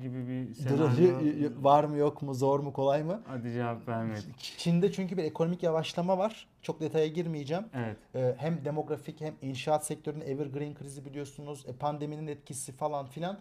gibi 0.02 0.28
bir 0.28 0.54
senaryo. 0.54 1.64
var 1.64 1.84
mı 1.84 1.98
yok 1.98 2.22
mu 2.22 2.34
zor 2.34 2.60
mu 2.60 2.74
kolay 2.74 3.04
mı? 3.04 3.22
Hadi 3.28 3.52
cevap 3.54 3.88
vermedik. 3.88 4.40
Çin'de 4.58 4.92
çünkü 4.92 5.18
bir 5.18 5.24
ekonomik 5.24 5.64
yavaşlama 5.64 6.18
var. 6.18 6.48
Çok 6.62 6.82
detaya 6.82 7.08
girmeyeceğim. 7.08 7.64
Evet. 7.74 7.98
Ee, 8.16 8.36
hem 8.38 8.66
demografik 8.66 9.22
hem 9.22 9.34
inşaat 9.42 9.86
sektörünün 9.86 10.22
evergreen 10.26 10.74
krizi 10.74 11.06
biliyorsunuz. 11.06 11.66
E, 11.68 11.74
pandeminin 11.74 12.28
etkisi 12.28 12.72
falan 12.72 13.06
filan. 13.06 13.40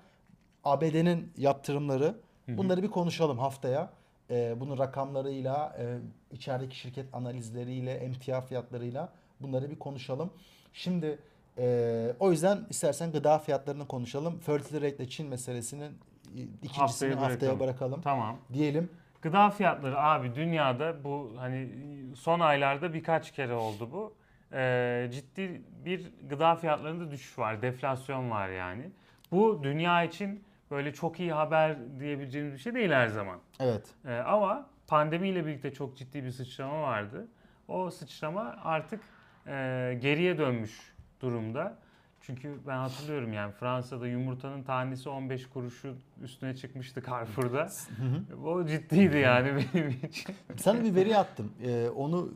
ABD'nin 0.64 1.32
yaptırımları. 1.36 2.14
Bunları 2.48 2.82
bir 2.82 2.88
konuşalım 2.90 3.38
haftaya. 3.38 3.90
Ee, 4.30 4.54
bunun 4.60 4.78
rakamlarıyla, 4.78 5.76
e, 5.78 5.98
içerideki 6.34 6.76
şirket 6.78 7.06
analizleriyle, 7.14 7.92
emtia 7.94 8.40
fiyatlarıyla 8.40 9.12
bunları 9.40 9.70
bir 9.70 9.78
konuşalım. 9.78 10.30
Şimdi 10.72 11.18
e, 11.58 12.14
o 12.20 12.30
yüzden 12.30 12.58
istersen 12.70 13.12
gıda 13.12 13.38
fiyatlarını 13.38 13.86
konuşalım. 13.86 14.38
Fertility 14.38 14.86
rate 14.86 14.96
ile 14.96 15.08
Çin 15.08 15.28
meselesinin 15.28 15.98
e, 16.36 16.40
ikincisini 16.62 16.78
Haftaya 16.78 17.16
haftaya, 17.16 17.30
bırakalım. 17.30 17.60
bırakalım. 17.60 18.00
Tamam. 18.00 18.38
Diyelim. 18.52 18.90
Gıda 19.22 19.50
fiyatları 19.50 20.00
abi 20.00 20.34
dünyada 20.34 21.04
bu 21.04 21.32
hani 21.36 21.68
son 22.16 22.40
aylarda 22.40 22.94
birkaç 22.94 23.32
kere 23.32 23.54
oldu 23.54 23.88
bu. 23.92 24.14
Ee, 24.52 25.08
ciddi 25.12 25.62
bir 25.84 26.12
gıda 26.28 26.54
fiyatlarında 26.56 27.10
düşüş 27.10 27.38
var, 27.38 27.62
deflasyon 27.62 28.30
var 28.30 28.48
yani. 28.48 28.90
Bu 29.32 29.60
dünya 29.62 30.04
için 30.04 30.44
böyle 30.70 30.92
çok 30.92 31.20
iyi 31.20 31.32
haber 31.32 31.76
diyebileceğimiz 32.00 32.54
bir 32.54 32.58
şey 32.58 32.74
değil 32.74 32.90
her 32.90 33.08
zaman. 33.08 33.38
Evet. 33.60 33.86
Ee, 34.04 34.14
ama 34.14 34.66
pandemiyle 34.86 35.46
birlikte 35.46 35.72
çok 35.72 35.96
ciddi 35.96 36.24
bir 36.24 36.30
sıçrama 36.30 36.82
vardı. 36.82 37.28
O 37.68 37.90
sıçrama 37.90 38.56
artık 38.64 39.00
e, 39.46 39.98
geriye 40.02 40.38
dönmüş 40.38 40.94
durumda. 41.20 41.78
Çünkü 42.20 42.58
ben 42.66 42.76
hatırlıyorum 42.76 43.32
yani 43.32 43.52
Fransa'da 43.52 44.06
yumurtanın 44.08 44.62
tanesi 44.62 45.08
15 45.08 45.48
kuruşu 45.48 45.94
üstüne 46.22 46.56
çıkmıştı 46.56 47.02
Carrefour'da. 47.06 47.68
o 48.44 48.66
ciddiydi 48.66 49.16
yani 49.16 49.64
benim 49.74 49.88
için. 49.88 50.34
Sana 50.56 50.84
bir 50.84 50.94
veri 50.94 51.16
attım. 51.16 51.52
Ee, 51.62 51.88
onu 51.88 52.32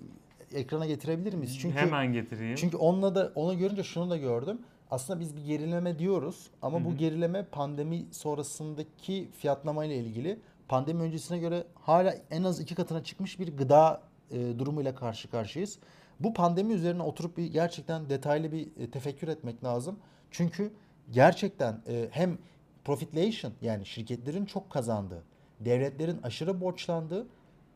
ekrana 0.54 0.86
getirebilir 0.86 1.34
miyiz? 1.34 1.58
Çünkü 1.58 1.76
Hemen 1.76 2.12
getireyim. 2.12 2.54
çünkü 2.54 2.76
onunla 2.76 3.14
da 3.14 3.32
onu 3.34 3.58
görünce 3.58 3.82
şunu 3.82 4.10
da 4.10 4.16
gördüm. 4.16 4.58
Aslında 4.90 5.20
biz 5.20 5.36
bir 5.36 5.44
gerileme 5.44 5.98
diyoruz 5.98 6.50
ama 6.62 6.80
Hı 6.80 6.84
bu 6.84 6.96
gerileme 6.96 7.44
pandemi 7.44 8.06
sonrasındaki 8.10 9.28
fiyatlama 9.32 9.84
ile 9.84 9.96
ilgili. 9.96 10.38
Pandemi 10.68 11.02
öncesine 11.02 11.38
göre 11.38 11.64
hala 11.74 12.14
en 12.30 12.42
az 12.44 12.60
iki 12.60 12.74
katına 12.74 13.04
çıkmış 13.04 13.38
bir 13.38 13.56
gıda 13.56 14.02
e, 14.30 14.58
durumuyla 14.58 14.94
karşı 14.94 15.30
karşıyayız. 15.30 15.78
Bu 16.20 16.34
pandemi 16.34 16.72
üzerine 16.72 17.02
oturup 17.02 17.36
bir 17.36 17.46
gerçekten 17.46 18.10
detaylı 18.10 18.52
bir 18.52 18.68
e, 18.76 18.90
tefekkür 18.90 19.28
etmek 19.28 19.64
lazım. 19.64 19.98
Çünkü 20.30 20.72
gerçekten 21.10 21.82
e, 21.88 22.08
hem 22.10 22.38
profitleation 22.84 23.52
yani 23.62 23.86
şirketlerin 23.86 24.44
çok 24.44 24.70
kazandığı, 24.70 25.22
devletlerin 25.60 26.22
aşırı 26.22 26.60
borçlandığı, 26.60 27.26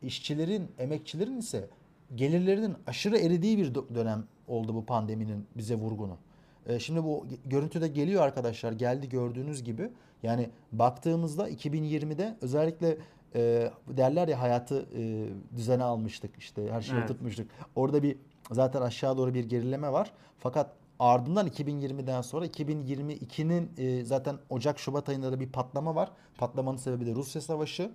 işçilerin, 0.01 0.71
emekçilerin 0.79 1.37
ise 1.37 1.69
gelirlerinin 2.15 2.75
aşırı 2.87 3.17
eridiği 3.17 3.57
bir 3.57 3.73
dö- 3.73 3.95
dönem 3.95 4.23
oldu 4.47 4.75
bu 4.75 4.85
pandeminin 4.85 5.47
bize 5.57 5.75
vurgunu. 5.75 6.17
E, 6.65 6.79
Şimdi 6.79 7.03
bu 7.03 7.25
görüntüde 7.45 7.87
geliyor 7.87 8.23
arkadaşlar. 8.23 8.71
Geldi 8.71 9.09
gördüğünüz 9.09 9.63
gibi. 9.63 9.89
Yani 10.23 10.49
baktığımızda 10.71 11.49
2020'de 11.49 12.37
özellikle 12.41 12.97
e, 13.35 13.71
derler 13.87 14.27
ya 14.27 14.41
hayatı 14.41 14.85
e, 14.97 15.27
düzene 15.57 15.83
almıştık 15.83 16.31
işte 16.37 16.71
her 16.71 16.81
şeyi 16.81 16.97
Evet. 16.99 17.09
oturtmuştuk. 17.11 17.47
Orada 17.75 18.03
bir 18.03 18.17
zaten 18.51 18.81
aşağı 18.81 19.17
doğru 19.17 19.33
bir 19.33 19.43
gerileme 19.45 19.91
var. 19.91 20.11
Fakat 20.39 20.71
ardından 20.99 21.47
2020'den 21.47 22.21
sonra 22.21 22.45
2022'nin 22.45 23.71
e, 23.77 24.05
zaten 24.05 24.35
Ocak 24.49 24.79
Şubat 24.79 25.09
ayında 25.09 25.31
da 25.31 25.39
bir 25.39 25.49
patlama 25.51 25.95
var. 25.95 26.11
Patlamanın 26.37 26.77
sebebi 26.77 27.05
de 27.05 27.15
Rusya 27.15 27.41
Savaşı. 27.41 27.91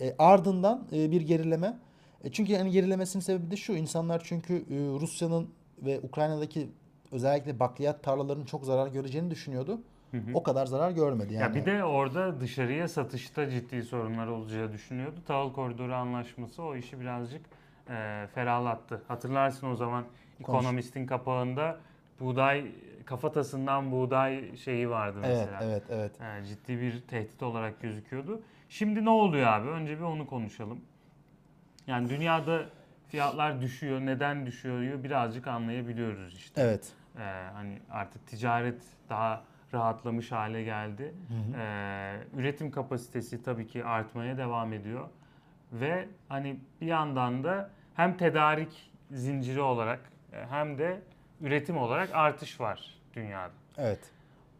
E, 0.00 0.14
ardından 0.18 0.86
e, 0.92 1.10
bir 1.10 1.20
gerileme. 1.20 1.78
E, 2.24 2.32
çünkü 2.32 2.52
yani 2.52 2.70
gerilemesinin 2.70 3.22
sebebi 3.22 3.50
de 3.50 3.56
şu. 3.56 3.72
insanlar 3.72 4.22
çünkü 4.24 4.54
e, 4.56 5.00
Rusya'nın 5.00 5.48
ve 5.82 6.00
Ukrayna'daki 6.00 6.68
özellikle 7.14 7.60
bakliyat 7.60 8.02
tarlalarının 8.02 8.44
çok 8.44 8.64
zarar 8.64 8.86
göreceğini 8.86 9.30
düşünüyordu. 9.30 9.80
Hı 10.10 10.16
hı. 10.16 10.30
O 10.34 10.42
kadar 10.42 10.66
zarar 10.66 10.90
görmedi 10.90 11.34
yani. 11.34 11.42
Ya 11.42 11.54
bir 11.54 11.66
de 11.66 11.84
orada 11.84 12.40
dışarıya 12.40 12.88
satışta 12.88 13.50
ciddi 13.50 13.82
sorunlar 13.82 14.26
olacağı 14.26 14.72
düşünüyordu. 14.72 15.16
Tahıl 15.26 15.52
koridoru 15.52 15.94
anlaşması 15.94 16.62
o 16.62 16.76
işi 16.76 17.00
birazcık 17.00 17.40
e, 17.90 18.26
ferahlattı. 18.34 19.02
Hatırlarsın 19.08 19.70
o 19.70 19.74
zaman 19.74 20.04
Konuş. 20.42 20.60
Economist'in 20.60 21.06
kapağında 21.06 21.78
buğday 22.20 22.72
kafatasından 23.04 23.92
buğday 23.92 24.56
şeyi 24.56 24.90
vardı 24.90 25.18
Evet, 25.24 25.36
mesela. 25.38 25.60
evet, 25.64 25.82
evet. 25.90 26.12
Yani 26.20 26.46
ciddi 26.46 26.80
bir 26.80 27.00
tehdit 27.00 27.42
olarak 27.42 27.80
gözüküyordu. 27.82 28.42
Şimdi 28.68 29.04
ne 29.04 29.10
oluyor 29.10 29.46
abi? 29.46 29.68
Önce 29.68 29.98
bir 29.98 30.02
onu 30.02 30.26
konuşalım. 30.26 30.80
Yani 31.86 32.08
dünyada 32.08 32.62
fiyatlar 33.08 33.60
düşüyor. 33.60 34.00
Neden 34.00 34.46
düşüyor? 34.46 35.04
Birazcık 35.04 35.46
anlayabiliyoruz 35.46 36.34
işte. 36.36 36.60
Evet. 36.62 36.92
Ee, 37.18 37.20
hani 37.54 37.78
artık 37.90 38.26
ticaret 38.26 38.82
daha 39.08 39.42
rahatlamış 39.74 40.32
hale 40.32 40.62
geldi. 40.62 41.14
Hı 41.28 41.34
hı. 41.34 41.60
Ee, 41.60 42.20
üretim 42.36 42.70
kapasitesi 42.70 43.42
tabii 43.42 43.66
ki 43.66 43.84
artmaya 43.84 44.38
devam 44.38 44.72
ediyor. 44.72 45.08
Ve 45.72 46.08
hani 46.28 46.56
bir 46.80 46.86
yandan 46.86 47.44
da 47.44 47.70
hem 47.94 48.16
tedarik 48.16 48.90
zinciri 49.10 49.60
olarak 49.60 50.00
e, 50.32 50.46
hem 50.50 50.78
de 50.78 51.00
üretim 51.40 51.76
olarak 51.78 52.14
artış 52.14 52.60
var 52.60 52.94
dünyada. 53.14 53.52
Evet. 53.78 54.00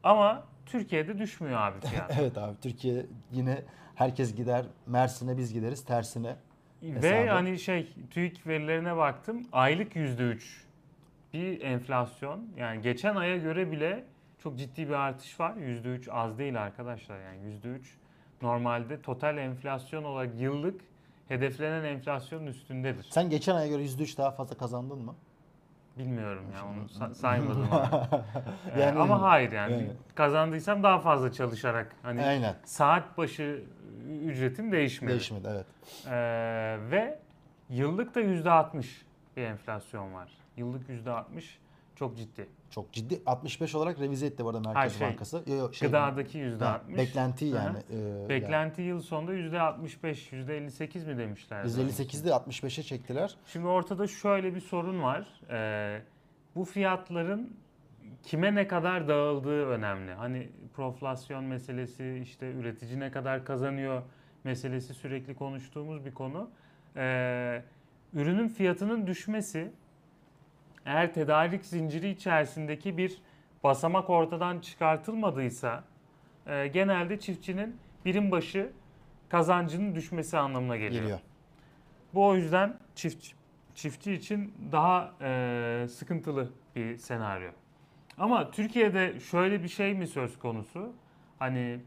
Ama 0.02 0.44
Türkiye'de 0.66 1.18
düşmüyor 1.18 1.60
abi 1.60 1.80
fiyat. 1.86 2.16
Evet 2.20 2.38
abi 2.38 2.60
Türkiye 2.60 3.06
yine 3.32 3.62
herkes 3.94 4.34
gider 4.36 4.66
Mersin'e 4.86 5.36
biz 5.38 5.52
gideriz 5.52 5.84
tersine. 5.84 6.36
Ve 6.82 6.96
Hesabı. 6.96 7.30
hani 7.30 7.58
şey 7.58 7.94
TÜİK 8.10 8.46
verilerine 8.46 8.96
baktım 8.96 9.42
aylık 9.52 9.96
%3 9.96 10.38
bir 11.34 11.60
enflasyon. 11.60 12.46
Yani 12.56 12.80
geçen 12.82 13.16
aya 13.16 13.36
göre 13.36 13.72
bile 13.72 14.04
çok 14.38 14.58
ciddi 14.58 14.88
bir 14.88 14.92
artış 14.94 15.40
var. 15.40 15.54
%3 15.56 16.10
az 16.10 16.38
değil 16.38 16.62
arkadaşlar 16.62 17.18
yani 17.20 17.38
%3 17.64 17.80
normalde 18.42 19.00
total 19.02 19.38
enflasyon 19.38 20.04
olarak 20.04 20.40
yıllık 20.40 20.80
hedeflenen 21.28 21.84
enflasyonun 21.84 22.46
üstündedir. 22.46 23.06
Sen 23.10 23.30
geçen 23.30 23.54
aya 23.54 23.68
göre 23.68 23.82
%3 23.82 24.18
daha 24.18 24.30
fazla 24.30 24.56
kazandın 24.56 24.98
mı? 24.98 25.14
Bilmiyorum 25.98 26.44
ya 26.54 26.64
onu 26.66 26.84
sa- 26.84 27.14
saymadım. 27.14 27.68
Ee, 28.76 28.80
Yani- 28.80 28.98
ama 28.98 29.22
hayır 29.22 29.52
yani 29.52 29.72
Yani. 29.72 29.90
kazandıysam 30.14 30.82
daha 30.82 30.98
fazla 30.98 31.32
çalışarak 31.32 31.96
hani 32.02 32.22
Aynen. 32.26 32.54
saat 32.64 33.18
başı 33.18 33.62
ücretim 34.24 34.72
değişmedi. 34.72 35.10
Değişmedi 35.12 35.48
evet. 35.50 35.66
Ee, 36.06 36.10
ve 36.90 37.18
yıllık 37.70 38.14
da 38.14 38.20
%60 38.20 38.84
bir 39.36 39.42
enflasyon 39.42 40.14
var. 40.14 40.28
Yıllık 40.56 40.88
%60 40.88 41.24
çok 41.96 42.16
ciddi. 42.16 42.48
Çok 42.70 42.92
ciddi. 42.92 43.22
65 43.26 43.74
olarak 43.74 44.00
revize 44.00 44.26
etti 44.26 44.44
bu 44.44 44.48
arada 44.48 44.60
Merkez 44.60 44.76
Hayır, 44.76 44.90
şey, 44.90 45.08
Bankası. 45.08 45.42
Yo, 45.46 45.54
yo, 45.56 45.72
şey, 45.72 45.88
Gıdadaki 45.88 46.44
ha, 46.44 46.80
%60. 46.88 46.96
beklenti 46.96 47.44
yani. 47.44 47.78
e, 47.90 47.96
yani. 47.96 48.28
Beklenti 48.28 48.82
yıl 48.82 49.00
sonunda 49.00 49.34
%65, 49.34 50.32
%58 50.32 51.06
mi 51.06 51.18
demişler? 51.18 51.64
%58'de 51.64 52.28
65'e 52.28 52.82
çektiler. 52.82 53.36
Şimdi 53.46 53.66
ortada 53.66 54.06
şöyle 54.06 54.54
bir 54.54 54.60
sorun 54.60 55.02
var. 55.02 55.26
Ee, 55.50 56.02
bu 56.56 56.64
fiyatların 56.64 57.56
kime 58.22 58.54
ne 58.54 58.68
kadar 58.68 59.08
dağıldığı 59.08 59.66
önemli. 59.66 60.12
Hani 60.12 60.48
proflasyon 60.74 61.44
meselesi, 61.44 62.20
işte 62.22 62.52
üretici 62.52 63.00
ne 63.00 63.10
kadar 63.10 63.44
kazanıyor 63.44 64.02
meselesi 64.44 64.94
sürekli 64.94 65.34
konuştuğumuz 65.34 66.04
bir 66.04 66.14
konu. 66.14 66.50
Ee, 66.96 67.62
ürünün 68.14 68.48
fiyatının 68.48 69.06
düşmesi 69.06 69.72
eğer 70.86 71.14
tedarik 71.14 71.64
zinciri 71.64 72.08
içerisindeki 72.08 72.98
bir 72.98 73.18
basamak 73.64 74.10
ortadan 74.10 74.60
çıkartılmadıysa 74.60 75.84
e, 76.46 76.66
genelde 76.66 77.20
çiftçinin 77.20 77.76
birim 78.04 78.30
başı 78.30 78.72
kazancının 79.28 79.94
düşmesi 79.94 80.38
anlamına 80.38 80.76
geliyor. 80.76 81.02
Geliyor. 81.02 81.20
Bu 82.14 82.26
o 82.26 82.34
yüzden 82.36 82.78
çift 82.94 83.26
çiftçi 83.74 84.12
için 84.12 84.54
daha 84.72 85.12
e, 85.20 85.86
sıkıntılı 85.88 86.50
bir 86.76 86.96
senaryo. 86.96 87.50
Ama 88.18 88.50
Türkiye'de 88.50 89.20
şöyle 89.20 89.62
bir 89.62 89.68
şey 89.68 89.94
mi 89.94 90.06
söz 90.06 90.38
konusu? 90.38 90.92
Hani 91.38 91.80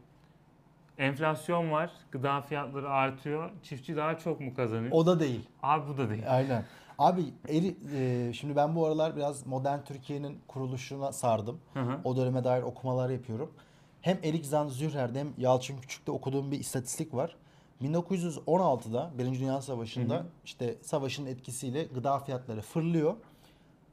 enflasyon 0.98 1.70
var, 1.70 1.90
gıda 2.10 2.40
fiyatları 2.40 2.90
artıyor, 2.90 3.50
çiftçi 3.62 3.96
daha 3.96 4.18
çok 4.18 4.40
mu 4.40 4.54
kazanıyor? 4.54 4.92
O 4.92 5.06
da 5.06 5.20
değil. 5.20 5.48
Abi 5.62 5.88
bu 5.88 5.98
da 5.98 6.10
değil. 6.10 6.24
Aynen. 6.28 6.64
Abi 6.98 7.24
eri, 7.48 7.76
e, 7.94 8.32
şimdi 8.32 8.56
ben 8.56 8.76
bu 8.76 8.86
aralar 8.86 9.16
biraz 9.16 9.46
modern 9.46 9.78
Türkiye'nin 9.84 10.38
kuruluşuna 10.48 11.12
sardım. 11.12 11.58
Hı 11.74 11.80
hı. 11.80 11.98
O 12.04 12.16
döneme 12.16 12.44
dair 12.44 12.62
okumalar 12.62 13.10
yapıyorum. 13.10 13.52
Hem 14.00 14.18
Erik 14.24 14.46
Zan 14.46 14.68
Zürher'de 14.68 15.20
hem 15.20 15.28
Yalçın 15.38 15.76
Küçük'te 15.78 16.12
okuduğum 16.12 16.50
bir 16.50 16.60
istatistik 16.60 17.14
var. 17.14 17.36
1916'da 17.82 19.10
Birinci 19.18 19.40
Dünya 19.40 19.60
Savaşı'nda 19.62 20.14
Hı 20.14 20.18
hı. 20.18 20.26
işte 20.44 20.74
savaşın 20.82 21.26
etkisiyle 21.26 21.84
gıda 21.84 22.18
fiyatları 22.18 22.60
fırlıyor. 22.60 23.14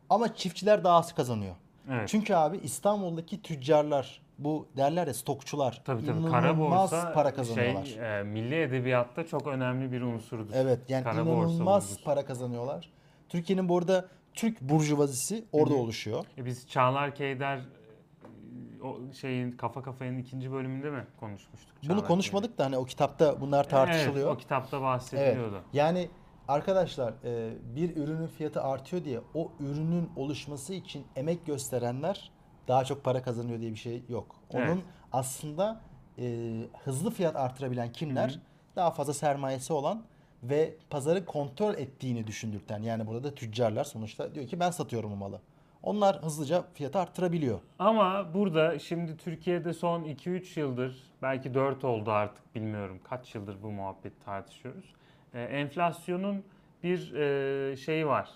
Ama 0.09 0.35
çiftçiler 0.35 0.83
daha 0.83 0.97
az 0.97 1.15
kazanıyor. 1.15 1.55
Evet. 1.91 2.09
Çünkü 2.09 2.33
abi 2.35 2.57
İstanbul'daki 2.57 3.41
tüccarlar 3.41 4.21
bu 4.37 4.67
derler 4.77 5.07
ya 5.07 5.13
stokçular 5.13 5.81
Tabii 5.85 6.05
tabii 6.05 6.29
kara 6.31 6.59
borsa 6.59 7.13
para 7.13 7.33
kazanıyorlar. 7.33 7.85
şey 7.85 8.19
e, 8.19 8.23
milli 8.23 8.61
edebiyatta 8.61 9.27
çok 9.27 9.47
önemli 9.47 9.91
bir 9.91 10.01
unsurdur. 10.01 10.53
Evet 10.53 10.79
yani 10.89 11.03
Kara 11.03 11.25
borsa 11.25 11.51
inanılmaz 11.51 11.85
vurgusu. 11.89 12.03
para 12.03 12.25
kazanıyorlar. 12.25 12.94
Türkiye'nin 13.35 13.69
bu 13.69 13.77
arada 13.77 14.05
Türk 14.33 14.61
burjuvazisi 14.61 15.45
orada 15.51 15.73
Hı 15.73 15.77
hı. 15.77 15.81
oluşuyor. 15.81 16.25
E 16.37 16.45
biz 16.45 16.67
Çağlar 16.67 17.15
Keyder 17.15 17.57
e, 17.57 18.83
o 18.83 19.13
şeyin 19.13 19.51
kafa 19.51 19.83
kafanın 19.83 20.17
ikinci 20.17 20.51
bölümünde 20.51 20.89
mi 20.89 21.07
konuşmuştuk? 21.19 21.75
Bunu 21.83 21.89
Çağlar 21.89 22.07
konuşmadık 22.07 22.57
da 22.57 22.65
hani 22.65 22.77
o 22.77 22.85
kitapta 22.85 23.41
bunlar 23.41 23.69
Keyder? 23.69 23.85
tartışılıyor. 23.85 24.27
Evet, 24.27 24.35
o 24.35 24.39
kitapta 24.39 24.81
bahsediliyordu. 24.81 25.61
Yani 25.73 26.09
arkadaşlar 26.47 27.13
e, 27.23 27.53
bir 27.75 27.95
ürünün 27.95 28.27
fiyatı 28.27 28.61
artıyor 28.61 29.03
diye 29.03 29.21
o 29.33 29.51
ürünün 29.59 30.09
oluşması 30.15 30.73
için 30.73 31.05
emek 31.15 31.45
gösterenler 31.45 32.31
daha 32.67 32.85
çok 32.85 33.03
para 33.03 33.21
kazanıyor 33.21 33.59
diye 33.59 33.71
bir 33.71 33.77
şey 33.77 34.03
yok. 34.09 34.35
Onun 34.53 34.61
Evet. 34.65 34.77
aslında 35.11 35.81
e, 36.19 36.51
hızlı 36.83 37.11
fiyat 37.11 37.35
artırabilen 37.35 37.91
kimler? 37.91 38.29
Hı 38.29 38.33
hı. 38.33 38.39
Daha 38.75 38.91
fazla 38.91 39.13
sermayesi 39.13 39.73
olan 39.73 40.03
ve 40.49 40.73
pazarı 40.89 41.25
kontrol 41.25 41.73
ettiğini 41.73 42.27
düşündürten 42.27 42.81
yani 42.81 43.07
burada 43.07 43.23
da 43.23 43.35
tüccarlar 43.35 43.83
sonuçta 43.83 44.35
diyor 44.35 44.47
ki 44.47 44.59
ben 44.59 44.71
satıyorum 44.71 45.11
bu 45.11 45.15
malı. 45.15 45.41
Onlar 45.83 46.23
hızlıca 46.23 46.63
fiyatı 46.73 46.99
arttırabiliyor. 46.99 47.59
Ama 47.79 48.33
burada 48.33 48.79
şimdi 48.79 49.17
Türkiye'de 49.17 49.73
son 49.73 50.03
2-3 50.03 50.59
yıldır 50.59 51.03
belki 51.21 51.53
4 51.53 51.83
oldu 51.83 52.11
artık 52.11 52.55
bilmiyorum 52.55 52.99
kaç 53.09 53.35
yıldır 53.35 53.63
bu 53.63 53.71
muhabbet 53.71 54.25
tartışıyoruz. 54.25 54.85
E, 55.33 55.41
enflasyonun 55.41 56.43
bir 56.83 57.13
e, 57.13 57.75
şeyi 57.77 58.07
var. 58.07 58.29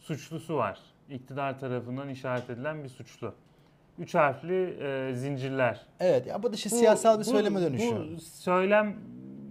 Suçlusu 0.00 0.54
var. 0.56 0.78
İktidar 1.10 1.60
tarafından 1.60 2.08
işaret 2.08 2.50
edilen 2.50 2.84
bir 2.84 2.88
suçlu. 2.88 3.34
üç 3.98 4.14
harfli 4.14 4.76
e, 4.82 5.14
zincirler. 5.14 5.86
Evet 6.00 6.26
ya 6.26 6.42
bu 6.42 6.52
da 6.52 6.54
işte 6.56 6.70
Bu- 6.70 6.74
siyasal 6.76 7.14
bir 7.20 7.24
bu- 7.24 7.30
söyleme 7.30 7.60
dönüşüyor. 7.60 8.06
Bu 8.16 8.20
söylem 8.20 8.96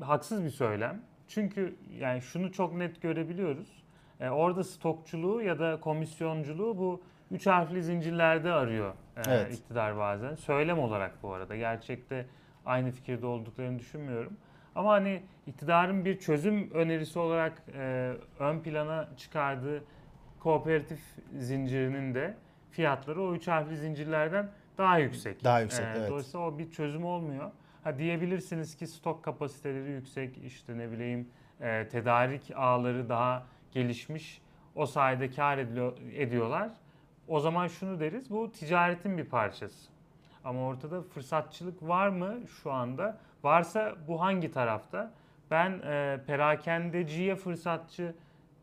haksız 0.02 0.44
bir 0.44 0.50
söylem. 0.50 1.02
Çünkü 1.28 1.76
yani 2.00 2.22
şunu 2.22 2.52
çok 2.52 2.74
net 2.76 3.02
görebiliyoruz. 3.02 3.84
E, 4.20 4.30
orada 4.30 4.64
stokçuluğu 4.64 5.42
ya 5.42 5.60
da 5.60 5.80
komisyonculuğu 5.80 6.78
bu 6.78 7.02
üç 7.32 7.48
harfli 7.48 7.84
zincirlerde 7.84 8.52
arıyor 8.52 8.94
e, 9.18 9.22
Evet. 9.28 9.54
iktidar 9.54 9.98
bazen. 9.98 10.36
Söylem 10.36 10.80
olarak 10.80 11.24
bu 11.24 11.34
arada. 11.34 11.56
Gerçekte 11.56 12.26
aynı 12.66 12.92
fikirde 12.92 13.26
olduklarını 13.26 13.80
düşünmüyorum. 13.80 14.38
Ama 14.76 14.92
hani 14.92 15.24
iktidarın 15.48 16.06
bir 16.06 16.20
çözüm 16.20 16.72
önerisi 16.74 17.20
olarak 17.20 17.64
e, 17.78 18.14
ön 18.40 18.60
plana 18.60 19.10
çıkardığı 19.18 19.84
kooperatif 20.40 21.00
zincirinin 21.38 22.16
de 22.16 22.38
fiyatları 22.72 23.22
o 23.22 23.36
üç 23.36 23.48
harfli 23.48 23.78
zincirlerden 23.78 24.50
daha 24.78 24.98
yüksek. 25.00 25.44
Daha 25.44 25.60
yüksek, 25.60 25.86
Ee, 25.86 25.94
evet. 25.98 26.10
Dolayısıyla 26.10 26.46
o 26.48 26.58
bir 26.58 26.72
çözüm 26.72 27.06
olmuyor. 27.06 27.52
Ha 27.84 27.98
diyebilirsiniz 27.98 28.76
ki 28.76 28.88
stok 28.88 29.24
kapasiteleri 29.24 29.92
yüksek, 29.92 30.38
işte 30.38 30.78
ne 30.78 30.92
bileyim 30.92 31.28
e, 31.62 31.88
tedarik 31.88 32.52
ağları 32.56 33.10
daha 33.10 33.44
gelişmiş. 33.72 34.42
O 34.76 34.86
sayede 34.86 35.30
kar 35.32 35.58
ediyorlar. 36.14 36.70
O 37.28 37.40
zaman 37.40 37.68
şunu 37.68 38.00
deriz, 38.00 38.30
bu 38.30 38.52
ticaretin 38.52 39.18
bir 39.18 39.26
parçası. 39.26 39.90
Ama 40.44 40.66
ortada 40.66 41.02
fırsatçılık 41.02 41.84
var 41.84 42.08
mı 42.10 42.36
şu 42.62 42.72
anda? 42.72 43.18
Varsa 43.44 43.96
bu 44.08 44.22
hangi 44.22 44.52
tarafta? 44.52 45.12
Ben 45.52 45.72
e, 45.72 46.20
perakendeciye 46.28 47.36
fırsatçı 47.36 48.16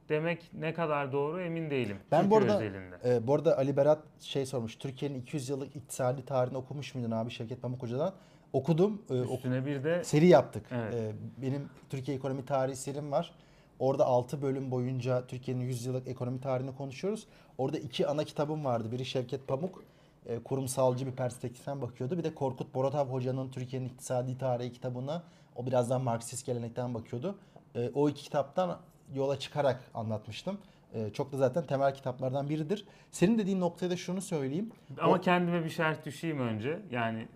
demek 0.08 0.50
ne 0.52 0.74
kadar 0.74 1.12
doğru 1.12 1.40
emin 1.40 1.70
değilim. 1.70 1.96
Ben 2.12 2.22
Türkiye 2.22 2.40
bu 2.40 2.44
arada- 2.44 2.56
özelinde. 2.56 2.96
Ee, 3.04 3.26
bu 3.26 3.34
arada 3.34 3.58
Ali 3.58 3.76
Berat 3.76 3.98
şey 4.20 4.46
sormuş. 4.46 4.76
Türkiye'nin 4.76 5.20
200 5.20 5.48
yıllık 5.48 5.76
iktisadi 5.76 6.24
tarihini 6.24 6.58
okumuş 6.58 6.94
muydun 6.94 7.10
abi 7.10 7.30
Şevket 7.30 7.62
Pamuk 7.62 7.82
Hoca'dan? 7.82 8.12
Okudum. 8.52 9.02
Oku- 9.10 9.34
Üstüne 9.34 9.66
bir 9.66 9.84
de 9.84 10.04
seri 10.04 10.26
yaptık. 10.26 10.66
Evet. 10.70 10.94
Ee, 10.94 11.12
benim 11.42 11.68
Türkiye 11.90 12.16
ekonomi 12.16 12.44
tarihi 12.44 12.76
serim 12.76 13.12
var. 13.12 13.32
Orada 13.78 14.06
6 14.06 14.42
bölüm 14.42 14.70
boyunca 14.70 15.26
Türkiye'nin 15.26 15.64
100 15.64 15.86
yıllık 15.86 16.08
ekonomi 16.08 16.40
tarihini 16.40 16.76
konuşuyoruz. 16.76 17.26
Orada 17.58 17.78
iki 17.78 18.06
ana 18.06 18.24
kitabım 18.24 18.64
vardı. 18.64 18.92
Biri 18.92 19.04
Şevket 19.04 19.48
Pamuk, 19.48 19.82
e, 20.26 20.38
kurumsalcı 20.38 21.06
bir 21.06 21.12
perspektiften 21.12 21.82
bakıyordu. 21.82 22.18
Bir 22.18 22.24
de 22.24 22.34
Korkut 22.34 22.74
Boratav 22.74 23.06
Hoca'nın 23.08 23.50
Türkiye'nin 23.50 23.86
iktisadi 23.88 24.38
tarihi 24.38 24.72
kitabına 24.72 25.22
o 25.56 25.66
biraz 25.66 25.90
daha 25.90 25.98
Marksist 25.98 26.46
gelenekten 26.46 26.94
bakıyordu. 26.94 27.38
E, 27.76 27.90
o 27.94 28.08
iki 28.08 28.22
kitaptan 28.22 28.78
yola 29.14 29.38
çıkarak 29.38 29.80
anlatmıştım. 29.94 30.58
E, 30.94 31.10
çok 31.10 31.32
da 31.32 31.36
zaten 31.36 31.66
temel 31.66 31.94
kitaplardan 31.94 32.48
biridir. 32.48 32.84
Senin 33.10 33.38
dediğin 33.38 33.60
noktaya 33.60 33.90
da 33.90 33.96
şunu 33.96 34.20
söyleyeyim. 34.20 34.70
Ama 35.00 35.14
O- 35.16 35.20
kendime 35.20 35.64
bir 35.64 35.70
şerh 35.70 36.04
düşeyim 36.04 36.40
önce. 36.40 36.78
Yani 36.90 37.28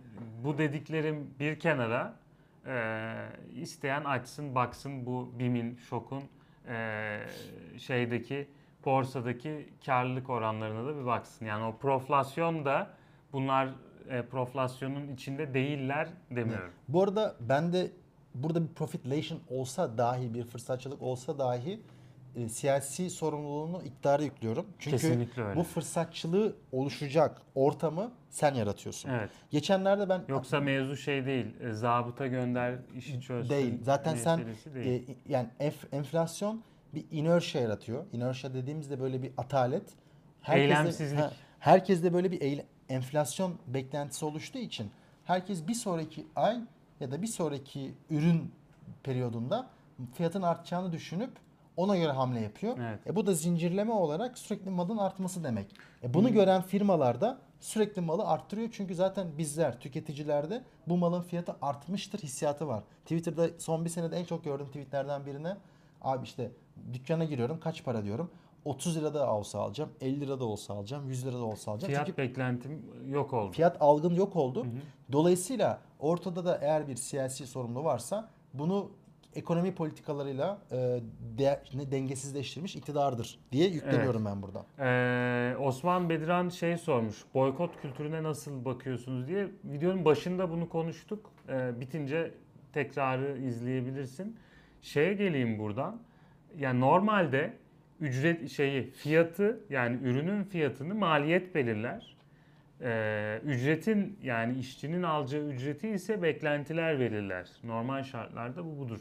bu 0.44 0.58
dediklerim 0.58 1.34
bir 1.40 1.58
kenara 1.58 2.14
e, 2.66 3.14
isteyen 3.54 4.04
açsın 4.04 4.54
baksın 4.54 5.06
bu 5.06 5.32
BİM'in, 5.38 5.76
şokun 5.76 6.22
e, 6.68 7.20
şeydeki 7.78 8.48
borsadaki 8.84 9.68
karlılık 9.86 10.30
oranlarına 10.30 10.86
da 10.86 11.00
bir 11.00 11.06
baksın. 11.06 11.46
Yani 11.46 11.64
o 11.64 11.76
proflasyon 11.76 12.64
da 12.64 12.90
bunlar 13.32 13.68
e, 14.08 14.22
proflasyonun 14.22 15.08
içinde 15.08 15.54
değiller 15.54 16.08
demiyorum. 16.30 16.70
Bu 16.88 17.02
arada 17.02 17.36
ben 17.40 17.72
de 17.72 17.90
burada 18.34 18.62
bir 18.62 18.74
profitlation 18.74 19.40
olsa 19.50 19.98
dahi 19.98 20.34
bir 20.34 20.44
fırsatçılık 20.44 21.02
olsa 21.02 21.38
dahi 21.38 21.80
e, 22.36 22.48
siyasi 22.48 23.10
sorumluluğunu 23.10 23.82
iktidara 23.82 24.22
yüklüyorum. 24.22 24.66
Çünkü 24.78 24.96
Kesinlikle 24.96 25.42
öyle. 25.42 25.56
bu 25.60 25.62
fırsatçılığı 25.62 26.56
oluşacak 26.72 27.42
ortamı 27.54 28.12
sen 28.30 28.54
yaratıyorsun. 28.54 29.08
Evet. 29.10 29.30
Geçenlerde 29.50 30.08
ben 30.08 30.22
Yoksa 30.28 30.60
mevzu 30.60 30.96
şey 30.96 31.26
değil. 31.26 31.60
e, 31.60 31.72
zabıta 31.72 32.26
gönder 32.26 32.78
işi 32.96 33.20
çözsün. 33.20 33.50
değil. 33.50 33.74
Zaten 33.82 34.14
sen 34.14 34.38
meselesi 34.38 34.74
değil. 34.74 35.08
e, 35.08 35.14
yani 35.32 35.48
enf- 35.60 35.96
enflasyon 35.96 36.62
bir 36.94 37.04
inertia 37.10 37.60
yaratıyor. 37.60 38.04
Inertia 38.12 38.54
dediğimizde 38.54 39.00
böyle 39.00 39.22
bir 39.22 39.32
atalet. 39.36 39.82
Eylemsizlik. 40.48 41.18
ha, 41.20 41.32
herkeste 41.58 42.12
böyle 42.12 42.30
bir 42.32 42.40
eyle- 42.40 42.66
enflasyon 42.88 43.54
beklentisi 43.66 44.24
oluştuğu 44.24 44.58
için 44.58 44.90
herkes 45.24 45.68
bir 45.68 45.74
sonraki 45.74 46.26
ay 46.36 46.60
ya 47.00 47.10
da 47.10 47.22
bir 47.22 47.26
sonraki 47.26 47.94
ürün 48.10 48.50
periyodunda 49.02 49.70
fiyatın 50.14 50.42
artacağını 50.42 50.92
düşünüp 50.92 51.30
ona 51.76 51.96
göre 51.96 52.12
hamle 52.12 52.40
yapıyor. 52.40 52.78
Evet. 52.78 53.06
E 53.06 53.16
bu 53.16 53.26
da 53.26 53.34
zincirleme 53.34 53.92
olarak 53.92 54.38
sürekli 54.38 54.70
malın 54.70 54.96
artması 54.96 55.44
demek. 55.44 55.66
E 56.02 56.14
bunu 56.14 56.32
gören 56.32 56.62
firmalar 56.62 57.20
da 57.20 57.38
sürekli 57.60 58.02
malı 58.02 58.26
arttırıyor 58.26 58.68
çünkü 58.72 58.94
zaten 58.94 59.38
bizler 59.38 59.80
tüketicilerde 59.80 60.64
bu 60.88 60.96
malın 60.96 61.22
fiyatı 61.22 61.56
artmıştır 61.62 62.18
hissiyatı 62.18 62.68
var. 62.68 62.82
Twitter'da 63.02 63.48
son 63.58 63.84
bir 63.84 63.90
senede 63.90 64.16
en 64.16 64.24
çok 64.24 64.44
gördüğüm 64.44 64.66
tweetlerden 64.66 65.26
birine 65.26 65.56
abi 66.02 66.24
işte 66.24 66.50
dükkana 66.92 67.24
giriyorum 67.24 67.60
kaç 67.60 67.84
para 67.84 68.04
diyorum. 68.04 68.30
30 68.64 68.96
lira 68.96 69.14
da 69.14 69.34
olsa 69.34 69.60
alacağım, 69.60 69.90
50 70.00 70.20
lira 70.20 70.40
da 70.40 70.44
olsa 70.44 70.74
alacağım, 70.74 71.08
100 71.08 71.26
lira 71.26 71.38
da 71.38 71.44
olsa 71.44 71.70
alacağım. 71.70 71.92
Fiyat 71.92 72.06
Çünkü 72.06 72.18
beklentim 72.18 72.82
yok 73.08 73.32
oldu. 73.32 73.52
fiyat 73.52 73.76
algın 73.80 74.14
yok 74.14 74.36
oldu. 74.36 74.64
Hı 74.64 74.68
hı. 74.68 74.72
Dolayısıyla 75.12 75.80
ortada 76.00 76.44
da 76.44 76.58
eğer 76.62 76.88
bir 76.88 76.96
siyasi 76.96 77.46
sorumlu 77.46 77.84
varsa 77.84 78.28
bunu 78.54 78.90
ekonomi 79.36 79.74
politikalarıyla 79.74 80.58
e, 80.72 80.76
de- 81.38 81.62
ne 81.74 81.90
dengesizleştirmiş 81.90 82.76
iktidardır 82.76 83.38
diye 83.52 83.68
yükleniyorum 83.68 84.24
ben 84.24 84.42
burada. 84.42 84.66
Ee, 84.78 85.56
Osman 85.56 86.08
Bediran 86.10 86.48
şey 86.48 86.76
sormuş. 86.76 87.16
Boykot 87.34 87.80
kültürüne 87.82 88.22
nasıl 88.22 88.64
bakıyorsunuz 88.64 89.28
diye. 89.28 89.46
Videonun 89.64 90.04
başında 90.04 90.50
bunu 90.50 90.68
konuştuk. 90.68 91.30
Ee, 91.48 91.80
bitince 91.80 92.30
tekrarı 92.72 93.38
izleyebilirsin. 93.38 94.36
Şeye 94.82 95.14
geleyim 95.14 95.58
buradan. 95.58 96.00
Yani 96.58 96.80
normalde 96.80 97.52
ücret 98.00 98.50
şeyi 98.50 98.90
fiyatı 98.90 99.60
yani 99.70 99.98
ürünün 100.02 100.44
fiyatını 100.44 100.94
maliyet 100.94 101.54
belirler. 101.54 102.14
Ee, 102.82 103.40
ücretin 103.44 104.18
yani 104.22 104.58
işçinin 104.58 105.02
alacağı 105.02 105.42
ücreti 105.42 105.88
ise 105.88 106.22
beklentiler 106.22 106.98
verirler. 106.98 107.50
Normal 107.64 108.02
şartlarda 108.02 108.64
bu 108.64 108.78
budur. 108.78 109.00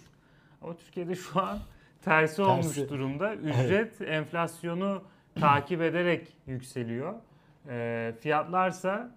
Ama 0.64 0.76
Türkiye'de 0.76 1.16
şu 1.16 1.42
an 1.42 1.60
tersi, 2.02 2.42
olmuş 2.42 2.78
durumda. 2.78 3.36
Ücret 3.36 4.02
enflasyonu 4.02 5.02
takip 5.40 5.82
ederek 5.82 6.28
yükseliyor. 6.48 7.14
Ee, 7.68 8.14
fiyatlarsa 8.20 9.12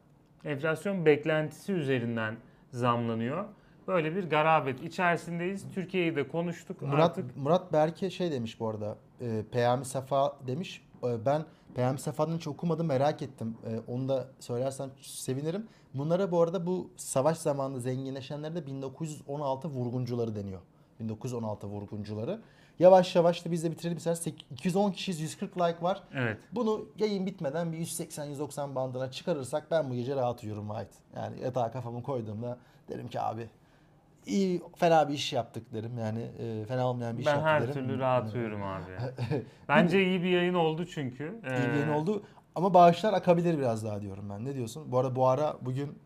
enflasyon 0.45 1.07
beklentisi 1.07 1.73
üzerinden 1.73 2.37
zamlanıyor. 2.71 3.45
Böyle 3.89 4.17
bir 4.17 4.31
garabet 4.31 4.83
içerisindeyiz. 4.83 5.65
Türkiye'yi 5.75 6.17
de 6.17 6.29
konuştuk. 6.29 6.83
Murat 6.83 7.05
Artık 7.05 7.37
Murat 7.37 7.73
Berke 7.73 8.11
şey 8.11 8.33
demiş 8.33 8.61
bu 8.61 8.69
arada. 8.69 8.99
E, 9.21 9.43
Peyami 9.53 9.85
Safa 9.85 10.37
demiş. 10.47 10.83
E, 11.05 11.27
ben 11.27 11.45
Peyami 11.75 11.99
Safa'nın 11.99 12.37
hiç 12.37 12.47
okumadım 12.49 12.87
merak 12.87 13.23
ettim. 13.23 13.57
E, 13.67 13.93
onu 13.93 14.09
da 14.09 14.29
söylersen 14.41 14.91
sevinirim. 15.01 15.67
Bunlara 15.95 16.31
bu 16.31 16.43
arada 16.43 16.67
bu 16.67 16.91
savaş 16.97 17.39
zamanında 17.39 17.81
zenginleşenlere 17.81 18.55
de 18.55 18.67
1916 18.67 19.69
vurguncuları 19.69 20.35
deniyor. 20.35 20.61
1916 21.01 21.67
vurguncuları. 21.67 22.41
Yavaş 22.79 23.17
yavaş 23.17 23.45
da 23.47 23.51
biz 23.51 23.65
de 23.65 23.71
bitirelim 23.71 23.97
istersen. 23.97 24.33
210 24.51 24.91
kişiyiz 24.91 25.21
140 25.21 25.57
like 25.59 25.83
var. 25.83 26.03
evet. 26.15 26.39
Bunu 26.53 26.85
yayın 26.99 27.27
bitmeden 27.27 27.73
bir 27.73 27.79
180-190 27.79 28.75
bandına 28.75 29.11
çıkarırsak 29.11 29.71
ben 29.71 29.91
bu 29.91 29.95
gece 29.95 30.17
rahat 30.17 30.45
uyurum 30.45 30.69
White. 30.69 30.95
Yani 31.17 31.41
yatağa 31.41 31.71
kafamı 31.71 32.03
koyduğumda 32.03 32.59
derim 32.89 33.09
ki 33.09 33.21
abi 33.21 33.49
iyi 34.27 34.63
fena 34.77 35.09
bir 35.09 35.15
iş 35.15 35.33
yaptık 35.33 35.73
derim. 35.73 35.99
Yani 35.99 36.21
e, 36.39 36.65
fena 36.65 36.87
olmayan 36.89 37.17
bir 37.17 37.21
iş 37.21 37.27
Ben 37.27 37.31
yaptık 37.33 37.47
her 37.49 37.63
derim. 37.63 37.73
türlü 37.75 37.99
rahat 37.99 38.35
uyurum 38.35 38.63
abi. 38.63 38.91
Bence 39.69 40.05
iyi 40.05 40.23
bir 40.23 40.31
yayın 40.31 40.55
oldu 40.55 40.87
çünkü. 40.87 41.25
İyi 41.45 41.69
bir 41.69 41.75
yayın 41.75 41.89
Ee, 41.89 41.95
oldu. 41.97 42.23
Ama 42.55 42.75
bağışlar 42.75 43.13
akabilir 43.13 43.59
biraz 43.59 43.85
daha 43.85 44.01
diyorum 44.03 44.25
ben. 44.31 44.45
Ne 44.45 44.55
diyorsun? 44.55 44.93
Bu 44.93 44.99
arada 44.99 45.17
bu 45.17 45.27
ara 45.29 45.57
bugün 45.61 45.99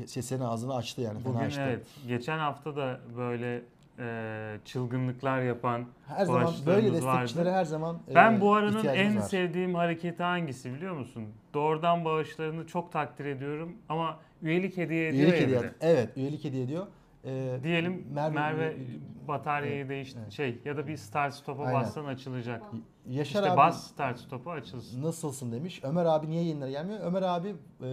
e, 0.00 0.06
sesini 0.06 0.44
ağzını 0.44 0.74
açtı 0.74 1.00
yani. 1.00 1.24
Bugün 1.24 1.38
açtı. 1.38 1.60
evet. 1.64 1.86
Geçen 2.08 2.38
hafta 2.38 2.76
da 2.76 3.00
böyle 3.16 3.62
e, 4.00 4.56
çılgınlıklar 4.64 5.42
yapan 5.42 5.84
Her 6.06 6.24
zaman 6.26 6.52
böyle 6.66 6.92
destekçilere 6.92 7.44
vardı. 7.46 7.58
her 7.58 7.64
zaman 7.64 7.98
e, 8.10 8.14
Ben 8.14 8.40
bu 8.40 8.54
aranın 8.54 8.84
en 8.84 9.16
var. 9.16 9.20
sevdiğim 9.22 9.74
hareketi 9.74 10.22
hangisi 10.22 10.74
biliyor 10.74 10.94
musun? 10.96 11.24
Doğrudan 11.54 12.04
bağışlarını 12.04 12.66
çok 12.66 12.92
takdir 12.92 13.24
ediyorum 13.24 13.72
ama 13.88 14.18
üyelik 14.42 14.76
hediye 14.76 15.08
ediyor 15.08 15.28
Üyelik 15.32 15.42
hediye. 15.42 15.70
Evet, 15.80 16.16
üyelik 16.16 16.44
hediye 16.44 16.64
ediyor. 16.64 16.86
E, 17.24 17.58
Diyelim 17.62 18.06
Merve, 18.34 18.66
e, 18.66 18.76
bataryayı 19.28 19.76
Evet, 19.76 19.88
değişti 19.90 20.18
evet. 20.22 20.32
şey 20.32 20.58
ya 20.64 20.76
da 20.76 20.86
bir 20.86 20.96
start 20.96 21.34
stop'a 21.34 21.72
bassan 21.72 22.04
açılacak. 22.04 22.62
Yaşar 23.08 23.40
işte 23.40 23.50
abi 23.50 23.56
bas 23.56 23.86
start 23.90 24.18
stop'a 24.18 24.50
açılsın. 24.52 25.02
nasılsın 25.02 25.52
demiş. 25.52 25.80
Ömer 25.84 26.04
abi 26.04 26.30
niye 26.30 26.42
yayınlara 26.42 26.70
gelmiyor? 26.70 27.00
Ömer 27.02 27.22
abi 27.22 27.48
e, 27.48 27.86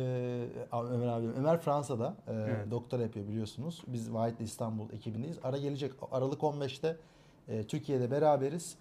Ömer 0.92 1.08
abi 1.08 1.28
Ömer 1.38 1.60
Fransa'da 1.62 2.16
e, 2.28 2.34
Evet. 2.34 2.72
doktora 2.72 3.02
yapıyor 3.02 3.28
biliyorsunuz. 3.28 3.84
Biz 3.88 4.06
White 4.06 4.44
İstanbul 4.44 4.90
ekibindeyiz. 4.94 5.40
Ara 5.44 5.58
gelecek 5.58 5.92
Aralık 6.12 6.42
15'te 6.42 6.96
e, 7.48 7.64
Türkiye'de 7.64 8.12
beraberiz. 8.12 8.76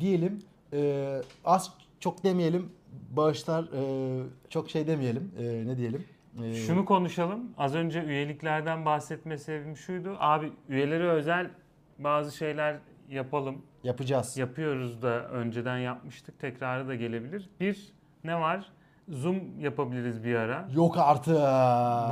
Diyelim 0.00 0.42
e, 0.72 1.20
az 1.44 1.72
çok 2.00 2.24
demeyelim 2.24 2.72
bağışlar 3.10 3.64
e, 3.64 4.22
çok 4.48 4.70
şey 4.70 4.86
demeyelim. 4.86 5.32
E, 5.38 5.66
ne 5.66 5.76
diyelim? 5.76 6.04
Ee, 6.42 6.54
Şunu 6.54 6.84
konuşalım. 6.84 7.40
Az 7.58 7.74
önce 7.74 8.02
üyeliklerden 8.04 8.84
bahsetme 8.84 9.38
sebebim 9.38 9.76
şuydu. 9.76 10.16
Abi 10.18 10.52
üyelere 10.68 11.08
özel 11.08 11.50
bazı 11.98 12.36
şeyler 12.36 12.78
yapalım. 13.08 13.62
yapacağız. 13.84 14.36
Yapıyoruz 14.36 15.02
da 15.02 15.28
önceden 15.28 15.78
yapmıştık. 15.78 16.38
Tekrarı 16.38 16.88
da 16.88 16.94
gelebilir. 16.94 17.50
Bir 17.60 17.92
ne 18.24 18.40
var? 18.40 18.66
Zoom 19.08 19.40
yapabiliriz 19.60 20.24
bir 20.24 20.34
ara. 20.34 20.68
Yok 20.74 20.98
artık. 20.98 21.34
Bu 21.34 21.40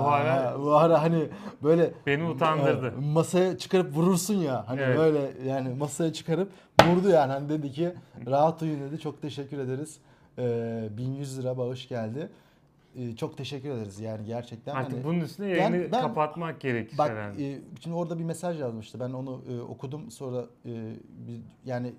ara- 0.08 0.56
bu 0.62 0.76
ara 0.76 1.02
hani 1.02 1.28
böyle 1.62 1.92
Beni 2.06 2.24
utandırdı. 2.24 2.92
masaya 3.00 3.58
çıkarıp 3.58 3.94
vurursun 3.96 4.34
ya. 4.34 4.64
Hani 4.68 4.80
Evet. 4.80 4.98
böyle 4.98 5.32
yani 5.46 5.74
masaya 5.74 6.12
çıkarıp 6.12 6.52
vurdu 6.86 7.08
yani. 7.08 7.32
Hani 7.32 7.48
dedi 7.48 7.70
ki 7.72 7.92
rahat 8.26 8.62
uyuyun 8.62 8.80
dedi. 8.80 9.00
Çok 9.00 9.22
teşekkür 9.22 9.58
ederiz. 9.58 9.98
Ee, 10.38 10.88
1100 10.98 11.38
lira 11.38 11.58
bağış 11.58 11.88
geldi. 11.88 12.28
Ee, 12.96 13.16
çok 13.16 13.36
teşekkür 13.38 13.70
ederiz 13.70 14.00
yani 14.00 14.26
gerçekten. 14.26 14.74
Artık 14.74 14.92
hani, 14.92 15.04
bunun 15.04 15.20
üstüne 15.20 15.48
yayını 15.48 15.76
Yani 15.76 15.92
ben- 15.92 16.00
kapatmak 16.00 16.60
gerekir 16.60 16.98
Bak 16.98 17.10
herhalde. 17.10 17.52
e, 17.52 17.60
şimdi 17.80 17.96
orada 17.96 18.18
bir 18.18 18.24
mesaj 18.24 18.60
yazmıştı. 18.60 19.00
Ben 19.00 19.10
onu 19.10 19.42
e, 19.50 19.60
okudum 19.60 20.10
sonra 20.10 20.44
e, 20.66 20.94
bir, 21.26 21.40
yani 21.64 21.92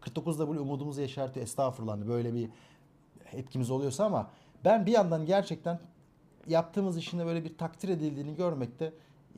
49W 0.00 0.58
umudumuzu 0.58 1.00
yeşertiyor. 1.00 1.46
Estağfurullah 1.46 1.92
hani 1.92 2.08
böyle 2.08 2.34
bir 2.34 2.48
etkimiz 3.32 3.70
oluyorsa 3.70 4.04
ama 4.04 4.30
ben 4.64 4.86
bir 4.86 4.92
yandan 4.92 5.26
gerçekten 5.26 5.80
yaptığımız 6.46 6.98
işin 6.98 7.18
de 7.18 7.26
böyle 7.26 7.44
bir 7.44 7.58
takdir 7.58 7.88
edildiğini 7.88 8.34
görmekte 8.36 8.92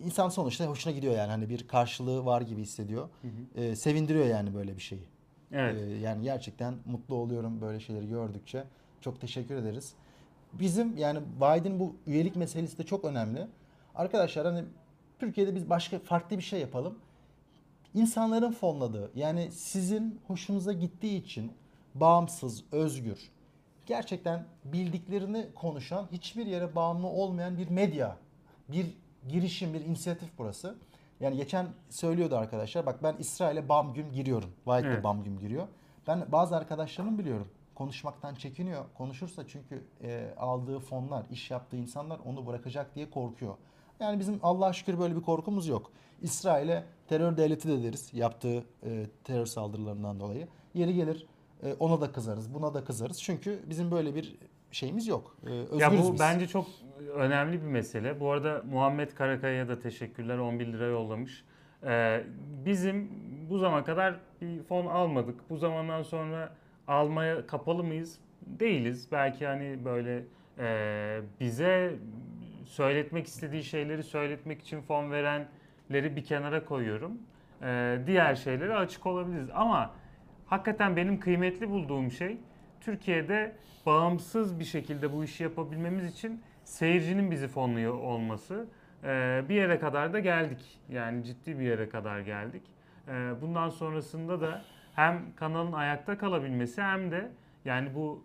insan 0.05 0.29
sonuçta 0.29 0.67
hoşuna 0.67 0.93
gidiyor 0.93 1.15
yani 1.15 1.31
hani 1.31 1.49
bir 1.49 1.69
karşılığı 1.69 2.25
var 2.25 2.41
gibi 2.41 2.63
hissediyor. 2.63 3.09
E, 3.55 3.77
sevindiriyor 3.77 4.27
yani 4.27 4.55
böyle 4.55 4.77
bir 4.77 4.83
şeyi. 4.83 5.05
Evet. 5.53 5.81
Ee, 5.81 5.95
yani 5.95 6.23
gerçekten 6.23 6.75
mutlu 6.87 7.15
oluyorum 7.15 7.61
böyle 7.61 7.81
şeyleri 7.81 8.09
gördükçe. 8.09 8.65
Çok 9.01 9.21
teşekkür 9.21 9.57
ederiz. 9.57 9.95
Bizim 10.53 10.97
yani 10.97 11.19
Wide'in 11.41 11.81
bu 11.81 11.97
üyelik 12.07 12.37
meselesi 12.37 12.79
de 12.79 12.83
çok 12.83 13.05
önemli. 13.05 13.47
Arkadaşlar 13.95 14.47
hani 14.47 14.65
Türkiye'de 15.19 15.55
biz 15.55 15.71
başka 15.71 15.99
farklı 15.99 16.39
bir 16.39 16.43
şey 16.43 16.61
yapalım. 16.61 16.99
İnsanların 17.95 18.53
fonladığı 18.53 19.11
yani 19.15 19.53
sizin 19.53 20.21
hoşunuza 20.27 20.73
gittiği 20.73 21.23
için 21.23 21.53
bağımsız, 21.95 22.65
özgür, 22.73 23.31
gerçekten 23.87 24.45
bildiklerini 24.65 25.47
konuşan, 25.55 26.07
hiçbir 26.13 26.47
yere 26.47 26.75
bağımlı 26.75 27.07
olmayan 27.07 27.59
bir 27.59 27.71
medya, 27.71 28.17
bir 28.69 28.87
girişim, 29.29 29.75
bir 29.75 29.81
inisiyatif 29.81 30.29
burası. 30.39 30.75
Yani 31.21 31.37
geçen 31.37 31.67
söylüyordu 31.91 32.37
arkadaşlar. 32.37 32.87
Bak 32.87 33.03
ben 33.03 33.17
İsrail'e 33.19 33.69
bam 33.69 33.95
güm 33.95 34.13
giriyorum. 34.13 34.51
Vahit 34.67 34.85
de 34.85 34.89
Evet. 34.89 35.05
bam 35.05 35.25
güm 35.25 35.39
giriyor. 35.39 35.69
Ben 36.07 36.33
bazı 36.33 36.57
arkadaşlarımı 36.57 37.19
biliyorum. 37.19 37.49
Konuşmaktan 37.81 38.35
çekiniyor. 38.35 38.85
Konuşursa 38.95 39.47
çünkü 39.47 39.85
e, 40.03 40.35
aldığı 40.37 40.79
fonlar, 40.79 41.25
iş 41.31 41.51
yaptığı 41.51 41.77
insanlar 41.77 42.21
onu 42.25 42.47
bırakacak 42.47 42.95
diye 42.95 43.11
korkuyor. 43.11 43.55
Yani 44.01 44.19
bizim 44.19 44.41
Allah'a 44.43 44.73
şükür 44.73 44.99
böyle 44.99 45.17
bir 45.17 45.23
korkumuz 45.23 45.69
yok. 45.69 45.91
İsrail'e 46.23 46.85
terör 47.09 47.37
devleti 47.37 47.69
de 47.69 47.83
deriz 47.83 48.11
yaptığı 48.15 48.65
e, 48.85 49.07
terör 49.25 49.47
saldırılarından 49.47 50.21
dolayı. 50.21 50.49
Yeri 50.75 50.95
gelir 50.95 51.27
e, 51.63 51.75
ona 51.75 52.01
da 52.01 52.13
kızarız, 52.13 52.55
buna 52.55 52.75
da 52.75 52.85
kızarız. 52.85 53.23
Çünkü 53.23 53.61
bizim 53.69 53.91
böyle 53.91 54.15
bir 54.15 54.39
şeyimiz 54.73 55.07
yok. 55.07 55.37
E, 55.47 55.51
özgürüz 55.51 55.81
Ya 55.81 55.93
bu 55.93 56.13
biz. 56.13 56.21
bence 56.21 56.47
çok 56.49 56.67
önemli 57.15 57.63
bir 57.63 57.67
mesele. 57.67 58.21
Bu 58.21 58.31
arada 58.31 58.63
Muhammed 58.71 59.11
Karakaya'ya 59.11 59.69
da 59.69 59.81
teşekkürler. 59.81 60.39
11 60.39 60.67
lira 60.67 60.87
yollamış. 60.87 61.45
Ee, 61.85 62.25
bizim 62.65 63.11
bu 63.51 63.59
zamana 63.59 63.85
kadar 63.85 64.21
bir 64.41 64.63
fon 64.63 64.87
almadık. 64.87 65.51
Bu 65.51 65.57
zamandan 65.57 66.03
sonra 66.03 66.60
almaya 66.91 67.47
kapalı 67.47 67.85
mıyız? 67.85 68.19
Değiliz. 68.47 69.09
Belki 69.13 69.47
hani 69.47 69.85
böyle 69.85 70.25
e, 70.59 71.21
bize 71.41 71.95
söyletmek 72.65 73.27
istediği 73.27 73.65
şeyleri 73.65 74.03
söyletmek 74.03 74.61
için 74.61 74.81
fon 74.81 75.11
verenleri 75.11 76.17
bir 76.17 76.25
kenara 76.25 76.65
koyuyorum. 76.65 77.13
Ee, 77.63 77.99
diğer 78.07 78.35
şeylere 78.35 78.75
açık 78.75 79.07
olabiliriz. 79.07 79.49
Ama 79.55 79.95
hakikaten 80.47 80.97
benim 80.97 81.21
kıymetli 81.21 81.71
bulduğum 81.71 82.11
şey 82.11 82.39
Türkiye'de 82.81 83.57
bağımsız 83.87 84.59
bir 84.59 84.65
şekilde 84.65 85.13
bu 85.13 85.25
işi 85.25 85.43
yapabilmemiz 85.43 86.05
için 86.05 86.43
seyircinin 86.65 87.31
bizi 87.31 87.49
fonluyor 87.49 87.95
olması. 87.95 88.67
Ee, 89.05 89.43
bir 89.49 89.55
yere 89.55 89.79
kadar 89.79 90.13
da 90.13 90.19
geldik. 90.19 90.79
Yani 90.89 91.25
ciddi 91.25 91.59
bir 91.59 91.65
yere 91.65 91.89
kadar 91.89 92.21
geldik. 92.21 92.63
Ee, 93.09 93.33
bundan 93.43 93.69
sonrasında 93.69 94.41
da 94.41 94.63
hem 95.01 95.35
kanalın 95.37 95.73
ayakta 95.73 96.19
kalabilmesi 96.19 96.83
hem 96.83 97.11
de 97.11 97.31
yani 97.65 97.95
bu 97.95 98.25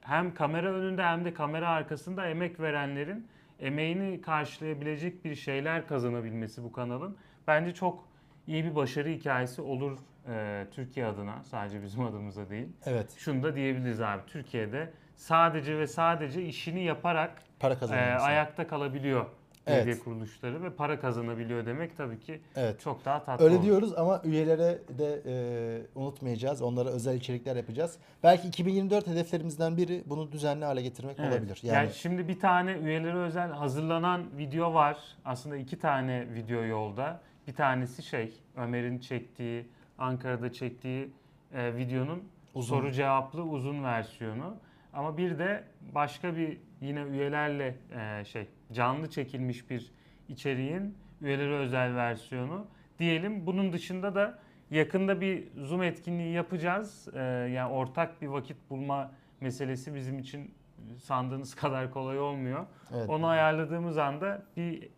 hem 0.00 0.34
kamera 0.34 0.72
önünde 0.72 1.02
hem 1.02 1.24
de 1.24 1.34
kamera 1.34 1.68
arkasında 1.68 2.26
emek 2.26 2.60
verenlerin 2.60 3.28
emeğini 3.60 4.20
karşılayabilecek 4.20 5.24
bir 5.24 5.34
şeyler 5.34 5.86
kazanabilmesi 5.86 6.64
bu 6.64 6.72
kanalın 6.72 7.16
bence 7.46 7.74
çok 7.74 8.08
iyi 8.46 8.64
bir 8.64 8.74
başarı 8.74 9.08
hikayesi 9.08 9.62
olur 9.62 9.98
e, 10.28 10.66
Türkiye 10.70 11.06
adına. 11.06 11.44
Sadece 11.44 11.82
bizim 11.82 12.02
adımıza 12.02 12.50
değil. 12.50 12.68
Evet, 12.86 13.14
Şunu 13.18 13.42
da 13.42 13.56
diyebiliriz 13.56 14.00
abi. 14.00 14.22
Türkiye'de 14.26 14.92
sadece 15.16 15.78
ve 15.78 15.86
sadece 15.86 16.42
işini 16.42 16.84
yaparak 16.84 17.42
para 17.60 17.74
e, 17.74 18.18
ayakta 18.18 18.68
kalabiliyor 18.68 19.26
Evet. 19.66 19.86
medya 19.86 20.04
kuruluşları 20.04 20.62
ve 20.62 20.70
para 20.70 21.00
kazanabiliyor 21.00 21.66
demek 21.66 21.96
tabii 21.96 22.20
ki 22.20 22.40
Evet. 22.56 22.80
çok 22.80 23.04
daha 23.04 23.24
tatlı 23.24 23.44
Öyle 23.44 23.54
olur. 23.56 23.64
diyoruz 23.64 23.92
ama 23.98 24.20
üyelere 24.24 24.78
de 24.98 25.22
e, 25.26 25.98
unutmayacağız. 26.00 26.62
Onlara 26.62 26.88
özel 26.88 27.16
içerikler 27.16 27.56
yapacağız. 27.56 27.98
Belki 28.22 28.48
2024 28.48 29.06
hedeflerimizden 29.06 29.76
biri 29.76 30.02
bunu 30.06 30.32
düzenli 30.32 30.64
hale 30.64 30.82
getirmek 30.82 31.16
Evet. 31.20 31.32
olabilir. 31.32 31.60
Yani, 31.62 31.76
Yani, 31.76 31.92
şimdi 31.94 32.28
bir 32.28 32.40
tane 32.40 32.72
üyelere 32.72 33.16
özel 33.16 33.50
hazırlanan 33.50 34.24
video 34.38 34.74
var. 34.74 34.98
Aslında 35.24 35.56
iki 35.56 35.78
tane 35.78 36.34
video 36.34 36.62
yolda. 36.64 37.20
Bir 37.48 37.54
tanesi 37.54 38.02
şey 38.02 38.32
Ömer'in 38.56 38.98
çektiği, 38.98 39.66
Ankara'da 39.98 40.52
çektiği 40.52 41.10
e, 41.54 41.76
videonun 41.76 42.22
Uzun. 42.54 42.76
soru 42.76 42.92
cevaplı 42.92 43.42
uzun 43.42 43.84
versiyonu. 43.84 44.54
Ama 44.92 45.16
bir 45.16 45.38
de 45.38 45.64
başka 45.94 46.36
bir 46.36 46.58
yine 46.80 47.02
üyelerle 47.02 47.74
e, 47.96 48.24
şey 48.24 48.46
canlı 48.72 49.10
çekilmiş 49.10 49.70
bir 49.70 49.92
içeriğin 50.28 50.94
üyelere 51.20 51.54
özel 51.54 51.94
versiyonu 51.94 52.66
diyelim. 52.98 53.46
Bunun 53.46 53.72
dışında 53.72 54.14
da 54.14 54.38
yakında 54.70 55.20
bir 55.20 55.44
Zoom 55.56 55.82
etkinliği 55.82 56.32
yapacağız. 56.32 57.08
E, 57.14 57.20
yani 57.22 57.72
ortak 57.72 58.22
bir 58.22 58.26
vakit 58.26 58.56
bulma 58.70 59.12
meselesi 59.40 59.94
bizim 59.94 60.18
için 60.18 60.54
sandığınız 60.98 61.54
kadar 61.54 61.90
kolay 61.90 62.18
olmuyor. 62.18 62.66
evet. 62.94 63.08
Onu 63.10 63.26
ayarladığımız 63.26 63.98
anda 63.98 64.42
bir 64.56 64.88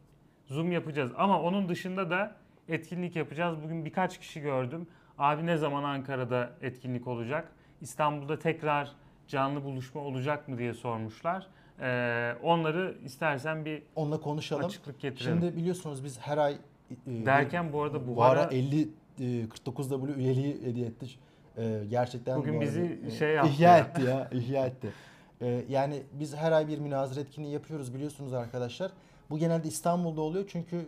Zoom 0.47 0.73
yapacağız. 0.73 1.12
Ama 1.16 1.43
onun 1.43 1.69
dışında 1.69 2.11
da 2.11 2.36
etkinlik 2.69 3.16
yapacağız. 3.16 3.62
Bugün 3.62 3.85
birkaç 3.85 4.19
kişi 4.19 4.40
gördüm. 4.40 4.86
Abi 5.19 5.47
ne 5.47 5.57
zaman 5.57 5.85
Ankara'da 5.85 6.51
etkinlik 6.62 7.07
olacak? 7.07 7.53
İstanbul'da 7.81 8.39
tekrar 8.39 8.93
canlı 9.28 9.65
buluşma 9.65 10.01
olacak 10.01 10.49
mı 10.49 10.59
diye 10.59 10.74
sormuşlar. 10.74 11.47
Ee, 11.81 12.35
onları 12.43 12.95
istersen 13.05 13.65
bir 13.65 13.83
Onunla 13.97 14.21
konuşalım. 14.21 14.65
açıklık 14.65 15.01
getirelim. 15.01 15.41
Şimdi 15.41 15.57
biliyorsunuz 15.57 16.05
biz 16.05 16.19
her 16.19 16.39
ay 16.39 16.53
e, 16.53 17.27
Derken 17.27 17.73
bu 17.73 17.83
arada 17.83 18.07
bu 18.09 18.17
bu 18.17 18.23
ara 18.23 18.41
ara 18.41 18.51
50 18.51 18.89
e, 19.21 19.49
49 19.49 19.89
W 19.89 20.13
üyeliği 20.13 20.63
hediye 20.65 20.87
ettik. 20.87 21.19
E, 21.57 21.83
gerçekten 21.91 22.39
Bugün 22.39 22.57
bu 22.57 22.61
bizi 22.61 23.01
e, 23.07 23.11
şey 23.11 23.35
yaptı 23.35 23.53
ihya 23.53 23.77
ya. 23.77 23.79
etti 23.79 24.03
ya, 24.03 24.29
ihya 24.33 24.67
etti. 24.67 24.93
E, 25.41 25.65
yani 25.69 26.03
biz 26.13 26.37
her 26.37 26.53
ay 26.53 26.69
bir 26.69 26.79
münazara 26.79 27.21
etkinliği 27.21 27.53
yapıyoruz 27.53 27.95
biliyorsunuz 27.95 28.33
arkadaşlar. 28.33 28.91
Bu 29.31 29.39
genelde 29.39 29.69
İstanbul'da 29.69 30.21
oluyor 30.21 30.45
çünkü 30.49 30.87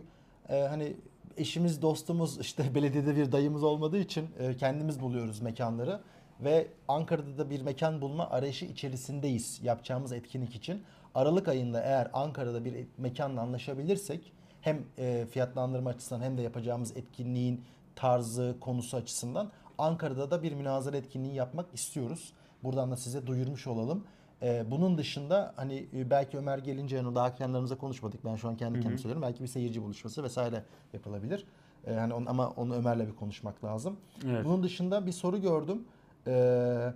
e, 0.49 0.61
hani 0.61 0.93
eşimiz, 1.37 1.81
dostumuz 1.81 2.39
işte 2.39 2.63
belediyede 2.75 3.15
bir 3.15 3.31
dayımız 3.31 3.63
olmadığı 3.63 3.97
için 3.99 4.27
e, 4.39 4.57
kendimiz 4.57 5.01
buluyoruz 5.01 5.41
mekanları 5.41 5.99
ve 6.43 6.67
Ankara'da 6.87 7.37
da 7.37 7.49
bir 7.49 7.61
mekan 7.61 8.01
bulma 8.01 8.29
arayışı 8.29 8.65
içerisindeyiz 8.65 9.59
yapacağımız 9.63 10.11
etkinlik 10.11 10.55
için. 10.55 10.83
Aralık 11.15 11.47
ayında 11.47 11.81
eğer 11.81 12.09
Ankara'da 12.13 12.65
bir 12.65 12.85
mekanla 12.97 13.41
anlaşabilirsek 13.41 14.33
hem 14.61 14.83
e, 14.97 15.25
fiyatlandırma 15.31 15.89
açısından 15.89 16.21
hem 16.21 16.37
de 16.37 16.41
yapacağımız 16.41 16.97
etkinliğin 16.97 17.61
tarzı, 17.95 18.55
konusu 18.61 18.97
açısından 18.97 19.51
Ankara'da 19.77 20.31
da 20.31 20.43
bir 20.43 20.53
münazara 20.53 20.97
etkinliği 20.97 21.33
yapmak 21.35 21.73
istiyoruz. 21.73 22.33
Buradan 22.63 22.91
da 22.91 22.95
size 22.97 23.27
duyurmuş 23.27 23.67
olalım. 23.67 24.03
E, 24.41 24.71
bunun 24.71 24.97
dışında 24.97 25.53
hani 25.55 25.85
e, 25.95 26.09
belki 26.09 26.37
Ömer 26.37 26.57
gelince 26.57 26.95
yani 26.95 27.15
daha 27.15 27.35
kendilerimize 27.35 27.75
konuşmadık. 27.75 28.25
Ben 28.25 28.35
şu 28.35 28.47
an 28.49 28.57
kendi 28.57 28.79
kendime 28.79 28.97
söylüyorum. 28.97 29.21
Belki 29.21 29.43
bir 29.43 29.47
seyirci 29.47 29.83
buluşması 29.83 30.23
vesaire 30.23 30.63
yapılabilir. 30.93 31.45
E, 31.87 31.93
hani 31.93 32.13
on- 32.13 32.25
ama 32.25 32.49
onu 32.49 32.75
Ömer'le 32.75 33.07
bir 33.07 33.15
konuşmak 33.15 33.63
lazım. 33.63 33.97
Evet. 34.25 34.45
Bunun 34.45 34.63
dışında 34.63 35.05
bir 35.05 35.11
soru 35.11 35.41
gördüm. 35.41 35.83
Ee, 36.27 36.93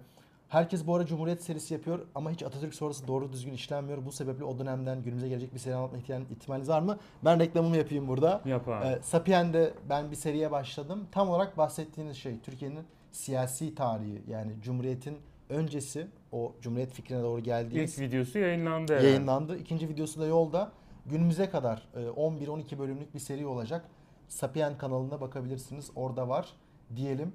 herkes 0.49 0.87
bu 0.87 0.95
ara 0.95 1.05
Cumhuriyet 1.05 1.43
serisi 1.43 1.73
yapıyor 1.73 1.99
ama 2.15 2.31
hiç 2.31 2.43
Atatürk 2.43 2.73
sorusu 2.75 3.07
doğru 3.07 3.31
düzgün 3.33 3.53
işlenmiyor. 3.53 4.05
Bu 4.05 4.11
sebeple 4.11 4.43
o 4.43 4.59
dönemden 4.59 5.03
günümüze 5.03 5.27
gelecek 5.29 5.53
bir 5.53 5.59
seri 5.59 5.75
anlatma 5.75 5.97
ihtimal- 5.99 6.31
ihtimaliniz 6.31 6.69
var 6.69 6.81
mı? 6.81 6.97
Ben 7.25 7.39
reklamımı 7.39 7.77
yapayım 7.77 8.07
burada. 8.07 8.41
Yap 8.45 8.67
abi. 8.67 8.85
Ee, 8.87 8.99
Sapien'de 9.01 9.73
ben 9.89 10.11
bir 10.11 10.15
seriye 10.15 10.51
başladım. 10.51 11.07
Tam 11.11 11.29
olarak 11.29 11.57
bahsettiğiniz 11.57 12.17
şey 12.17 12.39
Türkiye'nin 12.39 12.83
siyasi 13.11 13.75
tarihi 13.75 14.21
yani 14.27 14.51
Cumhuriyet'in 14.61 15.17
öncesi 15.49 16.07
o 16.31 16.53
Cumhuriyet 16.61 16.91
fikrine 16.91 17.23
doğru 17.23 17.39
geldiği 17.41 17.83
İlk 17.83 17.99
videosu 17.99 18.39
yayınlandı 18.39 18.91
herhalde. 18.93 19.07
yayınlandı. 19.07 19.57
İkinci 19.57 19.89
videosu 19.89 20.21
da 20.21 20.25
yolda. 20.25 20.71
Günümüze 21.05 21.49
kadar 21.49 21.87
e, 21.95 21.99
11-12 21.99 22.79
bölümlük 22.79 23.13
bir 23.13 23.19
seri 23.19 23.45
olacak. 23.45 23.85
Sapien 24.27 24.77
kanalına 24.77 25.21
bakabilirsiniz. 25.21 25.91
Orada 25.95 26.29
var 26.29 26.53
diyelim. 26.95 27.31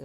Ee, 0.00 0.04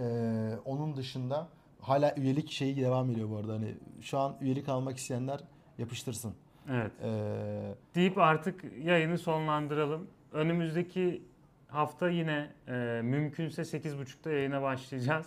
onun 0.64 0.96
dışında 0.96 1.48
hala 1.80 2.14
üyelik 2.16 2.50
şeyi 2.50 2.76
devam 2.76 3.10
ediyor 3.10 3.30
bu 3.30 3.36
arada. 3.36 3.52
Hani 3.52 3.74
şu 4.00 4.18
an 4.18 4.36
üyelik 4.40 4.68
almak 4.68 4.96
isteyenler 4.96 5.40
yapıştırsın. 5.78 6.34
Evet. 6.70 6.92
Ee, 7.02 7.74
Deyip 7.94 8.18
artık 8.18 8.64
yayını 8.84 9.18
sonlandıralım. 9.18 10.06
Önümüzdeki 10.32 11.22
hafta 11.68 12.08
yine 12.08 12.50
e, 12.68 13.00
mümkünse 13.04 13.62
8.30'da 13.62 14.30
yayına 14.32 14.62
başlayacağız. 14.62 15.26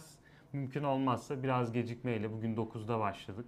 Mümkün 0.53 0.84
olmazsa 0.84 1.44
biraz 1.44 1.72
gecikmeyle 1.72 2.31
bugün 2.34 2.56
9'da 2.56 2.99
başladık. 2.99 3.45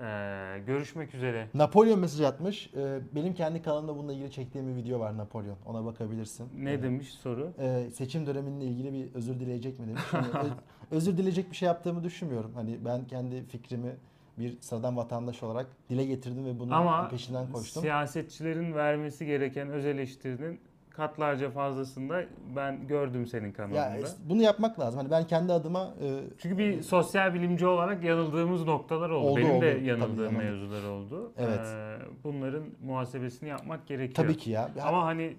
E, 0.00 0.58
görüşmek 0.66 1.14
üzere. 1.14 1.48
Napolyon 1.54 1.98
mesaj 2.00 2.20
atmış. 2.20 2.70
Ee, 2.76 2.98
benim 3.14 3.34
kendi 3.34 3.62
kanalımda 3.62 3.96
bununla 3.96 4.12
ilgili 4.12 4.30
çektiğim 4.30 4.68
bir 4.68 4.82
video 4.82 5.00
var 5.00 5.16
Napolyon. 5.16 5.56
Ona 5.66 5.84
bakabilirsin. 5.84 6.48
Ne 6.58 6.72
Ee, 6.72 6.82
demiş 6.82 7.08
soru? 7.10 7.52
e, 7.58 7.90
seçim 7.90 8.26
döneminle 8.26 8.64
ilgili 8.64 8.92
bir 8.92 9.14
özür 9.14 9.40
dileyecek 9.40 9.78
mi 9.78 9.86
demiş. 9.88 10.02
Ö- 10.14 10.48
özür 10.96 11.16
dileyecek 11.18 11.50
bir 11.50 11.56
şey 11.56 11.66
yaptığımı 11.66 12.04
düşünmüyorum. 12.04 12.50
Hani 12.54 12.78
ben 12.84 13.04
kendi 13.06 13.44
fikrimi 13.44 13.96
bir 14.38 14.60
sıradan 14.60 14.96
vatandaş 14.96 15.42
olarak 15.42 15.66
dile 15.90 16.04
getirdim 16.04 16.44
ve 16.44 16.58
bunun 16.58 16.70
Ama 16.70 17.08
peşinden 17.08 17.52
koştum. 17.52 17.82
siyasetçilerin 17.82 18.74
vermesi 18.74 19.26
gereken 19.26 19.68
öz 19.70 19.86
eleştirinin 19.86 20.60
katlarca 20.90 21.50
fazlasında 21.50 22.22
ben 22.56 22.86
gördüm 22.88 23.26
senin 23.26 23.46
Ya 23.46 23.52
kanalında. 23.52 23.80
es- 24.06 24.16
bunu 24.24 24.42
yapmak 24.42 24.80
lazım. 24.80 25.00
Hani 25.00 25.10
ben 25.10 25.26
kendi 25.26 25.52
adıma 25.52 25.94
e, 26.02 26.20
Çünkü 26.38 26.58
bir 26.58 26.82
sosyal 26.82 27.34
bilimci 27.34 27.66
olarak 27.66 28.04
yanıldığımız 28.04 28.64
noktalar 28.64 29.10
oldu. 29.10 29.26
Oldu, 29.30 29.40
Benim 29.40 29.50
oldu. 29.50 29.64
de 29.64 29.74
Tabii 29.74 29.86
yanıldığım 29.86 30.24
yanıldık. 30.24 30.38
mevzular 30.38 30.82
oldu. 30.88 31.32
Evet. 31.38 31.60
Ee, 31.66 31.96
bunların 32.24 32.64
muhasebesini 32.84 33.48
yapmak 33.48 33.86
gerekiyor. 33.86 34.14
tabii 34.26 34.36
ki 34.36 34.50
ya. 34.50 34.70
Ya- 34.76 34.84
Ama 34.84 35.04
hani 35.04 35.36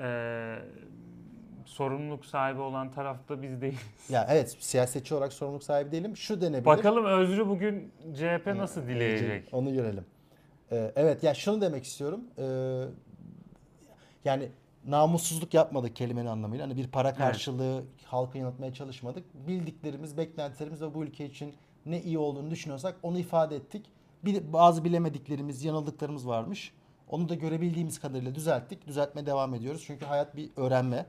e, 0.00 0.56
sorumluluk 1.64 2.26
sahibi 2.26 2.60
olan 2.60 2.90
taraf 2.92 3.28
da 3.28 3.42
biz 3.42 3.60
değil. 3.60 3.80
Ya 4.08 4.26
evet 4.30 4.56
siyasetçi 4.60 5.14
olarak 5.14 5.32
sorumluluk 5.32 5.64
sahibi 5.64 5.92
değilim. 5.92 6.16
Şu 6.16 6.40
denebilir. 6.40 6.64
Bakalım 6.64 7.04
Özrü 7.04 7.46
bugün 7.48 7.92
CHP 8.14 8.46
nasıl 8.56 8.82
dileyecek? 8.82 9.48
Onu 9.52 9.72
görelim. 9.72 10.04
Ee, 10.72 10.92
evet 10.96 11.22
ya 11.22 11.34
şunu 11.34 11.60
demek 11.60 11.84
istiyorum. 11.84 12.20
Ee, 12.38 12.44
yani 14.24 14.48
namussuzluk 14.86 15.54
yapmadık 15.54 15.96
kelimenin 15.96 16.26
anlamıyla. 16.28 16.64
Hani 16.64 16.76
bir 16.76 16.88
para 16.88 17.14
karşılığı 17.14 17.84
halkı 18.04 18.38
yanıltmaya 18.38 18.74
çalışmadık. 18.74 19.24
Bildiklerimiz, 19.48 20.16
beklentilerimiz 20.16 20.82
ve 20.82 20.94
bu 20.94 21.04
ülke 21.04 21.26
için 21.26 21.54
ne 21.86 22.02
iyi 22.02 22.18
olduğunu 22.18 22.50
düşünüyorsak 22.50 22.96
onu 23.02 23.18
ifade 23.18 23.56
ettik. 23.56 23.86
Bir, 24.24 24.52
bazı 24.52 24.84
bilemediklerimiz, 24.84 25.64
yanıldıklarımız 25.64 26.28
varmış. 26.28 26.72
Onu 27.08 27.28
da 27.28 27.34
görebildiğimiz 27.34 28.00
kadarıyla 28.00 28.34
düzelttik. 28.34 28.86
Düzeltmeye 28.86 29.26
devam 29.26 29.54
ediyoruz. 29.54 29.84
Çünkü 29.86 30.04
hayat 30.04 30.36
bir 30.36 30.50
öğrenme 30.56 31.06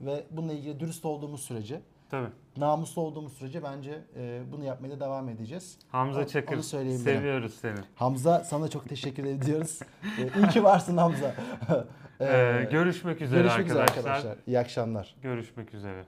ve 0.00 0.24
bununla 0.30 0.52
ilgili 0.52 0.80
dürüst 0.80 1.04
olduğumuz 1.04 1.40
sürece, 1.40 1.80
Tabii. 2.10 2.28
namuslu 2.56 3.02
olduğumuz 3.02 3.32
sürece 3.32 3.62
bence 3.62 4.04
e, 4.16 4.42
bunu 4.52 4.64
yapmaya 4.64 4.90
da 4.90 5.00
devam 5.00 5.28
edeceğiz. 5.28 5.78
Hamza 5.88 6.20
Onu- 6.20 6.28
Çakır 6.28 6.60
seviyoruz 6.60 7.54
seni. 7.54 7.78
Hamza 7.94 8.44
sana 8.44 8.68
çok 8.68 8.88
teşekkür 8.88 9.24
ediyoruz. 9.24 9.78
Ee, 10.18 10.22
İyi 10.40 10.48
ki 10.48 10.64
varsın 10.64 10.96
Hamza. 10.96 11.34
Ee, 12.20 12.24
Ee, 12.26 12.68
görüşmek 12.72 13.20
üzere 13.20 13.40
görüşmek 13.42 13.66
üzere 13.66 13.82
arkadaşlar. 13.82 14.10
arkadaşlar. 14.10 14.38
İyi 14.46 14.58
akşamlar. 14.58 15.14
Görüşmek 15.22 15.74
üzere. 15.74 16.04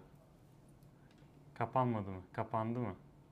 Kapanmadı 1.58 2.10
mı? 2.10 2.20
Kapandı 2.32 2.78
mı? 2.78 2.94